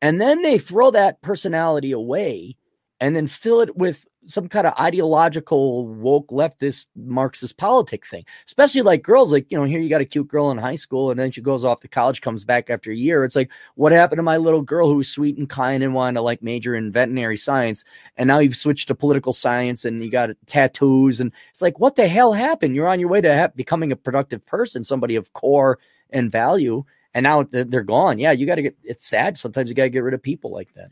And 0.00 0.20
then 0.20 0.42
they 0.42 0.58
throw 0.58 0.90
that 0.90 1.22
personality 1.22 1.92
away 1.92 2.56
and 2.98 3.14
then 3.14 3.28
fill 3.28 3.60
it 3.60 3.76
with 3.76 4.06
some 4.26 4.48
kind 4.48 4.66
of 4.66 4.74
ideological 4.78 5.86
woke 5.86 6.28
leftist 6.28 6.86
Marxist 6.96 7.56
politic 7.56 8.06
thing. 8.06 8.24
Especially 8.46 8.82
like 8.82 9.02
girls, 9.02 9.32
like 9.32 9.50
you 9.50 9.58
know, 9.58 9.64
here 9.64 9.80
you 9.80 9.88
got 9.88 10.00
a 10.00 10.06
cute 10.06 10.28
girl 10.28 10.50
in 10.50 10.58
high 10.58 10.76
school, 10.76 11.10
and 11.10 11.18
then 11.18 11.30
she 11.30 11.40
goes 11.40 11.64
off 11.64 11.80
to 11.80 11.88
college, 11.88 12.20
comes 12.20 12.44
back 12.44 12.70
after 12.70 12.90
a 12.90 12.96
year. 12.96 13.24
It's 13.24 13.36
like, 13.36 13.50
what 13.74 13.92
happened 13.92 14.18
to 14.18 14.22
my 14.22 14.36
little 14.36 14.62
girl 14.62 14.88
who 14.88 14.96
was 14.96 15.08
sweet 15.08 15.36
and 15.36 15.48
kind 15.48 15.82
and 15.82 15.94
wanted 15.94 16.14
to 16.14 16.22
like 16.22 16.42
major 16.42 16.74
in 16.74 16.92
veterinary 16.92 17.36
science, 17.36 17.84
and 18.16 18.28
now 18.28 18.38
you've 18.38 18.56
switched 18.56 18.88
to 18.88 18.94
political 18.94 19.32
science 19.32 19.84
and 19.84 20.02
you 20.02 20.10
got 20.10 20.30
tattoos, 20.46 21.20
and 21.20 21.32
it's 21.50 21.62
like, 21.62 21.78
what 21.78 21.96
the 21.96 22.08
hell 22.08 22.32
happened? 22.32 22.74
You're 22.74 22.88
on 22.88 23.00
your 23.00 23.08
way 23.08 23.20
to 23.20 23.36
ha- 23.36 23.52
becoming 23.54 23.92
a 23.92 23.96
productive 23.96 24.44
person, 24.46 24.84
somebody 24.84 25.16
of 25.16 25.32
core 25.32 25.78
and 26.10 26.30
value, 26.30 26.84
and 27.14 27.24
now 27.24 27.42
they're 27.42 27.82
gone. 27.82 28.18
Yeah, 28.18 28.32
you 28.32 28.46
got 28.46 28.56
to 28.56 28.62
get. 28.62 28.76
It's 28.84 29.06
sad. 29.06 29.36
Sometimes 29.36 29.68
you 29.68 29.74
got 29.74 29.84
to 29.84 29.90
get 29.90 30.04
rid 30.04 30.14
of 30.14 30.22
people 30.22 30.52
like 30.52 30.72
that. 30.74 30.90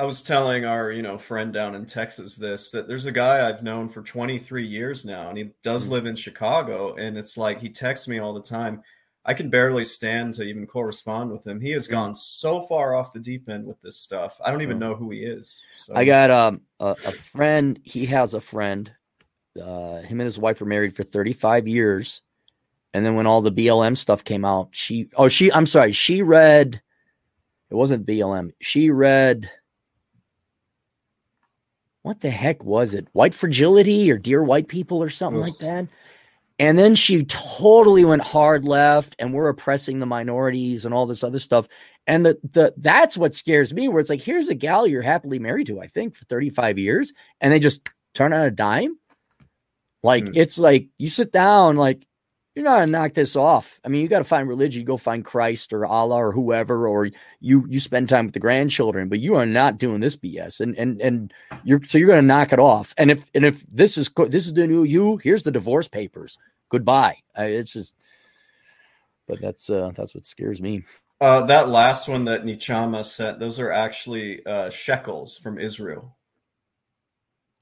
I 0.00 0.04
was 0.04 0.22
telling 0.22 0.64
our, 0.64 0.90
you 0.90 1.02
know, 1.02 1.18
friend 1.18 1.52
down 1.52 1.74
in 1.74 1.84
Texas 1.84 2.34
this 2.34 2.70
that 2.70 2.88
there's 2.88 3.04
a 3.04 3.12
guy 3.12 3.46
I've 3.46 3.62
known 3.62 3.90
for 3.90 4.00
23 4.00 4.66
years 4.66 5.04
now, 5.04 5.28
and 5.28 5.36
he 5.36 5.50
does 5.62 5.82
mm-hmm. 5.82 5.92
live 5.92 6.06
in 6.06 6.16
Chicago. 6.16 6.94
And 6.94 7.18
it's 7.18 7.36
like 7.36 7.60
he 7.60 7.68
texts 7.68 8.08
me 8.08 8.18
all 8.18 8.32
the 8.32 8.40
time. 8.40 8.82
I 9.26 9.34
can 9.34 9.50
barely 9.50 9.84
stand 9.84 10.32
to 10.34 10.42
even 10.42 10.66
correspond 10.66 11.30
with 11.30 11.46
him. 11.46 11.60
He 11.60 11.72
has 11.72 11.84
mm-hmm. 11.84 11.96
gone 11.96 12.14
so 12.14 12.62
far 12.62 12.94
off 12.94 13.12
the 13.12 13.18
deep 13.18 13.50
end 13.50 13.66
with 13.66 13.78
this 13.82 13.98
stuff. 13.98 14.40
I 14.42 14.50
don't 14.50 14.62
even 14.62 14.78
know 14.78 14.94
who 14.94 15.10
he 15.10 15.18
is. 15.18 15.60
So. 15.76 15.94
I 15.94 16.06
got 16.06 16.30
um, 16.30 16.62
a, 16.80 16.92
a 16.92 17.12
friend. 17.12 17.78
He 17.84 18.06
has 18.06 18.32
a 18.32 18.40
friend. 18.40 18.90
Uh, 19.62 20.00
him 20.00 20.18
and 20.18 20.26
his 20.26 20.38
wife 20.38 20.62
were 20.62 20.66
married 20.66 20.96
for 20.96 21.02
35 21.02 21.68
years. 21.68 22.22
And 22.94 23.04
then 23.04 23.16
when 23.16 23.26
all 23.26 23.42
the 23.42 23.52
BLM 23.52 23.98
stuff 23.98 24.24
came 24.24 24.46
out, 24.46 24.70
she, 24.72 25.10
oh, 25.14 25.28
she, 25.28 25.52
I'm 25.52 25.66
sorry, 25.66 25.92
she 25.92 26.22
read, 26.22 26.80
it 27.68 27.74
wasn't 27.74 28.06
BLM. 28.06 28.52
She 28.62 28.88
read, 28.88 29.50
what 32.02 32.20
the 32.20 32.30
heck 32.30 32.64
was 32.64 32.94
it? 32.94 33.08
White 33.12 33.34
fragility 33.34 34.10
or 34.10 34.18
dear 34.18 34.42
white 34.42 34.68
people 34.68 35.02
or 35.02 35.10
something 35.10 35.42
Ugh. 35.42 35.48
like 35.48 35.58
that. 35.58 35.88
And 36.58 36.78
then 36.78 36.94
she 36.94 37.24
totally 37.24 38.04
went 38.04 38.22
hard 38.22 38.66
left 38.66 39.16
and 39.18 39.32
we're 39.32 39.48
oppressing 39.48 39.98
the 39.98 40.06
minorities 40.06 40.84
and 40.84 40.92
all 40.92 41.06
this 41.06 41.24
other 41.24 41.38
stuff. 41.38 41.66
And 42.06 42.24
the 42.24 42.38
the 42.42 42.74
that's 42.76 43.16
what 43.16 43.34
scares 43.34 43.72
me, 43.72 43.88
where 43.88 44.00
it's 44.00 44.10
like, 44.10 44.20
here's 44.20 44.48
a 44.48 44.54
gal 44.54 44.86
you're 44.86 45.02
happily 45.02 45.38
married 45.38 45.68
to, 45.68 45.80
I 45.80 45.86
think, 45.86 46.16
for 46.16 46.24
35 46.26 46.78
years, 46.78 47.12
and 47.40 47.52
they 47.52 47.60
just 47.60 47.88
turn 48.14 48.32
on 48.32 48.40
a 48.40 48.50
dime. 48.50 48.98
Like 50.02 50.24
mm. 50.24 50.32
it's 50.34 50.58
like 50.58 50.88
you 50.98 51.08
sit 51.08 51.32
down, 51.32 51.76
like 51.76 52.06
you're 52.60 52.70
not 52.70 52.80
gonna 52.80 52.92
knock 52.92 53.14
this 53.14 53.36
off. 53.36 53.80
I 53.84 53.88
mean, 53.88 54.02
you 54.02 54.08
got 54.08 54.18
to 54.18 54.24
find 54.24 54.46
religion. 54.46 54.80
You 54.80 54.86
go 54.86 54.98
find 54.98 55.24
Christ 55.24 55.72
or 55.72 55.86
Allah 55.86 56.16
or 56.16 56.32
whoever, 56.32 56.86
or 56.86 57.08
you 57.40 57.64
you 57.68 57.80
spend 57.80 58.08
time 58.08 58.26
with 58.26 58.34
the 58.34 58.40
grandchildren. 58.40 59.08
But 59.08 59.20
you 59.20 59.34
are 59.36 59.46
not 59.46 59.78
doing 59.78 60.00
this 60.00 60.16
BS, 60.16 60.60
and 60.60 60.76
and 60.76 61.00
and 61.00 61.32
you're 61.64 61.82
so 61.82 61.96
you're 61.96 62.08
gonna 62.08 62.22
knock 62.22 62.52
it 62.52 62.58
off. 62.58 62.94
And 62.98 63.10
if 63.10 63.30
and 63.34 63.46
if 63.46 63.62
this 63.66 63.96
is 63.96 64.10
this 64.28 64.46
is 64.46 64.52
the 64.52 64.66
new 64.66 64.82
you, 64.82 65.16
here's 65.16 65.42
the 65.42 65.50
divorce 65.50 65.88
papers. 65.88 66.38
Goodbye. 66.68 67.16
I, 67.34 67.46
it's 67.46 67.72
just, 67.72 67.94
but 69.26 69.40
that's 69.40 69.70
uh 69.70 69.92
that's 69.94 70.14
what 70.14 70.26
scares 70.26 70.60
me. 70.60 70.84
Uh, 71.20 71.44
that 71.46 71.68
last 71.68 72.08
one 72.08 72.24
that 72.24 72.44
Nichama 72.44 73.04
sent, 73.04 73.38
those 73.38 73.58
are 73.58 73.70
actually 73.70 74.44
uh, 74.46 74.70
shekels 74.70 75.36
from 75.36 75.58
Israel. 75.58 76.16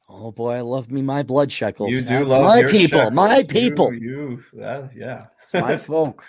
Oh 0.09 0.33
boy, 0.33 0.55
I 0.55 0.61
love 0.63 0.91
me 0.91 1.03
my 1.03 1.23
blood 1.23 1.53
shekels. 1.53 1.93
You 1.93 2.01
do 2.01 2.07
That's 2.07 2.31
love 2.31 2.43
my 2.43 2.63
people, 2.63 2.99
shekels. 2.99 3.13
my 3.15 3.43
people. 3.43 3.93
You, 3.93 4.43
you 4.55 4.63
uh, 4.63 4.89
yeah, 4.95 5.27
it's 5.43 5.53
my 5.53 5.77
folk. 5.77 6.25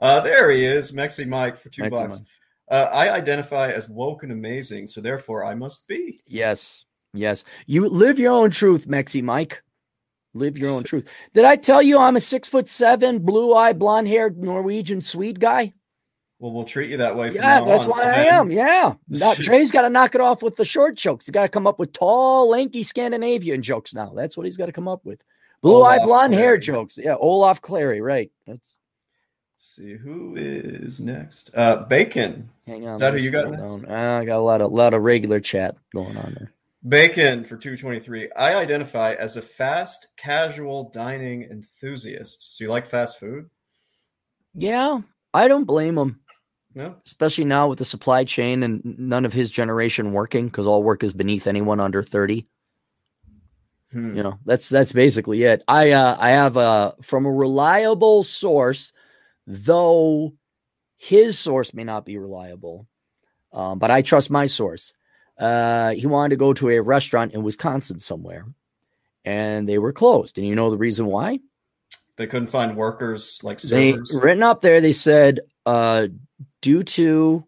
Uh, 0.00 0.20
there 0.20 0.50
he 0.50 0.64
is, 0.64 0.92
Mexi 0.92 1.26
Mike 1.26 1.56
for 1.56 1.68
two 1.68 1.82
Mexi 1.82 1.90
bucks. 1.90 2.20
Uh, 2.70 2.88
I 2.92 3.10
identify 3.10 3.72
as 3.72 3.88
woke 3.88 4.22
and 4.22 4.32
amazing, 4.32 4.86
so 4.86 5.00
therefore 5.00 5.44
I 5.44 5.54
must 5.54 5.88
be. 5.88 6.20
Yes, 6.26 6.84
yes. 7.12 7.44
You 7.66 7.88
live 7.88 8.18
your 8.18 8.32
own 8.32 8.50
truth, 8.50 8.86
Mexi 8.86 9.22
Mike. 9.22 9.62
Live 10.34 10.58
your 10.58 10.70
own 10.70 10.84
truth. 10.84 11.08
Did 11.32 11.44
I 11.44 11.56
tell 11.56 11.82
you 11.82 11.98
I'm 11.98 12.16
a 12.16 12.20
six 12.20 12.48
foot 12.48 12.68
seven, 12.68 13.20
blue 13.20 13.54
eyed, 13.54 13.78
blonde 13.78 14.06
haired 14.06 14.38
Norwegian 14.38 15.00
Swede 15.00 15.40
guy? 15.40 15.72
Well, 16.38 16.52
we'll 16.52 16.64
treat 16.64 16.90
you 16.90 16.98
that 16.98 17.16
way. 17.16 17.32
yeah, 17.32 17.64
that's 17.64 17.84
on, 17.84 17.90
why. 17.90 18.02
I 18.02 18.24
am. 18.24 18.50
Yeah, 18.50 18.94
now, 19.08 19.34
Dre's 19.34 19.70
got 19.70 19.82
to 19.82 19.90
knock 19.90 20.14
it 20.14 20.20
off 20.20 20.42
with 20.42 20.56
the 20.56 20.64
short 20.64 20.94
jokes. 20.96 21.26
He's 21.26 21.32
got 21.32 21.42
to 21.42 21.48
come 21.48 21.66
up 21.66 21.78
with 21.78 21.92
tall, 21.92 22.50
lanky 22.50 22.82
Scandinavian 22.82 23.62
jokes 23.62 23.94
now. 23.94 24.12
That's 24.14 24.36
what 24.36 24.44
he's 24.44 24.56
got 24.56 24.66
to 24.66 24.72
come 24.72 24.88
up 24.88 25.04
with. 25.04 25.20
Blue-eyed, 25.62 26.02
blonde 26.04 26.34
hair 26.34 26.58
jokes. 26.58 26.98
Yeah, 26.98 27.16
Olaf 27.18 27.62
Clarey. 27.62 28.02
Right. 28.02 28.30
That's. 28.46 28.76
Let's 29.56 29.74
see 29.74 29.96
who 29.96 30.34
is 30.36 31.00
next. 31.00 31.50
Uh, 31.54 31.84
Bacon. 31.84 32.50
Hang 32.66 32.86
on. 32.86 32.94
Is 32.94 33.00
that 33.00 33.14
who 33.14 33.20
you 33.20 33.30
got? 33.30 33.46
Uh, 33.46 33.76
I 34.20 34.24
got 34.26 34.36
a 34.36 34.40
lot 34.40 34.60
of 34.60 34.70
lot 34.70 34.92
of 34.92 35.02
regular 35.02 35.40
chat 35.40 35.76
going 35.94 36.16
on 36.18 36.34
there. 36.38 36.52
Bacon 36.86 37.42
for 37.42 37.56
223. 37.56 38.30
I 38.36 38.54
identify 38.54 39.14
as 39.14 39.36
a 39.36 39.42
fast 39.42 40.08
casual 40.16 40.90
dining 40.90 41.44
enthusiast. 41.44 42.56
So 42.56 42.64
you 42.64 42.70
like 42.70 42.86
fast 42.86 43.18
food? 43.18 43.48
Yeah, 44.54 45.00
I 45.32 45.48
don't 45.48 45.64
blame 45.64 45.96
him. 45.98 46.20
No. 46.76 46.94
Especially 47.06 47.46
now 47.46 47.68
with 47.68 47.78
the 47.78 47.86
supply 47.86 48.24
chain 48.24 48.62
and 48.62 48.82
none 48.84 49.24
of 49.24 49.32
his 49.32 49.50
generation 49.50 50.12
working 50.12 50.46
because 50.46 50.66
all 50.66 50.82
work 50.82 51.02
is 51.02 51.14
beneath 51.14 51.46
anyone 51.46 51.80
under 51.80 52.02
30. 52.02 52.46
Hmm. 53.92 54.14
You 54.14 54.22
know, 54.22 54.38
that's 54.44 54.68
that's 54.68 54.92
basically 54.92 55.42
it. 55.44 55.64
I 55.66 55.92
uh 55.92 56.16
I 56.20 56.30
have 56.30 56.58
a 56.58 56.94
from 57.00 57.24
a 57.24 57.32
reliable 57.32 58.24
source, 58.24 58.92
though 59.46 60.34
his 60.98 61.38
source 61.38 61.72
may 61.72 61.84
not 61.84 62.04
be 62.04 62.18
reliable. 62.18 62.86
Um, 63.54 63.78
but 63.78 63.90
I 63.90 64.02
trust 64.02 64.28
my 64.30 64.44
source. 64.44 64.92
Uh, 65.38 65.92
he 65.92 66.06
wanted 66.06 66.30
to 66.30 66.36
go 66.36 66.52
to 66.52 66.68
a 66.68 66.82
restaurant 66.82 67.32
in 67.32 67.42
Wisconsin 67.42 67.98
somewhere, 68.00 68.46
and 69.24 69.66
they 69.66 69.78
were 69.78 69.94
closed. 69.94 70.36
And 70.36 70.46
you 70.46 70.54
know 70.54 70.70
the 70.70 70.76
reason 70.76 71.06
why? 71.06 71.40
They 72.16 72.26
couldn't 72.26 72.48
find 72.48 72.76
workers 72.76 73.40
like 73.42 73.62
they 73.62 73.94
written 74.12 74.42
up 74.42 74.60
there. 74.60 74.82
They 74.82 74.92
said 74.92 75.40
uh, 75.64 76.08
due 76.66 76.82
to 76.82 77.46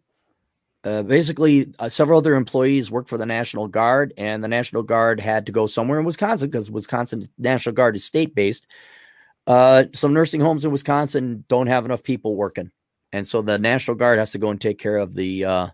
uh, 0.84 1.02
basically 1.02 1.74
uh, 1.80 1.88
several 1.88 2.18
other 2.18 2.36
employees 2.36 2.88
work 2.88 3.08
for 3.08 3.18
the 3.18 3.26
National 3.26 3.66
Guard, 3.66 4.14
and 4.16 4.44
the 4.44 4.48
National 4.48 4.84
Guard 4.84 5.18
had 5.18 5.46
to 5.46 5.50
go 5.50 5.66
somewhere 5.66 5.98
in 5.98 6.04
Wisconsin 6.04 6.48
because 6.48 6.70
Wisconsin 6.70 7.26
National 7.36 7.74
Guard 7.74 7.96
is 7.96 8.04
state 8.04 8.32
based. 8.32 8.68
Uh, 9.48 9.86
some 9.92 10.14
nursing 10.14 10.40
homes 10.40 10.64
in 10.64 10.70
Wisconsin 10.70 11.44
don't 11.48 11.66
have 11.66 11.84
enough 11.84 12.04
people 12.04 12.36
working, 12.36 12.70
and 13.10 13.26
so 13.26 13.42
the 13.42 13.58
National 13.58 13.96
Guard 13.96 14.20
has 14.20 14.30
to 14.30 14.38
go 14.38 14.50
and 14.50 14.60
take 14.60 14.78
care 14.78 14.98
of 14.98 15.16
the 15.16 15.44
uh, 15.44 15.66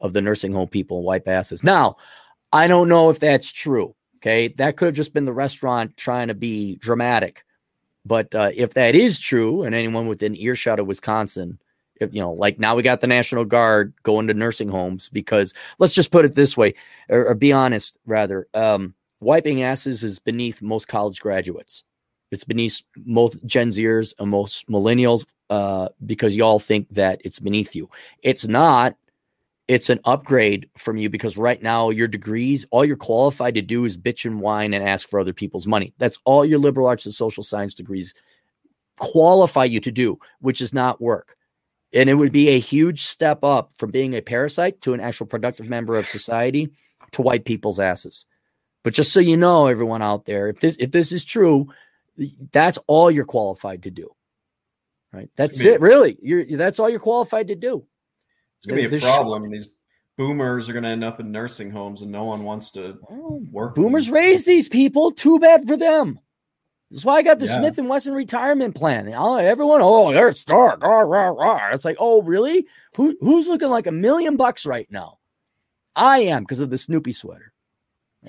of 0.00 0.14
the 0.14 0.22
nursing 0.22 0.54
home 0.54 0.68
people 0.68 0.96
and 0.96 1.06
wipe 1.06 1.28
asses. 1.28 1.62
Now, 1.62 1.98
I 2.50 2.66
don't 2.66 2.88
know 2.88 3.10
if 3.10 3.20
that's 3.20 3.52
true. 3.52 3.94
Okay, 4.22 4.48
that 4.56 4.78
could 4.78 4.86
have 4.86 4.94
just 4.94 5.12
been 5.12 5.26
the 5.26 5.34
restaurant 5.34 5.98
trying 5.98 6.28
to 6.28 6.34
be 6.34 6.76
dramatic. 6.76 7.44
But 8.06 8.34
uh, 8.34 8.52
if 8.54 8.72
that 8.72 8.94
is 8.94 9.20
true, 9.20 9.64
and 9.64 9.74
anyone 9.74 10.08
within 10.08 10.34
earshot 10.34 10.80
of 10.80 10.86
Wisconsin, 10.86 11.58
you 12.00 12.20
know, 12.20 12.32
like 12.32 12.58
now 12.58 12.74
we 12.74 12.82
got 12.82 13.00
the 13.00 13.06
National 13.06 13.44
Guard 13.44 13.92
going 14.02 14.26
to 14.28 14.34
nursing 14.34 14.68
homes 14.68 15.08
because 15.08 15.54
let's 15.78 15.94
just 15.94 16.10
put 16.10 16.24
it 16.24 16.34
this 16.34 16.56
way, 16.56 16.74
or, 17.08 17.28
or 17.28 17.34
be 17.34 17.52
honest, 17.52 17.98
rather, 18.06 18.46
um, 18.54 18.94
wiping 19.20 19.62
asses 19.62 20.04
is 20.04 20.18
beneath 20.18 20.62
most 20.62 20.88
college 20.88 21.20
graduates. 21.20 21.84
It's 22.30 22.44
beneath 22.44 22.82
most 23.04 23.38
Gen 23.46 23.68
Zers 23.68 24.14
and 24.18 24.30
most 24.30 24.68
millennials 24.68 25.24
uh, 25.48 25.88
because 26.04 26.36
y'all 26.36 26.58
think 26.58 26.88
that 26.90 27.20
it's 27.24 27.38
beneath 27.38 27.74
you. 27.74 27.88
It's 28.22 28.48
not. 28.48 28.96
It's 29.68 29.90
an 29.90 29.98
upgrade 30.04 30.68
from 30.76 30.96
you 30.96 31.10
because 31.10 31.36
right 31.36 31.60
now 31.60 31.90
your 31.90 32.06
degrees, 32.06 32.64
all 32.70 32.84
you're 32.84 32.96
qualified 32.96 33.54
to 33.54 33.62
do 33.62 33.84
is 33.84 33.96
bitch 33.96 34.24
and 34.24 34.40
whine 34.40 34.72
and 34.74 34.86
ask 34.86 35.08
for 35.08 35.18
other 35.18 35.32
people's 35.32 35.66
money. 35.66 35.92
That's 35.98 36.18
all 36.24 36.44
your 36.44 36.60
liberal 36.60 36.86
arts 36.86 37.04
and 37.04 37.14
social 37.14 37.42
science 37.42 37.74
degrees 37.74 38.14
qualify 38.98 39.64
you 39.64 39.80
to 39.80 39.90
do, 39.90 40.18
which 40.40 40.60
is 40.60 40.72
not 40.72 41.00
work. 41.00 41.35
And 41.96 42.10
it 42.10 42.14
would 42.14 42.30
be 42.30 42.50
a 42.50 42.58
huge 42.58 43.06
step 43.06 43.42
up 43.42 43.72
from 43.78 43.90
being 43.90 44.14
a 44.14 44.20
parasite 44.20 44.82
to 44.82 44.92
an 44.92 45.00
actual 45.00 45.26
productive 45.26 45.68
member 45.68 45.96
of 45.96 46.06
society 46.06 46.70
to 47.12 47.22
wipe 47.22 47.46
people's 47.46 47.80
asses. 47.80 48.26
But 48.84 48.92
just 48.92 49.12
so 49.12 49.20
you 49.20 49.36
know, 49.36 49.66
everyone 49.66 50.02
out 50.02 50.26
there, 50.26 50.48
if 50.48 50.60
this 50.60 50.76
if 50.78 50.90
this 50.90 51.10
is 51.10 51.24
true, 51.24 51.72
that's 52.52 52.78
all 52.86 53.10
you're 53.10 53.24
qualified 53.24 53.84
to 53.84 53.90
do. 53.90 54.14
Right? 55.12 55.30
That's 55.36 55.60
it. 55.60 55.80
Really, 55.80 56.18
you're 56.20 56.44
that's 56.44 56.78
all 56.78 56.90
you're 56.90 57.00
qualified 57.00 57.48
to 57.48 57.56
do. 57.56 57.86
It's 58.58 58.66
gonna 58.66 58.88
be 58.88 58.96
a 58.96 59.00
problem. 59.00 59.50
These 59.50 59.68
boomers 60.16 60.68
are 60.68 60.74
gonna 60.74 60.88
end 60.88 61.02
up 61.02 61.18
in 61.18 61.32
nursing 61.32 61.70
homes, 61.70 62.02
and 62.02 62.12
no 62.12 62.24
one 62.24 62.44
wants 62.44 62.70
to 62.72 62.98
Oh, 63.10 63.42
work. 63.50 63.74
Boomers 63.74 64.10
raise 64.10 64.44
these 64.44 64.68
people. 64.68 65.10
Too 65.10 65.38
bad 65.38 65.66
for 65.66 65.76
them. 65.76 66.20
That's 66.90 67.04
why 67.04 67.16
I 67.16 67.22
got 67.22 67.38
the 67.38 67.46
Yeah. 67.46 67.56
Smith 67.56 67.78
and 67.78 67.88
Wesson 67.88 68.14
retirement 68.14 68.74
plan. 68.74 69.08
Everyone, 69.08 69.80
oh, 69.82 70.12
they're 70.12 70.32
stark. 70.32 70.82
Rah, 70.82 71.00
rah, 71.00 71.28
rah. 71.28 71.70
It's 71.72 71.84
like, 71.84 71.96
oh, 71.98 72.22
really? 72.22 72.66
Who 72.96 73.16
who's 73.20 73.48
looking 73.48 73.70
like 73.70 73.86
a 73.86 73.92
million 73.92 74.36
bucks 74.36 74.66
right 74.66 74.90
now? 74.90 75.18
I 75.94 76.20
am 76.20 76.42
because 76.42 76.60
of 76.60 76.70
the 76.70 76.78
Snoopy 76.78 77.12
sweater. 77.12 77.52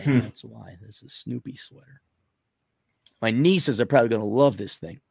Hmm. 0.01 0.19
That's 0.19 0.43
why 0.43 0.77
this 0.81 1.03
is 1.03 1.13
Snoopy 1.13 1.55
sweater. 1.55 2.01
My 3.21 3.31
nieces 3.31 3.81
are 3.81 3.85
probably 3.85 4.09
going 4.09 4.21
to 4.21 4.27
love 4.27 4.57
this 4.57 4.77
thing. 4.77 5.01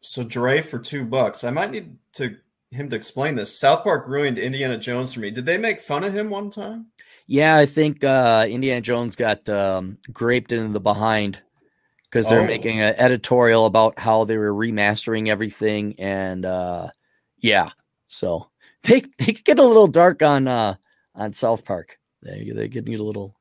So 0.00 0.24
Dre 0.24 0.62
for 0.62 0.78
two 0.78 1.04
bucks. 1.04 1.44
I 1.44 1.50
might 1.50 1.70
need 1.70 1.96
to 2.14 2.36
him 2.70 2.88
to 2.90 2.96
explain 2.96 3.34
this. 3.34 3.58
South 3.58 3.82
Park 3.82 4.06
ruined 4.06 4.38
Indiana 4.38 4.78
Jones 4.78 5.12
for 5.12 5.20
me. 5.20 5.30
Did 5.30 5.44
they 5.44 5.58
make 5.58 5.80
fun 5.80 6.04
of 6.04 6.14
him 6.14 6.30
one 6.30 6.50
time? 6.50 6.86
Yeah, 7.26 7.56
I 7.56 7.66
think 7.66 8.04
uh, 8.04 8.46
Indiana 8.48 8.80
Jones 8.80 9.16
got 9.16 9.48
um, 9.48 9.98
graped 10.12 10.52
into 10.52 10.72
the 10.72 10.80
behind 10.80 11.40
because 12.10 12.28
they're 12.28 12.40
Oh. 12.42 12.46
making 12.46 12.80
an 12.80 12.94
editorial 12.98 13.66
about 13.66 13.98
how 13.98 14.24
they 14.24 14.36
were 14.36 14.52
remastering 14.52 15.28
everything, 15.28 15.94
and 15.98 16.44
uh, 16.44 16.88
yeah, 17.38 17.70
so 18.08 18.48
they 18.82 19.02
they 19.18 19.32
could 19.32 19.44
get 19.44 19.58
a 19.58 19.64
little 19.64 19.86
dark 19.86 20.22
on 20.22 20.48
uh, 20.48 20.74
on 21.14 21.32
South 21.32 21.64
Park. 21.64 21.98
They 22.22 22.50
they 22.54 22.68
get 22.68 22.88
a 22.88 23.02
little 23.02 23.34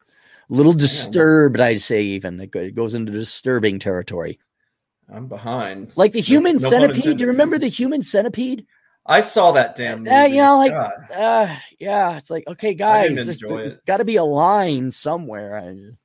little 0.50 0.74
disturbed. 0.74 1.60
I'd 1.60 1.82
say 1.82 2.04
even 2.04 2.40
it 2.40 2.76
goes 2.76 2.96
into 2.96 3.12
disturbing 3.12 3.80
territory, 3.80 4.40
I'm 5.12 5.28
behind. 5.28 5.96
like 5.98 6.14
the 6.14 6.22
human 6.22 6.58
no 6.58 6.62
pun 6.62 6.70
centipede. 6.70 7.18
Do 7.18 7.24
you 7.24 7.28
remember 7.30 7.58
the 7.58 7.68
human 7.68 8.02
centipede? 8.02 8.66
I 9.06 9.22
saw 9.22 9.54
that 9.54 9.76
damn 9.76 10.00
movie. 10.00 10.12
Yeah, 10.12 10.26
you 10.28 10.38
know, 10.38 10.58
like 10.60 10.74
uh, 11.16 11.56
yeah, 11.80 12.16
it's 12.18 12.30
like 12.30 12.46
okay, 12.48 12.74
guys, 12.76 13.16
there's, 13.16 13.28
enjoy 13.28 13.58
there's 13.58 13.78
it. 13.78 13.86
got 13.86 13.98
to 13.98 14.06
be 14.06 14.18
a 14.18 14.24
line 14.24 14.92
somewhere. 14.92 15.58
I- 15.58 15.96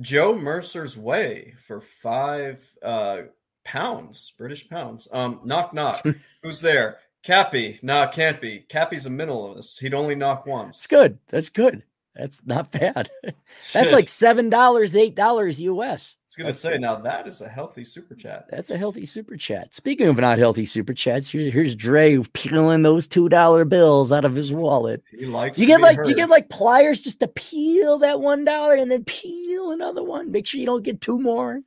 Joe 0.00 0.34
Mercer's 0.34 0.96
Way 0.96 1.54
for 1.66 1.80
five 1.80 2.64
uh, 2.82 3.22
pounds, 3.64 4.32
British 4.38 4.68
pounds. 4.68 5.08
Um, 5.12 5.40
knock 5.44 5.74
knock. 5.74 6.04
Who's 6.42 6.60
there? 6.60 6.98
Cappy. 7.22 7.78
Nah, 7.82 8.08
can't 8.08 8.40
be. 8.40 8.60
Cappy's 8.68 9.06
a 9.06 9.10
minimalist. 9.10 9.78
He'd 9.78 9.94
only 9.94 10.14
knock 10.14 10.46
once. 10.46 10.76
It's 10.76 10.86
good. 10.86 11.18
That's 11.28 11.50
good. 11.50 11.82
That's 12.14 12.44
not 12.44 12.70
bad. 12.72 13.10
That's 13.72 13.92
like 13.92 14.08
seven 14.08 14.50
dollars, 14.50 14.96
eight 14.96 15.14
dollars 15.14 15.60
US. 15.60 16.16
I 16.32 16.48
was 16.48 16.62
gonna 16.62 16.74
say 16.74 16.78
now 16.78 16.96
that 16.96 17.28
is 17.28 17.42
a 17.42 17.48
healthy 17.48 17.84
super 17.84 18.14
chat. 18.14 18.46
That's 18.50 18.70
a 18.70 18.78
healthy 18.78 19.04
super 19.04 19.36
chat. 19.36 19.74
Speaking 19.74 20.08
of 20.08 20.16
not 20.16 20.38
healthy 20.38 20.64
super 20.64 20.94
chats, 20.94 21.30
here's, 21.30 21.52
here's 21.52 21.74
Dre 21.74 22.16
peeling 22.32 22.82
those 22.82 23.06
two 23.06 23.28
dollar 23.28 23.66
bills 23.66 24.12
out 24.12 24.24
of 24.24 24.34
his 24.34 24.50
wallet. 24.50 25.02
He 25.10 25.26
likes. 25.26 25.58
You 25.58 25.66
get 25.66 25.82
like 25.82 25.98
you 26.06 26.14
get 26.14 26.30
like 26.30 26.48
pliers 26.48 27.02
just 27.02 27.20
to 27.20 27.28
peel 27.28 27.98
that 27.98 28.20
one 28.20 28.46
dollar 28.46 28.76
and 28.76 28.90
then 28.90 29.04
peel 29.04 29.72
another 29.72 30.02
one. 30.02 30.30
Make 30.32 30.46
sure 30.46 30.58
you 30.58 30.64
don't 30.64 30.82
get 30.82 31.02
two 31.02 31.18
more. 31.20 31.60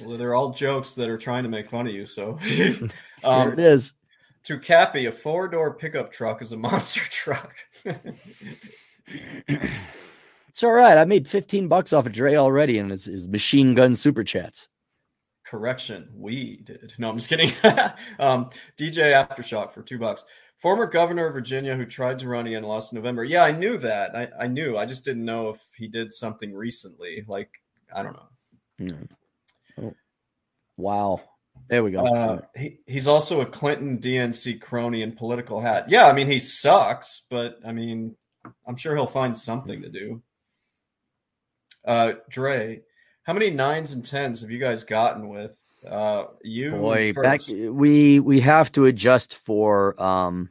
Well, 0.00 0.16
they're 0.16 0.36
all 0.36 0.52
jokes 0.52 0.94
that 0.94 1.08
are 1.08 1.18
trying 1.18 1.42
to 1.42 1.48
make 1.48 1.68
fun 1.68 1.88
of 1.88 1.92
you. 1.92 2.06
So, 2.06 2.38
um, 3.24 3.52
it 3.52 3.58
is. 3.58 3.94
to 4.44 4.56
Cappy, 4.60 5.06
a 5.06 5.12
four 5.12 5.48
door 5.48 5.74
pickup 5.74 6.12
truck 6.12 6.42
is 6.42 6.52
a 6.52 6.56
monster 6.58 7.02
truck. 7.10 7.56
It's 10.52 10.62
all 10.62 10.72
right. 10.72 10.98
I 10.98 11.06
made 11.06 11.26
15 11.26 11.66
bucks 11.66 11.94
off 11.94 12.04
of 12.04 12.12
Dre 12.12 12.36
already 12.36 12.78
and 12.78 12.90
his, 12.90 13.06
his 13.06 13.26
machine 13.26 13.74
gun 13.74 13.96
super 13.96 14.22
chats. 14.22 14.68
Correction, 15.46 16.10
we 16.14 16.60
did. 16.64 16.92
No, 16.98 17.08
I'm 17.08 17.16
just 17.16 17.30
kidding. 17.30 17.52
um, 18.18 18.50
DJ 18.78 19.14
Aftershock 19.14 19.72
for 19.72 19.82
two 19.82 19.98
bucks. 19.98 20.26
Former 20.58 20.86
governor 20.86 21.26
of 21.26 21.32
Virginia 21.32 21.74
who 21.74 21.86
tried 21.86 22.18
to 22.18 22.28
run 22.28 22.46
again 22.46 22.64
lost 22.64 22.92
in 22.92 22.96
November. 22.96 23.24
Yeah, 23.24 23.44
I 23.44 23.52
knew 23.52 23.78
that. 23.78 24.14
I, 24.14 24.28
I 24.40 24.46
knew. 24.46 24.76
I 24.76 24.84
just 24.84 25.06
didn't 25.06 25.24
know 25.24 25.48
if 25.48 25.60
he 25.74 25.88
did 25.88 26.12
something 26.12 26.52
recently. 26.52 27.24
Like, 27.26 27.50
I 27.94 28.02
don't 28.02 28.12
know. 28.12 28.28
Hmm. 28.78 29.84
Oh. 29.86 29.94
Wow. 30.76 31.22
There 31.68 31.82
we 31.82 31.92
go. 31.92 32.06
Uh, 32.06 32.40
he, 32.54 32.80
he's 32.86 33.06
also 33.06 33.40
a 33.40 33.46
Clinton 33.46 33.98
DNC 33.98 34.60
crony 34.60 35.02
and 35.02 35.16
political 35.16 35.62
hat. 35.62 35.88
Yeah, 35.88 36.06
I 36.06 36.12
mean, 36.12 36.28
he 36.28 36.38
sucks, 36.38 37.22
but 37.30 37.58
I 37.64 37.72
mean, 37.72 38.16
I'm 38.66 38.76
sure 38.76 38.94
he'll 38.94 39.06
find 39.06 39.36
something 39.36 39.80
to 39.80 39.88
do. 39.88 40.22
Uh, 41.84 42.12
Dre, 42.28 42.82
how 43.24 43.32
many 43.32 43.50
nines 43.50 43.92
and 43.92 44.04
tens 44.04 44.40
have 44.40 44.50
you 44.50 44.58
guys 44.58 44.84
gotten 44.84 45.28
with 45.28 45.56
uh, 45.88 46.24
you? 46.42 46.72
Boy, 46.72 47.12
back 47.12 47.40
we 47.48 48.20
we 48.20 48.40
have 48.40 48.70
to 48.72 48.86
adjust 48.86 49.38
for 49.38 50.00
um 50.02 50.50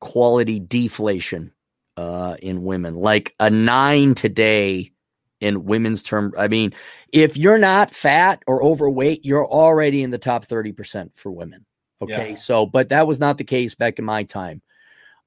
quality 0.00 0.60
deflation 0.60 1.52
uh 1.96 2.36
in 2.42 2.64
women. 2.64 2.94
Like 2.94 3.34
a 3.40 3.50
9 3.50 4.14
today 4.14 4.92
in 5.40 5.64
women's 5.64 6.02
term. 6.02 6.32
I 6.38 6.48
mean, 6.48 6.74
if 7.12 7.36
you're 7.36 7.58
not 7.58 7.90
fat 7.90 8.42
or 8.46 8.62
overweight, 8.62 9.24
you're 9.24 9.46
already 9.46 10.02
in 10.02 10.10
the 10.10 10.18
top 10.18 10.46
30% 10.46 11.10
for 11.14 11.30
women. 11.30 11.66
Okay? 12.00 12.30
Yeah. 12.30 12.34
So, 12.34 12.66
but 12.66 12.88
that 12.88 13.06
was 13.06 13.20
not 13.20 13.38
the 13.38 13.44
case 13.44 13.74
back 13.74 13.98
in 13.98 14.04
my 14.04 14.22
time. 14.22 14.62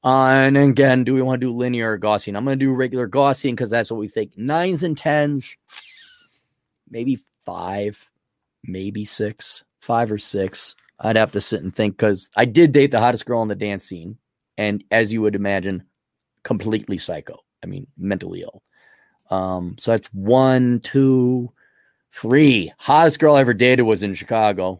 Uh, 0.03 0.27
and 0.27 0.57
again, 0.57 1.03
do 1.03 1.13
we 1.13 1.21
want 1.21 1.41
to 1.41 1.47
do 1.47 1.53
linear 1.53 1.93
or 1.93 1.99
Gaussian? 1.99 2.37
I'm 2.37 2.45
going 2.45 2.57
to 2.57 2.65
do 2.65 2.71
regular 2.71 3.09
Gaussian 3.09 3.51
because 3.51 3.69
that's 3.69 3.91
what 3.91 3.99
we 3.99 4.07
think. 4.07 4.37
Nines 4.37 4.83
and 4.83 4.97
tens, 4.97 5.55
maybe 6.89 7.19
five, 7.45 8.09
maybe 8.63 9.05
six, 9.05 9.63
five 9.79 10.11
or 10.11 10.17
six. 10.17 10.75
I'd 10.99 11.15
have 11.15 11.31
to 11.33 11.41
sit 11.41 11.63
and 11.63 11.75
think 11.75 11.97
because 11.97 12.29
I 12.35 12.45
did 12.45 12.71
date 12.71 12.91
the 12.91 12.99
hottest 12.99 13.25
girl 13.25 13.41
on 13.41 13.47
the 13.47 13.55
dance 13.55 13.85
scene, 13.85 14.17
and 14.57 14.83
as 14.91 15.13
you 15.13 15.21
would 15.21 15.35
imagine, 15.35 15.83
completely 16.43 16.97
psycho. 16.97 17.39
I 17.63 17.67
mean, 17.67 17.87
mentally 17.97 18.41
ill. 18.41 18.63
Um, 19.29 19.75
so 19.77 19.91
that's 19.91 20.07
one, 20.13 20.79
two, 20.79 21.51
three. 22.13 22.71
Hottest 22.77 23.19
girl 23.19 23.35
I 23.35 23.41
ever 23.41 23.53
dated 23.53 23.85
was 23.85 24.03
in 24.03 24.13
Chicago. 24.13 24.79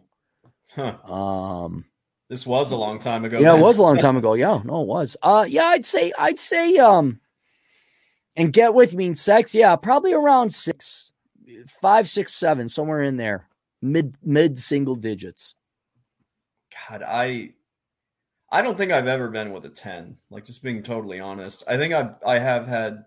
Huh. 0.74 0.96
Um, 1.04 1.84
This 2.28 2.46
was 2.46 2.72
a 2.72 2.76
long 2.76 2.98
time 2.98 3.24
ago. 3.24 3.38
yeah, 3.38 3.56
it 3.56 3.60
was 3.60 3.78
a 3.78 3.82
long 3.82 3.98
time 4.06 4.16
ago. 4.16 4.34
Yeah, 4.34 4.60
no, 4.64 4.82
it 4.82 4.86
was. 4.86 5.16
Uh, 5.22 5.46
yeah, 5.48 5.66
I'd 5.66 5.86
say, 5.86 6.12
I'd 6.18 6.38
say, 6.38 6.76
um, 6.76 7.20
and 8.36 8.52
get 8.52 8.74
with 8.74 8.94
me 8.94 9.14
sex. 9.14 9.54
Yeah, 9.54 9.74
probably 9.76 10.12
around 10.12 10.52
six, 10.52 11.12
five, 11.66 12.08
six, 12.08 12.34
seven, 12.34 12.68
somewhere 12.68 13.02
in 13.02 13.16
there, 13.16 13.48
mid 13.80 14.16
mid 14.22 14.58
single 14.58 14.94
digits. 14.94 15.54
God, 16.88 17.02
I 17.06 17.52
I 18.50 18.62
don't 18.62 18.76
think 18.76 18.92
I've 18.92 19.08
ever 19.08 19.28
been 19.28 19.52
with 19.52 19.64
a 19.64 19.70
10. 19.70 20.16
Like 20.30 20.44
just 20.44 20.62
being 20.62 20.82
totally 20.82 21.20
honest. 21.20 21.64
I 21.66 21.76
think 21.76 21.94
I 21.94 22.10
I 22.26 22.38
have 22.38 22.66
had 22.66 23.04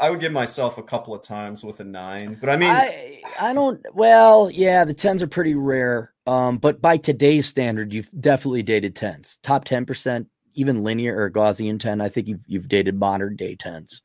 I 0.00 0.10
would 0.10 0.20
give 0.20 0.32
myself 0.32 0.78
a 0.78 0.82
couple 0.82 1.14
of 1.14 1.22
times 1.22 1.64
with 1.64 1.80
a 1.80 1.84
nine, 1.84 2.36
but 2.40 2.50
I 2.50 2.56
mean, 2.56 2.70
I 2.70 3.22
I 3.38 3.54
don't. 3.54 3.80
Well, 3.94 4.50
yeah, 4.50 4.84
the 4.84 4.92
tens 4.94 5.22
are 5.22 5.28
pretty 5.28 5.54
rare. 5.54 6.12
Um, 6.28 6.58
but 6.58 6.82
by 6.82 6.98
today's 6.98 7.46
standard, 7.46 7.92
you've 7.92 8.10
definitely 8.20 8.62
dated 8.62 8.94
tens, 8.94 9.38
top 9.42 9.64
ten 9.64 9.86
percent, 9.86 10.28
even 10.54 10.82
linear 10.82 11.18
or 11.18 11.30
Gaussian 11.30 11.80
ten. 11.80 12.00
I 12.00 12.10
think 12.10 12.28
you've 12.28 12.44
you've 12.46 12.68
dated 12.68 12.98
modern 12.98 13.34
day 13.34 13.54
tens. 13.54 14.02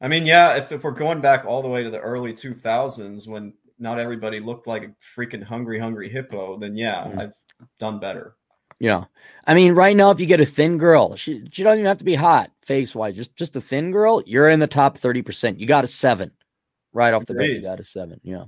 I 0.00 0.08
mean, 0.08 0.26
yeah, 0.26 0.56
if, 0.56 0.70
if 0.70 0.84
we're 0.84 0.92
going 0.92 1.20
back 1.20 1.44
all 1.44 1.62
the 1.62 1.68
way 1.68 1.82
to 1.82 1.90
the 1.90 1.98
early 1.98 2.32
2000s 2.32 3.26
when 3.26 3.52
not 3.78 3.98
everybody 3.98 4.38
looked 4.38 4.66
like 4.66 4.84
a 4.84 4.94
freaking 5.18 5.42
hungry, 5.42 5.80
hungry 5.80 6.08
hippo, 6.08 6.56
then 6.56 6.76
yeah, 6.76 7.04
mm. 7.04 7.18
I've 7.18 7.34
done 7.78 7.98
better. 7.98 8.36
Yeah. 8.78 9.04
I 9.44 9.54
mean, 9.54 9.74
right 9.74 9.96
now, 9.96 10.10
if 10.10 10.20
you 10.20 10.26
get 10.26 10.40
a 10.40 10.46
thin 10.46 10.78
girl, 10.78 11.16
she, 11.16 11.48
she 11.50 11.64
doesn't 11.64 11.80
even 11.80 11.88
have 11.88 11.98
to 11.98 12.04
be 12.04 12.14
hot 12.14 12.52
face 12.62 12.94
wise, 12.94 13.16
just, 13.16 13.34
just 13.34 13.56
a 13.56 13.60
thin 13.60 13.90
girl, 13.90 14.22
you're 14.24 14.48
in 14.48 14.60
the 14.60 14.68
top 14.68 14.98
30%. 14.98 15.58
You 15.58 15.66
got 15.66 15.82
a 15.82 15.88
seven 15.88 16.30
right 16.92 17.12
off 17.12 17.26
the 17.26 17.34
bat. 17.34 17.48
You 17.48 17.62
got 17.62 17.80
a 17.80 17.84
seven. 17.84 18.20
Yeah. 18.22 18.44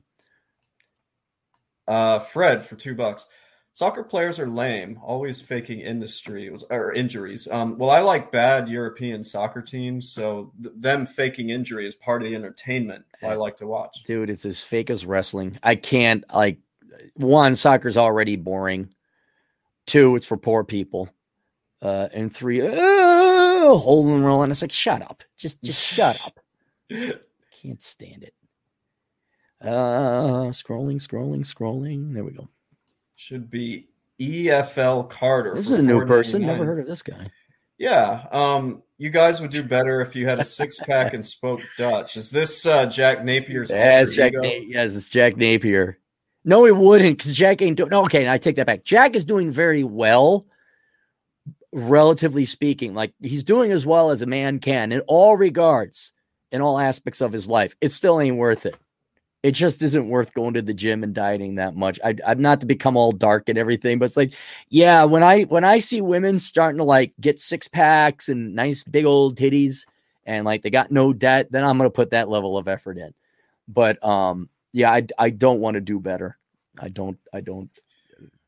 Uh, 1.91 2.21
Fred 2.21 2.65
for 2.65 2.77
two 2.77 2.95
bucks. 2.95 3.27
Soccer 3.73 4.05
players 4.05 4.39
are 4.39 4.49
lame, 4.49 5.01
always 5.03 5.41
faking 5.41 5.81
industry 5.81 6.53
or 6.71 6.93
injuries. 6.93 7.49
Um, 7.51 7.79
well, 7.79 7.91
I 7.91 8.01
like 8.01 8.31
bad 8.31 8.69
European 8.69 9.25
soccer 9.25 9.61
teams, 9.61 10.13
so 10.13 10.53
th- 10.63 10.75
them 10.79 11.05
faking 11.05 11.51
injury 11.51 11.87
is 11.87 11.97
part 11.97 12.23
of 12.23 12.29
the 12.29 12.35
entertainment 12.37 13.05
I 13.23 13.35
like 13.35 13.57
to 13.57 13.67
watch. 13.67 14.05
Dude, 14.07 14.31
it's 14.31 14.45
as 14.45 14.63
fake 14.63 14.89
as 14.89 15.05
wrestling. 15.05 15.59
I 15.65 15.75
can't 15.75 16.25
like 16.33 16.59
one. 17.15 17.57
Soccer's 17.57 17.97
already 17.97 18.37
boring. 18.37 18.93
Two, 19.87 20.15
it's 20.15 20.27
for 20.27 20.37
poor 20.37 20.63
people. 20.63 21.11
Uh, 21.83 22.09
and 22.13 22.33
three, 22.35 22.61
uh, 22.61 23.77
holding 23.79 24.15
and 24.15 24.25
rolling. 24.25 24.51
It's 24.53 24.63
like, 24.63 24.71
shut 24.71 25.03
up. 25.03 25.25
Just, 25.37 25.63
just 25.63 25.83
shut 25.83 26.21
up. 26.25 26.39
Can't 26.91 27.83
stand 27.83 28.23
it. 28.23 28.35
Uh, 29.61 30.49
scrolling, 30.51 30.97
scrolling, 30.97 31.41
scrolling. 31.41 32.15
There 32.15 32.25
we 32.25 32.33
go. 32.33 32.49
Should 33.17 33.51
be 33.51 33.89
EFL 34.19 35.11
Carter. 35.11 35.55
This 35.55 35.71
is 35.71 35.79
a 35.79 35.83
new 35.83 36.05
person. 36.07 36.43
Never 36.43 36.65
heard 36.65 36.81
of 36.81 36.87
this 36.87 37.03
guy. 37.03 37.31
Yeah. 37.79 38.27
Um, 38.31 38.83
you 38.99 39.11
guys 39.11 39.41
would 39.41 39.51
do 39.51 39.63
better 39.63 40.03
if 40.03 40.15
you 40.15 40.29
had 40.29 40.39
a 40.39 40.45
six 40.45 40.79
pack 40.79 41.15
and 41.15 41.25
spoke 41.25 41.61
Dutch. 41.79 42.17
Is 42.17 42.31
this 42.31 42.67
uh, 42.67 42.87
Jack 42.87 43.21
Napier's? 43.21 43.71
Yeah, 43.71 44.01
it's 44.01 44.15
Jack. 44.15 44.33
Na- 44.35 44.43
yes, 44.43 44.95
it's 44.95 45.09
Jack 45.09 45.37
Napier. 45.37 45.99
No, 46.45 46.65
he 46.65 46.73
wouldn't 46.73 47.19
because 47.19 47.35
Jack 47.35 47.63
ain't 47.63 47.77
doing. 47.77 47.91
No, 47.91 48.05
okay, 48.05 48.29
I 48.29 48.39
take 48.39 48.57
that 48.57 48.67
back. 48.67 48.85
Jack 48.85 49.15
is 49.15 49.25
doing 49.25 49.51
very 49.51 49.85
well, 49.85 50.47
relatively 51.73 52.45
speaking. 52.45 52.95
Like 52.95 53.13
he's 53.21 53.45
doing 53.45 53.73
as 53.73 53.85
well 53.87 54.11
as 54.11 54.23
a 54.23 54.27
man 54.27 54.59
can 54.59 54.93
in 54.93 55.01
all 55.01 55.37
regards, 55.37 56.13
in 56.53 56.61
all 56.61 56.79
aspects 56.79 57.21
of 57.21 57.33
his 57.33 57.49
life. 57.49 57.75
It 57.81 57.93
still 57.93 58.21
ain't 58.21 58.37
worth 58.37 58.67
it. 58.67 58.77
It 59.43 59.53
just 59.53 59.81
isn't 59.83 60.09
worth 60.09 60.35
going 60.35 60.55
to 60.55 60.63
the 60.63 60.75
gym 60.75 61.03
and 61.03 61.15
dieting 61.15 61.55
that 61.55 61.75
much. 61.75 61.99
I, 62.05 62.15
I'm 62.27 62.43
not 62.43 62.61
to 62.61 62.67
become 62.67 62.97
all 62.97 63.11
dark 63.13 63.49
and 63.49 63.57
everything, 63.57 63.99
but 63.99 64.05
it's 64.07 64.17
like, 64.17 64.35
yeah, 64.69 65.05
when 65.05 65.23
I 65.23 65.43
when 65.43 65.65
I 65.65 65.79
see 65.79 66.03
women 66.03 66.39
starting 66.39 66.79
to 66.79 66.85
like 66.85 67.15
get 67.21 67.41
six 67.41 67.67
packs 67.67 68.29
and 68.29 68.55
nice 68.55 68.85
big 68.85 69.07
old 69.07 69.39
titties 69.39 69.87
and 70.27 70.45
like 70.45 70.63
they 70.63 70.71
got 70.71 70.91
no 70.91 71.13
debt, 71.13 71.51
then 71.51 71.65
I'm 71.65 71.79
gonna 71.79 71.91
put 71.91 72.11
that 72.11 72.29
level 72.29 72.59
of 72.59 72.69
effort 72.69 72.99
in. 72.99 73.15
But 73.67 74.03
um, 74.05 74.51
yeah, 74.73 74.93
I, 74.93 75.07
I 75.19 75.31
don't 75.31 75.61
want 75.61 75.75
to 75.75 75.81
do 75.81 76.01
better. 76.01 76.37
I 76.79 76.89
don't, 76.89 77.19
I 77.33 77.41
don't, 77.41 77.77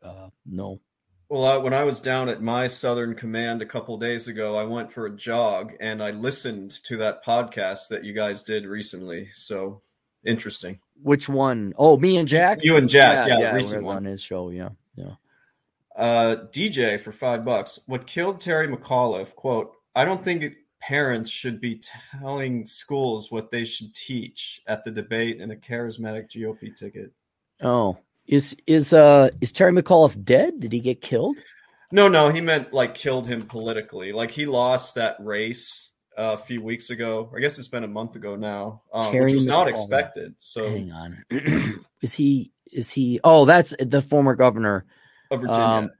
uh, 0.03 0.29
know. 0.47 0.81
Well, 1.29 1.63
when 1.63 1.73
I 1.73 1.85
was 1.85 2.01
down 2.01 2.29
at 2.29 2.43
my 2.43 2.67
Southern 2.67 3.15
Command 3.15 3.63
a 3.63 3.67
couple 3.67 3.97
days 3.97 4.29
ago, 4.29 4.57
I 4.57 4.65
went 4.65 4.93
for 4.93 5.07
a 5.07 5.17
jog 5.17 5.73
and 5.81 6.03
I 6.03 6.11
listened 6.11 6.73
to 6.85 6.99
that 6.99 7.25
podcast 7.25 7.89
that 7.89 8.05
you 8.05 8.13
guys 8.13 8.43
did 8.43 8.67
recently. 8.67 9.31
So 9.33 9.81
interesting. 10.25 10.79
Which 11.03 11.29
one? 11.29 11.75
Oh, 11.77 11.97
me 11.97 12.17
and 12.17 12.29
Jack. 12.29 12.61
You 12.63 12.77
and 12.77 12.89
Jack, 12.89 13.29
yeah, 13.29 13.39
yeah, 13.39 13.59
yeah 13.59 13.89
on 13.89 14.05
his 14.05 14.23
show, 14.23 14.51
yeah, 14.51 14.71
yeah. 14.95 15.15
Uh, 15.97 16.37
DJ 16.53 17.01
for 17.01 17.13
five 17.13 17.45
bucks. 17.45 17.81
What 17.87 18.07
killed 18.07 18.41
Terry 18.41 18.69
McAuliffe? 18.69 19.35
Quote: 19.35 19.75
I 19.95 20.05
don't 20.05 20.23
think 20.23 20.55
parents 20.81 21.31
should 21.31 21.61
be 21.61 21.81
telling 22.21 22.67
schools 22.67 23.31
what 23.31 23.51
they 23.51 23.65
should 23.65 23.95
teach 23.95 24.61
at 24.67 24.85
the 24.85 24.91
debate 24.91 25.41
and 25.41 25.53
a 25.53 25.57
charismatic 25.57 26.31
GOP 26.31 26.75
ticket. 26.75 27.13
Oh, 27.63 27.99
is 28.27 28.57
is 28.67 28.93
uh 28.93 29.31
is 29.41 29.53
Terry 29.53 29.73
McAuliffe 29.73 30.23
dead? 30.25 30.61
Did 30.61 30.73
he 30.73 30.81
get 30.81 31.01
killed? 31.01 31.37
No, 31.93 32.09
no, 32.09 32.31
he 32.31 32.41
meant 32.41 32.73
like 32.73 32.95
killed 32.95 33.27
him 33.27 33.43
politically. 33.43 34.13
Like 34.13 34.31
he 34.31 34.47
lost 34.47 34.95
that 34.95 35.17
race 35.21 35.91
a 36.17 36.37
few 36.37 36.63
weeks 36.63 36.91
ago. 36.91 37.31
I 37.37 37.41
guess 37.41 37.59
it's 37.59 37.69
been 37.69 37.85
a 37.85 37.89
month 37.89 38.17
ago 38.17 38.37
now, 38.37 38.83
um, 38.93 39.17
which 39.17 39.35
was 39.35 39.47
not 39.47 39.69
expected. 39.69 40.35
So 40.39 40.69
hang 40.69 40.93
on, 40.93 41.25
is 42.01 42.15
he? 42.15 42.53
Is 42.73 42.91
he? 42.91 43.21
Oh, 43.23 43.45
that's 43.45 43.75
the 43.79 44.01
former 44.01 44.35
governor 44.35 44.85
of 45.31 45.41
Virginia. 45.41 45.61
Um, 45.61 45.91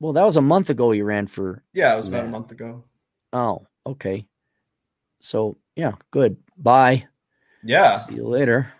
well, 0.00 0.14
that 0.14 0.24
was 0.24 0.36
a 0.36 0.42
month 0.42 0.70
ago. 0.70 0.90
He 0.90 1.02
ran 1.02 1.26
for. 1.26 1.62
Yeah, 1.72 1.92
it 1.92 1.96
was 1.96 2.08
about 2.08 2.24
a 2.24 2.28
month 2.28 2.50
ago. 2.50 2.84
Oh, 3.32 3.66
okay. 3.86 4.26
So 5.20 5.58
yeah, 5.76 5.92
good. 6.10 6.36
Bye. 6.56 7.06
Yeah. 7.62 7.96
See 7.96 8.16
you 8.16 8.26
later. 8.26 8.72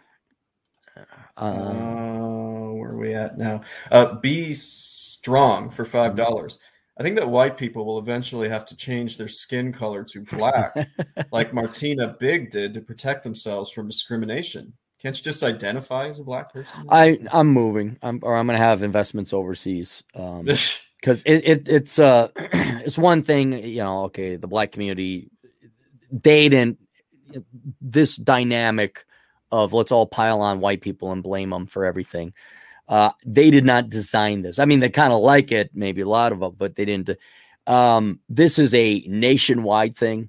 Uh, 1.37 1.41
uh, 1.41 2.73
where 2.73 2.91
are 2.91 2.99
we 2.99 3.15
at 3.15 3.39
now? 3.39 3.63
Uh, 3.91 4.17
be 4.17 4.53
strong 4.55 5.71
for 5.71 5.85
five 5.85 6.17
dollars. 6.17 6.59
I 6.99 7.03
think 7.03 7.17
that 7.17 7.29
white 7.29 7.57
people 7.57 7.87
will 7.87 7.99
eventually 7.99 8.49
have 8.49 8.67
to 8.67 8.77
change 8.77 9.17
their 9.17 9.29
skin 9.29 9.73
color 9.73 10.05
to 10.05 10.21
black, 10.21 10.77
like 11.33 11.53
Martina 11.53 12.17
Big 12.19 12.51
did 12.51 12.75
to 12.75 12.81
protect 12.81 13.25
themselves 13.25 13.71
from 13.71 13.89
discrimination. 13.89 14.75
Can't 15.01 15.17
you 15.17 15.23
just 15.23 15.43
identify 15.43 16.07
as 16.07 16.19
a 16.19 16.25
black 16.25 16.53
person? 16.53 16.87
I 16.89 17.19
I'm 17.33 17.49
moving. 17.49 17.99
I'm 18.03 18.21
or 18.23 18.37
I'm 18.37 18.47
going 18.47 18.59
to 18.59 18.65
have 18.65 18.83
investments 18.83 19.33
overseas. 19.33 20.05
Um, 20.15 20.49
because 21.03 21.23
it, 21.23 21.45
it 21.45 21.69
it's 21.69 21.99
uh 21.99 22.29
it's 22.37 22.97
one 22.97 23.23
thing 23.23 23.53
you 23.53 23.83
know 23.83 24.05
okay 24.05 24.37
the 24.37 24.47
black 24.47 24.73
community 24.73 25.29
they 26.11 26.49
didn't 26.49 26.79
this 27.81 28.17
dynamic 28.17 29.05
of 29.51 29.73
let's 29.73 29.93
all 29.93 30.07
pile 30.07 30.41
on 30.41 30.61
white 30.61 30.81
people 30.81 31.13
and 31.13 31.23
blame 31.23 31.51
them 31.51 31.67
for 31.67 31.85
everything 31.85 32.33
uh 32.93 33.11
they 33.25 33.51
did 33.51 33.65
not 33.65 33.89
design 33.89 34.43
this. 34.43 34.59
I 34.59 34.67
mean 34.67 34.81
they 34.81 34.91
kind 34.91 35.13
of 35.13 35.21
like 35.23 35.51
it 35.51 35.71
maybe 35.73 36.03
a 36.03 36.09
lot 36.09 36.33
of 36.33 36.41
them 36.41 36.55
but 36.59 36.77
they 36.77 36.85
didn't 36.85 37.11
um 37.67 38.21
this 38.29 38.59
is 38.59 38.75
a 38.75 39.03
nationwide 39.09 39.97
thing 39.97 40.29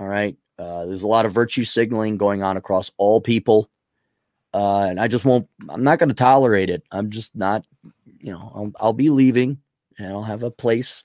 all 0.00 0.08
right? 0.08 0.36
Uh 0.58 0.86
there's 0.86 1.02
a 1.02 1.08
lot 1.16 1.26
of 1.26 1.32
virtue 1.32 1.64
signaling 1.64 2.16
going 2.16 2.42
on 2.42 2.56
across 2.56 2.90
all 2.96 3.20
people. 3.20 3.68
Uh 4.52 4.86
and 4.88 4.98
i 4.98 5.08
just 5.08 5.24
won't 5.24 5.48
i'm 5.68 5.84
not 5.84 5.98
going 5.98 6.08
to 6.08 6.14
tolerate 6.14 6.70
it. 6.70 6.82
I'm 6.90 7.10
just 7.10 7.36
not 7.36 7.66
you 8.20 8.32
know 8.32 8.52
I'll, 8.54 8.72
I'll 8.80 8.92
be 9.06 9.10
leaving 9.10 9.58
and 9.98 10.08
I'll 10.08 10.22
have 10.32 10.42
a 10.42 10.50
place. 10.50 11.04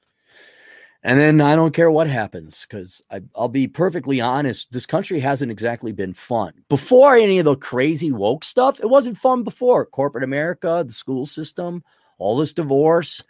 And 1.01 1.17
then 1.17 1.39
I 1.39 1.55
don't 1.55 1.73
care 1.73 1.89
what 1.89 2.07
happens 2.07 2.65
because 2.67 3.01
I'll 3.33 3.47
be 3.47 3.67
perfectly 3.67 4.19
honest. 4.19 4.71
This 4.71 4.85
country 4.85 5.21
hasn't 5.21 5.51
exactly 5.51 5.93
been 5.93 6.13
fun. 6.13 6.51
Before 6.67 7.15
any 7.15 7.39
of 7.39 7.45
the 7.45 7.55
crazy 7.55 8.11
woke 8.11 8.43
stuff, 8.43 8.81
it 8.81 8.89
wasn't 8.89 9.17
fun 9.17 9.43
before. 9.43 9.85
Corporate 9.85 10.25
America, 10.25 10.83
the 10.85 10.93
school 10.93 11.25
system, 11.25 11.83
all 12.17 12.35
this 12.35 12.51
divorce, 12.51 13.23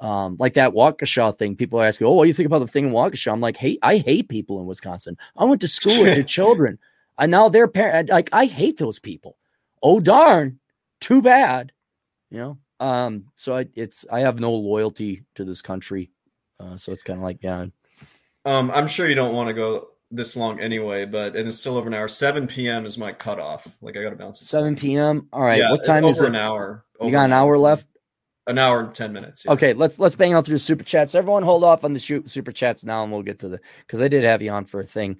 um, 0.00 0.36
like 0.40 0.54
that 0.54 0.72
Waukesha 0.72 1.38
thing. 1.38 1.54
People 1.54 1.80
are 1.80 1.86
asking, 1.86 2.08
"Oh, 2.08 2.12
what 2.12 2.24
do 2.24 2.28
you 2.28 2.34
think 2.34 2.48
about 2.48 2.58
the 2.58 2.66
thing 2.66 2.86
in 2.86 2.92
Waukesha?" 2.92 3.32
I'm 3.32 3.40
like, 3.40 3.56
"Hey, 3.56 3.78
I 3.82 3.98
hate 3.98 4.28
people 4.28 4.60
in 4.60 4.66
Wisconsin. 4.66 5.16
I 5.36 5.44
went 5.44 5.60
to 5.60 5.68
school 5.68 6.02
with 6.02 6.16
the 6.16 6.24
children, 6.38 6.80
and 7.18 7.30
now 7.30 7.48
their 7.48 7.68
parent. 7.68 8.08
Like, 8.08 8.28
I 8.32 8.46
hate 8.46 8.78
those 8.78 8.98
people. 8.98 9.36
Oh 9.80 10.00
darn, 10.00 10.58
too 11.00 11.22
bad. 11.22 11.70
You 12.30 12.38
know, 12.38 12.58
um, 12.80 13.26
so 13.36 13.56
I, 13.56 13.68
it's 13.76 14.04
I 14.10 14.20
have 14.20 14.40
no 14.40 14.52
loyalty 14.52 15.24
to 15.36 15.44
this 15.44 15.62
country, 15.62 16.10
uh, 16.60 16.76
so 16.76 16.92
it's 16.92 17.02
kind 17.02 17.18
of 17.18 17.24
like 17.24 17.38
yeah. 17.42 17.66
Um, 18.44 18.70
I'm 18.70 18.88
sure 18.88 19.08
you 19.08 19.14
don't 19.14 19.34
want 19.34 19.48
to 19.48 19.54
go 19.54 19.88
this 20.10 20.36
long 20.36 20.60
anyway, 20.60 21.04
but 21.04 21.36
and 21.36 21.48
it's 21.48 21.58
still 21.58 21.76
over 21.76 21.88
an 21.88 21.94
hour. 21.94 22.06
7 22.08 22.46
p.m. 22.46 22.86
is 22.86 22.98
my 22.98 23.12
cutoff. 23.12 23.66
Like 23.80 23.96
I 23.96 24.02
got 24.02 24.10
to 24.10 24.16
bounce. 24.16 24.40
7 24.40 24.76
p.m. 24.76 25.28
All 25.32 25.42
right. 25.42 25.58
Yeah, 25.58 25.70
what 25.70 25.84
time 25.84 26.04
is 26.04 26.20
it? 26.20 26.26
An 26.26 26.36
hour. 26.36 26.84
You 27.00 27.10
got 27.10 27.24
an 27.24 27.32
hour 27.32 27.58
left. 27.58 27.86
An 28.48 28.58
hour 28.58 28.80
and 28.80 28.92
ten 28.92 29.12
minutes. 29.12 29.44
Yeah. 29.44 29.52
Okay, 29.52 29.72
let's 29.72 30.00
let's 30.00 30.16
bang 30.16 30.32
out 30.32 30.44
through 30.44 30.58
super 30.58 30.82
chats. 30.82 31.14
Everyone, 31.14 31.44
hold 31.44 31.62
off 31.62 31.84
on 31.84 31.92
the 31.92 32.00
shoot 32.00 32.28
super 32.28 32.50
chats 32.50 32.82
now, 32.82 33.04
and 33.04 33.12
we'll 33.12 33.22
get 33.22 33.38
to 33.40 33.48
the 33.48 33.60
because 33.86 34.02
I 34.02 34.08
did 34.08 34.24
have 34.24 34.42
you 34.42 34.50
on 34.50 34.64
for 34.64 34.80
a 34.80 34.84
thing. 34.84 35.18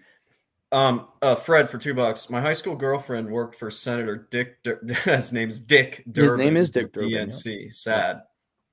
Um, 0.73 1.07
uh, 1.21 1.37
Fred 1.37 1.71
for 1.71 1.79
two 1.79 1.95
bucks. 1.95 2.31
My 2.31 2.41
high 2.41 2.55
school 2.55 2.75
girlfriend 2.75 3.31
worked 3.31 3.57
for 3.57 3.71
Senator 3.71 4.27
Dick. 4.29 4.61
Dur- 4.65 4.81
his 5.05 5.33
name 5.33 5.51
is 5.51 5.61
Dick. 5.61 6.03
Durbin, 6.11 6.31
his 6.31 6.47
name 6.47 6.57
is 6.57 6.71
Dick 6.71 6.93
Durbin. 6.93 7.29
DNC. 7.29 7.65
Yeah. 7.65 7.69
Sad. 7.71 8.23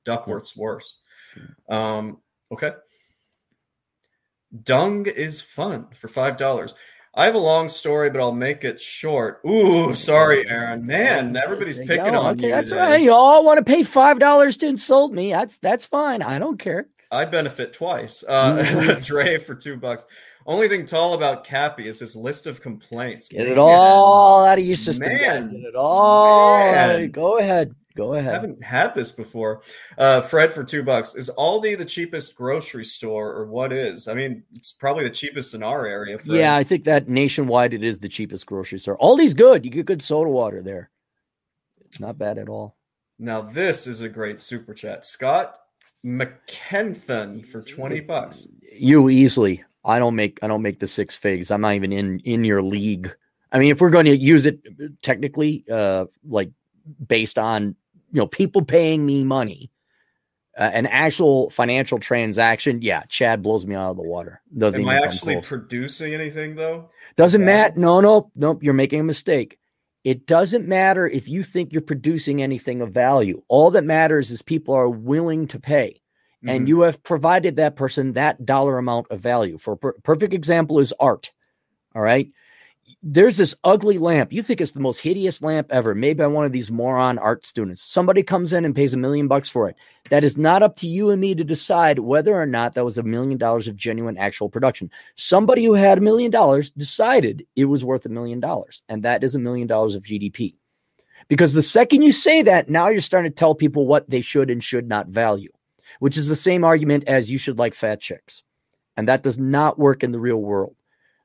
Duckworth's 0.04 0.58
worse. 0.58 0.98
Um, 1.70 2.20
okay. 2.52 2.72
Dung 4.64 5.06
is 5.06 5.42
fun 5.42 5.88
for 6.00 6.08
five 6.08 6.38
dollars. 6.38 6.74
I 7.16 7.26
have 7.26 7.36
a 7.36 7.40
long 7.40 7.70
story, 7.70 8.10
but 8.10 8.22
I'll 8.22 8.32
make 8.32 8.64
it 8.64 8.80
short. 8.80 9.42
Ooh, 9.48 9.94
sorry, 9.96 10.48
Aaron. 10.48 10.86
Man, 10.86 11.36
everybody's 11.44 11.78
picking 11.78 12.16
on 12.16 12.38
okay, 12.38 12.48
you. 12.48 12.52
That's 12.52 12.70
today. 12.70 12.82
right. 12.82 13.02
You 13.02 13.14
all 13.14 13.44
want 13.44 13.58
to 13.58 13.64
pay 13.64 13.84
five 13.84 14.20
dollars 14.20 14.58
to 14.58 14.68
insult 14.68 15.12
me. 15.12 15.32
That's 15.32 15.58
that's 15.58 15.86
fine. 15.86 16.22
I 16.22 16.40
don't 16.40 16.58
care. 16.60 16.88
I 17.12 17.26
benefit 17.26 17.74
twice. 17.74 18.24
Uh, 18.28 18.56
mm-hmm. 18.64 19.02
Dre 19.02 19.40
for 19.40 19.56
two 19.56 19.78
bucks 19.78 20.06
Only 20.46 20.70
thing 20.70 20.86
tall 20.86 21.16
about 21.16 21.44
Cappy 21.44 21.88
is 21.88 22.00
his 22.00 22.16
list 22.16 22.46
of 22.46 22.62
complaints. 22.62 23.28
Get 23.28 23.44
Man. 23.44 23.54
it 23.54 23.58
all 23.58 24.46
out 24.46 24.60
of 24.60 24.66
your 24.66 24.76
system, 24.76 25.12
Man. 25.12 25.22
guys. 25.22 25.48
Get 25.48 25.62
it 25.62 25.76
all. 25.76 27.08
Go 27.08 27.38
ahead. 27.40 27.74
Go 27.96 28.14
ahead. 28.14 28.32
I 28.32 28.34
haven't 28.36 28.64
had 28.64 28.94
this 28.94 29.12
before. 29.12 29.62
Uh, 29.98 30.22
Fred 30.22 30.54
for 30.54 30.64
two 30.64 30.84
bucks. 30.84 31.16
Is 31.16 31.30
Aldi 31.38 31.78
the 31.78 31.86
cheapest 31.86 32.36
grocery 32.36 32.86
store, 32.86 33.34
or 33.34 33.46
what 33.46 33.74
is? 33.74 34.08
I 34.08 34.14
mean, 34.14 34.44
it's 34.54 34.72
probably 34.72 35.04
the 35.04 35.10
cheapest 35.10 35.54
in 35.54 35.64
our 35.64 35.86
area. 35.86 36.18
Fred. 36.18 36.38
Yeah, 36.38 36.56
I 36.56 36.64
think 36.64 36.84
that 36.86 37.10
nationwide 37.10 37.74
it 37.74 37.84
is 37.84 38.00
the 38.00 38.08
cheapest 38.08 38.46
grocery 38.46 38.80
store. 38.80 38.98
Aldi's 39.00 39.34
good. 39.34 39.66
You 39.66 39.72
get 39.72 39.86
good 39.86 40.02
soda 40.02 40.30
water 40.30 40.62
there. 40.62 40.92
It's 41.86 42.00
not 42.00 42.18
bad 42.18 42.38
at 42.38 42.50
all. 42.50 42.78
Now 43.18 43.42
this 43.42 43.88
is 43.88 44.02
a 44.02 44.10
great 44.10 44.40
super 44.40 44.74
chat. 44.74 45.06
Scott 45.06 45.60
McKenthan 46.06 47.46
for 47.48 47.62
20 47.62 48.00
bucks. 48.02 48.48
You 48.72 49.10
easily. 49.10 49.64
I 49.84 50.00
don't 50.00 50.16
make 50.16 50.40
I 50.42 50.48
don't 50.48 50.62
make 50.62 50.80
the 50.80 50.88
six 50.88 51.16
figs. 51.16 51.52
I'm 51.52 51.62
not 51.62 51.74
even 51.74 51.92
in 51.92 52.20
in 52.20 52.44
your 52.44 52.62
league. 52.62 53.14
I 53.52 53.60
mean, 53.60 53.72
if 53.72 53.82
we're 53.82 53.90
going 53.90 54.06
to 54.06 54.16
use 54.16 54.46
it 54.46 54.60
technically, 55.02 55.66
uh, 55.72 56.06
like 56.28 56.52
based 57.08 57.38
on 57.38 57.76
you 58.12 58.20
know 58.20 58.28
people 58.28 58.64
paying 58.64 59.06
me 59.06 59.24
money, 59.24 59.72
uh, 60.58 60.70
an 60.74 60.86
actual 60.88 61.50
financial 61.50 62.00
transaction, 62.00 62.82
yeah, 62.82 63.04
Chad 63.04 63.42
blows 63.42 63.66
me 63.66 63.76
out 63.76 63.92
of 63.92 63.98
the 63.98 64.04
water. 64.04 64.42
Doesn't 64.58 64.82
Am 64.82 64.90
I 64.90 64.98
actually 64.98 65.36
close. 65.36 65.48
producing 65.48 66.14
anything 66.14 66.56
though? 66.56 66.90
Doesn't 67.16 67.44
matter. 67.44 67.80
No, 67.80 68.02
no, 68.02 68.32
no. 68.36 68.60
You're 68.62 68.74
making 68.74 69.00
a 69.00 69.04
mistake. 69.04 69.58
It 70.04 70.26
doesn't 70.26 70.68
matter 70.68 71.08
if 71.08 71.28
you 71.28 71.44
think 71.44 71.74
you're 71.74 71.82
producing 71.82 72.42
anything 72.42 72.82
of 72.82 72.94
value. 72.94 73.42
All 73.50 73.72
that 73.72 73.84
matters 73.84 74.32
is 74.32 74.42
people 74.42 74.74
are 74.74 74.90
willing 74.90 75.48
to 75.48 75.60
pay. 75.60 76.02
Mm-hmm. 76.38 76.50
And 76.50 76.70
you 76.70 76.82
have 76.82 77.04
provided 77.04 77.58
that 77.58 77.76
person 77.76 78.14
that 78.14 78.46
dollar 78.46 78.78
amount 78.78 79.08
of 79.12 79.20
value. 79.20 79.58
For 79.58 79.74
a 79.74 79.78
per- 79.78 79.94
perfect 80.04 80.34
example 80.34 80.80
is 80.80 80.94
art. 81.00 81.32
All 81.94 82.02
right 82.02 82.30
there's 83.02 83.38
this 83.38 83.56
ugly 83.64 83.98
lamp. 83.98 84.34
You 84.34 84.44
think 84.44 84.60
it's 84.60 84.72
the 84.72 84.82
most 84.82 85.00
hideous 85.00 85.42
lamp 85.42 85.68
ever, 85.72 85.96
made 85.96 86.18
by 86.18 86.28
one 86.28 86.46
of 86.46 86.52
these 86.52 86.70
moron 86.70 87.18
art 87.18 87.46
students. 87.46 87.82
Somebody 87.82 88.24
comes 88.24 88.52
in 88.52 88.66
and 88.66 88.76
pays 88.76 88.94
a 88.94 88.98
million 88.98 89.30
bucks 89.30 89.50
for 89.50 89.70
it. 89.70 89.78
That 90.10 90.26
is 90.26 90.38
not 90.38 90.64
up 90.64 90.76
to 90.78 90.88
you 90.88 91.10
and 91.10 91.22
me 91.22 91.34
to 91.36 91.44
decide 91.46 92.00
whether 92.00 92.36
or 92.36 92.46
not 92.46 92.74
that 92.74 92.84
was 92.84 92.98
a 92.98 93.04
million 93.04 93.38
dollars 93.38 93.70
of 93.70 93.78
genuine 93.78 94.18
actual 94.18 94.50
production. 94.50 94.92
Somebody 95.16 95.64
who 95.64 95.74
had 95.74 95.98
a 95.98 96.02
million 96.02 96.30
dollars 96.30 96.72
decided 96.72 97.46
it 97.56 97.66
was 97.66 97.86
worth 97.86 98.06
a 98.06 98.10
million 98.10 98.42
dollars, 98.42 98.84
and 98.90 99.04
that 99.04 99.24
is 99.24 99.34
a 99.34 99.40
million 99.40 99.68
dollars 99.68 99.96
of 99.96 100.04
GDP. 100.04 100.56
Because 101.30 101.54
the 101.54 101.62
second 101.62 102.02
you 102.02 102.12
say 102.12 102.42
that, 102.42 102.70
now 102.70 102.90
you're 102.90 103.02
starting 103.02 103.32
to 103.32 103.36
tell 103.36 103.56
people 103.56 103.86
what 103.86 104.10
they 104.10 104.22
should 104.22 104.50
and 104.50 104.64
should 104.64 104.90
not 104.90 105.08
value, 105.08 105.52
which 106.00 106.18
is 106.18 106.28
the 106.28 106.36
same 106.36 106.66
argument 106.66 107.06
as 107.08 107.32
you 107.32 107.38
should 107.38 107.60
like 107.60 107.76
fat 107.76 108.02
chicks. 108.02 108.44
And 108.98 109.08
that 109.08 109.24
does 109.24 109.38
not 109.38 109.80
work 109.80 110.04
in 110.04 110.12
the 110.12 110.20
real 110.20 110.42
world. 110.42 110.76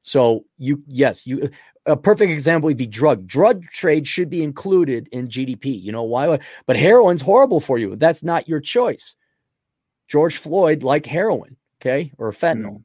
So 0.05 0.45
you 0.59 0.83
yes, 0.87 1.27
you 1.27 1.51
a 1.87 1.97
perfect 1.97 2.31
example 2.31 2.67
would 2.67 2.77
be 2.77 2.87
drug. 2.87 3.27
Drug 3.27 3.65
trade 3.69 4.07
should 4.07 4.29
be 4.29 4.43
included 4.43 5.09
in 5.13 5.29
GDP. 5.29 5.81
You 5.83 5.93
know 5.93 6.03
why? 6.03 6.39
But 6.67 6.77
heroin's 6.77 7.23
horrible 7.23 7.59
for 7.59 7.79
you. 7.79 7.97
That's 7.97 8.23
not 8.23 8.47
your 8.47 8.61
choice. 8.61 9.15
George 10.07 10.37
Floyd 10.37 10.83
liked 10.83 11.07
heroin, 11.07 11.57
okay, 11.81 12.13
or 12.19 12.31
fentanyl. 12.33 12.77
Mm. 12.77 12.85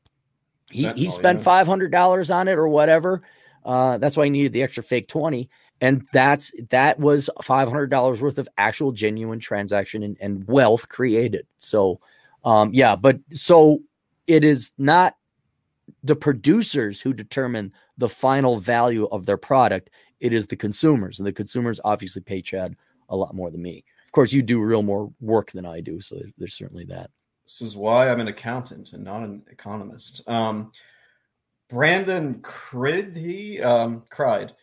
He 0.72 0.84
fentanyl, 0.86 0.96
he 0.96 1.12
spent 1.12 1.42
five 1.42 1.68
hundred 1.68 1.92
dollars 1.92 2.32
on 2.32 2.48
it 2.48 2.58
or 2.58 2.70
whatever. 2.70 3.22
Uh, 3.66 3.98
that's 3.98 4.16
why 4.16 4.24
he 4.24 4.30
needed 4.30 4.54
the 4.54 4.64
extra 4.64 4.82
fake 4.82 5.10
twenty, 5.10 5.50
and 5.82 6.08
that's 6.14 6.54
that 6.70 7.00
was 7.02 7.30
five 7.44 7.68
hundred 7.68 7.90
dollars 7.90 8.22
worth 8.22 8.40
of 8.40 8.48
actual 8.58 8.94
genuine 8.94 9.42
transaction 9.42 10.04
and, 10.04 10.16
and 10.22 10.48
wealth 10.48 10.88
created. 10.88 11.46
So, 11.58 12.00
um, 12.46 12.74
yeah, 12.74 12.96
but 12.96 13.20
so 13.34 13.80
it 14.26 14.46
is 14.46 14.72
not 14.78 15.18
the 16.04 16.16
producers 16.16 17.02
who 17.02 17.14
determine 17.14 17.74
the 17.98 18.10
final 18.10 18.58
value 18.58 19.08
of 19.12 19.26
their 19.26 19.38
product. 19.38 19.90
It 20.20 20.34
is 20.34 20.48
the 20.48 20.56
consumers, 20.56 21.20
and 21.20 21.26
the 21.26 21.34
consumers 21.34 21.80
obviously 21.84 22.22
pay 22.22 22.42
Chad 22.42 22.76
a 23.10 23.16
lot 23.16 23.34
more 23.34 23.52
than 23.52 23.62
me. 23.62 23.84
Of 24.06 24.12
course, 24.12 24.34
you 24.34 24.42
do 24.42 24.62
real 24.62 24.84
more 24.84 25.12
work 25.22 25.52
than 25.52 25.66
I 25.66 25.82
do, 25.82 26.02
so 26.02 26.20
there's 26.38 26.56
certainly 26.56 26.86
that. 26.86 27.10
This 27.46 27.62
is 27.62 27.76
why 27.76 28.10
I'm 28.10 28.20
an 28.20 28.28
accountant 28.28 28.94
and 28.94 29.04
not 29.04 29.24
an 29.24 29.44
economist. 29.50 30.22
Um, 30.28 30.72
Brandon 31.70 32.42
Crid, 32.42 33.16
he 33.16 33.62
um, 33.62 34.04
cried 34.10 34.54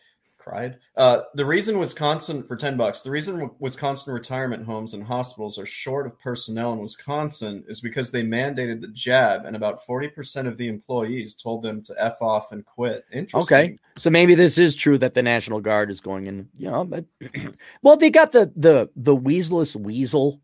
cried. 0.47 0.77
Uh, 0.95 1.21
the 1.33 1.45
reason 1.45 1.77
Wisconsin 1.77 2.43
for 2.43 2.55
ten 2.55 2.77
bucks. 2.77 3.01
The 3.01 3.11
reason 3.11 3.49
Wisconsin 3.59 4.13
retirement 4.13 4.65
homes 4.65 4.93
and 4.93 5.03
hospitals 5.03 5.59
are 5.59 5.65
short 5.65 6.05
of 6.05 6.17
personnel 6.19 6.73
in 6.73 6.79
Wisconsin 6.79 7.63
is 7.67 7.81
because 7.81 8.11
they 8.11 8.23
mandated 8.23 8.81
the 8.81 8.87
jab, 8.87 9.45
and 9.45 9.55
about 9.55 9.85
forty 9.85 10.07
percent 10.07 10.47
of 10.47 10.57
the 10.57 10.67
employees 10.67 11.33
told 11.33 11.63
them 11.63 11.81
to 11.83 11.95
f 11.97 12.21
off 12.21 12.51
and 12.51 12.65
quit. 12.65 13.05
Interesting. 13.11 13.57
Okay, 13.57 13.79
so 13.97 14.09
maybe 14.09 14.35
this 14.35 14.57
is 14.57 14.75
true 14.75 14.97
that 14.99 15.13
the 15.13 15.23
National 15.23 15.59
Guard 15.59 15.89
is 15.89 16.01
going 16.01 16.27
in. 16.27 16.49
You 16.57 16.71
know, 16.71 16.85
but 16.85 17.05
well, 17.81 17.97
they 17.97 18.09
got 18.09 18.31
the 18.31 18.51
the 18.55 18.89
the 18.95 19.15
weaselest 19.15 19.75
weasel, 19.75 20.41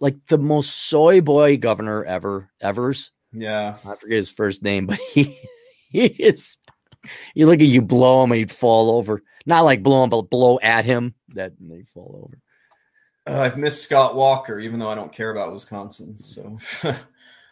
like 0.00 0.16
the 0.28 0.38
most 0.38 0.88
soy 0.88 1.20
boy 1.20 1.58
governor 1.58 2.04
ever, 2.04 2.50
ever's. 2.60 3.10
Yeah, 3.32 3.76
I 3.86 3.96
forget 3.96 4.16
his 4.16 4.30
first 4.30 4.62
name, 4.62 4.86
but 4.86 4.98
he 4.98 5.38
he 5.90 6.06
is. 6.06 6.58
You 7.34 7.46
look 7.46 7.60
at 7.60 7.66
you 7.66 7.82
blow 7.82 8.22
him 8.22 8.30
and 8.32 8.38
he'd 8.38 8.52
fall 8.52 8.90
over. 8.96 9.22
Not 9.46 9.62
like 9.62 9.82
blow 9.82 10.04
him, 10.04 10.10
but 10.10 10.30
blow 10.30 10.58
at 10.62 10.84
him 10.84 11.14
that 11.34 11.52
they 11.60 11.84
fall 11.94 12.24
over. 12.24 12.38
Uh, 13.26 13.42
I've 13.42 13.58
missed 13.58 13.84
Scott 13.84 14.16
Walker, 14.16 14.58
even 14.58 14.78
though 14.78 14.88
I 14.88 14.94
don't 14.94 15.12
care 15.12 15.30
about 15.30 15.52
Wisconsin. 15.52 16.18
So, 16.24 16.58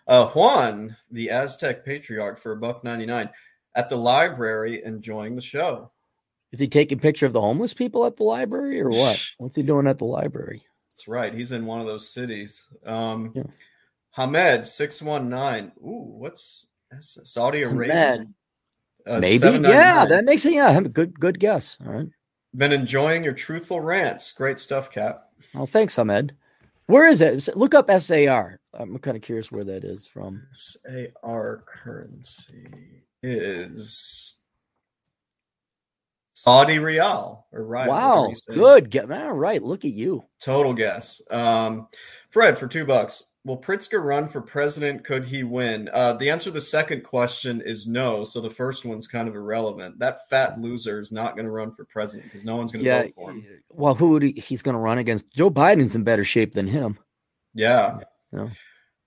uh, 0.07 0.27
Juan, 0.29 0.97
the 1.11 1.31
Aztec 1.31 1.85
patriarch, 1.85 2.39
for 2.39 2.53
a 2.53 2.57
buck 2.57 2.83
ninety 2.83 3.07
nine, 3.07 3.31
at 3.75 3.89
the 3.89 3.97
library 3.97 4.83
enjoying 4.85 5.37
the 5.37 5.43
show. 5.43 5.93
Is 6.53 6.59
he 6.59 6.67
taking 6.67 6.99
picture 6.99 7.27
of 7.27 7.33
the 7.33 7.41
homeless 7.41 7.75
people 7.75 8.05
at 8.05 8.17
the 8.17 8.25
library, 8.25 8.81
or 8.81 8.91
what? 8.91 9.25
What's 9.39 9.57
he 9.57 9.63
doing 9.63 9.87
at 9.87 9.99
the 9.99 10.05
library? 10.05 10.63
That's 10.93 11.07
right. 11.07 11.33
He's 11.33 11.53
in 11.53 11.65
one 11.67 11.81
of 11.81 11.87
those 11.87 12.13
cities. 12.13 12.65
Um, 12.85 13.33
yeah. 13.35 13.45
Hamed 14.17 14.67
six 14.67 15.01
one 15.01 15.31
nine. 15.31 15.71
Ooh, 15.79 16.17
what's 16.19 16.67
Saudi 17.01 17.63
Arabia? 17.63 17.95
Hamed. 17.95 18.35
Uh, 19.07 19.19
Maybe, 19.21 19.47
yeah, 19.49 20.07
that 20.07 20.25
makes 20.25 20.45
it. 20.45 20.53
Yeah, 20.53 20.81
good, 20.81 21.19
good 21.19 21.39
guess. 21.39 21.79
All 21.85 21.93
right. 21.93 22.09
Been 22.55 22.73
enjoying 22.73 23.23
your 23.23 23.33
truthful 23.33 23.81
rants. 23.81 24.33
Great 24.33 24.59
stuff, 24.59 24.91
Cap. 24.91 25.25
Oh, 25.55 25.67
thanks, 25.67 25.99
Ahmed. 25.99 26.35
Where 26.87 27.07
is 27.09 27.21
it? 27.21 27.57
Look 27.57 27.75
up 27.75 27.89
SAR. 28.01 28.59
I'm 28.75 28.99
kind 28.99 29.17
of 29.17 29.23
curious 29.23 29.53
where 29.53 29.65
that 29.65 29.85
is 29.85 30.07
from. 30.09 30.43
SAR 30.53 31.65
currency 31.67 33.05
is 33.23 34.39
Saudi 36.35 36.79
Real 36.81 37.47
or 37.53 37.65
right? 37.65 37.89
Wow, 37.89 38.33
good. 38.49 38.91
Get 38.91 39.11
all 39.11 39.33
right. 39.33 39.63
Look 39.63 39.85
at 39.85 39.93
you. 39.93 40.25
Total 40.43 40.75
guess. 40.75 41.23
Um, 41.31 41.87
Fred 42.31 42.59
for 42.59 42.67
two 42.67 42.85
bucks. 42.85 43.30
Will 43.45 43.57
Pritzker 43.57 44.05
run 44.05 44.29
for 44.29 44.43
president? 44.43 45.03
Could 45.03 45.25
he 45.25 45.45
win? 45.45 45.89
Uh, 45.95 46.13
the 46.13 46.29
answer 46.29 46.51
to 46.51 46.55
the 46.55 46.61
second 46.61 47.05
question 47.05 47.63
is 47.63 47.87
no. 47.87 48.23
So 48.23 48.41
the 48.41 48.51
first 48.51 48.85
one's 48.85 49.07
kind 49.07 49.29
of 49.29 49.35
irrelevant. 49.35 49.99
That 49.99 50.29
fat 50.29 50.61
loser 50.61 51.01
is 51.01 51.11
not 51.11 51.37
going 51.37 51.47
to 51.47 51.51
run 51.51 51.71
for 51.71 51.87
president 51.87 52.25
because 52.29 52.45
no 52.45 52.57
one's 52.57 52.71
going 52.71 52.85
to 52.85 52.91
yeah, 52.91 53.03
vote 53.05 53.13
for 53.17 53.33
him. 53.33 53.63
Well, 53.71 53.95
who 53.95 54.11
would 54.11 54.23
he, 54.23 54.33
he's 54.33 54.61
going 54.61 54.75
to 54.75 54.81
run 54.81 54.99
against? 54.99 55.31
Joe 55.31 55.51
Biden's 55.51 55.97
in 55.97 56.05
better 56.05 56.25
shape 56.25 56.53
than 56.53 56.67
him. 56.67 56.99
Yeah. 57.55 58.01
yeah. 58.31 58.49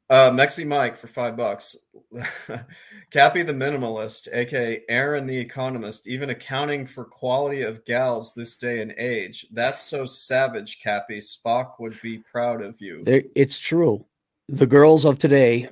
Uh, 0.09 0.31
Mexi 0.31 0.65
Mike 0.65 0.97
for 0.97 1.07
five 1.07 1.37
bucks. 1.37 1.75
Cappy 3.11 3.43
the 3.43 3.53
minimalist, 3.53 4.27
aka 4.33 4.81
Aaron 4.89 5.27
the 5.27 5.37
economist, 5.37 6.07
even 6.07 6.31
accounting 6.31 6.87
for 6.87 7.05
quality 7.05 7.61
of 7.61 7.85
gals 7.85 8.33
this 8.33 8.55
day 8.55 8.81
and 8.81 8.93
age. 8.97 9.45
That's 9.51 9.81
so 9.81 10.07
savage, 10.07 10.79
Cappy. 10.81 11.19
Spock 11.19 11.79
would 11.79 12.01
be 12.01 12.17
proud 12.17 12.63
of 12.63 12.81
you. 12.81 13.03
It's 13.05 13.59
true 13.59 14.05
the 14.49 14.67
girls 14.67 15.05
of 15.05 15.17
today, 15.17 15.67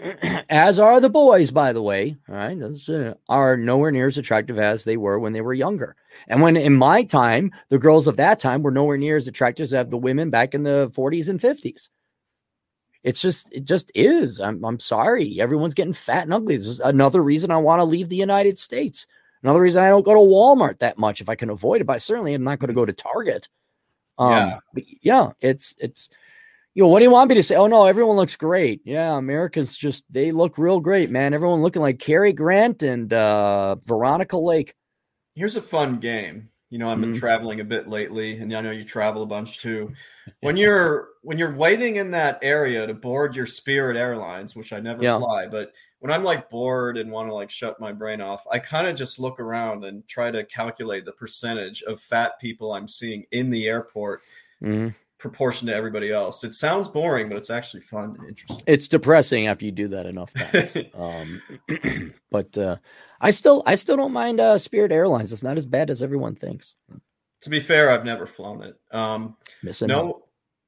as 0.50 0.80
are 0.80 1.00
the 1.00 1.10
boys, 1.10 1.52
by 1.52 1.74
the 1.74 1.82
way, 1.82 2.18
all 2.30 2.36
right, 2.36 2.58
uh, 2.62 3.14
are 3.28 3.58
nowhere 3.58 3.92
near 3.92 4.08
as 4.08 4.18
attractive 4.18 4.58
as 4.58 4.84
they 4.84 4.98
were 4.98 5.20
when 5.20 5.34
they 5.34 5.42
were 5.42 5.54
younger. 5.54 5.96
And 6.28 6.42
when 6.42 6.56
in 6.56 6.76
my 6.76 7.04
time, 7.04 7.52
the 7.70 7.80
girls 7.80 8.08
of 8.08 8.18
that 8.18 8.40
time 8.40 8.64
were 8.64 8.72
nowhere 8.72 8.98
near 8.98 9.18
as 9.18 9.28
attractive 9.28 9.74
as 9.74 9.90
the 9.90 9.98
women 9.98 10.30
back 10.30 10.54
in 10.54 10.64
the 10.64 10.90
40s 10.96 11.30
and 11.30 11.40
50s. 11.40 11.90
It's 13.04 13.22
just, 13.22 13.52
it 13.52 13.66
just 13.66 13.92
is. 13.96 14.40
I'm, 14.40 14.64
I'm 14.64 14.80
sorry. 14.80 15.42
Everyone's 15.42 15.74
getting 15.74 15.94
fat 15.94 16.24
and 16.24 16.34
ugly. 16.34 16.56
This 16.56 16.68
is 16.68 16.80
another 16.80 17.22
reason 17.22 17.52
I 17.52 17.58
want 17.58 17.80
to 17.80 17.84
leave 17.84 18.10
the 18.10 18.16
United 18.16 18.60
States. 18.60 19.08
Another 19.44 19.60
reason 19.60 19.84
I 19.84 19.90
don't 19.90 20.06
go 20.06 20.14
to 20.14 20.20
Walmart 20.20 20.80
that 20.80 21.00
much 21.00 21.20
if 21.20 21.28
I 21.28 21.36
can 21.36 21.50
avoid 21.50 21.82
it. 21.82 21.86
But 21.86 21.94
I 21.94 21.98
certainly 21.98 22.36
am 22.36 22.44
not 22.44 22.60
going 22.60 22.68
to 22.68 22.76
go 22.76 22.86
to 22.86 22.94
Target. 22.94 23.50
Um, 24.20 24.32
yeah. 24.32 24.84
yeah, 25.02 25.30
it's, 25.42 25.74
it's, 25.80 26.12
you 26.74 26.84
know, 26.84 26.88
what 26.88 27.00
do 27.00 27.06
you 27.06 27.12
want 27.12 27.30
me 27.30 27.36
to 27.36 27.44
say? 27.44 27.56
Oh 27.56 27.68
no, 27.68 27.86
everyone 27.86 28.16
looks 28.16 28.36
great. 28.36 28.82
Yeah, 28.86 29.18
Americans 29.18 29.76
just 29.76 30.06
they 30.10 30.32
look 30.32 30.58
real 30.58 30.80
great, 30.80 31.10
man. 31.10 31.34
Everyone 31.34 31.62
looking 31.62 31.82
like 31.82 32.00
Cary 32.00 32.32
Grant 32.32 32.82
and 32.82 33.12
uh, 33.12 33.76
Veronica 33.76 34.38
Lake. 34.38 34.74
Here's 35.36 35.56
a 35.58 35.62
fun 35.62 35.98
game. 35.98 36.50
You 36.70 36.78
know, 36.78 36.90
I've 36.90 37.02
been 37.02 37.14
mm. 37.14 37.20
traveling 37.20 37.60
a 37.60 37.66
bit 37.66 37.90
lately, 37.90 38.38
and 38.38 38.56
I 38.56 38.62
know 38.62 38.72
you 38.72 38.86
travel 38.86 39.24
a 39.24 39.28
bunch 39.28 39.60
too. 39.60 39.94
When 40.40 40.56
you're 40.56 41.10
when 41.24 41.38
you're 41.38 41.56
waiting 41.56 41.98
in 41.98 42.12
that 42.12 42.40
area 42.42 42.88
to 42.88 42.94
board 42.94 43.36
your 43.36 43.46
Spirit 43.46 43.98
Airlines, 43.98 44.56
which 44.56 44.72
I 44.72 44.80
never 44.80 45.04
yeah. 45.04 45.18
fly, 45.18 45.48
but 45.48 45.74
when 46.00 46.12
I'm 46.12 46.24
like 46.24 46.50
bored 46.50 46.98
and 46.98 47.12
want 47.12 47.28
to 47.28 47.34
like 47.34 47.52
shut 47.52 47.80
my 47.80 47.92
brain 47.92 48.22
off, 48.22 48.44
I 48.52 48.60
kind 48.60 48.88
of 48.88 48.96
just 48.96 49.20
look 49.20 49.40
around 49.40 49.84
and 49.84 50.08
try 50.08 50.32
to 50.32 50.44
calculate 50.46 51.06
the 51.06 51.12
percentage 51.12 51.84
of 51.84 52.00
fat 52.02 52.40
people 52.40 52.72
I'm 52.72 52.88
seeing 52.88 53.26
in 53.32 53.50
the 53.50 53.68
airport. 53.68 54.22
Mm 54.64 54.96
proportion 55.22 55.68
to 55.68 55.76
everybody 55.76 56.12
else. 56.12 56.44
It 56.44 56.56
sounds 56.56 56.90
boring, 56.90 57.30
but 57.30 57.38
it's 57.38 57.52
actually 57.52 57.82
fun 57.82 58.16
and 58.20 58.30
interesting. 58.30 58.64
It's 58.66 58.88
depressing 58.88 59.48
after 59.48 59.66
you 59.66 59.72
do 59.72 59.88
that 59.90 60.08
enough 60.08 60.34
times. 60.34 60.78
um, 60.96 62.14
but 62.32 62.58
uh, 62.58 62.78
I 63.22 63.30
still, 63.30 63.62
I 63.66 63.76
still 63.76 63.96
don't 63.96 64.12
mind 64.12 64.40
uh, 64.40 64.58
Spirit 64.58 64.92
Airlines. 64.92 65.32
It's 65.32 65.44
not 65.44 65.58
as 65.58 65.66
bad 65.66 65.90
as 65.92 66.02
everyone 66.02 66.36
thinks. 66.36 66.76
To 67.42 67.50
be 67.50 67.60
fair, 67.60 67.92
I've 67.92 68.04
never 68.04 68.26
flown 68.26 68.64
it. 68.64 68.80
Um, 68.92 69.38
Missing 69.64 69.90
no, 69.90 70.08
out. 70.08 70.22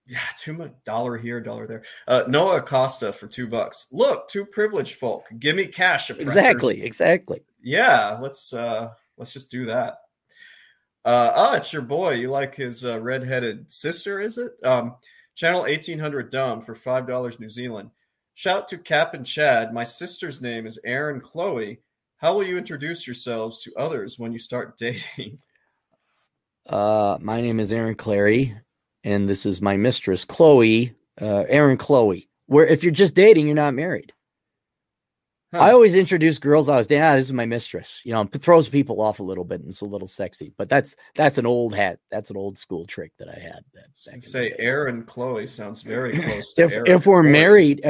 yeah, 0.08 0.20
too 0.38 0.54
much 0.54 0.72
dollar 0.86 1.18
here, 1.18 1.42
dollar 1.42 1.68
there. 1.68 1.84
Uh, 2.08 2.24
Noah 2.28 2.58
Acosta 2.58 3.12
for 3.12 3.28
two 3.28 3.48
bucks. 3.48 3.88
Look, 3.92 4.30
two 4.30 4.46
privileged 4.46 4.96
folk. 4.96 5.26
Give 5.40 5.56
me 5.56 5.66
cash. 5.66 6.10
Oppressors. 6.10 6.36
Exactly, 6.36 6.84
exactly. 6.84 7.42
Yeah, 7.62 8.20
let's 8.22 8.54
uh, 8.54 8.90
let's 9.18 9.34
just 9.34 9.50
do 9.50 9.66
that. 9.66 9.98
Uh, 11.06 11.32
oh, 11.36 11.56
it's 11.56 11.74
your 11.74 11.82
boy. 11.82 12.12
You 12.12 12.30
like 12.30 12.56
his 12.56 12.86
uh, 12.86 13.00
redheaded 13.00 13.72
sister, 13.72 14.22
is 14.22 14.38
it? 14.38 14.54
Um, 14.64 14.96
channel 15.36 15.62
1800 15.62 16.32
Dumb 16.32 16.62
for 16.62 16.76
$5 16.76 17.40
New 17.40 17.50
Zealand. 17.50 17.90
Shout 18.36 18.68
to 18.70 18.78
Cap 18.78 19.14
and 19.14 19.26
Chad. 19.26 19.74
My 19.74 19.84
sister's 19.84 20.42
name 20.42 20.66
is 20.66 20.80
Aaron 20.86 21.20
Chloe. 21.20 21.80
How 22.18 22.34
will 22.34 22.44
you 22.44 22.58
introduce 22.58 23.06
yourselves 23.06 23.60
to 23.64 23.74
others 23.76 24.18
when 24.18 24.32
you 24.32 24.40
start 24.40 24.78
dating? 24.80 25.40
Uh, 26.68 27.18
my 27.20 27.42
name 27.42 27.60
is 27.60 27.74
Aaron 27.74 27.96
Clarey, 27.96 28.58
and 29.04 29.28
this 29.28 29.46
is 29.46 29.62
my 29.62 29.76
mistress, 29.76 30.24
Chloe. 30.24 30.96
Uh, 31.22 31.44
Aaron 31.48 31.78
Chloe. 31.78 32.30
Where 32.48 32.66
if 32.66 32.84
you're 32.84 32.92
just 32.92 33.14
dating, 33.14 33.46
you're 33.46 33.56
not 33.56 33.74
married. 33.74 34.14
Huh. 35.54 35.60
I 35.60 35.72
always 35.72 35.96
introduce 35.96 36.40
girls 36.40 36.68
I 36.68 36.78
was 36.78 36.88
dating. 36.88 37.04
Ah, 37.04 37.14
this 37.14 37.26
is 37.26 37.34
my 37.34 37.46
mistress. 37.46 38.02
You 38.04 38.14
know, 38.14 38.22
it 38.22 38.42
throws 38.42 38.68
people 38.68 39.00
off 39.00 39.20
a 39.20 39.24
little 39.24 39.44
bit 39.44 39.62
and 39.62 39.70
it's 39.70 39.82
a 39.82 39.86
little 39.86 40.08
sexy. 40.08 40.52
But 40.58 40.68
that's 40.68 40.96
that's 41.14 41.38
an 41.38 41.46
old 41.46 41.76
hat. 41.76 42.00
That's 42.10 42.32
an 42.32 42.38
old 42.38 42.58
school 42.58 42.86
trick 42.88 43.12
that 43.20 43.30
I 43.30 43.40
had. 43.40 43.64
That 43.76 44.24
say 44.24 44.56
Aaron 44.58 45.04
Chloe 45.04 45.46
sounds 45.46 45.84
very 45.84 46.18
close. 46.24 46.56
if 46.58 46.72
Aaron 46.72 46.88
if 46.88 47.06
we're 47.06 47.22
married, 47.22 47.82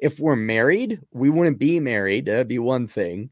if 0.00 0.18
we're 0.18 0.34
married, 0.34 1.00
we 1.12 1.30
wouldn't 1.30 1.60
be 1.60 1.78
married. 1.78 2.26
That'd 2.26 2.48
be 2.48 2.58
one 2.58 2.88
thing. 2.88 3.30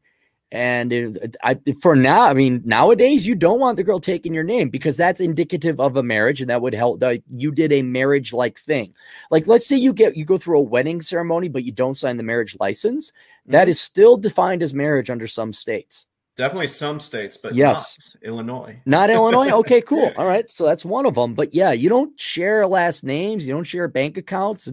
And 0.51 0.91
it, 0.91 1.37
I, 1.43 1.57
for 1.81 1.95
now, 1.95 2.23
I 2.23 2.33
mean, 2.33 2.61
nowadays 2.65 3.25
you 3.25 3.35
don't 3.35 3.61
want 3.61 3.77
the 3.77 3.85
girl 3.85 4.01
taking 4.01 4.33
your 4.33 4.43
name 4.43 4.67
because 4.67 4.97
that's 4.97 5.21
indicative 5.21 5.79
of 5.79 5.95
a 5.95 6.03
marriage, 6.03 6.41
and 6.41 6.49
that 6.49 6.61
would 6.61 6.73
help. 6.73 6.99
That 6.99 7.21
you 7.33 7.53
did 7.53 7.71
a 7.71 7.81
marriage-like 7.81 8.59
thing. 8.59 8.93
Like, 9.29 9.47
let's 9.47 9.65
say 9.65 9.77
you 9.77 9.93
get 9.93 10.17
you 10.17 10.25
go 10.25 10.37
through 10.37 10.59
a 10.59 10.63
wedding 10.63 10.99
ceremony, 10.99 11.47
but 11.47 11.63
you 11.63 11.71
don't 11.71 11.95
sign 11.95 12.17
the 12.17 12.23
marriage 12.23 12.57
license. 12.59 13.11
Mm-hmm. 13.11 13.53
That 13.53 13.69
is 13.69 13.79
still 13.79 14.17
defined 14.17 14.61
as 14.61 14.73
marriage 14.73 15.09
under 15.09 15.25
some 15.25 15.53
states. 15.53 16.07
Definitely 16.35 16.67
some 16.67 16.99
states, 16.99 17.37
but 17.37 17.55
yes, 17.55 18.15
not 18.15 18.27
Illinois. 18.27 18.81
Not 18.85 19.09
Illinois. 19.09 19.51
Okay, 19.59 19.79
cool. 19.91 20.11
All 20.17 20.27
right, 20.27 20.49
so 20.49 20.65
that's 20.65 20.83
one 20.83 21.05
of 21.05 21.15
them. 21.15 21.33
But 21.33 21.53
yeah, 21.53 21.71
you 21.71 21.87
don't 21.87 22.19
share 22.19 22.67
last 22.67 23.05
names. 23.05 23.47
You 23.47 23.53
don't 23.53 23.63
share 23.63 23.87
bank 23.87 24.17
accounts. 24.17 24.69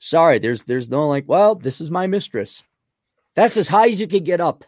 Sorry, 0.00 0.40
there's 0.40 0.64
there's 0.64 0.90
no 0.90 1.06
like. 1.06 1.24
Well, 1.28 1.54
this 1.54 1.80
is 1.80 1.88
my 1.88 2.08
mistress. 2.08 2.64
That's 3.36 3.56
as 3.56 3.68
high 3.68 3.90
as 3.90 4.00
you 4.00 4.08
could 4.08 4.24
get 4.24 4.40
up 4.40 4.64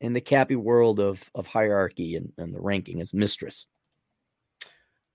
in 0.00 0.12
the 0.12 0.20
Cappy 0.20 0.56
world 0.56 1.00
of 1.00 1.30
of 1.34 1.46
hierarchy 1.46 2.16
and, 2.16 2.32
and 2.38 2.54
the 2.54 2.60
ranking 2.60 3.00
as 3.00 3.12
mistress. 3.14 3.66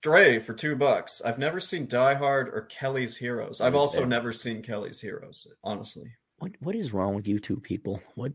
Dre 0.02 0.38
for 0.38 0.52
two 0.52 0.76
bucks. 0.76 1.22
I've 1.24 1.38
never 1.38 1.60
seen 1.60 1.86
Die 1.86 2.14
Hard 2.14 2.48
or 2.48 2.62
Kelly's 2.62 3.16
Heroes. 3.16 3.62
I've 3.62 3.74
also 3.74 4.04
never 4.04 4.32
seen 4.34 4.62
Kelly's 4.62 5.00
Heroes, 5.00 5.46
honestly. 5.62 6.12
What 6.38 6.52
what 6.60 6.74
is 6.74 6.92
wrong 6.92 7.14
with 7.14 7.26
you 7.26 7.38
two 7.38 7.58
people? 7.58 8.02
What 8.14 8.32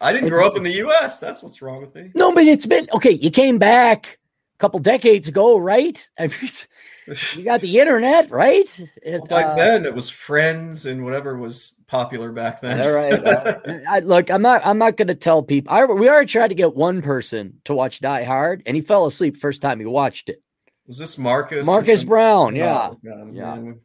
I 0.00 0.12
didn't 0.12 0.30
grow 0.30 0.44
up 0.44 0.56
in 0.56 0.64
the 0.64 0.82
US. 0.84 1.20
That's 1.20 1.42
what's 1.42 1.62
wrong 1.62 1.80
with 1.80 1.94
me. 1.94 2.10
No, 2.14 2.34
but 2.34 2.44
it's 2.44 2.66
been 2.66 2.88
okay. 2.92 3.12
You 3.12 3.30
came 3.30 3.58
back 3.58 4.18
a 4.56 4.58
couple 4.58 4.80
decades 4.80 5.28
ago, 5.28 5.58
right? 5.58 6.08
I 6.18 6.26
mean, 6.26 7.16
you 7.36 7.44
got 7.44 7.60
the 7.60 7.78
internet, 7.80 8.30
right? 8.32 8.68
It, 9.00 9.20
well, 9.20 9.26
back 9.26 9.46
uh, 9.46 9.54
then, 9.54 9.86
it 9.86 9.94
was 9.94 10.10
Friends 10.10 10.86
and 10.86 11.04
whatever 11.04 11.38
was 11.38 11.74
popular 11.92 12.32
back 12.32 12.62
then. 12.62 12.80
All 12.80 12.90
right. 12.90 13.84
I, 13.86 14.00
look, 14.00 14.30
I'm 14.30 14.42
not. 14.42 14.62
I'm 14.64 14.78
not 14.78 14.96
going 14.96 15.08
to 15.08 15.14
tell 15.14 15.42
people. 15.42 15.72
I, 15.72 15.84
we 15.84 16.08
already 16.08 16.26
tried 16.26 16.48
to 16.48 16.54
get 16.54 16.74
one 16.74 17.02
person 17.02 17.60
to 17.66 17.74
watch 17.74 18.00
Die 18.00 18.24
Hard, 18.24 18.62
and 18.66 18.74
he 18.74 18.80
fell 18.82 19.06
asleep 19.06 19.36
first 19.36 19.62
time 19.62 19.78
he 19.78 19.86
watched 19.86 20.30
it. 20.30 20.42
Was 20.86 20.98
this 20.98 21.18
Marcus? 21.18 21.64
Marcus 21.64 22.02
Brown. 22.02 22.56
Yeah. 22.56 22.88
Oh, 22.90 22.98
God, 23.04 23.34
yeah. 23.34 23.54
Man. 23.54 23.80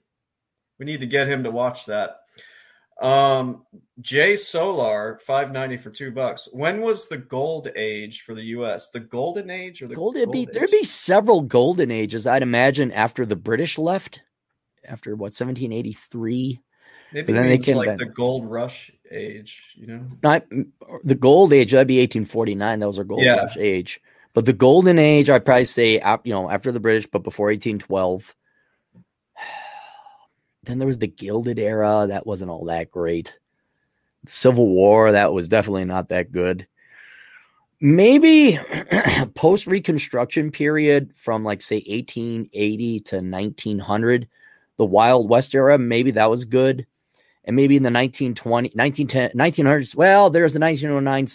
We 0.79 0.85
need 0.85 1.01
to 1.01 1.05
get 1.05 1.27
him 1.27 1.43
to 1.43 1.51
watch 1.51 1.85
that. 1.87 2.21
Um, 3.01 3.65
Jay 3.99 4.37
Solar, 4.37 5.19
five 5.27 5.51
ninety 5.51 5.77
for 5.77 5.91
two 5.91 6.09
bucks. 6.09 6.47
When 6.51 6.81
was 6.81 7.07
the 7.07 7.17
gold 7.17 7.69
age 7.75 8.21
for 8.21 8.33
the 8.33 8.43
U.S.? 8.45 8.89
The 8.89 9.01
golden 9.01 9.51
age 9.51 9.81
or 9.81 9.87
the 9.87 9.95
gold? 9.95 10.15
gold 10.15 10.31
be, 10.31 10.45
there'd 10.45 10.71
be 10.71 10.83
several 10.83 11.41
golden 11.41 11.91
ages, 11.91 12.25
I'd 12.25 12.41
imagine, 12.41 12.91
after 12.93 13.25
the 13.25 13.35
British 13.35 13.77
left, 13.77 14.21
after 14.87 15.15
what 15.15 15.33
seventeen 15.33 15.73
eighty 15.73 15.93
three. 15.93 16.61
Maybe 17.11 17.33
then 17.33 17.59
they 17.59 17.73
like 17.73 17.97
the 17.97 18.05
gold 18.05 18.45
rush 18.45 18.91
age, 19.09 19.63
you 19.75 19.87
know. 19.87 20.05
Not 20.21 20.45
the 21.03 21.15
gold 21.15 21.53
age. 21.53 21.71
That'd 21.71 21.87
be 21.87 21.99
eighteen 21.99 22.25
forty 22.25 22.55
nine. 22.55 22.79
That 22.79 22.87
was 22.87 22.97
our 22.97 23.05
gold 23.05 23.23
yeah. 23.23 23.43
rush 23.43 23.57
age. 23.57 24.01
But 24.33 24.45
the 24.45 24.53
golden 24.53 24.99
age, 24.99 25.29
I'd 25.29 25.45
probably 25.45 25.65
say, 25.65 26.01
you 26.23 26.33
know, 26.33 26.49
after 26.49 26.71
the 26.71 26.79
British, 26.79 27.07
but 27.07 27.23
before 27.23 27.49
eighteen 27.51 27.79
twelve. 27.79 28.35
Then 30.63 30.79
there 30.79 30.87
was 30.87 30.97
the 30.97 31.07
Gilded 31.07 31.59
Era. 31.59 32.07
That 32.09 32.27
wasn't 32.27 32.51
all 32.51 32.65
that 32.65 32.91
great. 32.91 33.39
Civil 34.25 34.67
War, 34.67 35.13
that 35.13 35.31
was 35.31 35.47
definitely 35.47 35.85
not 35.85 36.09
that 36.09 36.31
good. 36.33 36.67
Maybe 37.79 38.59
post 39.35 39.67
Reconstruction 39.67 40.51
period 40.51 41.11
from 41.15 41.43
like 41.43 41.61
say 41.61 41.77
1880 41.87 42.99
to 43.01 43.15
1900, 43.17 44.27
the 44.77 44.85
Wild 44.85 45.29
West 45.29 45.53
era, 45.53 45.77
maybe 45.77 46.11
that 46.11 46.29
was 46.29 46.45
good. 46.45 46.85
And 47.47 47.55
maybe 47.55 47.77
in 47.77 47.83
the 47.83 47.87
1920, 47.87 48.71
1910, 48.75 49.31
1900s, 49.31 49.95
well, 49.95 50.29
there's 50.29 50.53
the 50.53 50.59
1909. 50.59 51.27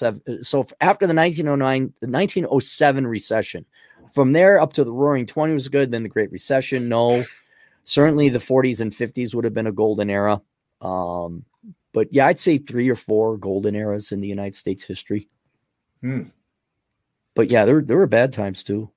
So 0.43 0.67
after 0.81 1.07
the 1.07 1.15
1909, 1.15 1.95
the 2.01 2.07
1907 2.07 3.07
recession, 3.07 3.65
from 4.13 4.33
there 4.33 4.61
up 4.61 4.75
to 4.75 4.85
the 4.85 4.93
Roaring 4.93 5.27
20 5.27 5.55
was 5.55 5.69
good. 5.69 5.91
Then 5.91 6.03
the 6.03 6.09
Great 6.09 6.31
Recession, 6.31 6.89
no. 6.89 7.25
Certainly, 7.85 8.29
the 8.29 8.39
40s 8.39 8.81
and 8.81 8.93
50s 8.93 9.35
would 9.35 9.45
have 9.45 9.55
been 9.55 9.67
a 9.67 9.73
golden 9.73 10.11
era. 10.11 10.41
Um, 10.83 11.45
but 11.93 12.09
yeah, 12.13 12.27
I'd 12.27 12.39
say 12.39 12.59
three 12.59 12.89
or 12.89 12.95
four 12.95 13.39
golden 13.39 13.75
eras 13.75 14.13
in 14.13 14.21
the 14.21 14.29
United 14.29 14.55
States 14.55 14.85
history. 14.85 15.29
Hmm. 16.01 16.25
But 17.35 17.51
yeah, 17.51 17.65
there 17.65 17.81
there 17.81 17.97
were 17.97 18.07
bad 18.07 18.33
times 18.33 18.63
too. 18.63 18.91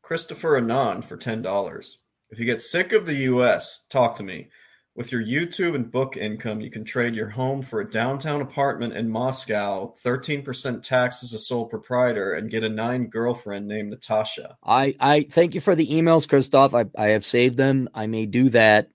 Christopher 0.00 0.60
Anand 0.60 1.04
for 1.04 1.16
ten 1.16 1.42
dollars. 1.42 1.98
If 2.30 2.38
you 2.38 2.44
get 2.44 2.62
sick 2.62 2.92
of 2.92 3.06
the 3.06 3.14
U.S., 3.14 3.86
talk 3.88 4.16
to 4.16 4.22
me. 4.22 4.48
With 4.94 5.12
your 5.12 5.22
YouTube 5.22 5.76
and 5.76 5.90
book 5.90 6.16
income, 6.16 6.60
you 6.60 6.70
can 6.70 6.84
trade 6.84 7.14
your 7.14 7.28
home 7.28 7.62
for 7.62 7.80
a 7.80 7.88
downtown 7.88 8.40
apartment 8.40 8.94
in 8.94 9.08
Moscow, 9.08 9.94
13% 10.04 10.82
tax 10.82 11.22
as 11.22 11.32
a 11.32 11.38
sole 11.38 11.66
proprietor, 11.66 12.34
and 12.34 12.50
get 12.50 12.64
a 12.64 12.68
nine 12.68 13.06
girlfriend 13.06 13.68
named 13.68 13.90
Natasha. 13.90 14.56
I, 14.64 14.96
I 14.98 15.22
thank 15.30 15.54
you 15.54 15.60
for 15.60 15.76
the 15.76 15.86
emails, 15.86 16.28
Christoph. 16.28 16.74
I, 16.74 16.86
I 16.98 17.10
have 17.10 17.24
saved 17.24 17.56
them. 17.56 17.88
I 17.94 18.08
may 18.08 18.26
do 18.26 18.48
that 18.50 18.90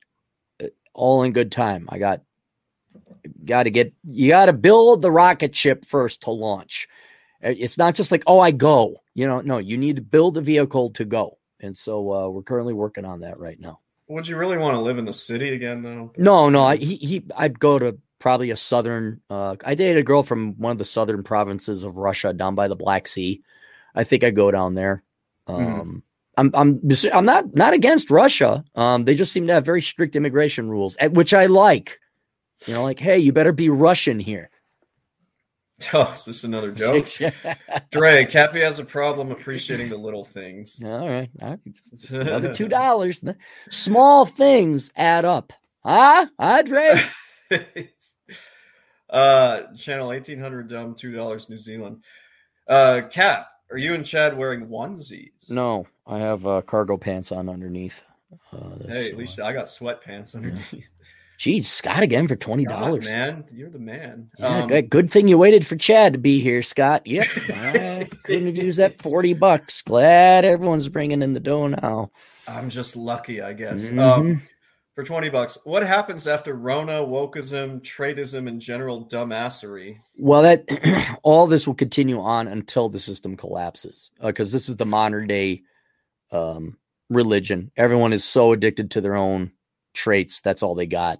uh, 0.61 0.67
all 0.93 1.23
in 1.23 1.31
good 1.31 1.53
time. 1.53 1.87
I 1.89 1.99
got 1.99 2.21
got 3.45 3.63
to 3.63 3.71
get 3.71 3.93
you 4.03 4.29
got 4.29 4.47
to 4.47 4.53
build 4.53 5.01
the 5.01 5.11
rocket 5.11 5.55
ship 5.55 5.85
first 5.85 6.21
to 6.23 6.31
launch. 6.31 6.87
Uh, 7.43 7.53
it's 7.57 7.77
not 7.77 7.95
just 7.95 8.11
like, 8.11 8.23
oh, 8.27 8.39
I 8.39 8.51
go. 8.51 8.97
You 9.15 9.27
know, 9.27 9.39
no, 9.41 9.57
you 9.57 9.77
need 9.77 9.95
to 9.95 10.01
build 10.01 10.37
a 10.37 10.41
vehicle 10.41 10.89
to 10.91 11.05
go. 11.05 11.37
And 11.63 11.77
so 11.77 12.11
uh, 12.11 12.29
we're 12.29 12.43
currently 12.43 12.73
working 12.73 13.05
on 13.05 13.21
that 13.21 13.39
right 13.39 13.59
now. 13.59 13.79
Would 14.09 14.27
you 14.27 14.35
really 14.35 14.57
want 14.57 14.75
to 14.75 14.81
live 14.81 14.97
in 14.97 15.05
the 15.05 15.13
city 15.13 15.55
again, 15.55 15.81
though? 15.81 16.11
No, 16.17 16.49
no. 16.49 16.65
I, 16.65 16.75
he, 16.75 16.97
he, 16.97 17.23
I'd 17.35 17.57
go 17.57 17.79
to 17.79 17.97
probably 18.19 18.51
a 18.51 18.55
southern. 18.57 19.21
Uh, 19.29 19.55
I 19.63 19.73
dated 19.73 19.97
a 19.97 20.03
girl 20.03 20.23
from 20.23 20.59
one 20.59 20.73
of 20.73 20.77
the 20.77 20.85
southern 20.85 21.23
provinces 21.23 21.85
of 21.85 21.95
Russia, 21.95 22.33
down 22.33 22.53
by 22.53 22.67
the 22.67 22.75
Black 22.75 23.07
Sea. 23.07 23.41
I 23.95 24.03
think 24.03 24.25
I'd 24.25 24.35
go 24.35 24.51
down 24.51 24.75
there. 24.75 25.03
Mm-hmm. 25.47 25.81
Um, 25.81 25.87
mm. 25.87 26.01
I'm, 26.35 26.51
I'm, 26.53 26.81
I'm 27.13 27.25
not, 27.25 27.55
not 27.55 27.73
against 27.73 28.11
Russia. 28.11 28.65
Um, 28.75 29.05
they 29.05 29.15
just 29.15 29.31
seem 29.31 29.47
to 29.47 29.53
have 29.53 29.65
very 29.65 29.81
strict 29.81 30.17
immigration 30.17 30.69
rules, 30.69 30.97
which 31.11 31.33
I 31.33 31.45
like. 31.45 31.99
You 32.65 32.73
know, 32.73 32.83
like, 32.83 32.99
hey, 32.99 33.19
you 33.19 33.31
better 33.31 33.53
be 33.53 33.69
Russian 33.69 34.19
here. 34.19 34.49
Oh, 35.93 36.13
is 36.15 36.25
this 36.25 36.43
another 36.43 36.71
joke? 36.71 37.07
Dre, 37.91 38.25
Cappy 38.25 38.61
has 38.61 38.79
a 38.79 38.85
problem 38.85 39.31
appreciating 39.31 39.89
the 39.89 39.97
little 39.97 40.25
things. 40.25 40.81
All 40.85 41.07
right. 41.07 41.29
All 41.41 41.49
right. 41.49 41.59
Just 41.91 42.11
another 42.11 42.53
two 42.53 42.67
dollars. 42.67 43.23
Small 43.69 44.25
things 44.25 44.91
add 44.95 45.25
up. 45.25 45.53
Huh? 45.85 46.27
Huh, 46.39 46.61
Dre? 46.61 47.01
Uh, 49.09 49.61
channel 49.77 50.07
1800 50.07 50.67
dumb, 50.67 50.95
$2 50.95 51.49
New 51.49 51.59
Zealand. 51.59 52.03
Uh, 52.67 53.01
Cap, 53.11 53.47
are 53.69 53.77
you 53.77 53.93
and 53.93 54.05
Chad 54.05 54.35
wearing 54.35 54.67
onesies? 54.67 55.51
No, 55.51 55.85
I 56.07 56.17
have 56.17 56.47
uh, 56.47 56.61
cargo 56.61 56.97
pants 56.97 57.31
on 57.31 57.47
underneath. 57.47 58.03
Uh, 58.51 58.69
this, 58.79 58.95
hey, 58.95 59.09
at 59.11 59.17
least 59.17 59.39
I 59.39 59.53
got 59.53 59.65
sweatpants 59.65 60.35
underneath. 60.35 60.73
Yeah. 60.73 60.79
Geez, 61.43 61.69
Scott 61.69 62.01
again 62.03 62.29
for 62.29 62.37
twenty 62.37 62.63
dollars. 62.63 63.03
Man, 63.03 63.43
you're 63.51 63.69
the 63.69 63.77
man. 63.77 64.29
Yeah, 64.39 64.59
um, 64.59 64.69
good, 64.69 64.89
good 64.89 65.11
thing 65.11 65.27
you 65.27 65.37
waited 65.37 65.67
for 65.67 65.75
Chad 65.75 66.13
to 66.13 66.19
be 66.19 66.39
here, 66.39 66.63
Scott. 66.63 67.05
Yep, 67.05 67.27
I 67.49 68.09
couldn't 68.23 68.45
have 68.45 68.55
used 68.55 68.79
that 68.79 69.01
forty 69.01 69.33
bucks. 69.33 69.81
Glad 69.81 70.45
everyone's 70.45 70.87
bringing 70.87 71.21
in 71.21 71.33
the 71.33 71.41
dough 71.41 71.67
now. 71.67 72.11
I'm 72.47 72.69
just 72.69 72.95
lucky, 72.95 73.41
I 73.41 73.51
guess. 73.51 73.87
Mm-hmm. 73.87 73.99
Um, 73.99 74.41
for 74.95 75.03
20 75.03 75.29
bucks. 75.31 75.57
What 75.65 75.83
happens 75.83 76.27
after 76.27 76.53
Rona, 76.53 77.01
wokeism, 77.01 77.81
tradeism, 77.81 78.47
and 78.47 78.61
general 78.61 79.05
dumbassery? 79.05 79.97
Well, 80.17 80.43
that 80.43 81.17
all 81.23 81.47
this 81.47 81.67
will 81.67 81.73
continue 81.73 82.21
on 82.21 82.47
until 82.47 82.87
the 82.87 82.99
system 82.99 83.35
collapses 83.35 84.11
because 84.21 84.53
uh, 84.53 84.55
this 84.55 84.69
is 84.69 84.77
the 84.77 84.85
modern 84.85 85.27
day 85.27 85.63
um, 86.31 86.77
religion. 87.09 87.69
Everyone 87.75 88.13
is 88.13 88.23
so 88.23 88.53
addicted 88.53 88.91
to 88.91 89.01
their 89.01 89.17
own 89.17 89.51
traits. 89.93 90.39
That's 90.39 90.63
all 90.63 90.75
they 90.75 90.87
got. 90.87 91.19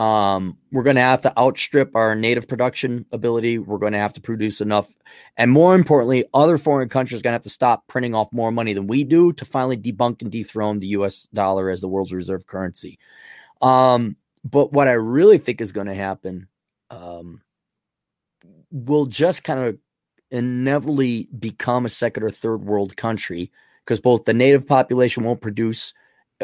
Um, 0.00 0.56
we're 0.72 0.82
going 0.82 0.96
to 0.96 1.02
have 1.02 1.20
to 1.22 1.38
outstrip 1.38 1.94
our 1.94 2.14
native 2.14 2.48
production 2.48 3.04
ability. 3.12 3.58
We're 3.58 3.76
going 3.76 3.92
to 3.92 3.98
have 3.98 4.14
to 4.14 4.20
produce 4.20 4.62
enough. 4.62 4.90
And 5.36 5.50
more 5.50 5.74
importantly, 5.74 6.24
other 6.32 6.56
foreign 6.56 6.88
countries 6.88 7.20
are 7.20 7.22
going 7.22 7.32
to 7.32 7.34
have 7.34 7.42
to 7.42 7.50
stop 7.50 7.86
printing 7.86 8.14
off 8.14 8.32
more 8.32 8.50
money 8.50 8.72
than 8.72 8.86
we 8.86 9.04
do 9.04 9.30
to 9.34 9.44
finally 9.44 9.76
debunk 9.76 10.22
and 10.22 10.32
dethrone 10.32 10.78
the 10.78 10.86
US 10.88 11.28
dollar 11.34 11.68
as 11.68 11.82
the 11.82 11.88
world's 11.88 12.14
reserve 12.14 12.46
currency. 12.46 12.98
Um, 13.60 14.16
but 14.42 14.72
what 14.72 14.88
I 14.88 14.92
really 14.92 15.36
think 15.36 15.60
is 15.60 15.70
going 15.70 15.88
to 15.88 15.94
happen, 15.94 16.48
um, 16.88 17.42
we'll 18.70 19.04
just 19.04 19.44
kind 19.44 19.60
of 19.60 19.78
inevitably 20.30 21.28
become 21.38 21.84
a 21.84 21.90
second 21.90 22.22
or 22.22 22.30
third 22.30 22.64
world 22.64 22.96
country 22.96 23.52
because 23.84 24.00
both 24.00 24.24
the 24.24 24.32
native 24.32 24.66
population 24.66 25.24
won't 25.24 25.42
produce 25.42 25.92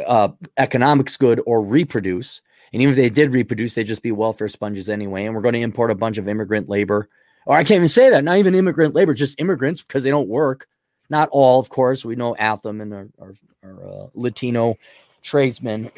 uh, 0.06 0.28
economics 0.58 1.16
good 1.16 1.40
or 1.46 1.62
reproduce 1.62 2.42
and 2.72 2.82
even 2.82 2.93
if 2.93 2.97
they 2.97 3.10
did 3.10 3.32
reproduce, 3.32 3.74
they'd 3.74 3.84
just 3.84 4.02
be 4.02 4.12
welfare 4.12 4.48
sponges 4.48 4.90
anyway. 4.90 5.24
And 5.24 5.34
we're 5.34 5.43
going 5.43 5.55
to 5.55 5.60
import 5.60 5.90
a 5.90 5.94
bunch 5.94 6.18
of 6.18 6.28
immigrant 6.28 6.68
labor. 6.68 7.09
Or 7.47 7.56
I 7.56 7.62
can't 7.62 7.76
even 7.76 7.88
say 7.88 8.10
that, 8.10 8.24
not 8.24 8.38
even 8.38 8.55
immigrant 8.55 8.94
labor, 8.94 9.14
just 9.14 9.40
immigrants 9.40 9.82
because 9.82 10.05
they 10.05 10.10
don't 10.10 10.28
work. 10.28 10.66
Not 11.09 11.28
all, 11.30 11.60
of 11.60 11.68
course. 11.68 12.05
We 12.05 12.16
know 12.16 12.34
Atham 12.36 12.80
and 12.80 12.93
our, 12.93 13.09
our, 13.20 13.34
our 13.62 13.88
uh, 13.88 14.06
Latino 14.14 14.76
tradesmen, 15.22 15.90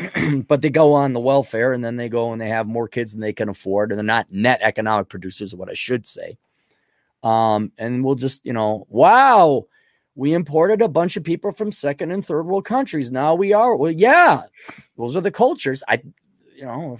but 0.48 0.60
they 0.60 0.70
go 0.70 0.92
on 0.92 1.14
the 1.14 1.20
welfare 1.20 1.72
and 1.72 1.82
then 1.84 1.96
they 1.96 2.08
go 2.08 2.32
and 2.32 2.40
they 2.40 2.48
have 2.48 2.66
more 2.66 2.88
kids 2.88 3.12
than 3.12 3.20
they 3.20 3.32
can 3.32 3.48
afford. 3.48 3.90
And 3.90 3.98
they're 3.98 4.04
not 4.04 4.30
net 4.30 4.60
economic 4.62 5.08
producers, 5.08 5.54
what 5.54 5.70
I 5.70 5.74
should 5.74 6.06
say. 6.06 6.36
Um, 7.22 7.72
and 7.78 8.04
we'll 8.04 8.14
just, 8.14 8.44
you 8.44 8.52
know, 8.52 8.86
wow, 8.90 9.66
we 10.14 10.34
imported 10.34 10.82
a 10.82 10.88
bunch 10.88 11.16
of 11.16 11.24
people 11.24 11.52
from 11.52 11.72
second 11.72 12.10
and 12.10 12.24
third 12.24 12.44
world 12.44 12.64
countries. 12.64 13.10
Now 13.10 13.34
we 13.34 13.52
are, 13.52 13.74
well, 13.74 13.90
yeah, 13.90 14.42
those 14.96 15.16
are 15.16 15.20
the 15.20 15.30
cultures. 15.30 15.82
I 15.88 16.02
you 16.58 16.64
know, 16.64 16.98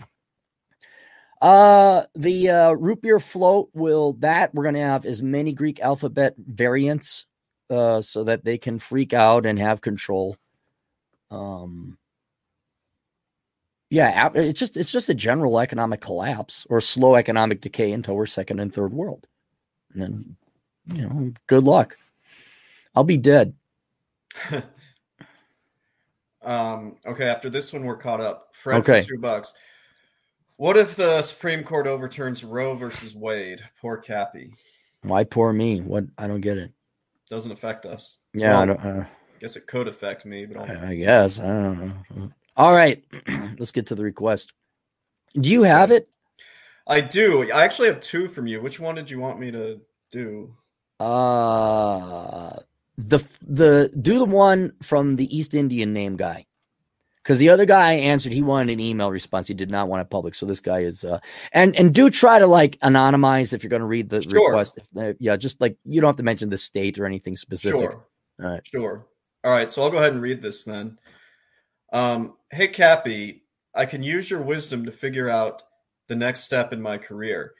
uh, 1.43 2.05
the 2.15 2.49
uh, 2.49 2.71
root 2.73 3.03
beer 3.03 3.19
float 3.19 3.71
will 3.75 4.13
that 4.15 4.55
we're 4.55 4.63
going 4.63 4.77
to 4.77 4.81
have 4.81 5.05
as 5.05 5.21
many 5.21 5.53
Greek 5.53 5.81
alphabet 5.81 6.35
variants 6.39 7.27
uh, 7.71 8.01
so 8.01 8.23
that 8.25 8.45
they 8.45 8.57
can 8.57 8.79
freak 8.79 9.13
out 9.13 9.47
and 9.47 9.59
have 9.59 9.81
control. 9.81 10.37
Um, 11.31 11.99
yeah, 13.91 14.31
it's 14.35 14.61
just 14.61 14.77
it's 14.77 14.93
just 14.93 15.09
a 15.09 15.15
general 15.15 15.59
economic 15.59 16.01
collapse 16.01 16.67
or 16.71 16.81
slow 16.81 17.17
economic 17.17 17.61
decay 17.61 17.93
until 17.93 18.15
we're 18.15 18.27
second 18.27 18.61
and 18.61 18.73
third 18.73 18.93
world, 18.93 19.27
and 19.93 20.03
then 20.03 20.37
you 20.93 21.03
know, 21.03 21.33
good 21.49 21.65
luck. 21.65 21.97
I'll 22.95 23.05
be 23.05 23.17
dead. 23.19 23.55
Um, 26.49 26.97
okay, 27.07 27.27
after 27.27 27.51
this 27.51 27.75
one, 27.75 27.85
we're 27.85 27.99
caught 27.99 28.23
up. 28.23 28.49
Fred 28.55 28.79
okay. 28.79 29.03
two 29.03 29.19
bucks. 29.19 29.53
What 30.57 30.79
if 30.79 30.97
the 30.97 31.21
Supreme 31.21 31.63
Court 31.63 31.87
overturns 31.87 32.43
Roe 32.43 32.75
versus 32.75 33.15
Wade? 33.15 33.61
Poor 33.83 33.99
Cappy. 33.99 34.55
Why 35.03 35.25
poor 35.25 35.53
me? 35.53 35.83
What? 35.83 36.05
I 36.17 36.27
don't 36.27 36.41
get 36.41 36.57
it. 36.57 36.73
Doesn't 37.29 37.53
affect 37.53 37.85
us. 37.85 38.17
Yeah, 38.33 38.53
well, 38.53 38.61
I 38.63 38.65
don't. 38.65 38.81
Uh, 38.81 39.05
guess 39.41 39.57
it 39.57 39.67
could 39.67 39.89
affect 39.89 40.25
me, 40.25 40.47
but 40.47 40.71
I, 40.71 40.89
I 40.89 40.95
guess 40.95 41.39
I 41.39 41.49
don't 41.49 41.79
know. 42.17 42.33
All 42.57 42.73
right, 42.73 43.05
let's 43.59 43.71
get 43.71 43.87
to 43.89 43.95
the 43.95 44.03
request. 44.03 44.55
Do 45.39 45.51
you 45.51 45.65
have 45.65 45.91
it? 45.91 46.09
I 46.87 47.03
do. 47.03 47.53
I 47.53 47.63
actually 47.63 47.89
have 47.89 48.01
two 48.01 48.27
from 48.27 48.47
you. 48.47 48.63
Which 48.63 48.81
one 48.81 48.95
did 48.95 49.11
you 49.11 49.19
want 49.19 49.39
me 49.39 49.51
to 49.51 49.83
do? 50.11 50.55
Uh 50.99 52.57
the 52.99 53.19
the 53.47 53.91
do 54.01 54.19
the 54.19 54.25
one 54.25 54.73
from 54.83 55.17
the 55.17 55.37
East 55.37 55.55
Indian 55.55 55.93
name 55.93 56.17
guy. 56.17 56.45
Because 57.23 57.39
the 57.39 57.51
other 57.51 57.67
guy 57.67 57.93
answered 57.93 58.33
he 58.33 58.43
wanted 58.43 58.73
an 58.73 58.81
email 58.81 59.11
response. 59.11 59.49
He 59.49 59.55
did 59.55 59.71
not 59.71 59.87
want 59.87 60.01
it 60.01 60.11
public. 60.11 60.35
So 60.35 60.47
this 60.47 60.61
guy 60.61 60.81
is 60.81 61.05
uh 61.05 61.21
and 61.53 61.77
and 61.77 61.95
do 61.95 62.11
try 62.11 62.39
to 62.39 62.47
like 62.47 62.79
anonymize 62.81 63.53
if 63.53 63.63
you're 63.63 63.71
going 63.71 63.81
to 63.81 63.87
read 63.87 64.09
the 64.09 64.23
sure. 64.23 64.49
request. 64.49 64.79
If, 64.79 64.85
uh, 64.97 65.13
yeah 65.21 65.37
just 65.37 65.61
like 65.61 65.77
you 65.85 66.01
don't 66.01 66.09
have 66.09 66.17
to 66.17 66.23
mention 66.25 66.51
the 66.51 66.57
state 66.57 66.99
or 66.99 67.07
anything 67.07 67.37
specific. 67.37 67.81
Sure. 67.81 68.05
All 68.43 68.51
right 68.51 68.63
sure. 68.65 69.07
All 69.45 69.53
right 69.53 69.71
so 69.71 69.83
i'll 69.83 69.91
go 69.91 69.99
ahead 69.99 70.13
and 70.13 70.23
read 70.23 70.43
this 70.43 70.65
then. 70.65 70.99
Um 71.93 72.35
hey 72.51 72.69
cappy 72.69 73.45
i 73.75 73.85
can 73.85 74.03
use 74.03 74.31
your 74.31 74.43
wisdom 74.43 74.87
to 74.87 74.93
figure 74.93 75.29
out 75.29 75.63
the 76.09 76.17
next 76.17 76.45
step 76.45 76.73
in 76.73 76.83
my 76.83 76.99
career. 76.99 77.53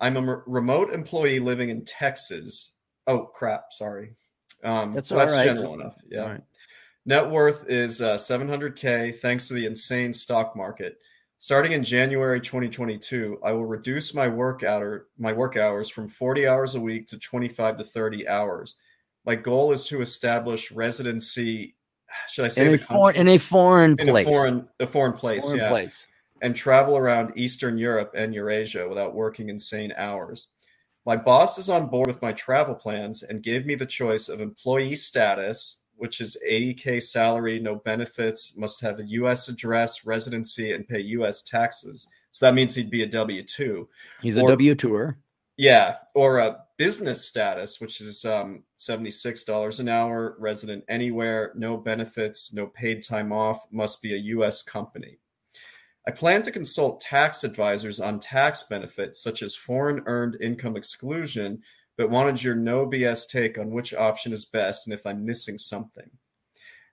I'm 0.00 0.16
a 0.16 0.22
m- 0.22 0.42
remote 0.46 0.94
employee 0.94 1.40
living 1.40 1.68
in 1.68 1.84
texas. 1.84 2.74
Oh 3.06 3.26
crap. 3.26 3.72
Sorry 3.72 4.14
um, 4.64 4.92
that's, 4.92 5.10
well, 5.10 5.20
that's 5.20 5.32
right. 5.32 5.44
general 5.44 5.74
enough. 5.74 5.96
Yeah. 6.08 6.32
Right. 6.32 6.42
Net 7.06 7.30
worth 7.30 7.64
is 7.68 8.02
uh, 8.02 8.16
700K 8.16 9.18
thanks 9.20 9.48
to 9.48 9.54
the 9.54 9.66
insane 9.66 10.12
stock 10.12 10.54
market. 10.54 10.98
Starting 11.38 11.72
in 11.72 11.84
January 11.84 12.40
2022, 12.40 13.38
I 13.44 13.52
will 13.52 13.64
reduce 13.64 14.12
my 14.12 14.26
work 14.26 14.64
hour, 14.64 15.06
my 15.18 15.32
work 15.32 15.56
hours 15.56 15.88
from 15.88 16.08
40 16.08 16.48
hours 16.48 16.74
a 16.74 16.80
week 16.80 17.06
to 17.08 17.18
25 17.18 17.78
to 17.78 17.84
30 17.84 18.28
hours. 18.28 18.74
My 19.24 19.36
goal 19.36 19.72
is 19.72 19.84
to 19.84 20.00
establish 20.00 20.72
residency. 20.72 21.76
Should 22.28 22.44
I 22.44 22.48
say 22.48 22.66
in 22.66 22.74
a, 22.74 22.78
foreign, 22.78 23.16
in 23.16 23.28
a 23.28 23.38
foreign 23.38 23.96
in 24.00 24.08
place? 24.08 24.26
A 24.26 24.30
foreign, 24.30 24.68
a 24.80 24.86
foreign 24.86 25.12
place, 25.12 25.44
foreign 25.44 25.58
yeah. 25.58 25.68
Place. 25.68 26.06
And 26.42 26.56
travel 26.56 26.96
around 26.96 27.32
Eastern 27.36 27.78
Europe 27.78 28.12
and 28.16 28.34
Eurasia 28.34 28.88
without 28.88 29.14
working 29.14 29.48
insane 29.48 29.92
hours. 29.96 30.48
My 31.08 31.16
boss 31.16 31.56
is 31.56 31.70
on 31.70 31.86
board 31.86 32.06
with 32.06 32.20
my 32.20 32.34
travel 32.34 32.74
plans 32.74 33.22
and 33.22 33.42
gave 33.42 33.64
me 33.64 33.74
the 33.74 33.86
choice 33.86 34.28
of 34.28 34.42
employee 34.42 34.94
status, 34.94 35.84
which 35.96 36.20
is 36.20 36.36
80K 36.46 37.02
salary, 37.02 37.58
no 37.58 37.76
benefits, 37.76 38.54
must 38.58 38.82
have 38.82 38.98
a 38.98 39.04
US 39.04 39.48
address, 39.48 40.04
residency, 40.04 40.74
and 40.74 40.86
pay 40.86 41.00
US 41.00 41.42
taxes. 41.42 42.06
So 42.32 42.44
that 42.44 42.52
means 42.52 42.74
he'd 42.74 42.90
be 42.90 43.04
a 43.04 43.06
W 43.06 43.42
2. 43.42 43.88
He's 44.20 44.38
or, 44.38 44.48
a 44.48 44.52
W 44.52 44.74
2er. 44.74 45.14
Yeah. 45.56 45.96
Or 46.14 46.40
a 46.40 46.58
business 46.76 47.26
status, 47.26 47.80
which 47.80 48.02
is 48.02 48.26
um, 48.26 48.64
$76 48.78 49.80
an 49.80 49.88
hour, 49.88 50.36
resident 50.38 50.84
anywhere, 50.90 51.52
no 51.54 51.78
benefits, 51.78 52.52
no 52.52 52.66
paid 52.66 53.02
time 53.02 53.32
off, 53.32 53.64
must 53.70 54.02
be 54.02 54.12
a 54.12 54.18
US 54.36 54.60
company. 54.60 55.20
I 56.08 56.10
plan 56.10 56.42
to 56.44 56.50
consult 56.50 57.02
tax 57.02 57.44
advisors 57.44 58.00
on 58.00 58.18
tax 58.18 58.62
benefits 58.62 59.22
such 59.22 59.42
as 59.42 59.54
foreign 59.54 60.00
earned 60.06 60.38
income 60.40 60.74
exclusion, 60.74 61.60
but 61.98 62.08
wanted 62.08 62.42
your 62.42 62.54
no 62.54 62.86
BS 62.86 63.28
take 63.28 63.58
on 63.58 63.72
which 63.72 63.92
option 63.92 64.32
is 64.32 64.46
best 64.46 64.86
and 64.86 64.94
if 64.94 65.04
I'm 65.04 65.26
missing 65.26 65.58
something. 65.58 66.08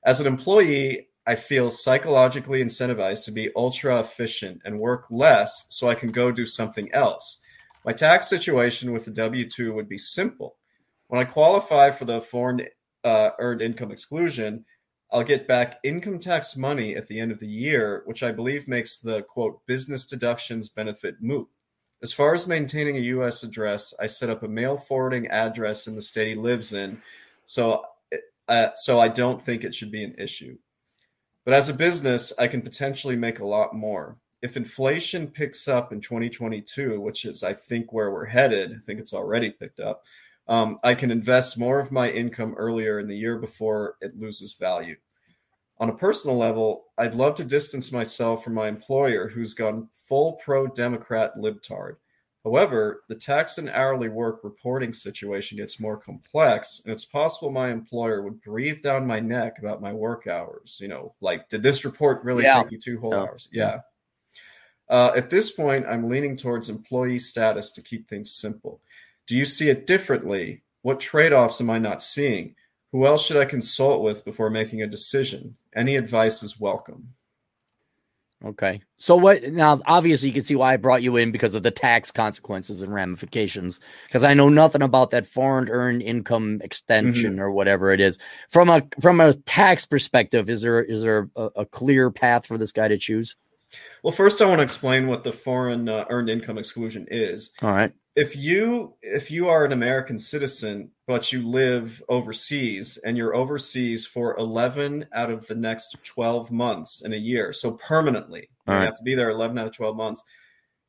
As 0.03 0.19
an 0.19 0.27
employee, 0.27 1.07
I 1.25 1.35
feel 1.35 1.71
psychologically 1.71 2.61
incentivized 2.61 3.23
to 3.23 3.31
be 3.31 3.51
ultra 3.55 4.01
efficient 4.01 4.61
and 4.65 4.81
work 4.81 5.05
less 5.09 5.67
so 5.69 5.87
I 5.87 5.95
can 5.95 6.09
go 6.11 6.29
do 6.29 6.45
something 6.45 6.91
else. 6.91 7.41
My 7.85 7.93
tax 7.93 8.27
situation 8.27 8.91
with 8.91 9.05
the 9.05 9.11
W 9.11 9.49
2 9.49 9.71
would 9.71 9.87
be 9.87 9.97
simple. 9.97 10.57
When 11.07 11.21
I 11.21 11.23
qualify 11.23 11.89
for 11.91 12.03
the 12.03 12.19
foreign 12.19 12.63
uh, 13.05 13.29
earned 13.39 13.61
income 13.61 13.91
exclusion, 13.91 14.65
I'll 15.11 15.23
get 15.23 15.47
back 15.47 15.79
income 15.83 16.19
tax 16.19 16.55
money 16.55 16.95
at 16.95 17.07
the 17.07 17.19
end 17.19 17.31
of 17.31 17.39
the 17.39 17.47
year, 17.47 18.03
which 18.05 18.23
I 18.23 18.31
believe 18.31 18.67
makes 18.67 18.97
the 18.97 19.21
quote 19.23 19.65
business 19.65 20.05
deductions 20.05 20.69
benefit 20.69 21.21
moot. 21.21 21.47
As 22.01 22.11
far 22.11 22.33
as 22.33 22.47
maintaining 22.47 22.97
a 22.97 23.01
U.S. 23.01 23.43
address, 23.43 23.93
I 23.99 24.07
set 24.07 24.29
up 24.29 24.43
a 24.43 24.47
mail 24.47 24.77
forwarding 24.77 25.27
address 25.27 25.87
in 25.87 25.95
the 25.95 26.01
state 26.01 26.29
he 26.29 26.35
lives 26.35 26.73
in, 26.73 27.01
so 27.45 27.85
uh, 28.47 28.69
so 28.75 28.99
I 28.99 29.07
don't 29.07 29.41
think 29.41 29.63
it 29.63 29.73
should 29.73 29.91
be 29.91 30.03
an 30.03 30.15
issue. 30.17 30.57
But 31.45 31.53
as 31.53 31.69
a 31.69 31.73
business, 31.73 32.33
I 32.37 32.47
can 32.47 32.61
potentially 32.61 33.15
make 33.15 33.39
a 33.39 33.45
lot 33.45 33.75
more. 33.75 34.17
If 34.41 34.57
inflation 34.57 35.27
picks 35.27 35.67
up 35.67 35.93
in 35.93 36.01
2022, 36.01 36.99
which 36.99 37.25
is 37.25 37.43
I 37.43 37.53
think 37.53 37.93
where 37.93 38.11
we're 38.11 38.25
headed, 38.25 38.71
I 38.71 38.85
think 38.85 38.99
it's 38.99 39.13
already 39.13 39.51
picked 39.51 39.79
up 39.79 40.03
um, 40.47 40.79
I 40.83 40.95
can 40.95 41.11
invest 41.11 41.57
more 41.57 41.79
of 41.79 41.91
my 41.91 42.09
income 42.09 42.53
earlier 42.57 42.99
in 42.99 43.07
the 43.07 43.17
year 43.17 43.37
before 43.37 43.97
it 44.01 44.17
loses 44.19 44.53
value. 44.53 44.95
On 45.79 45.89
a 45.89 45.95
personal 45.95 46.37
level, 46.37 46.85
I'd 46.97 47.15
love 47.15 47.35
to 47.35 47.43
distance 47.43 47.91
myself 47.91 48.43
from 48.43 48.53
my 48.53 48.67
employer 48.67 49.27
who's 49.27 49.53
gone 49.53 49.89
full 49.93 50.33
pro 50.33 50.67
Democrat 50.67 51.35
libtard. 51.37 51.97
However, 52.45 53.03
the 53.09 53.15
tax 53.15 53.57
and 53.57 53.69
hourly 53.69 54.07
work 54.07 54.41
reporting 54.43 54.93
situation 54.93 55.57
gets 55.57 55.79
more 55.79 55.97
complex, 55.97 56.81
and 56.85 56.93
it's 56.93 57.03
possible 57.03 57.51
my 57.51 57.71
employer 57.71 58.21
would 58.21 58.39
breathe 58.41 58.83
down 58.83 59.07
my 59.07 59.19
neck 59.19 59.57
about 59.57 59.81
my 59.81 59.91
work 59.91 60.27
hours. 60.27 60.77
You 60.79 60.87
know, 60.87 61.15
like, 61.21 61.49
did 61.49 61.63
this 61.63 61.83
report 61.83 62.23
really 62.23 62.43
Yeah. 62.43 62.61
take 62.61 62.71
you 62.71 62.77
two 62.77 62.99
whole 62.99 63.11
Yeah. 63.13 63.19
hours? 63.19 63.49
Yeah. 63.51 63.79
Uh, 64.87 65.11
at 65.15 65.31
this 65.31 65.49
point, 65.51 65.87
I'm 65.87 66.07
leaning 66.07 66.37
towards 66.37 66.69
employee 66.69 67.17
status 67.19 67.71
to 67.71 67.81
keep 67.81 68.07
things 68.07 68.31
simple. 68.35 68.79
Do 69.27 69.35
you 69.35 69.45
see 69.45 69.69
it 69.69 69.87
differently? 69.87 70.63
What 70.81 70.99
trade 70.99 71.33
offs 71.33 71.59
am 71.61 71.69
I 71.69 71.79
not 71.79 72.01
seeing? 72.01 72.55
Who 72.91 73.05
else 73.05 73.25
should 73.25 73.37
I 73.37 73.45
consult 73.45 74.03
with 74.03 74.23
before 74.23 74.49
making 74.49 74.81
a 74.81 74.87
decision? 74.87 75.57
Any 75.75 75.95
advice 75.95 76.43
is 76.43 76.59
welcome. 76.59 77.15
Okay. 78.43 78.81
So 78.97 79.15
what 79.15 79.43
now 79.43 79.81
obviously 79.85 80.29
you 80.29 80.33
can 80.33 80.43
see 80.43 80.55
why 80.55 80.73
I 80.73 80.77
brought 80.77 81.01
you 81.01 81.17
in 81.17 81.31
because 81.31 81.55
of 81.55 81.63
the 81.63 81.71
tax 81.71 82.11
consequences 82.11 82.83
and 82.83 82.93
ramifications 82.93 83.79
because 84.05 84.23
I 84.23 84.35
know 84.35 84.49
nothing 84.49 84.83
about 84.83 85.11
that 85.11 85.25
foreign 85.25 85.69
earned 85.69 86.03
income 86.03 86.61
extension 86.63 87.39
or 87.39 87.51
whatever 87.51 87.91
it 87.91 87.99
is. 87.99 88.19
From 88.49 88.69
a 88.69 88.83
from 89.01 89.19
a 89.19 89.33
tax 89.33 89.85
perspective 89.85 90.49
is 90.49 90.61
there 90.61 90.83
is 90.83 91.01
there 91.01 91.29
a, 91.35 91.49
a 91.55 91.65
clear 91.65 92.11
path 92.11 92.45
for 92.45 92.57
this 92.57 92.71
guy 92.71 92.87
to 92.87 92.97
choose? 92.97 93.35
Well, 94.03 94.13
first, 94.13 94.41
I 94.41 94.45
want 94.45 94.59
to 94.59 94.63
explain 94.63 95.07
what 95.07 95.23
the 95.23 95.33
foreign 95.33 95.89
uh, 95.89 96.05
earned 96.09 96.29
income 96.29 96.57
exclusion 96.57 97.07
is. 97.09 97.51
All 97.61 97.71
right. 97.71 97.91
If 98.15 98.35
you 98.35 98.95
if 99.01 99.29
you 99.29 99.49
are 99.49 99.65
an 99.65 99.71
american 99.71 100.17
citizen 100.17 100.89
but 101.07 101.31
you 101.31 101.47
live 101.47 102.01
overseas 102.09 102.97
and 103.03 103.17
you're 103.17 103.35
overseas 103.35 104.05
for 104.05 104.35
11 104.37 105.05
out 105.13 105.29
of 105.29 105.45
the 105.47 105.55
next 105.55 105.95
12 106.03 106.51
months 106.51 107.01
in 107.01 107.13
a 107.13 107.17
year 107.17 107.53
so 107.53 107.71
permanently 107.71 108.49
you 108.67 108.73
have 108.73 108.97
to 108.97 109.03
be 109.03 109.15
there 109.15 109.29
11 109.29 109.57
out 109.57 109.67
of 109.67 109.75
12 109.75 109.95
months 109.95 110.23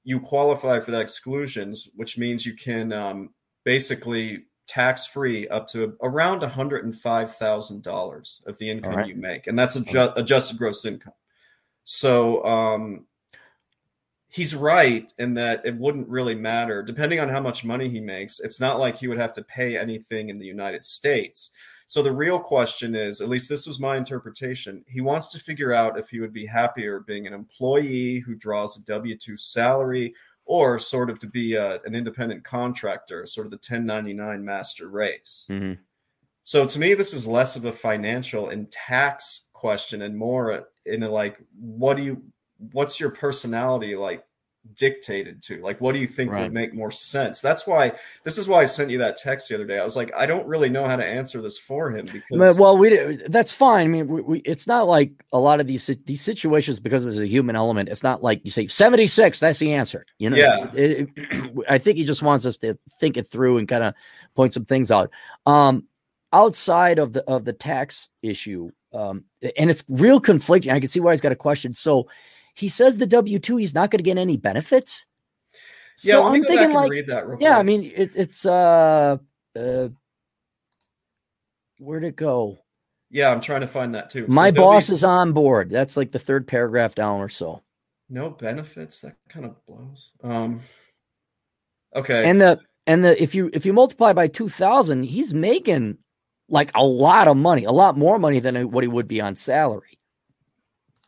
you 0.04 0.20
qualify 0.20 0.80
for 0.80 0.92
that 0.92 1.00
exclusions 1.00 1.88
which 1.94 2.16
means 2.16 2.46
you 2.46 2.54
can 2.54 2.92
um, 2.92 3.30
basically 3.64 4.44
tax 4.66 5.06
free 5.06 5.48
up 5.48 5.68
to 5.68 5.96
around 6.02 6.42
$105000 6.42 8.46
of 8.46 8.58
the 8.58 8.70
income 8.70 8.94
right. 8.94 9.08
you 9.08 9.14
make 9.14 9.46
and 9.46 9.58
that's 9.58 9.76
adju- 9.76 10.12
adjusted 10.16 10.58
gross 10.58 10.84
income. 10.84 11.14
So 11.84 12.44
um, 12.44 13.06
he's 14.36 14.54
right 14.54 15.12
in 15.18 15.34
that 15.34 15.64
it 15.64 15.76
wouldn't 15.76 16.08
really 16.08 16.34
matter. 16.34 16.82
Depending 16.82 17.20
on 17.20 17.28
how 17.28 17.40
much 17.40 17.64
money 17.64 17.88
he 17.88 18.00
makes 18.00 18.38
it's 18.40 18.60
not 18.60 18.78
like 18.78 18.98
he 18.98 19.08
would 19.08 19.18
have 19.18 19.32
to 19.34 19.42
pay 19.44 19.78
anything 19.78 20.28
in 20.28 20.38
the 20.38 20.46
united 20.46 20.84
states. 20.84 21.50
So 21.88 22.02
the 22.02 22.12
real 22.12 22.40
question 22.40 22.94
is 22.94 23.20
at 23.20 23.28
least 23.28 23.48
this 23.48 23.66
was 23.66 23.80
my 23.80 23.96
interpretation 23.96 24.84
he 24.86 25.00
wants 25.00 25.28
to 25.32 25.40
figure 25.40 25.72
out 25.72 25.98
if 25.98 26.10
he 26.10 26.20
would 26.20 26.32
be 26.32 26.46
happier 26.46 27.00
being 27.00 27.26
an 27.26 27.32
employee 27.32 28.20
who 28.20 28.34
draws 28.34 28.76
a 28.76 28.82
w2 28.82 29.38
salary 29.38 30.14
or 30.44 30.78
sort 30.78 31.10
of 31.10 31.18
to 31.18 31.26
be 31.26 31.54
a, 31.54 31.80
an 31.84 31.94
independent 31.94 32.44
contractor 32.44 33.26
sort 33.26 33.46
of 33.46 33.50
the 33.50 33.56
1099 33.56 34.44
master 34.44 34.88
race. 34.88 35.44
Hmm 35.48 35.74
so 36.46 36.64
to 36.64 36.78
me, 36.78 36.94
this 36.94 37.12
is 37.12 37.26
less 37.26 37.56
of 37.56 37.64
a 37.64 37.72
financial 37.72 38.50
and 38.50 38.70
tax 38.70 39.48
question 39.52 40.02
and 40.02 40.16
more 40.16 40.64
in 40.84 41.02
a 41.02 41.10
like, 41.10 41.38
what 41.58 41.96
do 41.96 42.04
you, 42.04 42.22
what's 42.72 42.98
your 43.00 43.10
personality 43.10 43.96
like 43.96 44.24
dictated 44.74 45.42
to? 45.44 45.62
Like, 45.62 45.80
what 45.80 45.92
do 45.92 46.00
you 46.00 46.06
think 46.08 46.32
Right. 46.32 46.42
would 46.42 46.52
make 46.52 46.74
more 46.74 46.90
sense? 46.90 47.40
That's 47.40 47.66
why, 47.66 47.92
this 48.24 48.36
is 48.36 48.48
why 48.48 48.62
I 48.62 48.64
sent 48.64 48.90
you 48.90 48.98
that 48.98 49.16
text 49.16 49.48
the 49.48 49.54
other 49.54 49.64
day. 49.64 49.78
I 49.78 49.84
was 49.84 49.94
like, 49.94 50.12
I 50.16 50.26
don't 50.26 50.46
really 50.46 50.68
know 50.68 50.84
how 50.86 50.96
to 50.96 51.04
answer 51.04 51.40
this 51.40 51.56
for 51.56 51.90
him 51.90 52.06
because, 52.06 52.58
Well, 52.58 52.76
we 52.76 53.16
that's 53.28 53.52
fine. 53.52 53.84
I 53.84 53.88
mean, 53.88 54.08
we, 54.08 54.20
we, 54.22 54.38
it's 54.40 54.66
not 54.66 54.88
like 54.88 55.12
a 55.32 55.38
lot 55.38 55.60
of 55.60 55.66
these 55.68 55.86
these 56.04 56.20
situations 56.20 56.80
because 56.80 57.04
there's 57.04 57.20
a 57.20 57.26
human 57.28 57.54
element. 57.54 57.88
It's 57.90 58.02
not 58.02 58.22
like 58.24 58.40
you 58.44 58.50
say 58.50 58.66
76. 58.66 59.38
That's 59.38 59.58
the 59.60 59.72
answer. 59.74 60.04
You 60.18 60.30
know. 60.30 60.36
Yeah. 60.36 60.66
It- 60.74 61.08
it- 61.16 61.64
I 61.68 61.78
think 61.78 61.96
he 61.98 62.04
just 62.04 62.22
wants 62.22 62.44
us 62.46 62.56
to 62.58 62.76
think 62.98 63.16
it 63.16 63.28
through 63.28 63.58
and 63.58 63.68
kind 63.68 63.84
of 63.84 63.94
point 64.34 64.52
some 64.52 64.64
things 64.64 64.90
out. 64.90 65.10
Um, 65.46 65.86
outside 66.32 66.98
of 66.98 67.12
the 67.12 67.22
of 67.24 67.44
the 67.44 67.52
tax 67.52 68.10
issue, 68.22 68.70
um, 68.92 69.24
and 69.56 69.70
it's 69.70 69.84
real 69.88 70.18
conflicting. 70.20 70.72
I 70.72 70.80
can 70.80 70.88
see 70.88 71.00
why 71.00 71.12
he's 71.12 71.20
got 71.20 71.30
a 71.32 71.36
question. 71.36 71.72
So 71.72 72.08
he 72.56 72.68
says 72.68 72.96
the 72.96 73.06
W 73.06 73.38
two 73.38 73.56
he's 73.58 73.74
not 73.74 73.90
going 73.90 73.98
to 73.98 74.02
get 74.02 74.18
any 74.18 74.36
benefits. 74.36 75.06
yeah, 76.02 76.14
so 76.14 76.22
let 76.24 76.32
me 76.32 76.38
I'm 76.38 76.44
thinking 76.44 76.72
like 76.72 76.84
and 76.84 76.90
read 76.90 77.06
that 77.06 77.28
real 77.28 77.38
yeah, 77.40 77.56
I 77.58 77.62
mean, 77.62 77.84
it, 77.94 78.12
it's 78.16 78.44
uh, 78.44 79.18
uh, 79.56 79.88
where'd 81.78 82.04
it 82.04 82.16
go? 82.16 82.58
yeah, 83.10 83.30
I'm 83.30 83.40
trying 83.40 83.60
to 83.60 83.66
find 83.68 83.94
that 83.94 84.10
too. 84.10 84.26
So 84.26 84.32
My 84.32 84.50
W- 84.50 84.64
boss 84.74 84.90
is 84.90 85.04
on 85.04 85.32
board. 85.32 85.70
That's 85.70 85.96
like 85.96 86.10
the 86.12 86.18
third 86.18 86.46
paragraph 86.48 86.94
down 86.94 87.20
or 87.20 87.28
so. 87.28 87.62
no 88.08 88.30
benefits. 88.30 89.00
That 89.00 89.16
kind 89.28 89.46
of 89.46 89.54
blows. 89.66 90.10
Um, 90.22 90.60
okay. 91.94 92.28
And 92.28 92.40
the 92.40 92.60
and 92.86 93.04
the 93.04 93.20
if 93.22 93.34
you 93.34 93.50
if 93.52 93.64
you 93.66 93.72
multiply 93.72 94.12
by 94.12 94.28
two 94.28 94.48
thousand, 94.48 95.04
he's 95.04 95.32
making 95.34 95.98
like 96.48 96.70
a 96.74 96.84
lot 96.84 97.26
of 97.28 97.36
money, 97.36 97.64
a 97.64 97.72
lot 97.72 97.96
more 97.96 98.18
money 98.18 98.38
than 98.40 98.70
what 98.70 98.84
he 98.84 98.88
would 98.88 99.08
be 99.08 99.20
on 99.20 99.34
salary. 99.36 99.98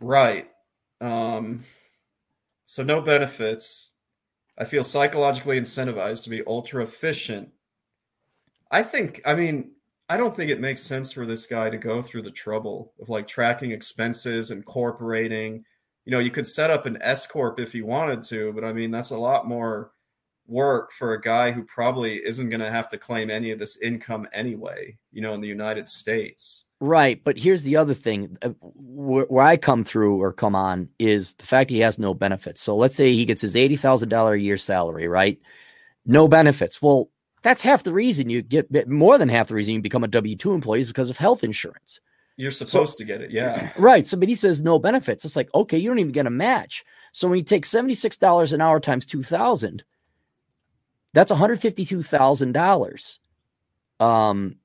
Right. 0.01 0.48
Um, 1.01 1.65
so 2.67 2.83
no 2.83 3.01
benefits. 3.01 3.91
I 4.59 4.65
feel 4.65 4.85
psychologically 4.85 5.61
incentivized 5.61 6.25
to 6.25 6.31
be 6.31 6.43
ultra 6.47 6.83
efficient. 6.83 7.51
I 8.71 8.83
think, 8.83 9.23
I 9.25 9.35
mean, 9.35 9.73
I 10.09 10.17
don't 10.17 10.35
think 10.35 10.51
it 10.51 10.61
makes 10.61 10.83
sense 10.83 11.13
for 11.13 11.27
this 11.27 11.47
guy 11.47 11.71
to 11.71 11.77
go 11.77 12.03
through 12.03 12.23
the 12.23 12.31
trouble 12.31 12.93
of 13.01 13.09
like 13.09 13.29
tracking 13.29 13.73
expenses, 13.73 14.51
and 14.51 14.59
incorporating. 14.59 15.65
You 16.05 16.13
know, 16.13 16.19
you 16.19 16.31
could 16.31 16.49
set 16.49 16.71
up 16.71 16.87
an 16.87 16.99
S 17.03 17.27
corp 17.27 17.61
if 17.61 17.75
you 17.75 17.85
wanted 17.85 18.23
to, 18.25 18.53
but 18.53 18.65
I 18.65 18.73
mean, 18.73 18.91
that's 18.91 19.11
a 19.11 19.19
lot 19.19 19.47
more 19.47 19.93
work 20.47 20.93
for 20.93 21.13
a 21.13 21.21
guy 21.21 21.53
who 21.53 21.63
probably 21.65 22.17
isn't 22.17 22.49
going 22.49 22.61
to 22.61 22.71
have 22.71 22.89
to 22.89 22.99
claim 22.99 23.29
any 23.29 23.51
of 23.51 23.59
this 23.59 23.81
income 23.83 24.27
anyway. 24.33 24.97
You 25.13 25.21
know, 25.21 25.35
in 25.35 25.43
the 25.43 25.49
United 25.49 25.89
States. 25.89 26.65
Right, 26.81 27.21
but 27.25 27.37
here's 27.37 27.65
the 27.65 27.77
other 27.77 27.95
thing 27.95 28.39
uh, 28.41 28.51
where, 28.61 29.25
where 29.25 29.45
I 29.45 29.57
come 29.57 29.83
through 29.83 30.23
or 30.23 30.33
come 30.33 30.55
on 30.55 30.89
is 31.01 31.33
the 31.33 31.45
fact 31.45 31.71
he 31.71 31.81
has 31.81 31.99
no 31.99 32.15
benefits. 32.15 32.63
So 32.63 32.77
let's 32.77 32.95
say 32.95 33.13
he 33.13 33.25
gets 33.25 33.41
his 33.41 33.57
eighty 33.57 33.77
thousand 33.77 34.11
dollar 34.11 34.35
a 34.35 34.41
year 34.41 34.57
salary, 34.57 35.09
right? 35.09 35.41
No 36.07 36.29
benefits. 36.29 36.81
Well, 36.81 37.11
that's 37.43 37.63
half 37.63 37.83
the 37.83 37.93
reason 37.93 38.31
you 38.31 38.43
get 38.43 38.89
more 38.89 39.19
than 39.19 39.29
half 39.29 39.49
the 39.49 39.55
reason 39.55 39.75
you 39.75 39.83
become 39.83 40.05
a 40.05 40.09
W 40.09 40.37
two 40.37 40.53
employee 40.53 40.81
is 40.81 40.89
because 40.89 41.11
of 41.11 41.19
health 41.19 41.43
insurance. 41.43 42.01
You're 42.37 42.53
supposed 42.53 42.99
to 42.99 43.05
get 43.05 43.21
it, 43.21 43.33
yeah. 43.33 43.73
Right. 43.79 44.07
So, 44.07 44.17
but 44.17 44.29
he 44.29 44.37
says 44.37 44.63
no 44.63 44.79
benefits. 44.79 45.25
It's 45.25 45.35
like, 45.35 45.53
okay, 45.53 45.77
you 45.77 45.89
don't 45.89 45.99
even 45.99 46.13
get 46.13 46.27
a 46.27 46.31
match. 46.31 46.85
So 47.11 47.27
when 47.27 47.39
you 47.39 47.45
take 47.45 47.65
$76 47.65 48.53
an 48.53 48.61
hour 48.61 48.79
times 48.79 49.07
2000, 49.07 49.83
that's 51.15 51.33
$152,000 51.33 53.19
um, 54.01 54.57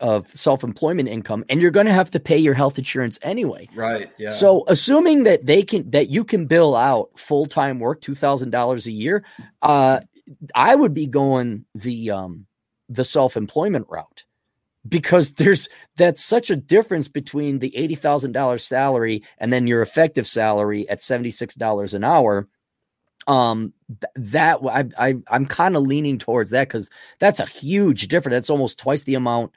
of 0.00 0.34
self-employment 0.34 1.08
income. 1.08 1.44
And 1.48 1.60
you're 1.60 1.70
going 1.70 1.86
to 1.86 1.92
have 1.92 2.10
to 2.12 2.20
pay 2.20 2.38
your 2.38 2.54
health 2.54 2.78
insurance 2.78 3.18
anyway. 3.22 3.68
Right, 3.74 4.10
yeah. 4.18 4.30
So 4.30 4.64
assuming 4.68 5.24
that 5.24 5.46
they 5.46 5.62
can, 5.62 5.90
that 5.90 6.08
you 6.08 6.24
can 6.24 6.46
bill 6.46 6.74
out 6.74 7.10
full-time 7.16 7.78
work, 7.78 8.00
$2,000 8.00 8.86
a 8.86 8.92
year, 8.92 9.24
uh, 9.62 10.00
I 10.54 10.74
would 10.74 10.94
be 10.94 11.06
going 11.06 11.64
the, 11.74 12.10
um, 12.10 12.46
the 12.88 13.04
self-employment 13.04 13.86
route 13.88 14.24
because 14.88 15.32
there's 15.32 15.68
that's 15.96 16.22
such 16.22 16.50
a 16.50 16.56
difference 16.56 17.08
between 17.08 17.58
the 17.58 17.74
eighty 17.76 17.94
thousand 17.94 18.32
dollars 18.32 18.64
salary 18.64 19.22
and 19.38 19.52
then 19.52 19.66
your 19.66 19.82
effective 19.82 20.26
salary 20.26 20.88
at 20.88 21.00
seventy 21.00 21.30
six 21.30 21.54
dollars 21.54 21.94
an 21.94 22.04
hour. 22.04 22.48
Um, 23.28 23.72
that 24.16 24.58
I, 24.64 24.84
I 24.98 25.14
I'm 25.28 25.46
kind 25.46 25.76
of 25.76 25.84
leaning 25.84 26.18
towards 26.18 26.50
that 26.50 26.66
because 26.68 26.90
that's 27.20 27.38
a 27.38 27.46
huge 27.46 28.08
difference. 28.08 28.34
That's 28.34 28.50
almost 28.50 28.78
twice 28.78 29.04
the 29.04 29.14
amount 29.14 29.52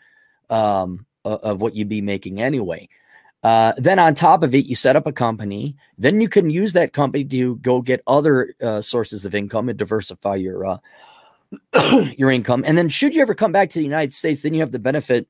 um 0.49 1.05
of, 1.25 1.61
what 1.61 1.75
you'd 1.75 1.89
be 1.89 2.01
making 2.01 2.41
anyway. 2.41 2.87
Uh, 3.43 3.73
then 3.77 3.99
on 3.99 4.13
top 4.15 4.43
of 4.43 4.55
it, 4.55 4.65
you 4.65 4.75
set 4.75 4.95
up 4.95 5.05
a 5.05 5.11
company. 5.11 5.75
Then 5.97 6.19
you 6.19 6.29
can 6.29 6.49
use 6.49 6.73
that 6.73 6.93
company 6.93 7.23
to 7.25 7.57
go 7.57 7.81
get 7.81 8.01
other 8.07 8.55
uh, 8.61 8.81
sources 8.81 9.25
of 9.25 9.35
income 9.35 9.69
and 9.69 9.77
diversify 9.77 10.35
your 10.35 10.65
uh, 10.65 10.77
your 12.17 12.31
income. 12.31 12.63
And 12.65 12.77
then 12.77 12.89
should 12.89 13.13
you 13.13 13.21
ever 13.21 13.35
come 13.35 13.51
back 13.51 13.69
to 13.69 13.79
the 13.79 13.85
United 13.85 14.13
States, 14.13 14.41
then 14.41 14.53
you 14.53 14.61
have 14.61 14.71
the 14.71 14.79
benefit 14.79 15.27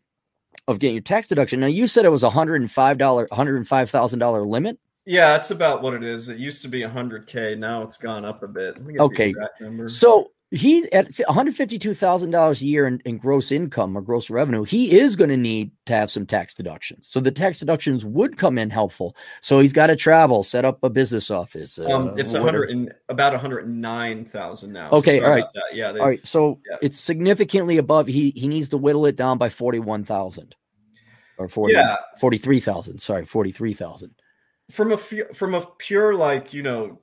of 0.68 0.80
getting 0.80 0.96
your 0.96 1.02
tax 1.02 1.28
deduction. 1.28 1.60
Now 1.60 1.68
you 1.68 1.88
said 1.88 2.06
it 2.06 2.10
was 2.10 2.24
a 2.24 2.30
hundred 2.30 2.62
and 2.62 2.72
five 2.72 2.98
dollar, 2.98 3.28
hundred 3.32 3.58
and 3.58 3.68
five 3.68 3.90
thousand 3.90 4.20
dollar 4.20 4.44
limit. 4.46 4.80
Yeah, 5.06 5.34
that's 5.34 5.52
about 5.52 5.84
what 5.84 5.94
it 5.94 6.04
is. 6.04 6.30
It 6.30 6.40
used 6.40 6.64
to 6.64 6.68
be 6.68 6.82
a 6.82 6.90
100k. 6.90 7.60
Now 7.60 7.84
it's 7.84 7.98
gone 7.98 8.26
up 8.26 8.42
a 8.42 8.48
bit. 8.48 8.76
Let 8.76 8.86
me 8.86 8.94
get 8.94 8.98
the 8.98 9.04
Okay. 9.04 9.34
So 9.88 10.32
he 10.52 10.90
at 10.94 11.08
one 11.28 11.34
hundred 11.36 11.56
fifty 11.56 11.80
two 11.80 11.94
thousand 11.94 12.30
dollars 12.30 12.62
a 12.62 12.66
year 12.66 12.86
in, 12.88 13.02
in 13.04 13.18
gross 13.18 13.52
income 13.52 13.98
or 13.98 14.02
gross 14.02 14.30
revenue, 14.30 14.64
he 14.64 14.98
is 14.98 15.16
going 15.16 15.30
to 15.32 15.38
need 15.38 15.72
to 15.88 15.94
have 15.94 16.10
some 16.12 16.26
tax 16.26 16.54
deductions. 16.54 17.08
So 17.08 17.20
the 17.20 17.32
tax 17.32 17.60
deductions 17.60 18.06
would 18.06 18.38
come 18.38 18.58
in 18.58 18.70
helpful. 18.70 19.16
So 19.42 19.60
he's 19.60 19.74
got 19.74 19.88
to 19.88 19.96
travel, 19.96 20.44
set 20.44 20.64
up 20.64 20.84
a 20.84 20.90
business 20.90 21.32
office. 21.32 21.80
uh, 21.80 21.86
um, 21.86 22.18
it's. 22.18 22.34
100 22.34 22.70
and 22.70 22.94
about 23.10 23.34
109,000 23.34 24.72
now. 24.72 24.90
Okay, 24.92 25.20
sorry 25.20 25.26
all 25.26 25.36
right. 25.36 25.46
that. 25.56 25.64
Yeah, 25.74 25.90
All 25.92 26.06
right, 26.06 26.26
so 26.26 26.60
yeah. 26.70 26.78
it's 26.82 27.00
significantly 27.00 27.78
above. 27.78 28.08
He 28.08 28.32
he 28.36 28.48
needs 28.48 28.70
to 28.70 28.78
whittle 28.78 29.06
it 29.08 29.16
down 29.16 29.38
by 29.38 29.50
forty 29.50 29.80
one 29.80 30.04
thousand, 30.04 30.56
or 31.38 31.48
40, 31.50 31.74
Yeah. 31.74 31.96
43,000. 32.20 33.00
Sorry, 33.00 33.26
forty 33.26 33.52
three 33.52 33.74
thousand. 33.74 34.14
from 34.72 34.92
a 34.92 34.98
from 34.98 35.54
a 35.54 35.66
pure 35.80 36.14
like 36.16 36.54
you 36.54 36.64
know 36.64 37.00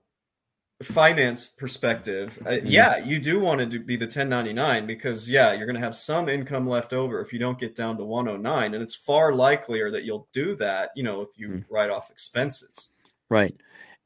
finance 0.83 1.49
perspective, 1.49 2.39
uh, 2.47 2.51
Mm-hmm. 2.51 2.67
yeah, 2.67 2.99
you 2.99 3.19
do 3.19 3.41
want 3.41 3.61
to 3.61 3.67
do, 3.67 3.81
be 3.81 3.97
the 3.97 4.05
1099 4.07 4.87
because 4.87 5.29
yeah, 5.29 5.53
you're 5.53 5.67
going 5.67 5.79
to 5.81 5.85
have 5.85 5.97
some 5.97 6.29
income 6.29 6.69
left 6.69 6.93
over 6.93 7.21
if 7.21 7.33
you 7.33 7.39
don't 7.39 7.59
get 7.59 7.75
down 7.75 7.97
to 7.99 8.05
109, 8.05 8.75
and 8.75 8.83
it's 8.83 8.95
far 8.95 9.33
likelier 9.33 9.91
that 9.91 10.05
you'll 10.05 10.29
do 10.33 10.55
that, 10.57 10.91
you 10.97 11.03
know, 11.03 11.21
if 11.21 11.29
you 11.37 11.49
Mm. 11.49 11.65
write 11.71 11.91
off 11.91 12.11
expenses. 12.11 12.91
Right. 13.31 13.55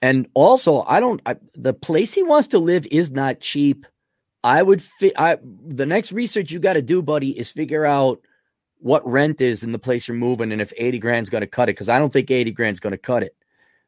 And 0.02 0.28
also, 0.34 0.82
I 0.82 1.00
don't. 1.00 1.20
I, 1.26 1.36
the 1.54 1.72
place 1.72 2.12
he 2.12 2.22
wants 2.22 2.48
to 2.48 2.58
live 2.58 2.86
is 2.90 3.10
not 3.10 3.40
cheap. 3.40 3.86
I 4.44 4.62
would 4.62 4.82
fit. 4.82 5.14
I 5.16 5.38
the 5.42 5.86
next 5.86 6.12
research 6.12 6.52
you 6.52 6.58
got 6.60 6.74
to 6.74 6.82
do, 6.82 7.00
buddy, 7.02 7.36
is 7.36 7.50
figure 7.50 7.86
out 7.86 8.20
what 8.78 9.04
rent 9.10 9.40
is 9.40 9.64
in 9.64 9.72
the 9.72 9.78
place 9.78 10.06
you're 10.06 10.16
moving, 10.16 10.52
and 10.52 10.60
if 10.60 10.72
eighty 10.76 10.98
grand's 10.98 11.30
going 11.30 11.40
to 11.40 11.46
cut 11.46 11.68
it. 11.70 11.72
Because 11.72 11.88
I 11.88 11.98
don't 11.98 12.12
think 12.12 12.30
eighty 12.30 12.52
grand's 12.52 12.78
going 12.78 12.92
to 12.92 12.98
cut 12.98 13.22
it. 13.22 13.34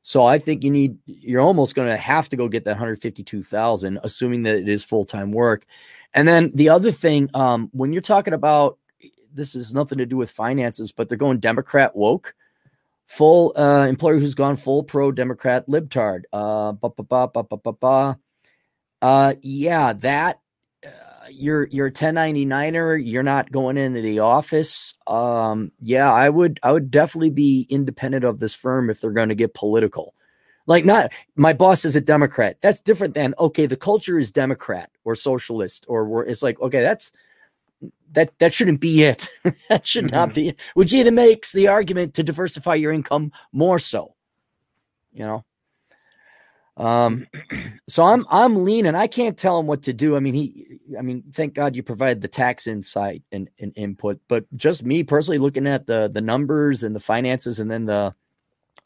So 0.02 0.24
I 0.24 0.38
think 0.38 0.64
you 0.64 0.70
need. 0.70 0.96
You're 1.06 1.40
almost 1.42 1.74
going 1.74 1.88
to 1.88 1.96
have 1.96 2.28
to 2.30 2.36
go 2.36 2.48
get 2.48 2.64
that 2.64 2.76
hundred 2.76 3.00
fifty 3.00 3.22
two 3.22 3.42
thousand, 3.42 3.98
assuming 4.02 4.42
that 4.44 4.54
it 4.54 4.68
is 4.68 4.84
full 4.84 5.04
time 5.04 5.32
work. 5.32 5.66
And 6.14 6.26
then 6.26 6.50
the 6.54 6.70
other 6.70 6.92
thing, 6.92 7.28
um, 7.34 7.68
when 7.72 7.92
you're 7.92 8.00
talking 8.02 8.34
about 8.34 8.78
this, 9.34 9.54
is 9.54 9.74
nothing 9.74 9.98
to 9.98 10.06
do 10.06 10.16
with 10.16 10.30
finances, 10.30 10.92
but 10.92 11.08
they're 11.08 11.18
going 11.18 11.40
Democrat 11.40 11.94
woke 11.94 12.34
full 13.06 13.52
uh, 13.56 13.86
employer 13.86 14.18
who's 14.18 14.34
gone 14.34 14.56
full 14.56 14.82
pro 14.82 15.10
Democrat 15.10 15.66
libtard. 15.68 16.22
Uh, 16.32 16.72
ba, 16.72 16.90
ba, 16.90 17.02
ba, 17.02 17.28
ba, 17.28 17.42
ba, 17.42 17.56
ba, 17.56 17.72
ba. 17.72 18.18
uh 19.02 19.34
yeah, 19.42 19.92
that 19.94 20.40
you're 21.30 21.66
you're 21.68 21.86
a 21.88 21.92
1099er. 21.92 23.00
You're 23.04 23.22
not 23.22 23.52
going 23.52 23.76
into 23.76 24.00
the 24.00 24.20
office. 24.20 24.94
Um, 25.06 25.72
yeah, 25.80 26.12
I 26.12 26.28
would 26.28 26.60
I 26.62 26.72
would 26.72 26.90
definitely 26.90 27.30
be 27.30 27.66
independent 27.70 28.24
of 28.24 28.40
this 28.40 28.54
firm 28.54 28.90
if 28.90 29.00
they're 29.00 29.10
going 29.12 29.28
to 29.30 29.34
get 29.34 29.54
political. 29.54 30.14
Like 30.66 30.84
not 30.84 31.12
my 31.36 31.52
boss 31.52 31.84
is 31.84 31.96
a 31.96 32.00
Democrat. 32.00 32.58
That's 32.60 32.80
different 32.80 33.14
than 33.14 33.34
okay, 33.38 33.66
the 33.66 33.76
culture 33.76 34.18
is 34.18 34.30
Democrat 34.30 34.90
or 35.04 35.14
socialist 35.14 35.86
or 35.88 36.06
we're, 36.06 36.24
it's 36.24 36.42
like 36.42 36.60
okay, 36.60 36.82
that's 36.82 37.12
that 38.12 38.38
that 38.38 38.52
shouldn't 38.54 38.80
be 38.80 39.04
it. 39.04 39.30
that 39.68 39.86
should 39.86 40.10
not 40.10 40.30
Mhm. 40.30 40.34
be 40.34 40.48
it. 40.48 40.60
Which 40.74 40.92
either 40.92 41.10
makes 41.12 41.52
the 41.52 41.68
argument 41.68 42.14
to 42.14 42.22
diversify 42.22 42.74
your 42.76 42.92
income 42.92 43.32
more 43.52 43.78
so. 43.78 44.14
You 45.12 45.24
know. 45.26 45.44
Um 46.78 47.26
so 47.88 48.04
I'm 48.04 48.24
I'm 48.30 48.64
leaning. 48.64 48.94
I 48.94 49.06
can't 49.06 49.36
tell 49.36 49.58
him 49.58 49.66
what 49.66 49.82
to 49.82 49.92
do. 49.92 50.16
I 50.16 50.20
mean, 50.20 50.34
he 50.34 50.80
I 50.98 51.02
mean, 51.02 51.24
thank 51.32 51.54
God 51.54 51.76
you 51.76 51.82
provide 51.82 52.20
the 52.20 52.28
tax 52.28 52.66
insight 52.66 53.22
and, 53.32 53.50
and 53.58 53.72
input, 53.76 54.20
but 54.28 54.44
just 54.56 54.84
me 54.84 55.02
personally 55.02 55.38
looking 55.38 55.66
at 55.66 55.86
the 55.86 56.08
the 56.12 56.20
numbers 56.20 56.82
and 56.82 56.94
the 56.94 57.00
finances 57.00 57.60
and 57.60 57.70
then 57.70 57.86
the 57.86 58.14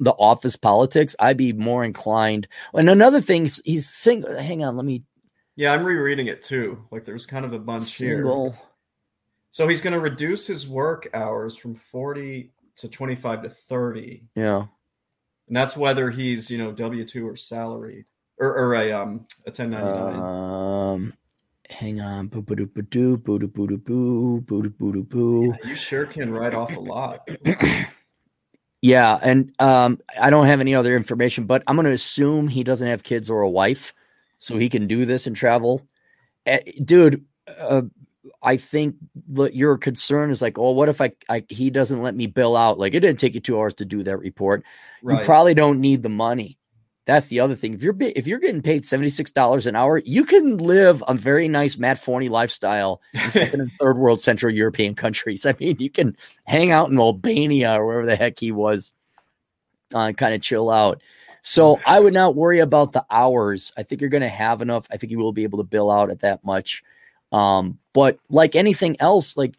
the 0.01 0.13
office 0.13 0.57
politics, 0.57 1.15
I'd 1.21 1.37
be 1.37 1.53
more 1.53 1.85
inclined. 1.85 2.49
And 2.75 2.91
another 2.91 3.21
thing, 3.21 3.49
he's 3.65 3.89
single. 3.89 4.37
Hang 4.37 4.65
on, 4.65 4.77
let 4.77 4.85
me 4.85 5.05
Yeah, 5.55 5.73
I'm 5.73 5.85
rereading 5.85 6.27
it 6.27 6.43
too. 6.43 6.85
Like 6.91 7.05
there's 7.05 7.27
kind 7.27 7.45
of 7.45 7.53
a 7.53 7.59
bunch 7.59 7.95
here. 7.97 8.25
So 9.53 9.69
he's 9.69 9.83
going 9.83 9.93
to 9.93 10.01
reduce 10.01 10.47
his 10.47 10.67
work 10.67 11.09
hours 11.13 11.55
from 11.55 11.75
40 11.75 12.51
to 12.77 12.89
25 12.89 13.43
to 13.43 13.49
30. 13.51 14.25
Yeah. 14.35 14.67
And 15.53 15.57
that's 15.59 15.77
whether 15.77 16.11
he's, 16.11 16.51
you 16.51 16.57
know, 16.57 16.73
W2 16.73 17.31
or 17.31 17.37
salaried 17.37 18.07
or, 18.39 18.57
or 18.57 18.75
a 18.75 18.91
um 18.91 19.27
a 19.45 19.51
1099. 19.51 20.19
Um, 20.19 21.13
hang 21.69 22.01
on. 22.01 22.29
Boo 22.29 22.41
boo 22.41 22.55
doo 22.55 22.65
boo 22.65 22.81
doo 22.81 23.19
boo 23.19 23.39
doo 23.39 23.49
boo 23.49 23.67
doo 23.67 23.77
boo 23.77 24.41
boo 24.41 24.63
doo 24.63 24.71
boo 24.71 24.93
doo 24.95 25.03
boo. 25.03 25.55
you 25.65 25.77
sure 25.77 26.07
can 26.07 26.33
write 26.33 26.55
off 26.55 26.75
a 26.75 26.81
lot. 26.81 27.29
Yeah, 28.85 29.17
and 29.23 29.53
um, 29.61 30.01
I 30.21 30.31
don't 30.31 30.47
have 30.47 30.59
any 30.59 30.75
other 30.75 30.97
information, 30.97 31.45
but 31.47 31.63
I'm 31.69 31.77
going 31.77 31.87
to 31.87 31.93
assume 31.93 32.49
he 32.49 32.65
doesn't 32.65 32.89
have 32.89 33.05
kids 33.05 33.31
or 33.31 33.43
a 33.43 33.49
wife, 33.49 33.95
so 34.41 34.59
he 34.59 34.69
can 34.69 34.89
do 34.89 35.05
this 35.05 35.29
and 35.29 35.37
travel. 35.37 35.87
Eh, 36.47 36.59
dude, 36.85 37.25
uh, 37.47 37.83
I 38.43 38.57
think 38.57 38.97
that 39.29 39.55
your 39.55 39.79
concern 39.79 40.31
is 40.31 40.43
like, 40.43 40.59
oh, 40.59 40.73
what 40.73 40.89
if 40.89 41.01
I, 41.01 41.13
I 41.29 41.45
he 41.49 41.71
doesn't 41.71 42.03
let 42.03 42.15
me 42.15 42.27
bill 42.27 42.57
out? 42.57 42.79
Like 42.79 42.95
it 42.95 43.01
didn't 43.01 43.21
take 43.21 43.35
you 43.35 43.41
two 43.41 43.59
hours 43.59 43.75
to 43.75 43.85
do 43.85 44.03
that 44.03 44.17
report. 44.19 44.65
Right. 45.03 45.19
You 45.19 45.25
probably 45.25 45.55
don't 45.55 45.81
need 45.81 46.03
the 46.03 46.09
money. 46.09 46.59
That's 47.05 47.27
the 47.29 47.41
other 47.41 47.57
thing. 47.57 47.75
If 47.75 47.83
you're 47.83 47.97
if 48.01 48.27
you're 48.27 48.39
getting 48.39 48.63
paid 48.63 48.85
seventy 48.85 49.11
six 49.11 49.31
dollars 49.31 49.67
an 49.67 49.75
hour, 49.75 49.99
you 49.99 50.25
can 50.25 50.59
live 50.59 51.03
a 51.07 51.15
very 51.15 51.49
nice 51.49 51.77
Matt 51.77 51.99
Forney 51.99 52.29
lifestyle 52.29 53.01
in 53.13 53.31
second 53.31 53.61
and 53.61 53.71
third 53.81 53.99
world 53.99 54.21
Central 54.21 54.53
European 54.53 54.95
countries. 54.95 55.45
I 55.47 55.55
mean, 55.59 55.77
you 55.79 55.91
can 55.91 56.17
hang 56.45 56.71
out 56.71 56.91
in 56.91 56.99
Albania 56.99 57.75
or 57.75 57.87
wherever 57.87 58.07
the 58.07 58.17
heck 58.17 58.39
he 58.39 58.53
was, 58.53 58.93
uh, 59.95 60.13
kind 60.13 60.35
of 60.35 60.43
chill 60.43 60.71
out. 60.71 61.01
So 61.43 61.81
I 61.85 61.99
would 61.99 62.15
not 62.15 62.37
worry 62.37 62.61
about 62.61 62.93
the 62.93 63.05
hours. 63.11 63.73
I 63.77 63.83
think 63.83 64.01
you're 64.01 64.11
going 64.11 64.23
to 64.23 64.29
have 64.29 64.63
enough. 64.63 64.87
I 64.93 64.97
think 64.97 65.11
you 65.11 65.19
will 65.19 65.33
be 65.33 65.43
able 65.43 65.59
to 65.59 65.65
bill 65.65 65.91
out 65.91 66.11
at 66.11 66.21
that 66.21 66.45
much. 66.45 66.85
Um, 67.33 67.79
but 67.93 68.19
like 68.29 68.55
anything 68.55 68.97
else, 69.01 69.37
like 69.37 69.55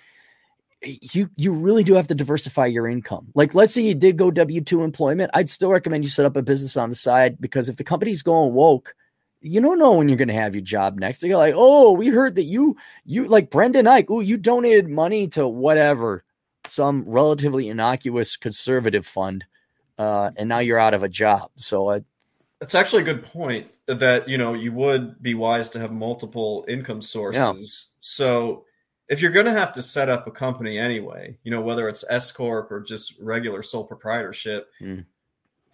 you 0.86 1.30
you 1.36 1.54
really 1.54 1.84
do 1.84 1.94
have 1.96 2.08
to 2.08 2.16
diversify 2.16 2.66
your 2.68 2.88
income. 2.88 3.30
Like 3.36 3.56
let's 3.56 3.74
say 3.74 3.82
you 3.82 3.96
did 3.96 4.18
go 4.18 4.32
W 4.32 4.62
two 4.62 4.84
employment, 4.84 5.32
I'd 5.34 5.50
still 5.50 5.72
recommend 5.72 6.04
you 6.04 6.10
set 6.10 6.26
up 6.26 6.36
a 6.36 6.42
business 6.42 6.78
on 6.78 6.90
the 6.90 6.96
side 6.96 7.38
because 7.40 7.70
if 7.70 7.78
the 7.78 7.84
company's 7.84 8.22
going 8.22 8.54
woke, 8.54 8.96
you 9.42 9.62
don't 9.62 9.80
know 9.80 9.94
when 9.94 10.08
you're 10.08 10.18
going 10.18 10.28
to 10.30 10.34
have 10.34 10.56
your 10.56 10.64
job 10.64 10.98
next. 10.98 11.20
They're 11.20 11.36
like, 11.38 11.54
oh, 11.56 11.92
we 11.92 12.08
heard 12.08 12.36
that 12.36 12.44
you 12.44 12.78
you 13.06 13.28
like 13.28 13.50
Brendan 13.50 13.86
Eich. 13.86 14.06
Oh, 14.10 14.20
you 14.20 14.38
donated 14.38 14.88
money 14.90 15.28
to 15.30 15.48
whatever 15.48 16.24
some 16.66 17.04
relatively 17.06 17.68
innocuous 17.68 18.38
conservative 18.38 19.06
fund, 19.06 19.46
uh, 19.98 20.32
and 20.38 20.48
now 20.48 20.60
you're 20.60 20.80
out 20.80 20.94
of 20.94 21.04
a 21.04 21.10
job. 21.10 21.50
So 21.58 21.90
uh, 21.90 22.00
That's 22.64 22.76
actually 22.76 23.02
a 23.02 23.06
good 23.06 23.26
point 23.26 23.68
that, 23.88 24.30
you 24.30 24.38
know, 24.38 24.54
you 24.54 24.72
would 24.72 25.22
be 25.22 25.34
wise 25.34 25.68
to 25.72 25.80
have 25.80 25.92
multiple 25.92 26.64
income 26.70 27.02
sources. 27.02 27.90
So 28.00 28.64
if 29.10 29.22
you're 29.22 29.32
going 29.32 29.48
to 29.48 29.52
have 29.52 29.74
to 29.74 29.82
set 29.82 30.08
up 30.08 30.28
a 30.28 30.32
company 30.32 30.80
anyway, 30.80 31.38
you 31.44 31.52
know, 31.52 31.60
whether 31.60 31.90
it's 31.90 32.06
S 32.10 32.32
corp 32.32 32.72
or 32.72 32.80
just 32.80 33.20
regular 33.20 33.64
sole 33.64 33.84
proprietorship, 33.84 34.70
Mm. 34.82 35.06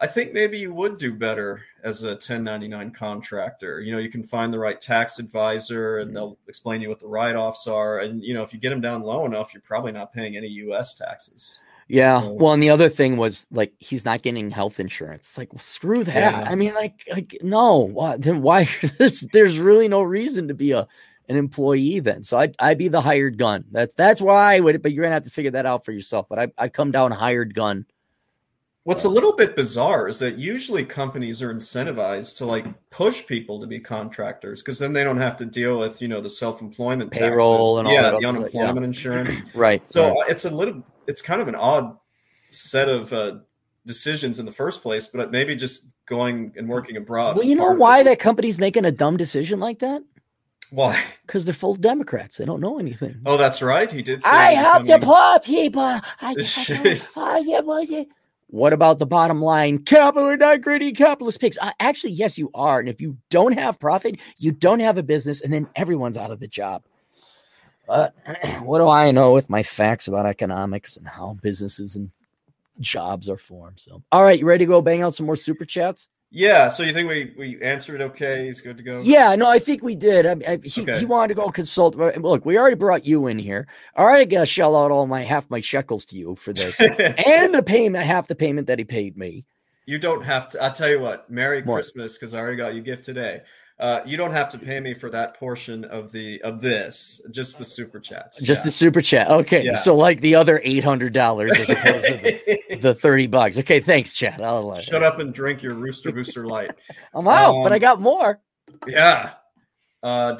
I 0.01 0.07
think 0.07 0.33
maybe 0.33 0.57
you 0.57 0.73
would 0.73 0.97
do 0.97 1.13
better 1.13 1.61
as 1.83 2.01
a 2.01 2.15
1099 2.15 2.89
contractor. 2.89 3.81
You 3.81 3.91
know, 3.91 3.99
you 3.99 4.09
can 4.09 4.23
find 4.23 4.51
the 4.51 4.57
right 4.57 4.81
tax 4.81 5.19
advisor 5.19 5.99
and 5.99 6.09
Mm. 6.09 6.13
they'll 6.15 6.39
explain 6.47 6.81
you 6.81 6.89
what 6.89 6.99
the 6.99 7.07
write-offs 7.07 7.67
are 7.67 7.99
and 7.99 8.23
you 8.23 8.33
know, 8.33 8.41
if 8.41 8.51
you 8.51 8.59
get 8.59 8.71
them 8.71 8.81
down 8.81 9.03
low 9.03 9.27
enough, 9.27 9.53
you're 9.53 9.61
probably 9.61 9.91
not 9.91 10.11
paying 10.11 10.35
any 10.35 10.47
US 10.47 10.95
taxes. 10.95 11.59
Yeah. 11.89 12.23
Well, 12.23 12.53
and 12.53 12.61
the 12.61 12.69
other 12.69 12.87
thing 12.87 13.17
was 13.17 13.47
like 13.51 13.73
he's 13.79 14.05
not 14.05 14.21
getting 14.21 14.51
health 14.51 14.79
insurance. 14.79 15.27
It's 15.27 15.37
like, 15.37 15.51
well, 15.51 15.59
screw 15.59 16.03
that. 16.03 16.15
Yeah. 16.15 16.47
I 16.47 16.53
mean, 16.53 16.75
like, 16.75 17.01
like 17.11 17.37
no. 17.41 17.79
Why, 17.79 18.15
then 18.15 18.43
why? 18.43 18.69
there's, 18.97 19.21
there's 19.33 19.57
really 19.59 19.87
no 19.87 20.03
reason 20.03 20.47
to 20.47 20.53
be 20.53 20.71
a 20.71 20.87
an 21.27 21.35
employee 21.35 21.99
then. 21.99 22.23
So 22.23 22.37
I'd 22.37 22.55
I'd 22.59 22.77
be 22.77 22.89
the 22.89 23.01
hired 23.01 23.39
gun. 23.39 23.65
That's 23.71 23.95
that's 23.95 24.21
why 24.21 24.55
I 24.55 24.59
would. 24.59 24.81
But 24.83 24.93
you're 24.93 25.03
gonna 25.03 25.15
have 25.15 25.23
to 25.23 25.31
figure 25.31 25.51
that 25.51 25.65
out 25.65 25.83
for 25.83 25.91
yourself. 25.91 26.27
But 26.29 26.39
I 26.39 26.47
I'd 26.59 26.73
come 26.73 26.91
down 26.91 27.11
hired 27.11 27.55
gun. 27.55 27.87
What's 28.83 29.03
a 29.03 29.09
little 29.09 29.33
bit 29.33 29.55
bizarre 29.55 30.07
is 30.07 30.19
that 30.19 30.37
usually 30.37 30.85
companies 30.85 31.41
are 31.41 31.53
incentivized 31.53 32.37
to 32.37 32.45
like 32.45 32.65
push 32.89 33.25
people 33.27 33.59
to 33.61 33.67
be 33.67 33.79
contractors 33.79 34.61
because 34.61 34.79
then 34.79 34.93
they 34.93 35.03
don't 35.03 35.17
have 35.17 35.37
to 35.37 35.45
deal 35.45 35.77
with 35.77 36.01
you 36.01 36.07
know 36.07 36.21
the 36.21 36.29
self-employment 36.29 37.11
Payroll 37.11 37.75
taxes. 37.75 37.79
and 37.79 37.87
all 37.87 37.93
yeah, 37.93 38.01
that 38.01 38.19
the 38.21 38.27
unemployment 38.27 38.85
insurance. 38.85 39.33
Right. 39.53 39.87
So 39.89 40.09
right. 40.09 40.29
it's 40.29 40.45
a 40.45 40.49
little, 40.49 40.83
it's 41.09 41.21
kind 41.21 41.41
of 41.41 41.47
an 41.47 41.55
odd 41.55 41.97
set 42.51 42.87
of 42.87 43.11
uh, 43.11 43.39
decisions 43.85 44.39
in 44.39 44.45
the 44.45 44.51
first 44.51 44.81
place, 44.81 45.07
but 45.07 45.31
maybe 45.31 45.55
just 45.55 45.87
going 46.05 46.53
and 46.55 46.69
working 46.69 46.97
abroad. 46.97 47.35
well, 47.35 47.45
you 47.45 47.55
know 47.55 47.71
why 47.71 48.03
that 48.03 48.19
company's 48.19 48.59
making 48.59 48.85
a 48.85 48.91
dumb 48.91 49.17
decision 49.17 49.59
like 49.59 49.79
that? 49.79 50.03
Why? 50.71 51.03
Because 51.25 51.45
they're 51.45 51.53
full 51.53 51.71
of 51.71 51.81
Democrats. 51.81 52.37
They 52.37 52.45
don't 52.45 52.61
know 52.61 52.77
anything. 52.77 53.21
Oh, 53.25 53.37
that's 53.37 53.61
right. 53.63 53.91
He 53.91 54.03
did. 54.03 54.21
Say 54.21 54.29
I 54.29 54.51
help 54.53 54.85
the 54.85 54.99
poor 54.99 55.39
people. 55.39 55.81
I, 55.81 56.01
I, 56.21 56.33
Jeez. 56.35 57.17
I, 57.17 57.39
yeah, 57.39 57.61
well. 57.61 57.83
What 58.51 58.73
about 58.73 58.97
the 58.97 59.05
bottom 59.05 59.41
line? 59.41 59.79
Capital 59.79 60.27
are 60.27 60.37
not 60.37 60.61
greedy 60.61 60.91
capitalist 60.91 61.39
pigs. 61.39 61.57
Uh, 61.61 61.71
actually, 61.79 62.13
yes, 62.13 62.37
you 62.37 62.49
are. 62.55 62.79
And 62.79 62.89
if 62.89 62.99
you 62.99 63.17
don't 63.29 63.53
have 63.53 63.79
profit, 63.79 64.17
you 64.37 64.51
don't 64.51 64.79
have 64.79 64.97
a 64.97 65.03
business, 65.03 65.41
and 65.41 65.53
then 65.53 65.67
everyone's 65.75 66.17
out 66.17 66.31
of 66.31 66.39
the 66.39 66.47
job. 66.47 66.83
But 67.89 68.13
what 68.61 68.77
do 68.77 68.87
I 68.87 69.09
know 69.09 69.33
with 69.33 69.49
my 69.49 69.63
facts 69.63 70.07
about 70.07 70.27
economics 70.27 70.95
and 70.95 71.07
how 71.07 71.37
businesses 71.41 71.95
and 71.95 72.11
jobs 72.79 73.27
are 73.29 73.37
formed? 73.37 73.79
So, 73.79 74.03
all 74.11 74.23
right, 74.23 74.39
you 74.39 74.45
ready 74.45 74.65
to 74.65 74.69
go 74.69 74.81
bang 74.81 75.01
out 75.01 75.15
some 75.15 75.25
more 75.25 75.35
super 75.35 75.65
chats? 75.65 76.07
Yeah. 76.29 76.69
So 76.69 76.83
you 76.83 76.93
think 76.93 77.09
we 77.09 77.33
we 77.35 77.59
answered 77.63 77.99
okay? 78.01 78.45
He's 78.45 78.61
good 78.61 78.77
to 78.77 78.83
go. 78.83 79.01
Yeah, 79.01 79.35
no, 79.35 79.49
I 79.49 79.57
think 79.57 79.81
we 79.81 79.95
did. 79.95 80.27
I, 80.27 80.33
I, 80.47 80.59
he, 80.63 80.83
Okay. 80.83 80.99
he 80.99 81.05
wanted 81.05 81.29
to 81.29 81.33
go 81.33 81.49
consult. 81.49 81.95
Look, 81.95 82.45
we 82.45 82.59
already 82.59 82.75
brought 82.75 83.07
you 83.07 83.25
in 83.25 83.39
here. 83.39 83.67
All 83.95 84.05
right, 84.05 84.21
I 84.21 84.25
gotta 84.25 84.45
shell 84.45 84.75
out 84.75 84.91
all 84.91 85.07
my 85.07 85.23
half 85.23 85.49
my 85.49 85.59
shekels 85.59 86.05
to 86.05 86.15
you 86.15 86.35
for 86.35 86.53
this, 86.53 86.79
and 86.79 87.55
the 87.55 87.63
payment, 87.63 88.05
half 88.05 88.27
the 88.27 88.35
payment 88.35 88.67
that 88.67 88.77
he 88.77 88.85
paid 88.85 89.17
me. 89.17 89.45
you 89.87 89.97
don't 89.97 90.23
have 90.23 90.49
to. 90.49 90.61
I'll 90.63 90.73
tell 90.73 90.89
you 90.89 90.99
what. 90.99 91.31
Merry 91.31 91.63
What? 91.63 91.77
Christmas, 91.77 92.13
because 92.19 92.35
I 92.35 92.37
already 92.37 92.57
got 92.57 92.75
you 92.75 92.81
gift 92.81 93.05
today. 93.05 93.41
Uh, 93.79 94.01
you 94.05 94.17
don't 94.17 94.33
have 94.33 94.49
to 94.49 94.57
pay 94.57 94.77
me 94.81 94.93
for 94.93 95.09
that 95.09 95.35
portion 95.39 95.85
of 95.85 96.11
the 96.11 96.41
of 96.41 96.59
this, 96.59 97.21
just 97.31 97.57
the 97.57 97.63
super 97.63 97.97
chats. 97.99 98.41
Just 98.41 98.65
the 98.65 98.71
super 98.71 99.01
chat. 99.01 99.29
Okay, 99.29 99.63
Yeah. 99.63 99.77
so 99.77 99.95
like 99.95 100.19
the 100.19 100.35
other 100.35 100.59
eight 100.65 100.83
hundred 100.83 101.13
dollars 101.13 101.57
as 101.57 101.69
opposed 101.69 102.05
to 102.05 102.17
the, 102.17 102.75
the 102.81 102.93
thirty 102.93 103.27
bucks. 103.27 103.57
Okay, 103.57 103.79
thanks, 103.79 104.11
Chad. 104.11 104.41
I'll 104.41 104.71
uh, 104.71 104.79
Shut 104.81 105.01
up 105.01 105.19
and 105.19 105.33
drink 105.33 105.63
your 105.63 105.75
Rooster 105.75 106.11
Booster 106.11 106.45
Light. 106.45 106.71
I'm 107.13 107.25
out, 107.27 107.63
but 107.63 107.67
Um, 107.71 107.73
I 107.73 107.79
got 107.79 108.01
more. 108.01 108.41
Yeah. 108.85 109.31
Uh, 110.03 110.35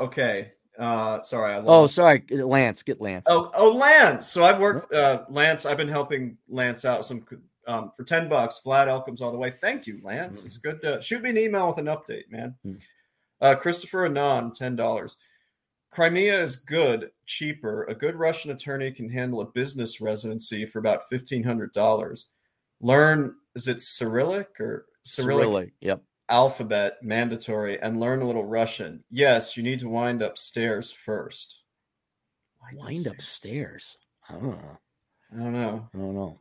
okay. 0.00 0.52
Uh, 0.78 1.22
sorry. 1.22 1.54
I 1.54 1.58
Oh, 1.64 1.86
sorry, 1.86 2.24
Lance. 2.30 2.82
Get 2.82 3.00
Lance. 3.00 3.26
Oh, 3.28 3.50
oh, 3.54 3.72
Lance. 3.72 4.26
So 4.28 4.42
I've 4.42 4.58
worked, 4.58 4.92
uh, 4.92 5.24
Lance. 5.28 5.66
I've 5.66 5.76
been 5.76 5.88
helping 5.88 6.38
Lance 6.48 6.84
out 6.84 7.04
some 7.04 7.24
um, 7.66 7.92
for 7.96 8.04
ten 8.04 8.28
bucks. 8.28 8.60
Vlad 8.64 8.86
Elkums 8.88 9.20
all 9.20 9.32
the 9.32 9.38
way. 9.38 9.50
Thank 9.50 9.86
you, 9.86 10.00
Lance. 10.02 10.42
Mhm. 10.42 10.46
It's 10.46 10.56
good. 10.58 10.80
To, 10.82 11.00
shoot 11.02 11.22
me 11.22 11.30
an 11.30 11.38
email 11.38 11.68
with 11.68 11.78
an 11.78 11.86
update, 11.86 12.30
man. 12.30 12.56
Mhm. 12.66 12.80
Uh, 13.40 13.54
Christopher 13.56 14.06
Anon, 14.06 14.52
ten 14.52 14.76
dollars. 14.76 15.16
Crimea 15.90 16.40
is 16.42 16.56
good, 16.56 17.10
cheaper. 17.26 17.84
A 17.84 17.94
good 17.94 18.16
Russian 18.16 18.50
attorney 18.50 18.90
can 18.92 19.10
handle 19.10 19.40
a 19.42 19.46
business 19.46 20.00
residency 20.00 20.64
for 20.64 20.78
about 20.78 21.08
fifteen 21.08 21.42
hundred 21.44 21.72
dollars. 21.72 22.28
Learn 22.80 23.36
is 23.54 23.68
it 23.68 23.82
Cyrillic 23.82 24.58
or 24.60 24.86
Cyrillic, 25.04 25.42
Cyrillic. 25.44 25.72
Yep. 25.80 26.02
alphabet 26.30 27.02
mandatory 27.02 27.78
and 27.82 28.00
learn 28.00 28.22
a 28.22 28.26
little 28.26 28.46
Russian. 28.46 29.04
Yes, 29.10 29.56
you 29.56 29.62
need 29.62 29.80
to 29.80 29.88
wind 29.88 30.22
up 30.22 30.38
stairs 30.38 30.90
first. 30.90 31.58
Wind 32.74 33.06
upstairs. 33.06 33.98
I 34.28 34.32
don't 34.34 34.44
know. 34.44 34.78
I 35.32 35.36
don't 35.36 35.52
know. 35.52 35.88
I 35.92 35.98
don't 35.98 36.14
know. 36.14 36.40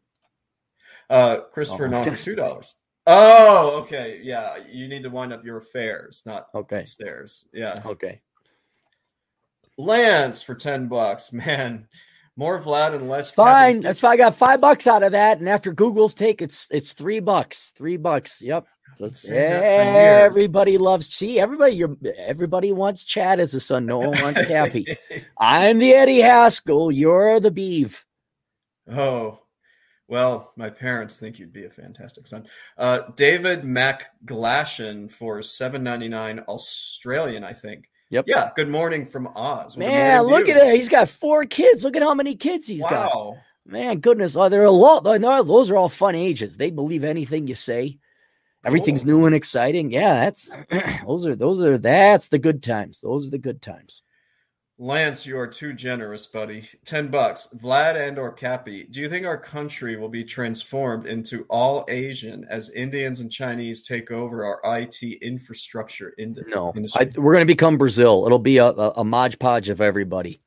Uh, 1.12 1.42
Christopher 1.54 1.84
Oh. 1.86 1.88
Anon 1.88 2.16
for 2.16 2.24
two 2.24 2.36
dollars. 2.36 2.74
Oh, 3.08 3.82
okay. 3.82 4.20
Yeah, 4.24 4.58
you 4.72 4.88
need 4.88 5.04
to 5.04 5.10
wind 5.10 5.34
up 5.34 5.44
your 5.44 5.58
affairs, 5.58 6.22
not 6.26 6.48
Okay. 6.56 6.84
stairs. 6.86 7.48
Yeah. 7.54 7.82
Okay. 7.86 8.22
Lance 9.78 10.42
for 10.44 10.56
10 10.56 10.88
bucks. 10.88 11.34
Man, 11.34 11.88
more 12.36 12.62
Vlad 12.62 12.94
and 12.96 13.10
less 13.10 13.34
Fine. 13.34 13.82
That's 13.82 14.00
fine. 14.00 14.12
I 14.14 14.18
got 14.18 14.36
five 14.36 14.62
bucks 14.62 14.88
out 14.88 15.04
of 15.04 15.12
that. 15.14 15.40
And 15.40 15.50
after 15.50 15.74
Google's 15.74 16.14
take, 16.14 16.42
it's 16.42 16.68
it's 16.72 16.94
three 16.94 17.20
bucks. 17.20 17.72
Three 17.76 17.98
bucks. 17.98 18.42
Yep. 18.42 18.66
So 18.98 19.06
Been 19.06 19.16
saying 19.16 19.52
that 19.54 19.60
for 19.62 19.66
years. 19.84 20.24
everybody 20.26 20.78
loves 20.78 21.08
see 21.08 21.40
everybody 21.40 21.74
you're 21.76 21.96
everybody 22.18 22.72
wants 22.74 23.04
Chad 23.04 23.40
as 23.40 23.54
a 23.56 23.60
son. 23.60 23.86
No 23.86 24.00
one 24.00 24.22
wants 24.22 24.46
Cappy. 24.46 24.86
I'm 25.38 25.80
the 25.80 25.94
Eddie 25.94 26.20
Haskell. 26.22 26.92
You're 26.92 27.40
the 27.40 27.52
Beeve. 27.52 28.06
oh, 28.92 29.40
well, 30.12 30.52
my 30.58 30.70
parents 30.70 31.18
think 31.18 31.40
you'd 31.40 31.54
be 31.54 31.64
a 31.64 31.70
fantastic 31.70 32.28
son. 32.28 32.46
Uh, 32.78 33.00
David 33.16 33.64
MacGlashan 33.64 35.10
for 35.10 35.42
seven 35.42 35.84
ninety 35.84 36.10
nine 36.10 36.40
Australian, 36.50 37.46
I 37.46 37.54
think. 37.54 37.90
Yep. 38.10 38.26
Yeah. 38.28 38.52
Good 38.58 38.68
morning 38.68 39.06
from 39.06 39.28
Oz. 39.36 39.78
Man, 39.78 40.24
look 40.24 40.50
at 40.50 40.58
it. 40.58 40.76
He's 40.76 40.90
got 40.90 41.08
four 41.08 41.46
kids. 41.46 41.86
Look 41.86 41.96
at 41.96 42.04
how 42.04 42.14
many 42.14 42.36
kids 42.36 42.68
he's 42.68 42.84
got. 42.84 43.16
Wow. 43.16 43.38
Man, 43.66 44.00
goodness. 44.00 44.36
Oh, 44.36 44.50
they're 44.50 44.66
a 44.66 44.70
lot. 44.70 45.06
no, 45.06 45.44
Those 45.44 45.70
are 45.72 45.78
all 45.78 45.88
fun 45.88 46.16
ages. 46.16 46.58
They 46.58 46.72
believe 46.72 47.06
anything 47.06 47.48
you 47.48 47.56
say. 47.56 47.98
Everything's 48.66 49.04
Cool. 49.04 49.20
new 49.20 49.26
and 49.28 49.34
exciting. 49.34 49.92
Yeah, 49.92 50.26
that's 50.26 50.52
those 51.08 51.26
are 51.26 51.36
those 51.38 51.62
are 51.62 51.78
that's 51.78 52.28
the 52.28 52.38
good 52.38 52.62
times. 52.62 53.00
Those 53.00 53.28
are 53.28 53.32
the 53.32 53.38
good 53.38 53.62
times. 53.62 54.02
Lance, 54.82 55.28
you 55.28 55.38
are 55.38 55.46
too 55.46 55.74
generous, 55.74 56.26
buddy. 56.26 56.68
Ten 56.86 57.10
bucks. 57.10 57.54
Vlad 57.62 57.96
and 57.96 58.18
or 58.18 58.32
Cappy, 58.32 58.86
do 58.90 59.00
you 59.00 59.08
think 59.10 59.28
our 59.28 59.38
country 59.38 59.96
will 59.96 60.10
be 60.10 60.24
transformed 60.24 61.06
into 61.06 61.46
all 61.52 61.86
Asian 61.88 62.48
as 62.50 62.72
Indians 62.72 63.20
and 63.20 63.32
Chinese 63.32 63.84
take 63.84 64.10
over 64.10 64.44
our 64.44 64.60
IT 64.80 65.04
infrastructure 65.22 66.16
in 66.18 66.34
the 66.34 66.42
No, 66.48 66.74
industry? 66.76 67.12
I, 67.16 67.20
we're 67.20 67.34
going 67.34 67.46
to 67.46 67.54
become 67.54 67.78
Brazil. 67.78 68.26
It'll 68.26 68.40
be 68.40 68.58
a, 68.58 68.70
a, 68.70 68.94
a 68.98 69.04
modge 69.04 69.38
podge 69.38 69.70
of 69.70 69.82
everybody. 69.82 70.42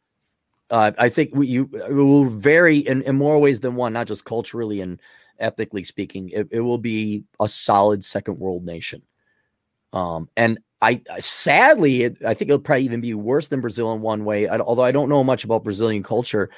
Uh, 0.69 0.91
I 0.99 1.11
think 1.11 1.31
we, 1.33 1.47
you 1.47 1.71
it 1.73 1.93
will 1.93 2.25
vary 2.25 2.79
in, 2.79 3.03
in 3.03 3.15
more 3.15 3.39
ways 3.39 3.61
than 3.61 3.77
one, 3.77 3.93
not 3.93 4.09
just 4.09 4.25
culturally 4.25 4.81
and 4.81 5.01
ethnically 5.39 5.85
speaking. 5.85 6.31
It, 6.31 6.49
it 6.51 6.61
will 6.61 6.79
be 6.79 7.23
a 7.39 7.47
solid 7.47 8.05
second 8.05 8.41
world 8.41 8.65
nation. 8.65 9.03
Um, 9.95 10.29
and 10.37 10.59
I 10.83 11.01
sadly, 11.19 12.03
it, 12.03 12.19
I 12.27 12.35
think 12.35 12.51
it'll 12.51 12.61
probably 12.61 12.85
even 12.85 13.01
be 13.01 13.15
worse 13.15 13.49
than 13.49 13.63
Brazil 13.63 13.93
in 13.95 14.03
one 14.03 14.27
way. 14.27 14.49
I, 14.49 14.59
although 14.59 14.85
I 14.85 14.93
don't 14.93 15.09
know 15.09 15.25
much 15.25 15.45
about 15.45 15.65
Brazilian 15.65 16.03
culture, 16.03 16.51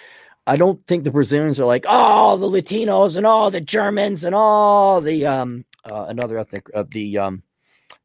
I 0.49 0.57
don't 0.57 0.85
think 0.87 1.05
the 1.05 1.13
Brazilians 1.13 1.61
are 1.61 1.67
like, 1.67 1.85
oh, 1.89 2.37
the 2.37 2.49
Latinos 2.49 3.17
and 3.17 3.25
all 3.25 3.53
the 3.53 3.61
Germans 3.61 4.25
and 4.25 4.35
all 4.35 5.01
the 5.01 5.27
um 5.27 5.65
uh, 5.89 6.07
another 6.09 6.39
ethnic 6.39 6.67
of 6.75 6.91
the 6.91 7.19
um 7.19 7.43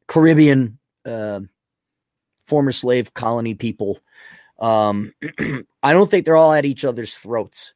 Caribbean 0.06 0.78
um 1.06 1.48
former 2.46 2.72
slave 2.72 3.14
colony 3.14 3.54
people. 3.54 3.98
Um, 4.60 5.12
I 5.82 5.92
don't 5.92 6.08
think 6.08 6.24
they're 6.24 6.36
all 6.36 6.52
at 6.52 6.64
each 6.64 6.84
other's 6.84 7.16
throats. 7.16 7.74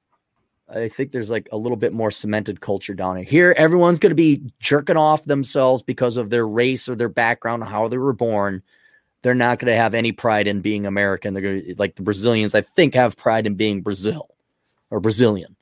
I 0.69 0.89
think 0.89 1.13
there's 1.13 1.31
like 1.31 1.49
a 1.53 1.57
little 1.57 1.77
bit 1.77 1.93
more 1.93 2.11
cemented 2.11 2.61
culture 2.61 2.95
down 2.95 3.17
here. 3.19 3.55
Everyone's 3.57 4.01
going 4.01 4.11
to 4.11 4.17
be 4.17 4.43
jerking 4.59 4.97
off 4.97 5.25
themselves 5.25 5.83
because 5.83 6.17
of 6.17 6.31
their 6.31 6.47
race 6.47 6.89
or 6.89 6.97
their 6.97 7.09
background, 7.09 7.63
how 7.65 7.87
they 7.89 7.99
were 7.99 8.13
born. 8.13 8.63
They're 9.23 9.35
not 9.35 9.59
going 9.59 9.73
to 9.73 9.77
have 9.77 9.95
any 9.95 10.13
pride 10.13 10.47
in 10.47 10.61
being 10.61 10.87
American. 10.87 11.35
They're 11.35 11.43
going 11.43 11.65
to, 11.65 11.75
like 11.79 11.95
the 11.95 12.03
Brazilians, 12.03 12.55
I 12.55 12.63
think, 12.63 12.95
have 12.95 13.17
pride 13.17 13.47
in 13.47 13.55
being 13.55 13.81
Brazil 13.81 14.35
or 14.91 15.01
Brazilian. 15.01 15.57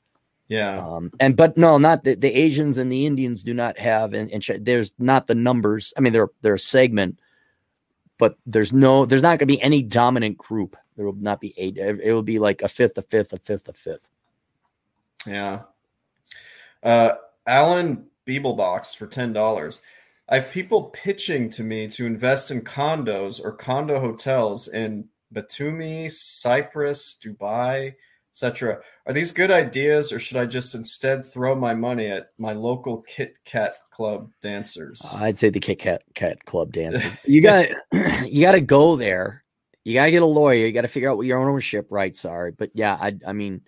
yeah. 0.47 0.85
Um, 0.85 1.11
and 1.19 1.35
but 1.35 1.57
no, 1.57 1.77
not 1.77 2.03
the, 2.03 2.15
the 2.15 2.35
Asians 2.35 2.77
and 2.77 2.91
the 2.91 3.05
Indians 3.05 3.43
do 3.43 3.53
not 3.53 3.77
have, 3.79 4.13
and, 4.13 4.29
and 4.31 4.65
there's 4.65 4.93
not 4.99 5.27
the 5.27 5.35
numbers. 5.35 5.93
I 5.97 6.01
mean, 6.01 6.13
they're 6.13 6.29
they're 6.41 6.55
a 6.55 6.59
segment, 6.59 7.19
but 8.17 8.37
there's 8.45 8.71
no, 8.71 9.05
there's 9.05 9.23
not 9.23 9.39
going 9.39 9.39
to 9.39 9.45
be 9.47 9.61
any 9.61 9.81
dominant 9.81 10.37
group. 10.37 10.77
There 10.95 11.05
will 11.05 11.13
not 11.13 11.41
be 11.41 11.53
eight. 11.57 11.77
It 11.77 12.13
will 12.13 12.23
be 12.23 12.39
like 12.39 12.61
a 12.61 12.67
fifth, 12.67 12.97
a 12.97 13.01
fifth, 13.01 13.33
a 13.33 13.39
fifth, 13.39 13.67
a 13.67 13.73
fifth. 13.73 14.07
Yeah. 15.25 15.61
Uh, 16.83 17.13
Alan 17.47 18.07
Beeblebox 18.27 18.95
for 18.95 19.07
ten 19.07 19.33
dollars. 19.33 19.81
I 20.27 20.39
have 20.39 20.51
people 20.51 20.85
pitching 20.85 21.51
to 21.51 21.63
me 21.63 21.87
to 21.89 22.05
invest 22.05 22.49
in 22.49 22.61
condos 22.61 23.43
or 23.43 23.51
condo 23.51 23.99
hotels 23.99 24.67
in 24.67 25.07
Batumi, 25.33 26.11
Cyprus, 26.11 27.15
Dubai, 27.23 27.93
etc. 28.31 28.79
Are 29.05 29.13
these 29.13 29.31
good 29.31 29.51
ideas, 29.51 30.11
or 30.11 30.19
should 30.19 30.37
I 30.37 30.45
just 30.45 30.73
instead 30.75 31.25
throw 31.25 31.55
my 31.55 31.73
money 31.73 32.07
at 32.07 32.31
my 32.37 32.53
local 32.53 33.01
Kit 33.03 33.37
Kat 33.45 33.75
club 33.91 34.31
dancers? 34.41 35.01
I'd 35.13 35.37
say 35.37 35.49
the 35.49 35.59
Kit 35.59 35.79
Kat, 35.79 36.03
Kat 36.15 36.43
Club 36.45 36.73
dancers. 36.73 37.17
You 37.25 37.41
got 37.41 37.67
you 38.25 38.41
got 38.41 38.53
to 38.53 38.61
go 38.61 38.95
there. 38.95 39.43
You 39.83 39.93
got 39.93 40.05
to 40.05 40.11
get 40.11 40.23
a 40.23 40.25
lawyer. 40.25 40.65
You 40.65 40.71
got 40.71 40.81
to 40.81 40.87
figure 40.87 41.11
out 41.11 41.17
what 41.17 41.27
your 41.27 41.39
ownership 41.39 41.91
rights 41.91 42.25
are. 42.25 42.51
But 42.51 42.71
yeah, 42.73 42.97
I 42.99 43.15
I 43.27 43.33
mean, 43.33 43.61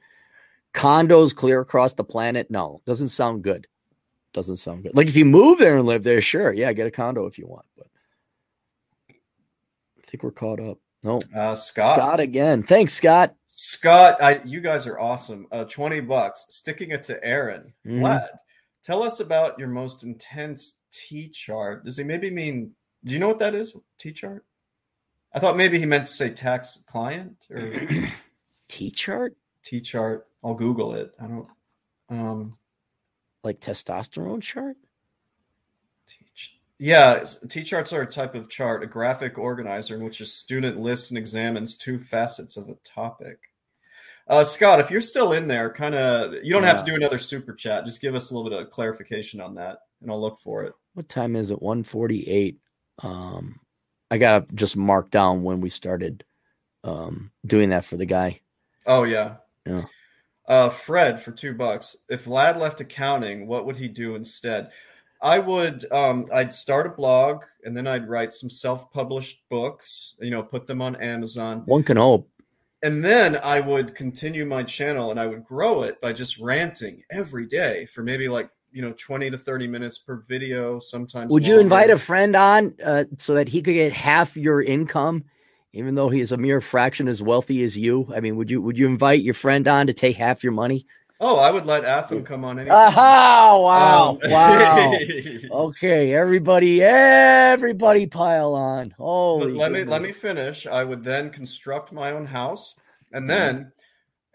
condos 0.78 1.36
clear 1.36 1.60
across 1.62 1.94
the 1.94 2.04
planet. 2.04 2.50
No, 2.52 2.82
doesn't 2.86 3.10
sound 3.10 3.44
good. 3.44 3.68
Doesn't 4.34 4.58
sound 4.58 4.84
good. 4.84 4.96
Like 4.96 5.08
if 5.08 5.16
you 5.16 5.26
move 5.26 5.58
there 5.60 5.78
and 5.78 5.88
live 5.88 6.04
there, 6.04 6.22
sure, 6.22 6.54
yeah, 6.54 6.72
get 6.74 6.88
a 6.88 6.92
condo 6.92 7.26
if 7.26 7.38
you 7.40 7.48
want. 7.48 7.66
But 7.78 7.88
I 9.10 10.02
think 10.06 10.24
we're 10.24 10.32
caught 10.32 10.60
up. 10.60 10.78
No, 11.04 11.20
Uh, 11.36 11.56
Scott. 11.56 11.98
Scott 11.98 12.20
again. 12.20 12.64
Thanks, 12.64 12.94
Scott. 12.94 13.36
Scott, 13.48 14.22
I, 14.22 14.42
you 14.46 14.62
guys 14.62 14.86
are 14.88 15.00
awesome. 15.00 15.48
Uh, 15.52 15.64
20 15.66 16.02
bucks. 16.02 16.46
Sticking 16.50 16.92
it 16.92 17.04
to 17.04 17.24
Aaron. 17.24 17.74
Mhm. 17.86 18.02
Vlad, 18.02 18.28
tell 18.84 19.04
us 19.04 19.20
about 19.20 19.58
your 19.60 19.68
most 19.70 20.04
intense 20.04 20.82
T 20.92 21.30
chart. 21.30 21.86
Does 21.86 21.98
he 21.98 22.04
maybe 22.04 22.30
mean, 22.30 22.76
do 23.04 23.14
you 23.14 23.20
know 23.20 23.28
what 23.28 23.40
that 23.40 23.56
is? 23.56 23.76
T 23.98 24.12
chart? 24.12 24.44
I 25.34 25.40
thought 25.40 25.58
maybe 25.58 25.78
he 25.80 25.86
meant 25.86 26.08
to 26.08 26.12
say 26.12 26.30
tax 26.30 26.84
client 26.88 27.36
or 27.50 27.74
T 28.68 28.90
chart 28.92 29.36
T 29.68 29.82
chart. 29.82 30.28
I'll 30.44 30.54
Google 30.54 30.94
it. 30.94 31.12
I 31.22 31.28
don't, 31.28 31.48
um, 32.10 32.58
like 33.44 33.60
testosterone 33.60 34.42
chart. 34.42 34.78
Yeah, 36.80 37.26
T 37.50 37.64
charts 37.64 37.92
are 37.92 38.04
a 38.04 38.08
type 38.08 38.34
of 38.34 38.50
chart, 38.50 38.84
a 38.84 38.88
graphic 38.88 39.38
organizer 39.38 39.96
in 39.96 40.04
which 40.04 40.22
a 40.22 40.26
student 40.26 40.80
lists 40.80 41.10
and 41.10 41.18
examines 41.18 41.76
two 41.76 42.00
facets 42.00 42.56
of 42.56 42.70
a 42.70 42.76
topic. 42.84 43.40
Uh, 44.28 44.44
Scott, 44.44 44.80
if 44.80 44.92
you're 44.92 45.02
still 45.02 45.34
in 45.34 45.48
there, 45.48 45.70
kind 45.70 45.96
of, 45.96 46.34
you 46.44 46.54
don't 46.54 46.64
have 46.64 46.84
to 46.84 46.90
do 46.90 46.96
another 46.96 47.18
super 47.18 47.54
chat. 47.54 47.86
Just 47.86 48.00
give 48.00 48.14
us 48.14 48.30
a 48.30 48.36
little 48.36 48.50
bit 48.50 48.62
of 48.62 48.72
clarification 48.72 49.42
on 49.42 49.56
that, 49.56 49.80
and 50.02 50.12
I'll 50.12 50.22
look 50.22 50.40
for 50.40 50.64
it. 50.64 50.74
What 50.94 51.10
time 51.10 51.36
is 51.36 51.52
it? 51.52 51.62
148. 51.62 52.60
Um, 53.04 53.60
I 54.12 54.18
got 54.18 54.48
to 54.48 54.56
just 54.56 54.78
mark 54.78 55.10
down 55.10 55.44
when 55.44 55.62
we 55.62 55.70
started 55.70 56.24
um, 56.84 57.32
doing 57.46 57.70
that 57.70 57.86
for 57.86 57.98
the 57.98 58.06
guy. 58.06 58.42
Oh 58.86 59.04
yeah, 59.04 59.36
Yeah. 59.68 59.84
Uh, 60.48 60.70
Fred 60.70 61.22
for 61.22 61.32
two 61.32 61.54
bucks. 61.54 61.98
If 62.10 62.26
Vlad 62.26 62.58
left 62.58 62.80
accounting, 62.80 63.48
what 63.48 63.66
would 63.66 63.78
he 63.78 63.88
do 63.88 64.16
instead? 64.16 64.72
I 65.22 65.40
would. 65.40 65.92
Um, 65.92 66.28
I'd 66.34 66.54
start 66.54 66.88
a 66.88 66.92
blog, 66.92 67.44
and 67.64 67.76
then 67.76 67.88
I'd 67.88 68.08
write 68.08 68.34
some 68.34 68.50
self-published 68.50 69.42
books. 69.50 70.16
You 70.20 70.30
know, 70.30 70.44
put 70.44 70.68
them 70.68 70.82
on 70.82 70.96
Amazon. 70.96 71.64
One 71.66 71.84
can 71.84 71.98
hope. 71.98 72.30
And 72.84 73.04
then 73.04 73.38
I 73.44 73.60
would 73.60 73.96
continue 73.96 74.46
my 74.46 74.64
channel 74.64 75.10
and 75.10 75.20
I 75.20 75.26
would 75.26 75.44
grow 75.44 75.82
it 75.82 76.00
by 76.00 76.14
just 76.14 76.38
ranting 76.38 77.04
every 77.10 77.48
day 77.48 77.88
for 77.88 78.04
maybe 78.04 78.30
like, 78.30 78.52
you 78.72 78.84
know, 78.84 78.94
20 78.94 79.32
to 79.32 79.38
30 79.38 79.68
minutes 79.68 79.98
per 79.98 80.18
video, 80.28 80.78
sometimes. 80.78 81.32
Would 81.32 81.48
you 81.48 81.60
invite 81.60 81.90
a 81.90 81.98
friend 81.98 82.36
on 82.36 82.76
uh, 82.86 83.06
so 83.18 83.34
that 83.34 83.48
he 83.48 83.64
could 83.64 83.74
get 83.74 83.94
half 83.94 84.38
your 84.38 84.62
income, 84.62 85.24
even 85.74 85.96
though 85.96 86.10
he 86.10 86.20
is 86.20 86.32
a 86.32 86.38
mere 86.38 86.62
fraction 86.62 87.08
as 87.08 87.22
wealthy 87.22 87.64
as 87.64 87.78
you? 87.78 88.12
I 88.16 88.20
mean, 88.20 88.36
would 88.36 88.50
you 88.50 88.62
would 88.62 88.78
you 88.78 88.88
invite 88.88 89.22
your 89.22 89.34
friend 89.34 89.68
on 89.68 89.88
to 89.88 89.94
take 89.94 90.18
half 90.18 90.44
your 90.44 90.54
money? 90.54 90.86
Oh, 91.20 91.38
I 91.38 91.50
would 91.50 91.66
let 91.66 91.84
Atham 91.84 92.24
come 92.24 92.46
on 92.46 92.60
any. 92.60 92.70
Aha! 92.70 93.58
Wow! 93.60 94.10
Um, 94.12 94.32
wow! 94.32 95.00
Okay, 95.50 96.14
everybody, 96.14 96.84
everybody, 96.84 98.06
pile 98.06 98.54
on. 98.54 98.92
Holy! 98.92 99.54
let 99.54 99.72
me 99.72 99.84
let 99.84 100.02
me 100.02 100.12
finish. 100.12 100.68
I 100.68 100.84
would 100.84 101.04
then 101.04 101.32
construct 101.32 101.92
my 101.92 102.12
own 102.12 102.26
house, 102.26 102.76
and 103.12 103.26
Mhm. 103.26 103.28
then 103.28 103.72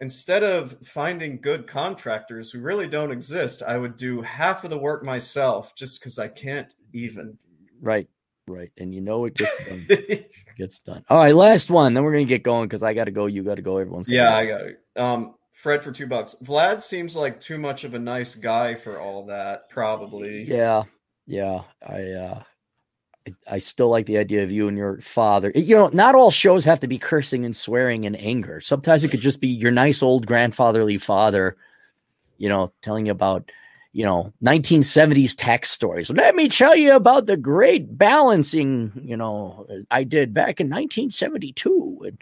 instead 0.01 0.43
of 0.43 0.77
finding 0.85 1.41
good 1.41 1.69
contractors 1.69 2.51
who 2.51 2.61
really 2.61 2.89
don't 2.89 3.13
exist, 3.13 3.63
I 3.63 3.79
would 3.79 3.97
do 3.97 4.21
half 4.23 4.65
of 4.65 4.71
the 4.71 4.79
work 4.79 5.05
myself, 5.05 5.75
just 5.77 6.01
because 6.01 6.19
I 6.19 6.29
can't 6.29 6.75
even. 6.93 7.39
Right, 7.81 8.09
right, 8.47 8.71
and 8.79 8.95
you 8.95 9.01
know 9.01 9.25
it 9.25 9.35
gets 9.35 9.67
done. 9.67 9.87
gets 10.57 10.79
done. 10.81 11.05
All 11.09 11.19
right, 11.19 11.35
last 11.35 11.71
one. 11.71 11.95
Then 11.95 12.05
we're 12.05 12.13
gonna 12.13 12.25
get 12.25 12.43
going 12.43 12.69
because 12.69 12.83
I 12.83 12.95
got 12.95 13.05
to 13.05 13.11
go. 13.11 13.27
You 13.27 13.43
got 13.43 13.57
to 13.57 13.63
go. 13.63 13.79
Everyone's 13.79 14.07
gotta 14.07 14.17
yeah, 14.17 14.31
go. 14.31 14.37
I 14.37 14.47
got 14.47 14.61
it. 14.63 14.79
Um, 14.97 15.35
Fred 15.53 15.83
for 15.83 15.93
two 15.93 16.07
bucks. 16.07 16.37
Vlad 16.43 16.83
seems 16.83 17.15
like 17.15 17.41
too 17.41 17.59
much 17.59 17.85
of 17.85 17.95
a 17.95 17.99
nice 17.99 18.35
guy 18.35 18.75
for 18.75 19.01
all 19.01 19.27
that. 19.27 19.69
Probably. 19.71 20.43
Yeah, 20.43 20.85
yeah. 21.27 21.63
I 21.87 22.03
uh 22.03 22.43
I, 23.27 23.55
I 23.55 23.59
still 23.59 23.89
like 23.89 24.07
the 24.07 24.19
idea 24.19 24.43
of 24.43 24.51
you 24.51 24.69
and 24.69 24.77
your 24.77 25.01
father. 25.01 25.53
You 25.55 25.77
know, 25.77 25.91
not 25.93 26.15
all 26.15 26.31
shows 26.31 26.65
have 26.65 26.81
to 26.81 26.89
be 26.89 26.99
cursing 26.99 27.45
and 27.45 27.55
swearing 27.55 28.07
and 28.07 28.19
anger. 28.19 28.61
Sometimes 28.61 29.05
it 29.05 29.09
could 29.09 29.21
just 29.21 29.41
be 29.41 29.49
your 29.49 29.71
nice 29.71 30.03
old 30.03 30.27
grandfatherly 30.27 30.99
father, 30.99 31.57
you 32.39 32.49
know, 32.49 32.73
telling 32.83 33.07
you 33.07 33.13
about, 33.13 33.51
you 33.93 34.05
know, 34.05 34.33
1970s 34.43 35.35
tax 35.37 35.71
stories. 35.71 36.11
Let 36.11 36.35
me 36.35 36.49
tell 36.49 36.75
you 36.75 36.95
about 36.97 37.27
the 37.27 37.37
great 37.37 37.99
balancing, 37.99 38.91
you 39.05 39.17
know, 39.17 39.67
I 39.91 40.05
did 40.05 40.33
back 40.33 40.61
in 40.61 40.69
1972. 40.69 42.01
And 42.07 42.19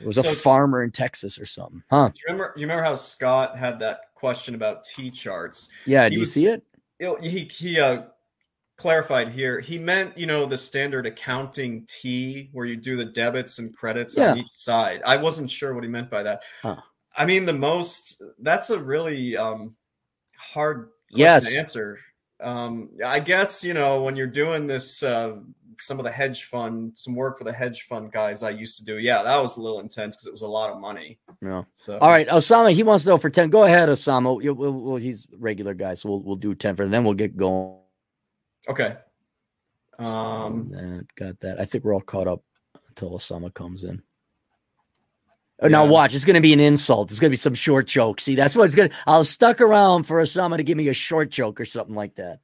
it 0.00 0.06
was 0.06 0.18
a 0.18 0.22
So 0.22 0.28
it's- 0.28 0.42
farmer 0.42 0.82
in 0.82 0.90
Texas 0.92 1.38
or 1.38 1.46
something. 1.46 1.82
Huh? 1.90 2.10
You 2.14 2.22
remember? 2.26 2.52
You 2.56 2.62
remember 2.62 2.84
how 2.84 2.94
Scott 2.96 3.56
had 3.58 3.80
that 3.80 4.00
question 4.14 4.54
about 4.54 4.84
T 4.84 5.10
charts? 5.10 5.68
Yeah, 5.86 6.08
do 6.08 6.16
you 6.16 6.24
see 6.24 6.46
it? 6.46 6.62
he 7.20 7.40
he 7.46 7.80
uh 7.80 8.02
clarified 8.78 9.28
here 9.30 9.58
he 9.60 9.76
meant 9.78 10.16
you 10.16 10.26
know 10.26 10.46
the 10.46 10.56
standard 10.56 11.04
accounting 11.06 11.84
t 11.88 12.48
where 12.52 12.64
you 12.66 12.76
do 12.76 12.96
the 12.96 13.04
debits 13.04 13.58
and 13.58 13.76
credits 13.76 14.16
on 14.18 14.38
each 14.38 14.50
side 14.52 15.00
i 15.04 15.16
wasn't 15.16 15.48
sure 15.50 15.74
what 15.74 15.82
he 15.84 15.90
meant 15.90 16.08
by 16.10 16.22
that 16.22 16.42
Huh. 16.62 16.76
i 17.16 17.24
mean 17.26 17.44
the 17.44 17.52
most 17.52 18.22
that's 18.40 18.70
a 18.70 18.78
really 18.78 19.36
um 19.36 19.74
hard 20.52 20.88
Yes. 21.10 21.50
to 21.50 21.58
answer 21.58 21.98
um 22.40 22.88
i 23.04 23.20
guess 23.20 23.62
you 23.62 23.74
know 23.74 24.02
when 24.02 24.16
you're 24.16 24.26
doing 24.26 24.66
this 24.66 25.02
uh 25.02 25.36
some 25.78 25.98
of 25.98 26.04
the 26.04 26.10
hedge 26.10 26.44
fund 26.44 26.92
some 26.96 27.14
work 27.14 27.38
for 27.38 27.44
the 27.44 27.52
hedge 27.52 27.82
fund 27.88 28.10
guys 28.12 28.42
i 28.42 28.50
used 28.50 28.78
to 28.78 28.84
do 28.84 28.98
yeah 28.98 29.22
that 29.22 29.40
was 29.40 29.56
a 29.56 29.60
little 29.60 29.80
intense 29.80 30.16
because 30.16 30.26
it 30.26 30.32
was 30.32 30.42
a 30.42 30.46
lot 30.46 30.70
of 30.70 30.80
money 30.80 31.18
No. 31.40 31.66
so 31.74 31.98
All 31.98 32.08
right, 32.10 32.26
Osama, 32.28 32.72
he 32.72 32.82
wants 32.82 33.04
to 33.04 33.10
know 33.10 33.18
for 33.18 33.30
10. 33.30 33.50
Go 33.50 33.64
ahead, 33.64 33.88
Osama. 33.88 34.42
You- 34.42 34.54
we'll- 34.54 34.72
we'll- 34.72 34.96
he's 34.96 35.26
regular 35.38 35.74
guy, 35.74 35.94
so 35.94 36.08
we'll, 36.08 36.20
we'll 36.22 36.36
do 36.36 36.54
10 36.54 36.76
for 36.76 36.86
then 36.86 37.02
we'll 37.04 37.14
get 37.14 37.36
going. 37.36 37.78
okay 38.68 38.96
um 39.98 40.68
That, 40.70 41.06
got 41.16 41.40
that. 41.40 41.60
I 41.60 41.64
think 41.64 41.84
we're 41.84 41.94
all 41.94 42.00
caught 42.00 42.26
up 42.28 42.42
until 42.88 43.10
Osama 43.12 43.52
comes 43.52 43.84
in. 43.84 44.02
Oh, 45.62 45.68
Now 45.68 45.84
Yeah. 45.84 45.90
watch, 45.90 46.14
it's 46.14 46.24
going 46.24 46.34
to 46.34 46.40
be 46.40 46.52
an 46.52 46.60
insult. 46.60 47.10
It's 47.10 47.20
going 47.20 47.30
to 47.30 47.32
be 47.32 47.36
some 47.36 47.54
short 47.54 47.86
joke. 47.86 48.20
See, 48.20 48.34
that's 48.34 48.56
what 48.56 48.64
it's 48.64 48.74
going 48.74 48.90
to. 48.90 48.96
I'll 49.06 49.24
stuck 49.24 49.60
around 49.60 50.04
for 50.04 50.20
Osama 50.20 50.56
to 50.56 50.62
give 50.64 50.76
me 50.76 50.88
a 50.88 50.92
short 50.94 51.30
joke 51.30 51.60
or 51.60 51.64
something 51.64 51.94
like 51.94 52.16
that. 52.16 52.40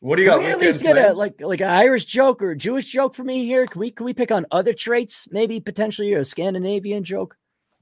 what 0.00 0.16
do 0.16 0.22
you 0.22 0.28
Can 0.30 0.38
got 0.40 0.44
we 0.46 0.52
at 0.52 0.58
least 0.58 0.82
get 0.82 0.98
a 0.98 1.12
like 1.14 1.40
like 1.40 1.60
an 1.60 1.70
Irish 1.70 2.04
joke 2.04 2.42
or 2.42 2.50
a 2.50 2.56
Jewish 2.56 2.86
joke 2.90 3.14
for 3.14 3.24
me 3.24 3.44
here? 3.46 3.66
Can 3.66 3.80
we 3.80 3.90
can 3.90 4.04
we 4.06 4.12
pick 4.12 4.30
on 4.32 4.44
other 4.50 4.72
traits? 4.74 5.28
Maybe 5.30 5.60
potentially 5.60 6.12
a 6.14 6.24
Scandinavian 6.24 7.04
joke. 7.04 7.36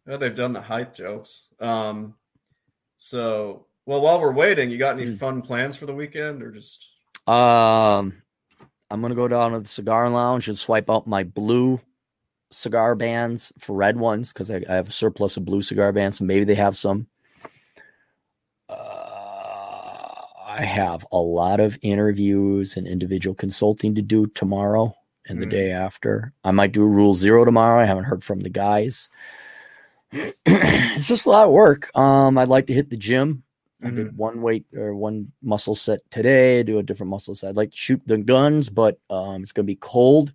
Well, 0.06 0.18
they've 0.18 0.34
done 0.34 0.52
the 0.52 0.60
height 0.60 0.94
jokes. 0.94 1.48
Um, 1.58 2.14
so, 2.98 3.66
well, 3.86 4.02
while 4.02 4.20
we're 4.20 4.32
waiting, 4.32 4.70
you 4.70 4.76
got 4.78 4.98
any 4.98 5.06
Hmm. 5.12 5.16
fun 5.16 5.42
plans 5.42 5.76
for 5.76 5.86
the 5.86 5.94
weekend, 5.94 6.42
or 6.42 6.50
just 6.50 6.84
Um, 7.26 8.22
I'm 8.90 9.00
gonna 9.00 9.14
go 9.14 9.28
down 9.28 9.52
to 9.52 9.60
the 9.60 9.68
cigar 9.68 10.10
lounge 10.10 10.46
and 10.48 10.58
swipe 10.58 10.90
out 10.90 11.06
my 11.06 11.22
blue 11.24 11.80
cigar 12.50 12.94
bands 12.94 13.52
for 13.58 13.74
red 13.74 13.96
ones 13.96 14.32
because 14.32 14.50
I, 14.50 14.62
I 14.68 14.74
have 14.74 14.88
a 14.88 14.92
surplus 14.92 15.36
of 15.36 15.44
blue 15.44 15.62
cigar 15.62 15.92
bands, 15.92 16.18
so 16.18 16.24
maybe 16.24 16.44
they 16.44 16.54
have 16.54 16.76
some. 16.76 17.06
Uh, 18.68 18.74
I 20.46 20.62
have 20.62 21.06
a 21.12 21.18
lot 21.18 21.60
of 21.60 21.78
interviews 21.82 22.76
and 22.76 22.86
individual 22.86 23.34
consulting 23.34 23.94
to 23.94 24.02
do 24.02 24.26
tomorrow 24.28 24.94
and 25.28 25.40
the 25.42 25.46
Mm. 25.46 25.50
day 25.50 25.70
after. 25.72 26.32
I 26.44 26.50
might 26.50 26.72
do 26.72 26.84
Rule 26.84 27.14
Zero 27.14 27.44
tomorrow. 27.44 27.80
I 27.80 27.86
haven't 27.86 28.04
heard 28.04 28.22
from 28.24 28.40
the 28.40 28.50
guys. 28.50 29.08
it's 30.12 31.08
just 31.08 31.26
a 31.26 31.30
lot 31.30 31.46
of 31.46 31.52
work. 31.52 31.90
Um, 31.96 32.38
I'd 32.38 32.48
like 32.48 32.66
to 32.68 32.74
hit 32.74 32.90
the 32.90 32.96
gym. 32.96 33.42
I 33.82 33.88
Mm-hmm. 33.88 33.96
did 33.96 34.16
one 34.16 34.40
weight 34.40 34.64
or 34.74 34.94
one 34.94 35.32
muscle 35.42 35.74
set 35.74 36.00
today. 36.10 36.62
Do 36.62 36.78
a 36.78 36.82
different 36.82 37.10
muscle 37.10 37.34
set. 37.34 37.50
I'd 37.50 37.56
like 37.56 37.72
to 37.72 37.76
shoot 37.76 38.00
the 38.06 38.16
guns, 38.16 38.70
but 38.70 38.98
um, 39.10 39.42
it's 39.42 39.52
gonna 39.52 39.66
be 39.66 39.76
cold. 39.76 40.32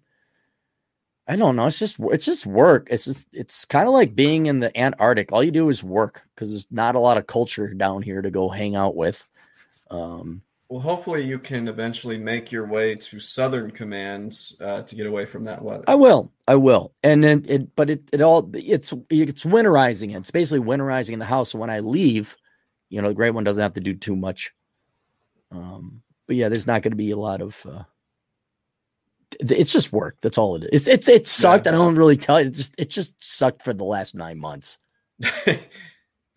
I 1.30 1.36
don't 1.36 1.56
know. 1.56 1.68
It's 1.68 1.78
just 1.78 2.00
it's 2.00 2.26
just 2.26 2.48
work. 2.48 2.88
It's 2.90 3.06
just 3.06 3.28
it's 3.34 3.64
kind 3.64 3.88
of 3.88 3.94
like 3.94 4.16
being 4.16 4.48
in 4.48 4.62
the 4.62 4.76
Antarctic. 4.76 5.32
All 5.32 5.44
you 5.44 5.52
do 5.52 5.70
is 5.70 5.84
work 5.84 6.24
because 6.34 6.50
there's 6.50 6.68
not 6.72 6.96
a 6.96 7.00
lot 7.00 7.18
of 7.18 7.28
culture 7.28 7.72
down 7.72 8.02
here 8.02 8.24
to 8.24 8.32
go 8.32 8.50
hang 8.50 8.76
out 8.76 8.96
with. 8.96 9.24
Um, 9.92 10.42
well, 10.70 10.82
hopefully 10.82 11.24
you 11.24 11.38
can 11.38 11.68
eventually 11.68 12.18
make 12.18 12.52
your 12.52 12.66
way 12.66 12.96
to 12.96 13.20
Southern 13.20 13.70
Command 13.70 14.40
uh, 14.60 14.82
to 14.82 14.96
get 14.96 15.06
away 15.06 15.26
from 15.26 15.44
that 15.44 15.62
weather. 15.62 15.84
I 15.88 15.94
will, 15.94 16.32
I 16.48 16.56
will, 16.56 16.94
and 17.04 17.24
then 17.24 17.46
it, 17.48 17.76
but 17.76 17.92
it 17.92 18.10
it 18.12 18.22
all 18.22 18.50
it's 18.56 18.92
it's 19.12 19.46
winterizing. 19.46 20.18
It's 20.18 20.32
basically 20.32 20.66
winterizing 20.66 21.14
in 21.14 21.20
the 21.20 21.26
house. 21.26 21.52
So 21.52 21.60
when 21.60 21.70
I 21.70 21.82
leave, 21.82 22.36
you 22.90 23.04
know, 23.04 23.08
the 23.10 23.14
great 23.14 23.36
one 23.36 23.44
doesn't 23.44 23.62
have 23.62 23.74
to 23.74 23.82
do 23.82 23.94
too 23.94 24.16
much. 24.16 24.52
Um, 25.52 26.02
but 26.26 26.38
yeah, 26.38 26.50
there's 26.50 26.68
not 26.68 26.82
going 26.82 26.92
to 26.92 26.98
be 26.98 27.12
a 27.12 27.18
lot 27.18 27.42
of. 27.42 27.64
Uh, 27.68 27.84
it's 29.40 29.72
just 29.72 29.92
work. 29.94 30.18
That's 30.22 30.38
all 30.38 30.56
it 30.56 30.64
is. 30.72 30.88
It's 30.88 30.88
it's 30.88 31.10
it 31.10 31.28
sucked. 31.28 31.68
I 31.68 31.72
don't 31.72 31.96
really 31.96 32.18
tell 32.18 32.42
you. 32.42 32.48
It 32.48 32.54
just 32.54 32.76
it 32.78 32.90
just 32.90 33.24
sucked 33.24 33.62
for 33.62 33.74
the 33.74 33.84
last 33.84 34.16
nine 34.16 34.40
months. 34.40 34.80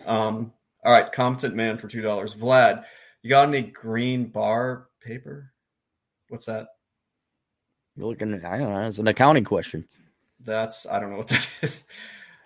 um, 0.07 0.53
all 0.85 0.93
right, 0.93 1.11
competent 1.13 1.55
man 1.55 1.79
for 1.79 1.89
two 1.89 2.03
dollars. 2.03 2.35
Vlad, 2.35 2.85
you 3.23 3.31
got 3.31 3.49
any 3.49 3.63
green 3.63 4.27
bar 4.27 4.89
paper? 5.01 5.53
What's 6.29 6.47
that? 6.47 6.69
You're 7.97 8.07
looking. 8.07 8.35
At, 8.35 8.45
I 8.45 8.59
don't 8.59 8.71
know. 8.71 8.83
It's 8.83 8.99
an 8.99 9.09
accounting 9.09 9.45
question. 9.45 9.87
That's 10.45 10.87
I 10.87 11.01
don't 11.01 11.11
know 11.11 11.19
what 11.19 11.29
that 11.29 11.49
is. 11.63 11.87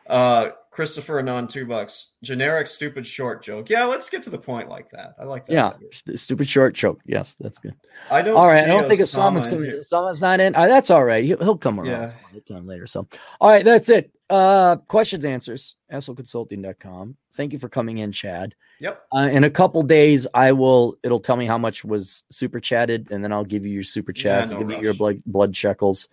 Uh, 0.06 0.51
Christopher 0.77 1.20
Anon, 1.20 1.48
two 1.48 1.65
bucks. 1.65 2.12
Generic 2.23 2.66
stupid 2.66 3.07
short 3.07 3.43
joke. 3.43 3.70
Yeah, 3.70 3.86
let's 3.86 4.11
get 4.11 4.23
to 4.24 4.31
the 4.31 4.36
point 4.39 4.69
like 4.69 4.90
that. 4.90 5.15
I 5.19 5.24
like 5.24 5.47
that. 5.47 5.53
Yeah, 5.55 5.73
stupid 6.16 6.47
short 6.51 6.74
joke. 6.74 7.01
Yes, 7.07 7.35
that's 7.40 7.57
good. 7.57 7.74
I 8.11 8.20
don't. 8.20 8.36
all 8.36 8.44
right, 8.47 8.62
I 8.65 8.66
don't 8.66 8.86
think 8.86 9.01
Osama 9.01 9.39
Osama's 9.39 9.47
in 9.47 9.53
coming. 9.53 9.70
Osama's 9.70 10.20
not 10.20 10.39
in. 10.39 10.55
Uh, 10.55 10.66
that's 10.66 10.90
all 10.90 11.03
right. 11.03 11.24
He'll, 11.24 11.39
he'll 11.39 11.57
come 11.57 11.81
around 11.81 12.15
Yeah. 12.35 12.40
time 12.47 12.66
later. 12.66 12.86
So, 12.86 13.09
all 13.40 13.48
right, 13.48 13.65
that's 13.65 13.89
it. 13.89 14.11
Uh, 14.28 14.77
questions, 14.86 15.24
answers. 15.24 15.77
AssholeConsulting.com. 15.90 17.16
Thank 17.32 17.55
you 17.55 17.59
for 17.59 17.70
coming 17.70 17.97
in, 17.97 18.12
Chad. 18.12 18.55
Yep. 18.81 19.03
Uh, 19.15 19.28
in 19.32 19.44
a 19.44 19.51
couple 19.51 19.82
days, 19.82 20.27
I 20.35 20.53
will. 20.53 20.98
It'll 21.03 21.20
tell 21.20 21.36
me 21.36 21.47
how 21.47 21.57
much 21.57 21.86
was 21.86 22.23
super 22.31 22.61
chatted, 22.61 23.11
and 23.11 23.24
then 23.24 23.32
I'll 23.32 23.44
give 23.44 23.65
you 23.65 23.73
your 23.73 23.82
super 23.82 24.12
Yeah, 24.15 24.23
chats. 24.23 24.51
no 24.51 24.59
I'll 24.59 24.62
give 24.65 24.77
you 24.77 24.82
your 24.85 24.93
blood 24.93 25.23
blood 25.24 25.57
shekels, 25.57 26.09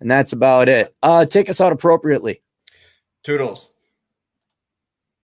and 0.00 0.10
that's 0.10 0.34
about 0.34 0.68
it. 0.68 0.94
Uh, 1.02 1.24
take 1.24 1.48
us 1.48 1.62
out 1.62 1.72
appropriately. 1.72 2.42
Toodles. 3.22 3.70